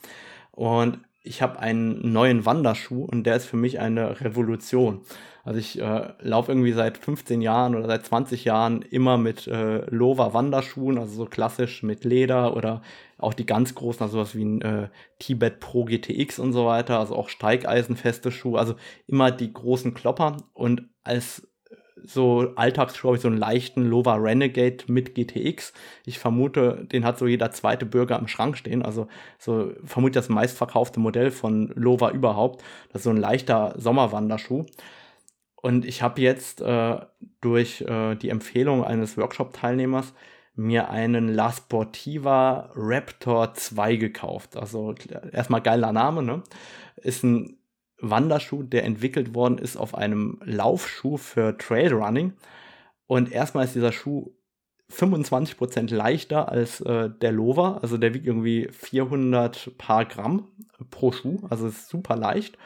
Und 0.53 1.01
ich 1.27 1.43
habe 1.43 1.59
einen 1.59 2.13
neuen 2.13 2.47
Wanderschuh 2.47 3.05
und 3.05 3.25
der 3.25 3.37
ist 3.37 3.47
für 3.47 3.57
mich 3.57 3.81
eine 3.81 4.21
Revolution. 4.21 5.03
Also 5.45 5.61
ich 5.61 5.81
äh, 5.81 6.13
laufe 6.21 6.51
irgendwie 6.51 6.73
seit 6.73 6.99
15 6.99 7.41
Jahren 7.41 7.75
oder 7.75 7.87
seit 7.87 8.05
20 8.07 8.45
Jahren 8.45 8.83
immer 8.83 9.17
mit 9.17 9.47
äh, 9.47 9.85
Lova 9.91 10.35
Wanderschuhen, 10.35 10.99
also 10.99 11.15
so 11.15 11.27
klassisch 11.27 11.83
mit 11.83 12.05
Leder 12.05 12.57
oder 12.57 12.83
auch 13.19 13.35
die 13.35 13.47
ganz 13.47 13.75
großen, 13.75 14.03
also 14.03 14.19
sowas 14.19 14.35
wie 14.35 14.45
ein 14.45 14.61
äh, 14.63 14.89
Tibet 15.19 15.61
Pro 15.61 15.85
GTX 15.85 16.39
und 16.39 16.53
so 16.53 16.67
weiter, 16.67 16.99
also 16.99 17.15
auch 17.15 17.29
steigeisenfeste 17.29 18.31
Schuhe, 18.31 18.59
also 18.59 18.75
immer 19.07 19.31
die 19.31 19.53
großen 19.53 19.95
Klopper 19.95 20.37
und 20.53 20.89
als 21.05 21.47
so 22.07 22.55
ich 22.57 23.21
so 23.21 23.29
einen 23.29 23.37
leichten 23.37 23.85
Lova 23.85 24.15
Renegade 24.15 24.85
mit 24.87 25.15
GTX. 25.15 25.73
Ich 26.05 26.19
vermute, 26.19 26.87
den 26.91 27.05
hat 27.05 27.19
so 27.19 27.27
jeder 27.27 27.51
zweite 27.51 27.87
Bürger 27.87 28.19
im 28.19 28.29
Schrank 28.29 28.57
stehen. 28.57 28.83
Also 28.83 29.09
so 29.39 29.73
vermute 29.85 30.15
das 30.15 30.29
meistverkaufte 30.29 31.01
Modell 31.01 31.31
von 31.31 31.73
Lova 31.75 32.11
überhaupt. 32.11 32.63
Das 32.93 33.01
ist 33.01 33.05
so 33.05 33.11
ein 33.11 33.17
leichter 33.17 33.75
Sommerwanderschuh. 33.77 34.67
Und 35.57 35.85
ich 35.85 36.03
habe 36.03 36.21
jetzt 36.21 36.61
äh, 36.61 36.99
durch 37.41 37.81
äh, 37.83 38.15
die 38.15 38.29
Empfehlung 38.29 38.85
eines 38.85 39.17
Workshop-Teilnehmers 39.19 40.13
mir 40.55 40.91
einen 40.91 41.29
La 41.29 41.53
Sportiva 41.53 42.71
Raptor 42.75 43.55
2 43.55 43.97
gekauft. 43.97 44.57
Also 44.57 44.95
erstmal 45.33 45.61
geiler 45.61 45.93
Name, 45.93 46.23
ne? 46.23 46.43
Ist 46.97 47.25
ein 47.25 47.59
Wanderschuh, 47.99 48.63
der 48.63 48.85
entwickelt 48.85 49.35
worden 49.35 49.59
ist 49.59 49.77
auf 49.77 49.95
einem 49.95 50.39
Laufschuh 50.45 51.17
für 51.17 51.57
Trailrunning. 51.57 52.35
Und 53.07 53.33
erstmal 53.33 53.65
ist 53.65 53.75
dieser 53.75 53.93
Schuh 53.93 54.33
25% 54.93 55.93
leichter 55.95 56.49
als 56.49 56.81
äh, 56.81 57.11
der 57.11 57.33
Lova. 57.33 57.79
Also 57.83 57.97
der 57.97 58.15
wiegt 58.15 58.27
irgendwie 58.27 58.69
400 58.71 59.77
Paar 59.79 60.05
Gramm 60.05 60.49
pro 60.91 61.13
Schuh. 61.13 61.41
Also 61.49 61.69
ist 61.69 61.89
super 61.89 62.17
leicht. 62.17 62.59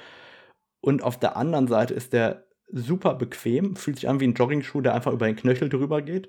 Und 0.80 1.02
auf 1.02 1.18
der 1.18 1.36
anderen 1.36 1.68
Seite 1.68 1.94
ist 1.94 2.12
der 2.12 2.46
super 2.72 3.14
bequem, 3.14 3.76
fühlt 3.76 3.96
sich 3.96 4.08
an 4.08 4.20
wie 4.20 4.26
ein 4.26 4.34
Jogging-Schuh, 4.34 4.80
der 4.80 4.94
einfach 4.94 5.12
über 5.12 5.26
den 5.26 5.36
Knöchel 5.36 5.68
drüber 5.68 6.02
geht. 6.02 6.28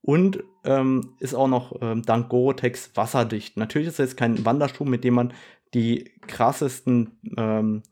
Und 0.00 0.42
ähm, 0.64 1.14
ist 1.18 1.34
auch 1.34 1.48
noch 1.48 1.80
ähm, 1.80 2.02
dank 2.02 2.28
Gorotex 2.28 2.90
wasserdicht. 2.94 3.56
Natürlich 3.56 3.88
ist 3.88 3.94
es 3.94 4.10
jetzt 4.10 4.16
kein 4.16 4.44
Wanderschuh, 4.44 4.84
mit 4.84 5.02
dem 5.02 5.14
man 5.14 5.32
die 5.74 6.12
krassesten 6.26 7.18
ähm, 7.36 7.82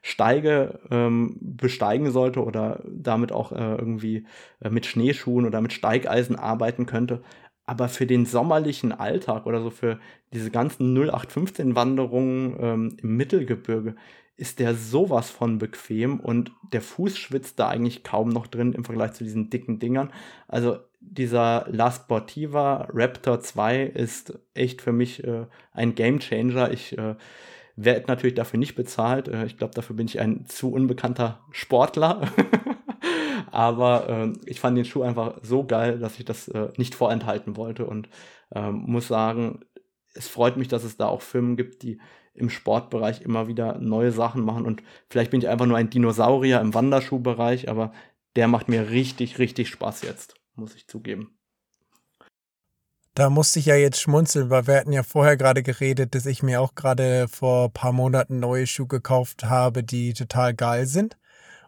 Steige 0.00 0.80
ähm, 0.90 1.36
besteigen 1.40 2.10
sollte 2.10 2.42
oder 2.42 2.82
damit 2.88 3.30
auch 3.32 3.52
äh, 3.52 3.76
irgendwie 3.76 4.26
äh, 4.60 4.70
mit 4.70 4.86
Schneeschuhen 4.86 5.46
oder 5.46 5.60
mit 5.60 5.72
Steigeisen 5.72 6.36
arbeiten 6.36 6.86
könnte. 6.86 7.22
Aber 7.66 7.88
für 7.88 8.06
den 8.06 8.26
sommerlichen 8.26 8.92
Alltag 8.92 9.46
oder 9.46 9.62
so 9.62 9.70
für 9.70 10.00
diese 10.32 10.50
ganzen 10.50 10.92
0815 10.96 11.76
Wanderungen 11.76 12.56
ähm, 12.58 12.96
im 13.00 13.16
Mittelgebirge 13.16 13.94
ist 14.36 14.58
der 14.58 14.74
sowas 14.74 15.30
von 15.30 15.58
bequem 15.58 16.18
und 16.18 16.52
der 16.72 16.80
Fuß 16.80 17.16
schwitzt 17.16 17.60
da 17.60 17.68
eigentlich 17.68 18.02
kaum 18.02 18.30
noch 18.30 18.48
drin 18.48 18.72
im 18.72 18.84
Vergleich 18.84 19.12
zu 19.12 19.22
diesen 19.22 19.50
dicken 19.50 19.78
Dingern. 19.78 20.12
Also 20.48 20.78
dieser 21.10 21.66
La 21.70 21.90
Sportiva 21.90 22.88
Raptor 22.92 23.40
2 23.40 23.82
ist 23.82 24.38
echt 24.54 24.80
für 24.80 24.92
mich 24.92 25.24
äh, 25.24 25.46
ein 25.72 25.94
Game 25.94 26.20
Changer. 26.20 26.70
Ich 26.70 26.96
äh, 26.96 27.16
werde 27.76 28.06
natürlich 28.06 28.34
dafür 28.34 28.58
nicht 28.58 28.74
bezahlt. 28.74 29.28
Äh, 29.28 29.44
ich 29.46 29.56
glaube, 29.56 29.74
dafür 29.74 29.96
bin 29.96 30.06
ich 30.06 30.20
ein 30.20 30.46
zu 30.46 30.72
unbekannter 30.72 31.40
Sportler. 31.50 32.22
Aber 33.50 34.08
äh, 34.08 34.32
ich 34.46 34.60
fand 34.60 34.78
den 34.78 34.84
Schuh 34.84 35.02
einfach 35.02 35.38
so 35.42 35.64
geil, 35.64 35.98
dass 35.98 36.18
ich 36.18 36.24
das 36.24 36.48
äh, 36.48 36.68
nicht 36.76 36.94
vorenthalten 36.94 37.56
wollte 37.56 37.84
und 37.84 38.08
ähm, 38.54 38.84
muss 38.86 39.08
sagen, 39.08 39.60
es 40.14 40.28
freut 40.28 40.56
mich, 40.56 40.68
dass 40.68 40.84
es 40.84 40.96
da 40.96 41.08
auch 41.08 41.22
Firmen 41.22 41.56
gibt, 41.56 41.82
die 41.82 42.00
im 42.34 42.48
Sportbereich 42.48 43.22
immer 43.22 43.48
wieder 43.48 43.78
neue 43.78 44.10
Sachen 44.10 44.42
machen. 44.42 44.64
Und 44.64 44.82
vielleicht 45.08 45.30
bin 45.30 45.40
ich 45.40 45.48
einfach 45.48 45.66
nur 45.66 45.76
ein 45.76 45.90
Dinosaurier 45.90 46.60
im 46.60 46.72
Wanderschuhbereich, 46.72 47.68
aber 47.68 47.92
der 48.36 48.48
macht 48.48 48.68
mir 48.68 48.90
richtig, 48.90 49.38
richtig 49.38 49.68
Spaß 49.68 50.02
jetzt, 50.02 50.34
muss 50.54 50.74
ich 50.74 50.86
zugeben. 50.86 51.38
Da 53.14 53.28
musste 53.28 53.58
ich 53.58 53.66
ja 53.66 53.74
jetzt 53.74 54.00
schmunzeln, 54.00 54.48
weil 54.48 54.66
wir 54.66 54.76
hatten 54.76 54.92
ja 54.92 55.02
vorher 55.02 55.36
gerade 55.36 55.62
geredet, 55.62 56.14
dass 56.14 56.24
ich 56.24 56.42
mir 56.42 56.62
auch 56.62 56.74
gerade 56.74 57.28
vor 57.28 57.66
ein 57.66 57.72
paar 57.72 57.92
Monaten 57.92 58.40
neue 58.40 58.66
Schuhe 58.66 58.86
gekauft 58.86 59.44
habe, 59.44 59.84
die 59.84 60.14
total 60.14 60.54
geil 60.54 60.86
sind. 60.86 61.18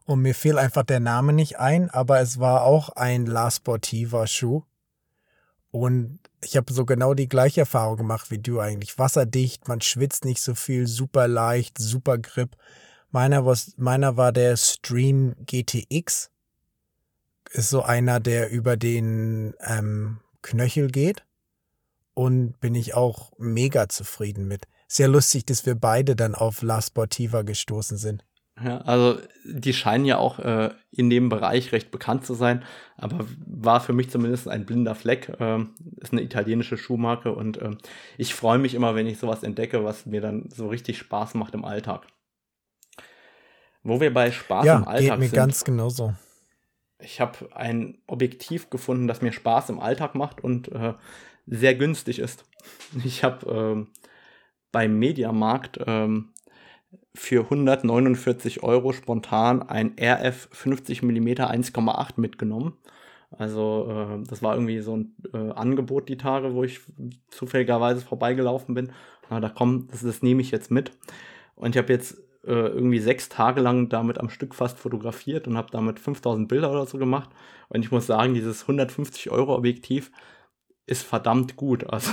Und 0.07 0.21
mir 0.21 0.35
fiel 0.35 0.59
einfach 0.59 0.85
der 0.85 1.01
Name 1.01 1.33
nicht 1.33 1.59
ein, 1.59 1.91
aber 1.91 2.21
es 2.21 2.39
war 2.39 2.63
auch 2.63 2.91
ein 2.91 3.27
La 3.27 3.51
Sportiva 3.51 4.27
Schuh. 4.27 4.63
Und 5.71 6.21
ich 6.43 6.57
habe 6.57 6.73
so 6.73 6.85
genau 6.85 7.15
die 7.15 7.29
gleiche 7.29 7.61
Erfahrung 7.61 7.97
gemacht 7.97 8.31
wie 8.31 8.39
du 8.39 8.61
eigentlich. 8.61 8.99
Wasserdicht, 8.99 9.69
man 9.69 9.81
schwitzt 9.81 10.25
nicht 10.25 10.41
so 10.41 10.55
viel, 10.55 10.87
super 10.87 11.29
leicht, 11.29 11.79
super 11.79 12.17
Grip. 12.17 12.57
Meiner, 13.11 13.45
was, 13.45 13.75
meiner 13.77 14.17
war 14.17 14.33
der 14.33 14.57
Stream 14.57 15.35
GTX. 15.47 16.31
Ist 17.51 17.71
so 17.71 17.83
einer, 17.83 18.21
der 18.21 18.51
über 18.51 18.77
den 18.77 19.55
ähm, 19.61 20.21
Knöchel 20.43 20.91
geht. 20.91 21.25
Und 22.15 22.61
bin 22.61 22.77
ich 22.77 22.95
auch 22.95 23.33
mega 23.39 23.89
zufrieden 23.89 24.47
mit. 24.47 24.69
Sehr 24.87 25.09
lustig, 25.09 25.47
dass 25.47 25.67
wir 25.67 25.75
beide 25.75 26.15
dann 26.15 26.37
auf 26.37 26.63
La 26.63 26.81
Sportiva 26.81 27.43
gestoßen 27.43 27.97
sind. 27.97 28.25
Ja, 28.63 28.79
also 28.83 29.19
die 29.45 29.73
scheinen 29.73 30.05
ja 30.05 30.19
auch 30.19 30.39
äh, 30.39 30.71
in 30.93 31.11
dem 31.11 31.29
Bereich 31.29 31.73
recht 31.73 31.91
bekannt 31.91 32.25
zu 32.25 32.35
sein, 32.35 32.63
aber 32.97 33.27
war 33.45 33.81
für 33.81 33.93
mich 33.93 34.11
zumindest 34.11 34.47
ein 34.47 34.65
blinder 34.65 34.95
Fleck. 34.95 35.33
Ähm, 35.41 35.71
ist 35.97 36.13
eine 36.13 36.23
italienische 36.23 36.77
Schuhmarke 36.77 37.33
und 37.33 37.61
ähm, 37.61 37.79
ich 38.17 38.33
freue 38.33 38.59
mich 38.59 38.75
immer, 38.75 38.95
wenn 38.95 39.09
ich 39.09 39.19
sowas 39.19 39.43
entdecke, 39.43 39.83
was 39.83 40.07
mir 40.07 40.21
dann 40.21 40.51
so 40.51 40.69
richtig 40.69 40.99
Spaß 40.99 41.35
macht 41.35 41.55
im 41.55 41.65
Alltag. 41.65 42.07
Wo 43.83 44.01
wir 44.01 44.15
bei 44.15 44.31
Spaß 44.31 44.65
ja, 44.65 44.77
im 44.77 44.85
Alltag 44.85 45.11
geht 45.11 45.19
mir 45.19 45.27
sind. 45.27 45.37
ganz 45.37 45.65
genauso. 45.65 46.15
Ich 47.05 47.21
habe 47.21 47.55
ein 47.55 47.99
Objektiv 48.07 48.71
gefunden, 48.71 49.07
das 49.07 49.23
mir 49.23 49.33
Spaß 49.33 49.71
im 49.71 49.81
Alltag 49.81 50.15
macht 50.15 50.43
und 50.43 50.73
äh, 50.73 50.95
sehr 51.47 51.75
günstig 51.75 52.19
ist. 52.19 52.45
Ich 53.05 53.23
habe 53.23 53.51
ähm, 53.51 53.89
beim 54.73 54.99
Mediamarkt 54.99 55.79
ähm, 55.87 56.31
für 57.15 57.45
149 57.45 58.63
Euro 58.63 58.93
spontan 58.93 59.63
ein 59.63 59.95
RF 60.01 60.49
50 60.51 61.03
mm 61.03 61.29
1,8 61.29 62.13
mitgenommen. 62.17 62.75
Also 63.31 63.87
äh, 63.91 64.27
das 64.27 64.43
war 64.43 64.55
irgendwie 64.55 64.81
so 64.81 64.97
ein 64.97 65.15
äh, 65.33 65.51
Angebot 65.53 66.09
die 66.09 66.17
Tage, 66.17 66.55
wo 66.55 66.65
ich 66.65 66.81
zufälligerweise 67.29 68.01
vorbeigelaufen 68.01 68.75
bin. 68.75 68.93
Na, 69.31 69.41
da 69.41 69.49
kommt, 69.49 69.93
das, 69.93 70.03
das 70.03 70.23
nehme 70.23 70.41
ich 70.41 70.51
jetzt 70.51 70.71
mit. 70.71 70.93
Und 71.55 71.75
ich 71.75 71.79
habe 71.83 71.93
jetzt 71.93 72.24
äh, 72.47 72.69
irgendwie 72.69 72.99
sechs 72.99 73.29
Tage 73.29 73.61
lang 73.61 73.89
damit 73.89 74.19
am 74.19 74.31
Stück 74.31 74.55
fast 74.55 74.79
fotografiert 74.79 75.47
und 75.49 75.57
habe 75.57 75.71
damit 75.71 75.99
5000 75.99 76.49
Bilder 76.49 76.71
oder 76.71 76.87
so 76.87 76.99
gemacht. 76.99 77.31
Und 77.69 77.85
ich 77.85 77.91
muss 77.91 78.07
sagen, 78.07 78.35
dieses 78.35 78.63
150 78.63 79.31
Euro 79.31 79.55
Objektiv 79.55 80.11
ist 80.87 81.03
verdammt 81.03 81.57
gut. 81.57 81.89
Also 81.91 82.13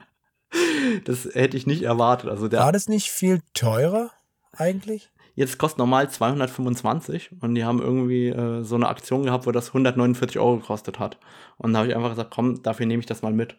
das 1.04 1.24
hätte 1.34 1.56
ich 1.56 1.66
nicht 1.66 1.82
erwartet. 1.82 2.30
Also 2.30 2.50
War 2.50 2.72
das 2.72 2.88
nicht 2.88 3.10
viel 3.10 3.40
teurer 3.54 4.10
eigentlich? 4.52 5.10
Jetzt 5.34 5.56
kostet 5.56 5.78
normal 5.78 6.10
225 6.10 7.30
und 7.40 7.54
die 7.54 7.64
haben 7.64 7.80
irgendwie 7.80 8.28
äh, 8.28 8.64
so 8.64 8.74
eine 8.74 8.88
Aktion 8.88 9.22
gehabt, 9.22 9.46
wo 9.46 9.52
das 9.52 9.68
149 9.68 10.38
Euro 10.40 10.56
gekostet 10.56 10.98
hat. 10.98 11.18
Und 11.58 11.72
da 11.72 11.78
habe 11.78 11.88
ich 11.88 11.94
einfach 11.94 12.10
gesagt, 12.10 12.32
komm, 12.32 12.60
dafür 12.64 12.86
nehme 12.86 13.00
ich 13.00 13.06
das 13.06 13.22
mal 13.22 13.32
mit. 13.32 13.56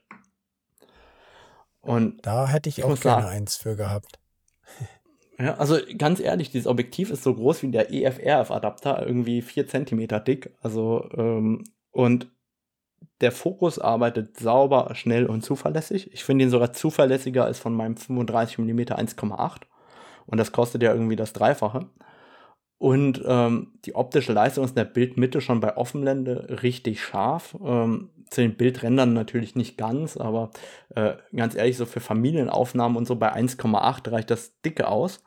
Und 1.80 2.26
da 2.26 2.48
hätte 2.48 2.68
ich, 2.68 2.80
ich 2.80 2.84
auch 2.84 3.00
gerne 3.00 3.22
sagen, 3.22 3.28
eins 3.28 3.56
für 3.56 3.78
gehabt. 3.78 4.20
Ja, 5.40 5.56
also 5.56 5.78
ganz 5.98 6.20
ehrlich, 6.20 6.52
dieses 6.52 6.68
Objektiv 6.68 7.12
ist 7.12 7.24
so 7.24 7.34
groß 7.34 7.64
wie 7.64 7.72
der 7.72 7.94
EF-RF-Adapter, 7.94 9.06
irgendwie 9.08 9.42
4 9.42 9.68
cm 9.68 10.24
dick. 10.26 10.54
Also, 10.62 11.10
ähm, 11.16 11.64
und 11.92 12.28
der 13.22 13.32
Fokus 13.32 13.80
arbeitet 13.80 14.38
sauber, 14.38 14.94
schnell 14.96 15.26
und 15.28 15.44
zuverlässig. 15.44 16.14
Ich 16.14 16.24
finde 16.26 16.46
ihn 16.46 16.52
sogar 16.52 16.74
zuverlässiger 16.74 17.46
als 17.46 17.60
von 17.60 17.74
meinem 17.74 17.96
35 17.96 18.58
mm 18.60 18.80
1,8. 18.80 19.62
Und 20.26 20.38
das 20.38 20.52
kostet 20.52 20.84
ja 20.84 20.94
irgendwie 20.94 21.16
das 21.16 21.34
Dreifache. 21.34 21.90
Und 22.78 23.22
ähm, 23.26 23.74
die 23.86 23.96
optische 23.96 24.34
Leistung 24.34 24.64
ist 24.64 24.72
in 24.72 24.76
der 24.76 24.86
Bildmitte 24.86 25.42
schon 25.42 25.60
bei 25.60 25.76
Offenblende 25.76 26.62
richtig 26.62 27.02
scharf. 27.02 27.58
Ähm, 27.64 28.10
zu 28.30 28.42
den 28.42 28.56
Bildrändern 28.56 29.14
natürlich 29.14 29.56
nicht 29.56 29.78
ganz, 29.78 30.16
aber 30.16 30.52
äh, 30.96 31.14
ganz 31.36 31.56
ehrlich, 31.56 31.78
so 31.78 31.86
für 31.86 32.00
Familienaufnahmen 32.00 32.98
und 32.98 33.06
so 33.06 33.16
bei 33.16 33.34
1,8 33.34 34.12
reicht 34.12 34.32
das 34.32 34.62
dicke 34.62 34.88
aus. 34.88 35.24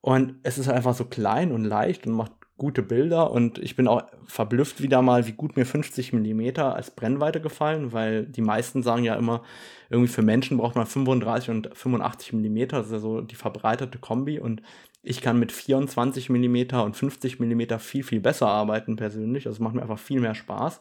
Und 0.00 0.36
es 0.42 0.58
ist 0.58 0.68
einfach 0.68 0.94
so 0.94 1.04
klein 1.04 1.52
und 1.52 1.64
leicht 1.64 2.06
und 2.06 2.12
macht 2.12 2.32
gute 2.58 2.82
Bilder. 2.82 3.30
Und 3.30 3.58
ich 3.58 3.76
bin 3.76 3.88
auch 3.88 4.02
verblüfft 4.26 4.82
wieder 4.82 5.00
mal, 5.00 5.26
wie 5.26 5.32
gut 5.32 5.56
mir 5.56 5.64
50 5.64 6.12
mm 6.12 6.60
als 6.60 6.90
Brennweite 6.90 7.40
gefallen, 7.40 7.92
weil 7.92 8.26
die 8.26 8.42
meisten 8.42 8.82
sagen 8.82 9.04
ja 9.04 9.14
immer, 9.14 9.42
irgendwie 9.88 10.12
für 10.12 10.22
Menschen 10.22 10.58
braucht 10.58 10.76
man 10.76 10.86
35 10.86 11.50
und 11.50 11.70
85 11.72 12.32
mm, 12.34 12.68
das 12.68 12.86
ist 12.86 12.92
ja 12.92 12.98
so 12.98 13.20
die 13.22 13.36
verbreitete 13.36 13.98
Kombi. 13.98 14.38
Und 14.38 14.62
ich 15.02 15.22
kann 15.22 15.38
mit 15.38 15.52
24 15.52 16.28
mm 16.28 16.74
und 16.84 16.96
50 16.96 17.40
mm 17.40 17.78
viel, 17.78 18.02
viel 18.02 18.20
besser 18.20 18.48
arbeiten 18.48 18.96
persönlich, 18.96 19.46
also 19.46 19.62
macht 19.62 19.74
mir 19.74 19.82
einfach 19.82 19.98
viel 19.98 20.20
mehr 20.20 20.34
Spaß. 20.34 20.80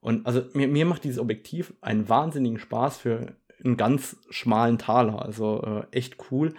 Und 0.00 0.26
also 0.26 0.42
mir, 0.54 0.66
mir 0.66 0.86
macht 0.86 1.04
dieses 1.04 1.18
Objektiv 1.18 1.74
einen 1.82 2.08
wahnsinnigen 2.08 2.58
Spaß 2.58 2.96
für 2.96 3.34
einen 3.62 3.76
ganz 3.76 4.16
schmalen 4.30 4.78
Taler, 4.78 5.22
also 5.22 5.62
äh, 5.62 5.96
echt 5.96 6.16
cool 6.30 6.54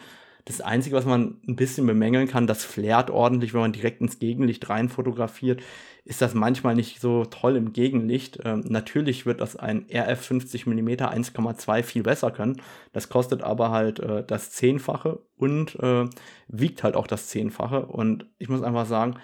Das 0.45 0.61
Einzige, 0.61 0.95
was 0.95 1.05
man 1.05 1.39
ein 1.47 1.55
bisschen 1.55 1.85
bemängeln 1.85 2.27
kann, 2.27 2.47
das 2.47 2.65
flärt 2.65 3.09
ordentlich, 3.09 3.53
wenn 3.53 3.61
man 3.61 3.73
direkt 3.73 4.01
ins 4.01 4.19
Gegenlicht 4.19 4.69
rein 4.69 4.89
fotografiert, 4.89 5.61
ist 6.03 6.21
das 6.21 6.33
manchmal 6.33 6.75
nicht 6.75 6.99
so 6.99 7.25
toll 7.25 7.55
im 7.55 7.73
Gegenlicht. 7.73 8.39
Ähm, 8.43 8.63
natürlich 8.67 9.25
wird 9.25 9.39
das 9.39 9.55
ein 9.55 9.85
RF 9.93 10.19
50 10.19 10.65
mm 10.65 10.89
1,2 10.89 11.83
viel 11.83 12.03
besser 12.03 12.31
können. 12.31 12.61
Das 12.91 13.09
kostet 13.09 13.43
aber 13.43 13.69
halt 13.69 13.99
äh, 13.99 14.23
das 14.25 14.51
Zehnfache 14.51 15.19
und 15.37 15.75
äh, 15.79 16.05
wiegt 16.47 16.83
halt 16.83 16.95
auch 16.95 17.07
das 17.07 17.27
Zehnfache. 17.27 17.85
Und 17.85 18.25
ich 18.39 18.49
muss 18.49 18.63
einfach 18.63 18.87
sagen, 18.87 19.15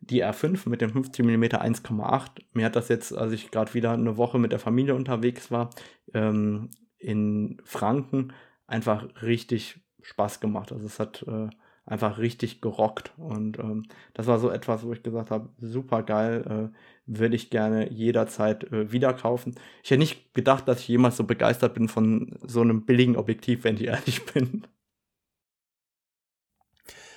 die 0.00 0.24
R5 0.24 0.68
mit 0.68 0.80
dem 0.80 0.90
50 0.90 1.24
mm 1.24 1.44
1,8, 1.44 2.28
mir 2.52 2.66
hat 2.66 2.76
das 2.76 2.88
jetzt, 2.88 3.16
als 3.16 3.32
ich 3.32 3.50
gerade 3.50 3.74
wieder 3.74 3.92
eine 3.92 4.16
Woche 4.16 4.38
mit 4.38 4.52
der 4.52 4.58
Familie 4.58 4.94
unterwegs 4.94 5.50
war, 5.50 5.70
ähm, 6.14 6.70
in 6.98 7.60
Franken, 7.64 8.32
einfach 8.66 9.06
richtig 9.22 9.80
Spaß 10.08 10.40
gemacht. 10.40 10.72
Also 10.72 10.86
es 10.86 10.98
hat 10.98 11.24
äh, 11.28 11.48
einfach 11.84 12.18
richtig 12.18 12.60
gerockt. 12.60 13.12
Und 13.18 13.58
ähm, 13.58 13.86
das 14.14 14.26
war 14.26 14.38
so 14.38 14.50
etwas, 14.50 14.84
wo 14.84 14.92
ich 14.92 15.02
gesagt 15.02 15.30
habe, 15.30 15.48
super 15.60 16.02
geil, 16.02 16.70
äh, 16.72 16.76
würde 17.06 17.36
ich 17.36 17.50
gerne 17.50 17.90
jederzeit 17.90 18.64
äh, 18.72 18.90
wieder 18.92 19.12
kaufen. 19.14 19.54
Ich 19.82 19.90
hätte 19.90 20.00
nicht 20.00 20.34
gedacht, 20.34 20.66
dass 20.68 20.80
ich 20.80 20.88
jemals 20.88 21.16
so 21.16 21.24
begeistert 21.24 21.74
bin 21.74 21.88
von 21.88 22.38
so 22.42 22.60
einem 22.60 22.84
billigen 22.84 23.16
Objektiv, 23.16 23.64
wenn 23.64 23.76
ich 23.76 23.84
ehrlich 23.84 24.24
bin. 24.26 24.66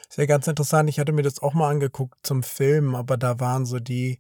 Sehr 0.10 0.28
ganz 0.28 0.48
interessant. 0.48 0.90
Ich 0.90 1.00
hatte 1.00 1.14
mir 1.14 1.24
das 1.24 1.42
auch 1.42 1.54
mal 1.54 1.70
angeguckt 1.70 2.20
zum 2.24 2.44
Film, 2.44 2.96
aber 2.96 3.16
da 3.16 3.40
waren 3.40 3.66
so 3.66 3.80
die 3.80 4.20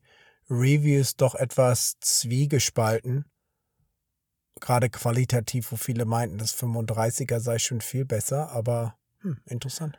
Reviews 0.49 1.17
doch 1.17 1.35
etwas 1.35 1.97
zwiegespalten. 1.99 3.25
Gerade 4.59 4.89
qualitativ, 4.89 5.71
wo 5.71 5.75
viele 5.75 6.05
meinten, 6.05 6.37
das 6.37 6.53
35er 6.55 7.39
sei 7.39 7.57
schon 7.57 7.81
viel 7.81 8.05
besser, 8.05 8.51
aber 8.51 8.97
hm, 9.21 9.37
interessant. 9.45 9.97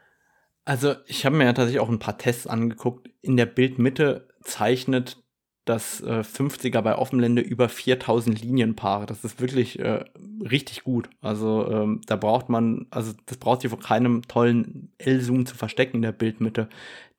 Also, 0.65 0.95
ich 1.07 1.25
habe 1.25 1.37
mir 1.37 1.45
ja 1.45 1.53
tatsächlich 1.53 1.81
auch 1.81 1.89
ein 1.89 1.99
paar 1.99 2.19
Tests 2.19 2.47
angeguckt. 2.47 3.11
In 3.21 3.37
der 3.37 3.47
Bildmitte 3.47 4.29
zeichnet 4.43 5.22
das 5.65 6.01
äh, 6.01 6.21
50er 6.21 6.81
bei 6.83 6.97
Offenlände 6.97 7.41
über 7.41 7.69
4000 7.69 8.43
Linienpaare. 8.43 9.07
Das 9.07 9.25
ist 9.25 9.41
wirklich 9.41 9.79
äh, 9.79 10.05
richtig 10.41 10.83
gut. 10.83 11.09
Also 11.21 11.69
ähm, 11.71 12.01
da 12.07 12.17
braucht 12.17 12.49
man, 12.49 12.87
also 12.91 13.13
das 13.27 13.37
braucht 13.37 13.61
sich 13.61 13.71
vor 13.71 13.79
keinem 13.79 14.23
tollen 14.23 14.93
L-Zoom 14.99 15.47
zu 15.47 15.55
verstecken 15.55 15.97
in 15.97 16.03
der 16.03 16.13
Bildmitte. 16.13 16.69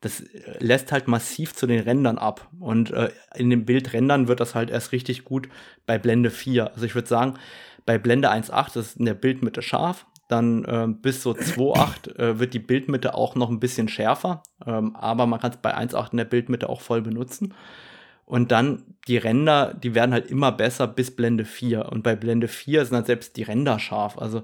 Das 0.02 0.20
äh, 0.20 0.58
lässt 0.60 0.92
halt 0.92 1.08
massiv 1.08 1.54
zu 1.54 1.68
den 1.68 1.80
Rändern 1.80 2.18
ab. 2.18 2.50
Und 2.60 2.92
äh, 2.92 3.12
in 3.36 3.50
den 3.50 3.66
Bildrändern 3.66 4.28
wird 4.28 4.42
das 4.42 4.56
halt 4.56 4.70
erst 4.70 4.92
richtig 4.92 5.24
gut 5.24 5.48
bei 5.86 5.98
Blende 5.98 6.30
4. 6.30 6.74
Also 6.74 6.86
ich 6.86 6.96
würde 6.96 7.08
sagen, 7.08 7.36
bei 7.86 7.98
Blende 7.98 8.30
1.8 8.30 8.78
ist 8.78 8.98
in 8.98 9.06
der 9.06 9.14
Bildmitte 9.14 9.62
scharf 9.62 10.06
dann 10.30 10.66
äh, 10.66 10.88
bis 10.88 11.22
so 11.22 11.32
2.8 11.32 12.18
äh, 12.18 12.40
wird 12.40 12.54
die 12.54 12.60
Bildmitte 12.60 13.14
auch 13.14 13.36
noch 13.36 13.50
ein 13.50 13.60
bisschen 13.60 13.88
schärfer, 13.88 14.42
ähm, 14.66 14.96
aber 14.96 15.28
man 15.28 15.40
kann 15.40 15.52
es 15.52 15.58
bei 15.58 15.76
1.8 15.76 16.12
in 16.12 16.18
der 16.18 16.26
Bildmitte 16.26 16.70
auch 16.70 16.82
voll 16.82 17.02
benutzen. 17.02 17.54
Und 18.26 18.52
dann 18.52 18.96
die 19.08 19.18
Ränder, 19.18 19.74
die 19.74 19.96
werden 19.96 20.14
halt 20.14 20.30
immer 20.30 20.52
besser 20.52 20.88
bis 20.88 21.16
Blende 21.16 21.46
4. 21.46 21.92
Und 21.92 22.04
bei 22.04 22.16
Blende 22.16 22.48
4 22.48 22.86
sind 22.86 22.94
dann 22.94 23.06
selbst 23.06 23.36
die 23.38 23.44
Ränder 23.44 23.80
scharf. 23.80 24.18
Also 24.18 24.44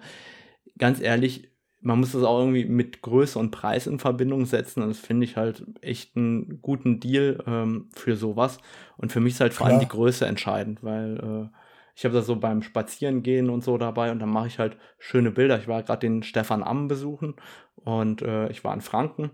ganz 0.77 1.01
ehrlich, 1.01 1.49
man 1.81 1.99
muss 1.99 2.11
das 2.11 2.23
auch 2.23 2.39
irgendwie 2.39 2.65
mit 2.65 3.01
Größe 3.01 3.39
und 3.39 3.51
Preis 3.51 3.88
in 3.88 3.99
Verbindung 3.99 4.45
setzen. 4.45 4.84
Und 4.84 4.89
das 4.89 4.99
finde 4.99 5.26
ich 5.26 5.38
halt 5.38 5.65
echt 5.81 6.18
einen 6.18 6.61
guten 6.61 6.99
Deal 6.99 7.41
ähm, 7.47 7.89
für 7.93 8.15
sowas. 8.15 8.60
Und 8.97 9.11
für 9.11 9.22
mich 9.22 9.34
ist 9.34 9.39
halt 9.39 9.53
vor 9.53 9.68
allem 9.68 9.80
die 9.80 9.88
Größe 9.88 10.26
entscheidend, 10.26 10.84
weil 10.84 11.18
äh, 11.18 11.57
ich 11.95 12.06
habe 12.06 12.15
das 12.15 12.26
so 12.26 12.35
beim 12.38 12.61
Spazierengehen 12.61 13.49
und 13.49 13.64
so 13.64 13.77
dabei 13.77 14.11
und 14.11 14.19
dann 14.19 14.30
mache 14.30 14.47
ich 14.47 14.60
halt 14.60 14.77
schöne 14.99 15.31
Bilder. 15.31 15.60
Ich 15.60 15.68
war 15.68 15.84
gerade 15.84 15.99
den 15.99 16.23
Stefan 16.23 16.64
Amm 16.64 16.88
besuchen 16.88 17.35
und 17.76 18.22
äh, 18.22 18.49
ich 18.49 18.64
war 18.64 18.73
in 18.73 18.81
Franken 18.81 19.31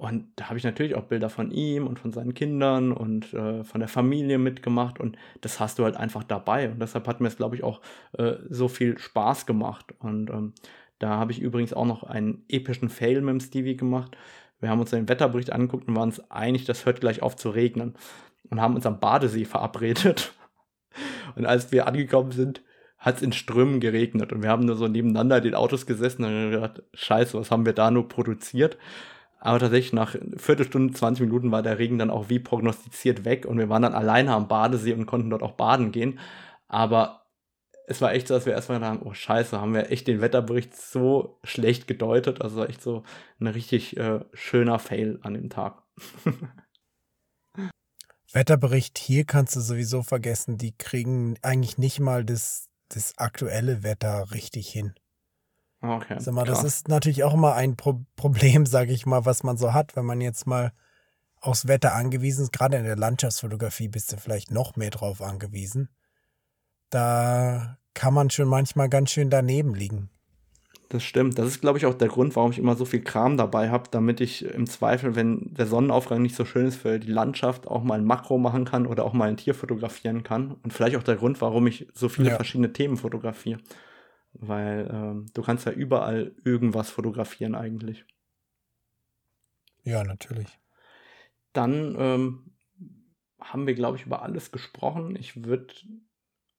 und 0.00 0.28
da 0.36 0.48
habe 0.48 0.56
ich 0.56 0.64
natürlich 0.64 0.94
auch 0.94 1.04
Bilder 1.04 1.28
von 1.28 1.50
ihm 1.50 1.86
und 1.86 1.98
von 1.98 2.10
seinen 2.10 2.32
Kindern 2.32 2.90
und 2.90 3.34
äh, 3.34 3.64
von 3.64 3.80
der 3.80 3.88
Familie 3.88 4.38
mitgemacht 4.38 4.98
und 4.98 5.18
das 5.42 5.60
hast 5.60 5.78
du 5.78 5.84
halt 5.84 5.94
einfach 5.94 6.24
dabei 6.24 6.70
und 6.70 6.80
deshalb 6.80 7.06
hat 7.06 7.20
mir 7.20 7.28
es, 7.28 7.36
glaube 7.36 7.54
ich, 7.54 7.62
auch 7.62 7.82
äh, 8.16 8.36
so 8.48 8.68
viel 8.68 8.96
Spaß 8.96 9.44
gemacht 9.44 9.92
und 9.98 10.30
ähm, 10.30 10.54
da 11.00 11.10
habe 11.10 11.32
ich 11.32 11.42
übrigens 11.42 11.74
auch 11.74 11.84
noch 11.84 12.02
einen 12.02 12.46
epischen 12.48 12.88
Fail 12.88 13.20
mit 13.20 13.28
dem 13.28 13.40
Stevie 13.40 13.76
gemacht. 13.76 14.16
Wir 14.58 14.70
haben 14.70 14.80
uns 14.80 14.88
den 14.88 15.06
Wetterbericht 15.06 15.52
angeguckt 15.52 15.86
und 15.86 15.96
waren 15.96 16.08
uns 16.08 16.30
einig, 16.30 16.64
das 16.64 16.86
hört 16.86 17.00
gleich 17.00 17.20
auf 17.20 17.36
zu 17.36 17.50
regnen 17.50 17.94
und 18.48 18.58
haben 18.58 18.76
uns 18.76 18.86
am 18.86 19.00
Badesee 19.00 19.44
verabredet 19.44 20.32
und 21.36 21.44
als 21.44 21.72
wir 21.72 21.86
angekommen 21.86 22.30
sind, 22.30 22.62
hat 22.96 23.16
es 23.16 23.22
in 23.22 23.32
Strömen 23.32 23.80
geregnet 23.80 24.32
und 24.32 24.42
wir 24.42 24.48
haben 24.48 24.64
nur 24.64 24.76
so 24.76 24.88
nebeneinander 24.88 25.36
in 25.36 25.44
den 25.44 25.54
Autos 25.54 25.84
gesessen 25.84 26.24
und 26.24 26.52
gedacht, 26.52 26.82
scheiße, 26.94 27.38
was 27.38 27.50
haben 27.50 27.66
wir 27.66 27.74
da 27.74 27.90
nur 27.90 28.08
produziert? 28.08 28.78
Aber 29.40 29.58
tatsächlich 29.58 29.94
nach 29.94 30.16
Viertelstunde, 30.36 30.92
20 30.92 31.24
Minuten 31.26 31.50
war 31.50 31.62
der 31.62 31.78
Regen 31.78 31.98
dann 31.98 32.10
auch 32.10 32.28
wie 32.28 32.38
prognostiziert 32.38 33.24
weg 33.24 33.46
und 33.46 33.58
wir 33.58 33.70
waren 33.70 33.82
dann 33.82 33.94
alleine 33.94 34.34
am 34.34 34.48
Badesee 34.48 34.92
und 34.92 35.06
konnten 35.06 35.30
dort 35.30 35.42
auch 35.42 35.52
baden 35.52 35.92
gehen. 35.92 36.18
Aber 36.68 37.20
es 37.86 38.00
war 38.00 38.12
echt 38.12 38.28
so, 38.28 38.34
dass 38.34 38.46
wir 38.46 38.52
erstmal 38.52 38.78
dachten, 38.78 39.04
oh 39.04 39.14
scheiße, 39.14 39.60
haben 39.60 39.74
wir 39.74 39.90
echt 39.90 40.06
den 40.06 40.20
Wetterbericht 40.20 40.76
so 40.76 41.40
schlecht 41.42 41.88
gedeutet. 41.88 42.40
Also 42.40 42.64
echt 42.64 42.82
so 42.82 43.02
ein 43.40 43.48
richtig 43.48 43.96
äh, 43.96 44.20
schöner 44.32 44.78
Fail 44.78 45.18
an 45.22 45.34
dem 45.34 45.50
Tag. 45.50 45.82
Wetterbericht 48.32 48.98
hier 48.98 49.24
kannst 49.24 49.56
du 49.56 49.60
sowieso 49.60 50.02
vergessen. 50.02 50.56
Die 50.56 50.76
kriegen 50.76 51.36
eigentlich 51.42 51.78
nicht 51.78 51.98
mal 51.98 52.24
das, 52.24 52.68
das 52.90 53.18
aktuelle 53.18 53.82
Wetter 53.82 54.30
richtig 54.30 54.68
hin. 54.68 54.94
Okay. 55.82 56.16
Sag 56.18 56.34
mal, 56.34 56.44
das 56.44 56.62
ist 56.62 56.88
natürlich 56.88 57.24
auch 57.24 57.34
immer 57.34 57.54
ein 57.54 57.76
Pro 57.76 58.00
Problem, 58.16 58.66
sage 58.66 58.92
ich 58.92 59.06
mal, 59.06 59.24
was 59.24 59.42
man 59.42 59.56
so 59.56 59.72
hat, 59.72 59.96
wenn 59.96 60.04
man 60.04 60.20
jetzt 60.20 60.46
mal 60.46 60.72
aufs 61.40 61.68
Wetter 61.68 61.94
angewiesen 61.94 62.44
ist. 62.44 62.52
Gerade 62.52 62.76
in 62.76 62.84
der 62.84 62.96
Landschaftsfotografie 62.96 63.88
bist 63.88 64.12
du 64.12 64.18
vielleicht 64.18 64.50
noch 64.50 64.76
mehr 64.76 64.90
drauf 64.90 65.22
angewiesen. 65.22 65.88
Da 66.90 67.78
kann 67.94 68.14
man 68.14 68.30
schon 68.30 68.48
manchmal 68.48 68.88
ganz 68.88 69.10
schön 69.10 69.30
daneben 69.30 69.74
liegen. 69.74 70.10
Das 70.90 71.04
stimmt. 71.04 71.38
Das 71.38 71.46
ist, 71.46 71.60
glaube 71.60 71.78
ich, 71.78 71.86
auch 71.86 71.94
der 71.94 72.08
Grund, 72.08 72.34
warum 72.34 72.50
ich 72.50 72.58
immer 72.58 72.74
so 72.74 72.84
viel 72.84 73.00
Kram 73.00 73.36
dabei 73.36 73.70
habe, 73.70 73.84
damit 73.92 74.20
ich 74.20 74.44
im 74.44 74.66
Zweifel, 74.66 75.14
wenn 75.14 75.54
der 75.54 75.66
Sonnenaufgang 75.66 76.20
nicht 76.20 76.34
so 76.34 76.44
schön 76.44 76.66
ist 76.66 76.76
für 76.76 76.98
die 76.98 77.10
Landschaft, 77.10 77.68
auch 77.68 77.84
mal 77.84 77.94
ein 77.94 78.04
Makro 78.04 78.38
machen 78.38 78.64
kann 78.64 78.86
oder 78.86 79.04
auch 79.04 79.12
mal 79.12 79.28
ein 79.28 79.36
Tier 79.36 79.54
fotografieren 79.54 80.24
kann. 80.24 80.56
Und 80.64 80.72
vielleicht 80.72 80.96
auch 80.96 81.04
der 81.04 81.14
Grund, 81.14 81.40
warum 81.40 81.68
ich 81.68 81.86
so 81.94 82.08
viele 82.08 82.30
ja. 82.30 82.34
verschiedene 82.34 82.72
Themen 82.72 82.96
fotografiere. 82.96 83.60
Weil 84.32 84.88
ähm, 84.92 85.26
du 85.34 85.42
kannst 85.42 85.66
ja 85.66 85.72
überall 85.72 86.34
irgendwas 86.44 86.90
fotografieren 86.90 87.54
eigentlich. 87.54 88.04
Ja, 89.82 90.04
natürlich. 90.04 90.58
Dann 91.52 91.96
ähm, 91.98 92.52
haben 93.40 93.66
wir, 93.66 93.74
glaube 93.74 93.96
ich, 93.96 94.06
über 94.06 94.22
alles 94.22 94.52
gesprochen. 94.52 95.16
Ich 95.16 95.44
würde 95.44 95.74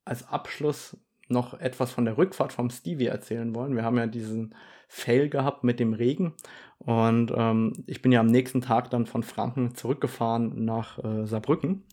als 0.04 0.28
Abschluss 0.28 0.98
noch 1.32 1.54
etwas 1.60 1.92
von 1.92 2.06
der 2.06 2.18
Rückfahrt 2.18 2.54
vom 2.54 2.70
Stevie 2.70 3.06
erzählen 3.06 3.56
wollen. 3.56 3.76
Wir 3.76 3.84
haben 3.84 3.98
ja 3.98 4.08
diesen 4.08 4.54
Fail 4.88 5.30
gehabt 5.30 5.64
mit 5.64 5.80
dem 5.80 5.94
Regen 5.94 6.34
und 6.80 7.32
ähm, 7.36 7.84
ich 7.88 8.02
bin 8.02 8.12
ja 8.12 8.20
am 8.20 8.28
nächsten 8.28 8.62
Tag 8.62 8.90
dann 8.90 9.06
von 9.06 9.24
Franken 9.24 9.74
zurückgefahren 9.76 10.66
nach 10.66 11.02
äh, 11.02 11.26
Saarbrücken 11.26 11.86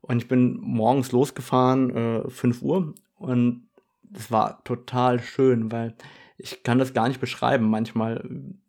und 0.00 0.22
ich 0.22 0.26
bin 0.26 0.58
morgens 0.60 1.12
losgefahren, 1.12 2.24
äh, 2.24 2.28
5 2.28 2.62
Uhr 2.62 2.94
und 3.16 3.67
das 4.10 4.30
war 4.30 4.62
total 4.64 5.20
schön, 5.20 5.70
weil 5.72 5.94
ich 6.36 6.62
kann 6.62 6.78
das 6.78 6.94
gar 6.94 7.08
nicht 7.08 7.20
beschreiben 7.20 7.68
manchmal, 7.68 8.24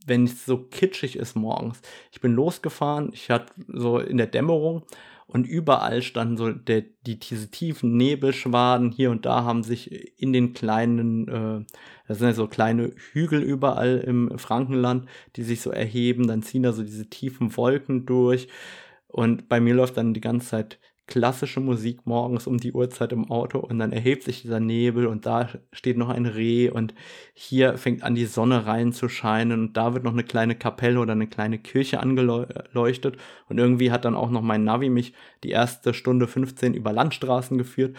wenn 0.06 0.24
es 0.24 0.46
so 0.46 0.58
kitschig 0.58 1.16
ist 1.16 1.36
morgens. 1.36 1.82
Ich 2.12 2.20
bin 2.20 2.34
losgefahren, 2.34 3.12
ich 3.14 3.30
hatte 3.30 3.54
so 3.68 4.00
in 4.00 4.18
der 4.18 4.28
Dämmerung 4.28 4.84
und 5.28 5.46
überall 5.46 6.02
standen 6.02 6.38
so 6.38 6.52
der, 6.52 6.84
die, 7.06 7.20
diese 7.20 7.52
tiefen 7.52 7.96
Nebelschwaden. 7.96 8.92
Hier 8.92 9.12
und 9.12 9.28
da 9.28 9.44
haben 9.44 9.62
sich 9.62 10.20
in 10.20 10.34
den 10.34 10.54
kleinen, 10.54 11.28
äh, 11.28 11.66
das 12.08 12.18
sind 12.18 12.30
ja 12.30 12.34
so 12.34 12.48
kleine 12.48 12.92
Hügel 13.12 13.44
überall 13.44 14.00
im 14.00 14.40
Frankenland, 14.40 15.08
die 15.36 15.44
sich 15.44 15.62
so 15.62 15.70
erheben. 15.70 16.26
Dann 16.26 16.42
ziehen 16.42 16.64
da 16.64 16.74
so 16.74 16.82
diese 16.82 17.12
tiefen 17.12 17.56
Wolken 17.56 18.08
durch. 18.08 18.48
Und 19.08 19.48
bei 19.50 19.60
mir 19.60 19.76
läuft 19.76 19.98
dann 19.98 20.16
die 20.16 20.22
ganze 20.22 20.48
Zeit 20.48 20.80
klassische 21.10 21.60
Musik 21.60 22.06
morgens 22.06 22.48
um 22.48 22.58
die 22.58 22.72
Uhrzeit 22.72 23.12
im 23.12 23.30
Auto 23.32 23.58
und 23.58 23.80
dann 23.80 23.92
erhebt 23.92 24.24
sich 24.24 24.44
dieser 24.44 24.60
Nebel 24.60 25.08
und 25.08 25.26
da 25.26 25.50
steht 25.72 25.98
noch 25.98 26.10
ein 26.10 26.28
Reh 26.28 26.70
und 26.70 26.94
hier 27.34 27.78
fängt 27.78 28.04
an 28.04 28.14
die 28.14 28.26
Sonne 28.26 28.68
reinzuscheinen 28.68 29.60
und 29.60 29.74
da 29.76 29.94
wird 29.96 30.04
noch 30.04 30.14
eine 30.14 30.24
kleine 30.24 30.56
Kapelle 30.56 31.00
oder 31.00 31.14
eine 31.14 31.28
kleine 31.28 31.58
Kirche 31.58 32.00
angeleuchtet 32.00 33.18
und 33.50 33.58
irgendwie 33.58 33.92
hat 33.92 34.06
dann 34.06 34.16
auch 34.16 34.30
noch 34.30 34.44
mein 34.44 34.64
Navi 34.64 34.90
mich 34.90 35.14
die 35.44 35.50
erste 35.50 35.94
Stunde 35.96 36.28
15 36.28 36.76
über 36.76 36.94
Landstraßen 36.94 37.58
geführt 37.58 37.98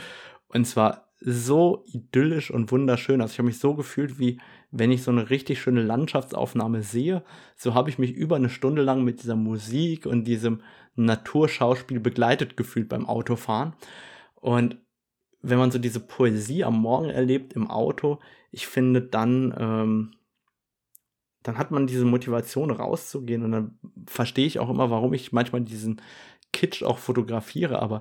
und 0.48 0.64
zwar 0.64 1.10
so 1.20 1.84
idyllisch 1.86 2.50
und 2.50 2.72
wunderschön. 2.72 3.20
Also 3.20 3.32
ich 3.32 3.38
habe 3.38 3.48
mich 3.48 3.58
so 3.58 3.74
gefühlt, 3.74 4.18
wie 4.18 4.40
wenn 4.70 4.90
ich 4.90 5.02
so 5.02 5.10
eine 5.10 5.28
richtig 5.28 5.60
schöne 5.60 5.82
Landschaftsaufnahme 5.82 6.82
sehe. 6.82 7.22
So 7.56 7.74
habe 7.74 7.90
ich 7.90 7.98
mich 7.98 8.12
über 8.12 8.36
eine 8.36 8.48
Stunde 8.48 8.82
lang 8.82 9.04
mit 9.04 9.22
dieser 9.22 9.36
Musik 9.36 10.06
und 10.06 10.24
diesem 10.24 10.62
Naturschauspiel 11.05 12.01
begleitet 12.01 12.56
gefühlt 12.56 12.89
beim 12.89 13.06
Autofahren. 13.06 13.74
Und 14.36 14.78
wenn 15.43 15.59
man 15.59 15.70
so 15.70 15.78
diese 15.78 16.01
Poesie 16.01 16.64
am 16.64 16.81
Morgen 16.81 17.10
erlebt 17.10 17.55
im 17.55 17.70
Auto, 17.70 18.18
ich 18.51 18.66
finde 18.66 19.02
dann, 19.02 19.55
ähm, 19.59 20.12
dann 21.43 21.59
hat 21.59 21.70
man 21.70 21.86
diese 21.86 22.05
Motivation 22.05 22.70
rauszugehen 22.70 23.43
und 23.43 23.52
dann 23.52 23.78
verstehe 24.06 24.47
ich 24.47 24.59
auch 24.59 24.68
immer, 24.68 24.90
warum 24.90 25.14
ich 25.14 25.32
manchmal 25.32 25.62
diesen 25.62 26.02
Kitsch 26.52 26.82
auch 26.82 26.98
fotografiere, 26.98 27.81
aber 27.81 28.01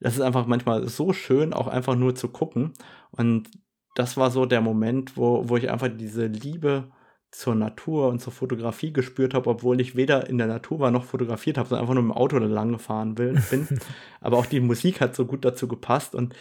das 0.00 0.14
ist 0.14 0.20
einfach 0.20 0.46
manchmal 0.46 0.88
so 0.88 1.12
schön, 1.12 1.52
auch 1.52 1.66
einfach 1.66 1.96
nur 1.96 2.14
zu 2.14 2.28
gucken. 2.28 2.74
Und 3.10 3.50
das 3.94 4.16
war 4.16 4.30
so 4.30 4.44
der 4.44 4.60
Moment, 4.60 5.16
wo, 5.16 5.48
wo 5.48 5.56
ich 5.56 5.70
einfach 5.70 5.88
diese 5.88 6.26
Liebe 6.26 6.90
zur 7.36 7.54
Natur 7.54 8.08
und 8.08 8.20
zur 8.20 8.32
Fotografie 8.32 8.94
gespürt 8.94 9.34
habe, 9.34 9.50
obwohl 9.50 9.78
ich 9.78 9.94
weder 9.94 10.26
in 10.26 10.38
der 10.38 10.46
Natur 10.46 10.80
war 10.80 10.90
noch 10.90 11.04
fotografiert 11.04 11.58
habe, 11.58 11.68
sondern 11.68 11.82
einfach 11.82 11.94
nur 11.94 12.02
im 12.02 12.12
Auto 12.12 12.38
lang 12.38 12.72
gefahren 12.72 13.14
bin. 13.14 13.42
Aber 14.22 14.38
auch 14.38 14.46
die 14.46 14.60
Musik 14.60 15.02
hat 15.02 15.14
so 15.14 15.26
gut 15.26 15.44
dazu 15.44 15.68
gepasst 15.68 16.14
und 16.14 16.34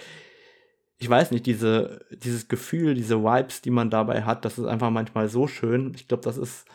ich 0.97 1.09
weiß 1.09 1.31
nicht, 1.31 1.45
diese, 1.45 2.05
dieses 2.11 2.47
Gefühl, 2.47 2.93
diese 2.93 3.21
Vibes, 3.23 3.61
die 3.61 3.71
man 3.71 3.89
dabei 3.89 4.23
hat, 4.23 4.45
das 4.45 4.57
ist 4.57 4.63
einfach 4.63 4.89
manchmal 4.89 5.27
so 5.27 5.47
schön. 5.47 5.91
Ich 5.95 6.07
glaube, 6.07 6.23
das 6.23 6.37
ist 6.37 6.65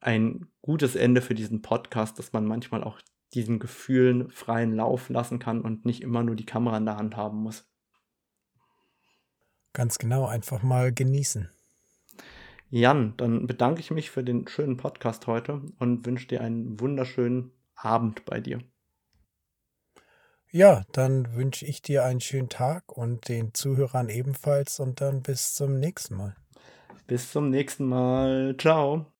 ein 0.00 0.48
gutes 0.60 0.94
Ende 0.94 1.22
für 1.22 1.34
diesen 1.34 1.62
Podcast, 1.62 2.18
dass 2.18 2.34
man 2.34 2.44
manchmal 2.44 2.84
auch 2.84 3.00
diesen 3.32 3.58
Gefühlen 3.58 4.30
freien 4.30 4.74
Lauf 4.74 5.08
lassen 5.08 5.38
kann 5.38 5.62
und 5.62 5.86
nicht 5.86 6.02
immer 6.02 6.22
nur 6.22 6.36
die 6.36 6.44
Kamera 6.44 6.76
in 6.76 6.84
der 6.84 6.98
Hand 6.98 7.16
haben 7.16 7.38
muss. 7.38 7.66
Ganz 9.72 9.96
genau, 9.96 10.26
einfach 10.26 10.62
mal 10.62 10.92
genießen. 10.92 11.55
Jan, 12.68 13.14
dann 13.16 13.46
bedanke 13.46 13.80
ich 13.80 13.90
mich 13.90 14.10
für 14.10 14.24
den 14.24 14.48
schönen 14.48 14.76
Podcast 14.76 15.26
heute 15.26 15.62
und 15.78 16.04
wünsche 16.04 16.26
dir 16.26 16.40
einen 16.40 16.80
wunderschönen 16.80 17.52
Abend 17.74 18.24
bei 18.24 18.40
dir. 18.40 18.60
Ja, 20.50 20.84
dann 20.92 21.34
wünsche 21.34 21.66
ich 21.66 21.82
dir 21.82 22.04
einen 22.04 22.20
schönen 22.20 22.48
Tag 22.48 22.96
und 22.96 23.28
den 23.28 23.52
Zuhörern 23.54 24.08
ebenfalls 24.08 24.80
und 24.80 25.00
dann 25.00 25.22
bis 25.22 25.54
zum 25.54 25.78
nächsten 25.78 26.16
Mal. 26.16 26.36
Bis 27.06 27.30
zum 27.30 27.50
nächsten 27.50 27.86
Mal. 27.86 28.56
Ciao. 28.58 29.12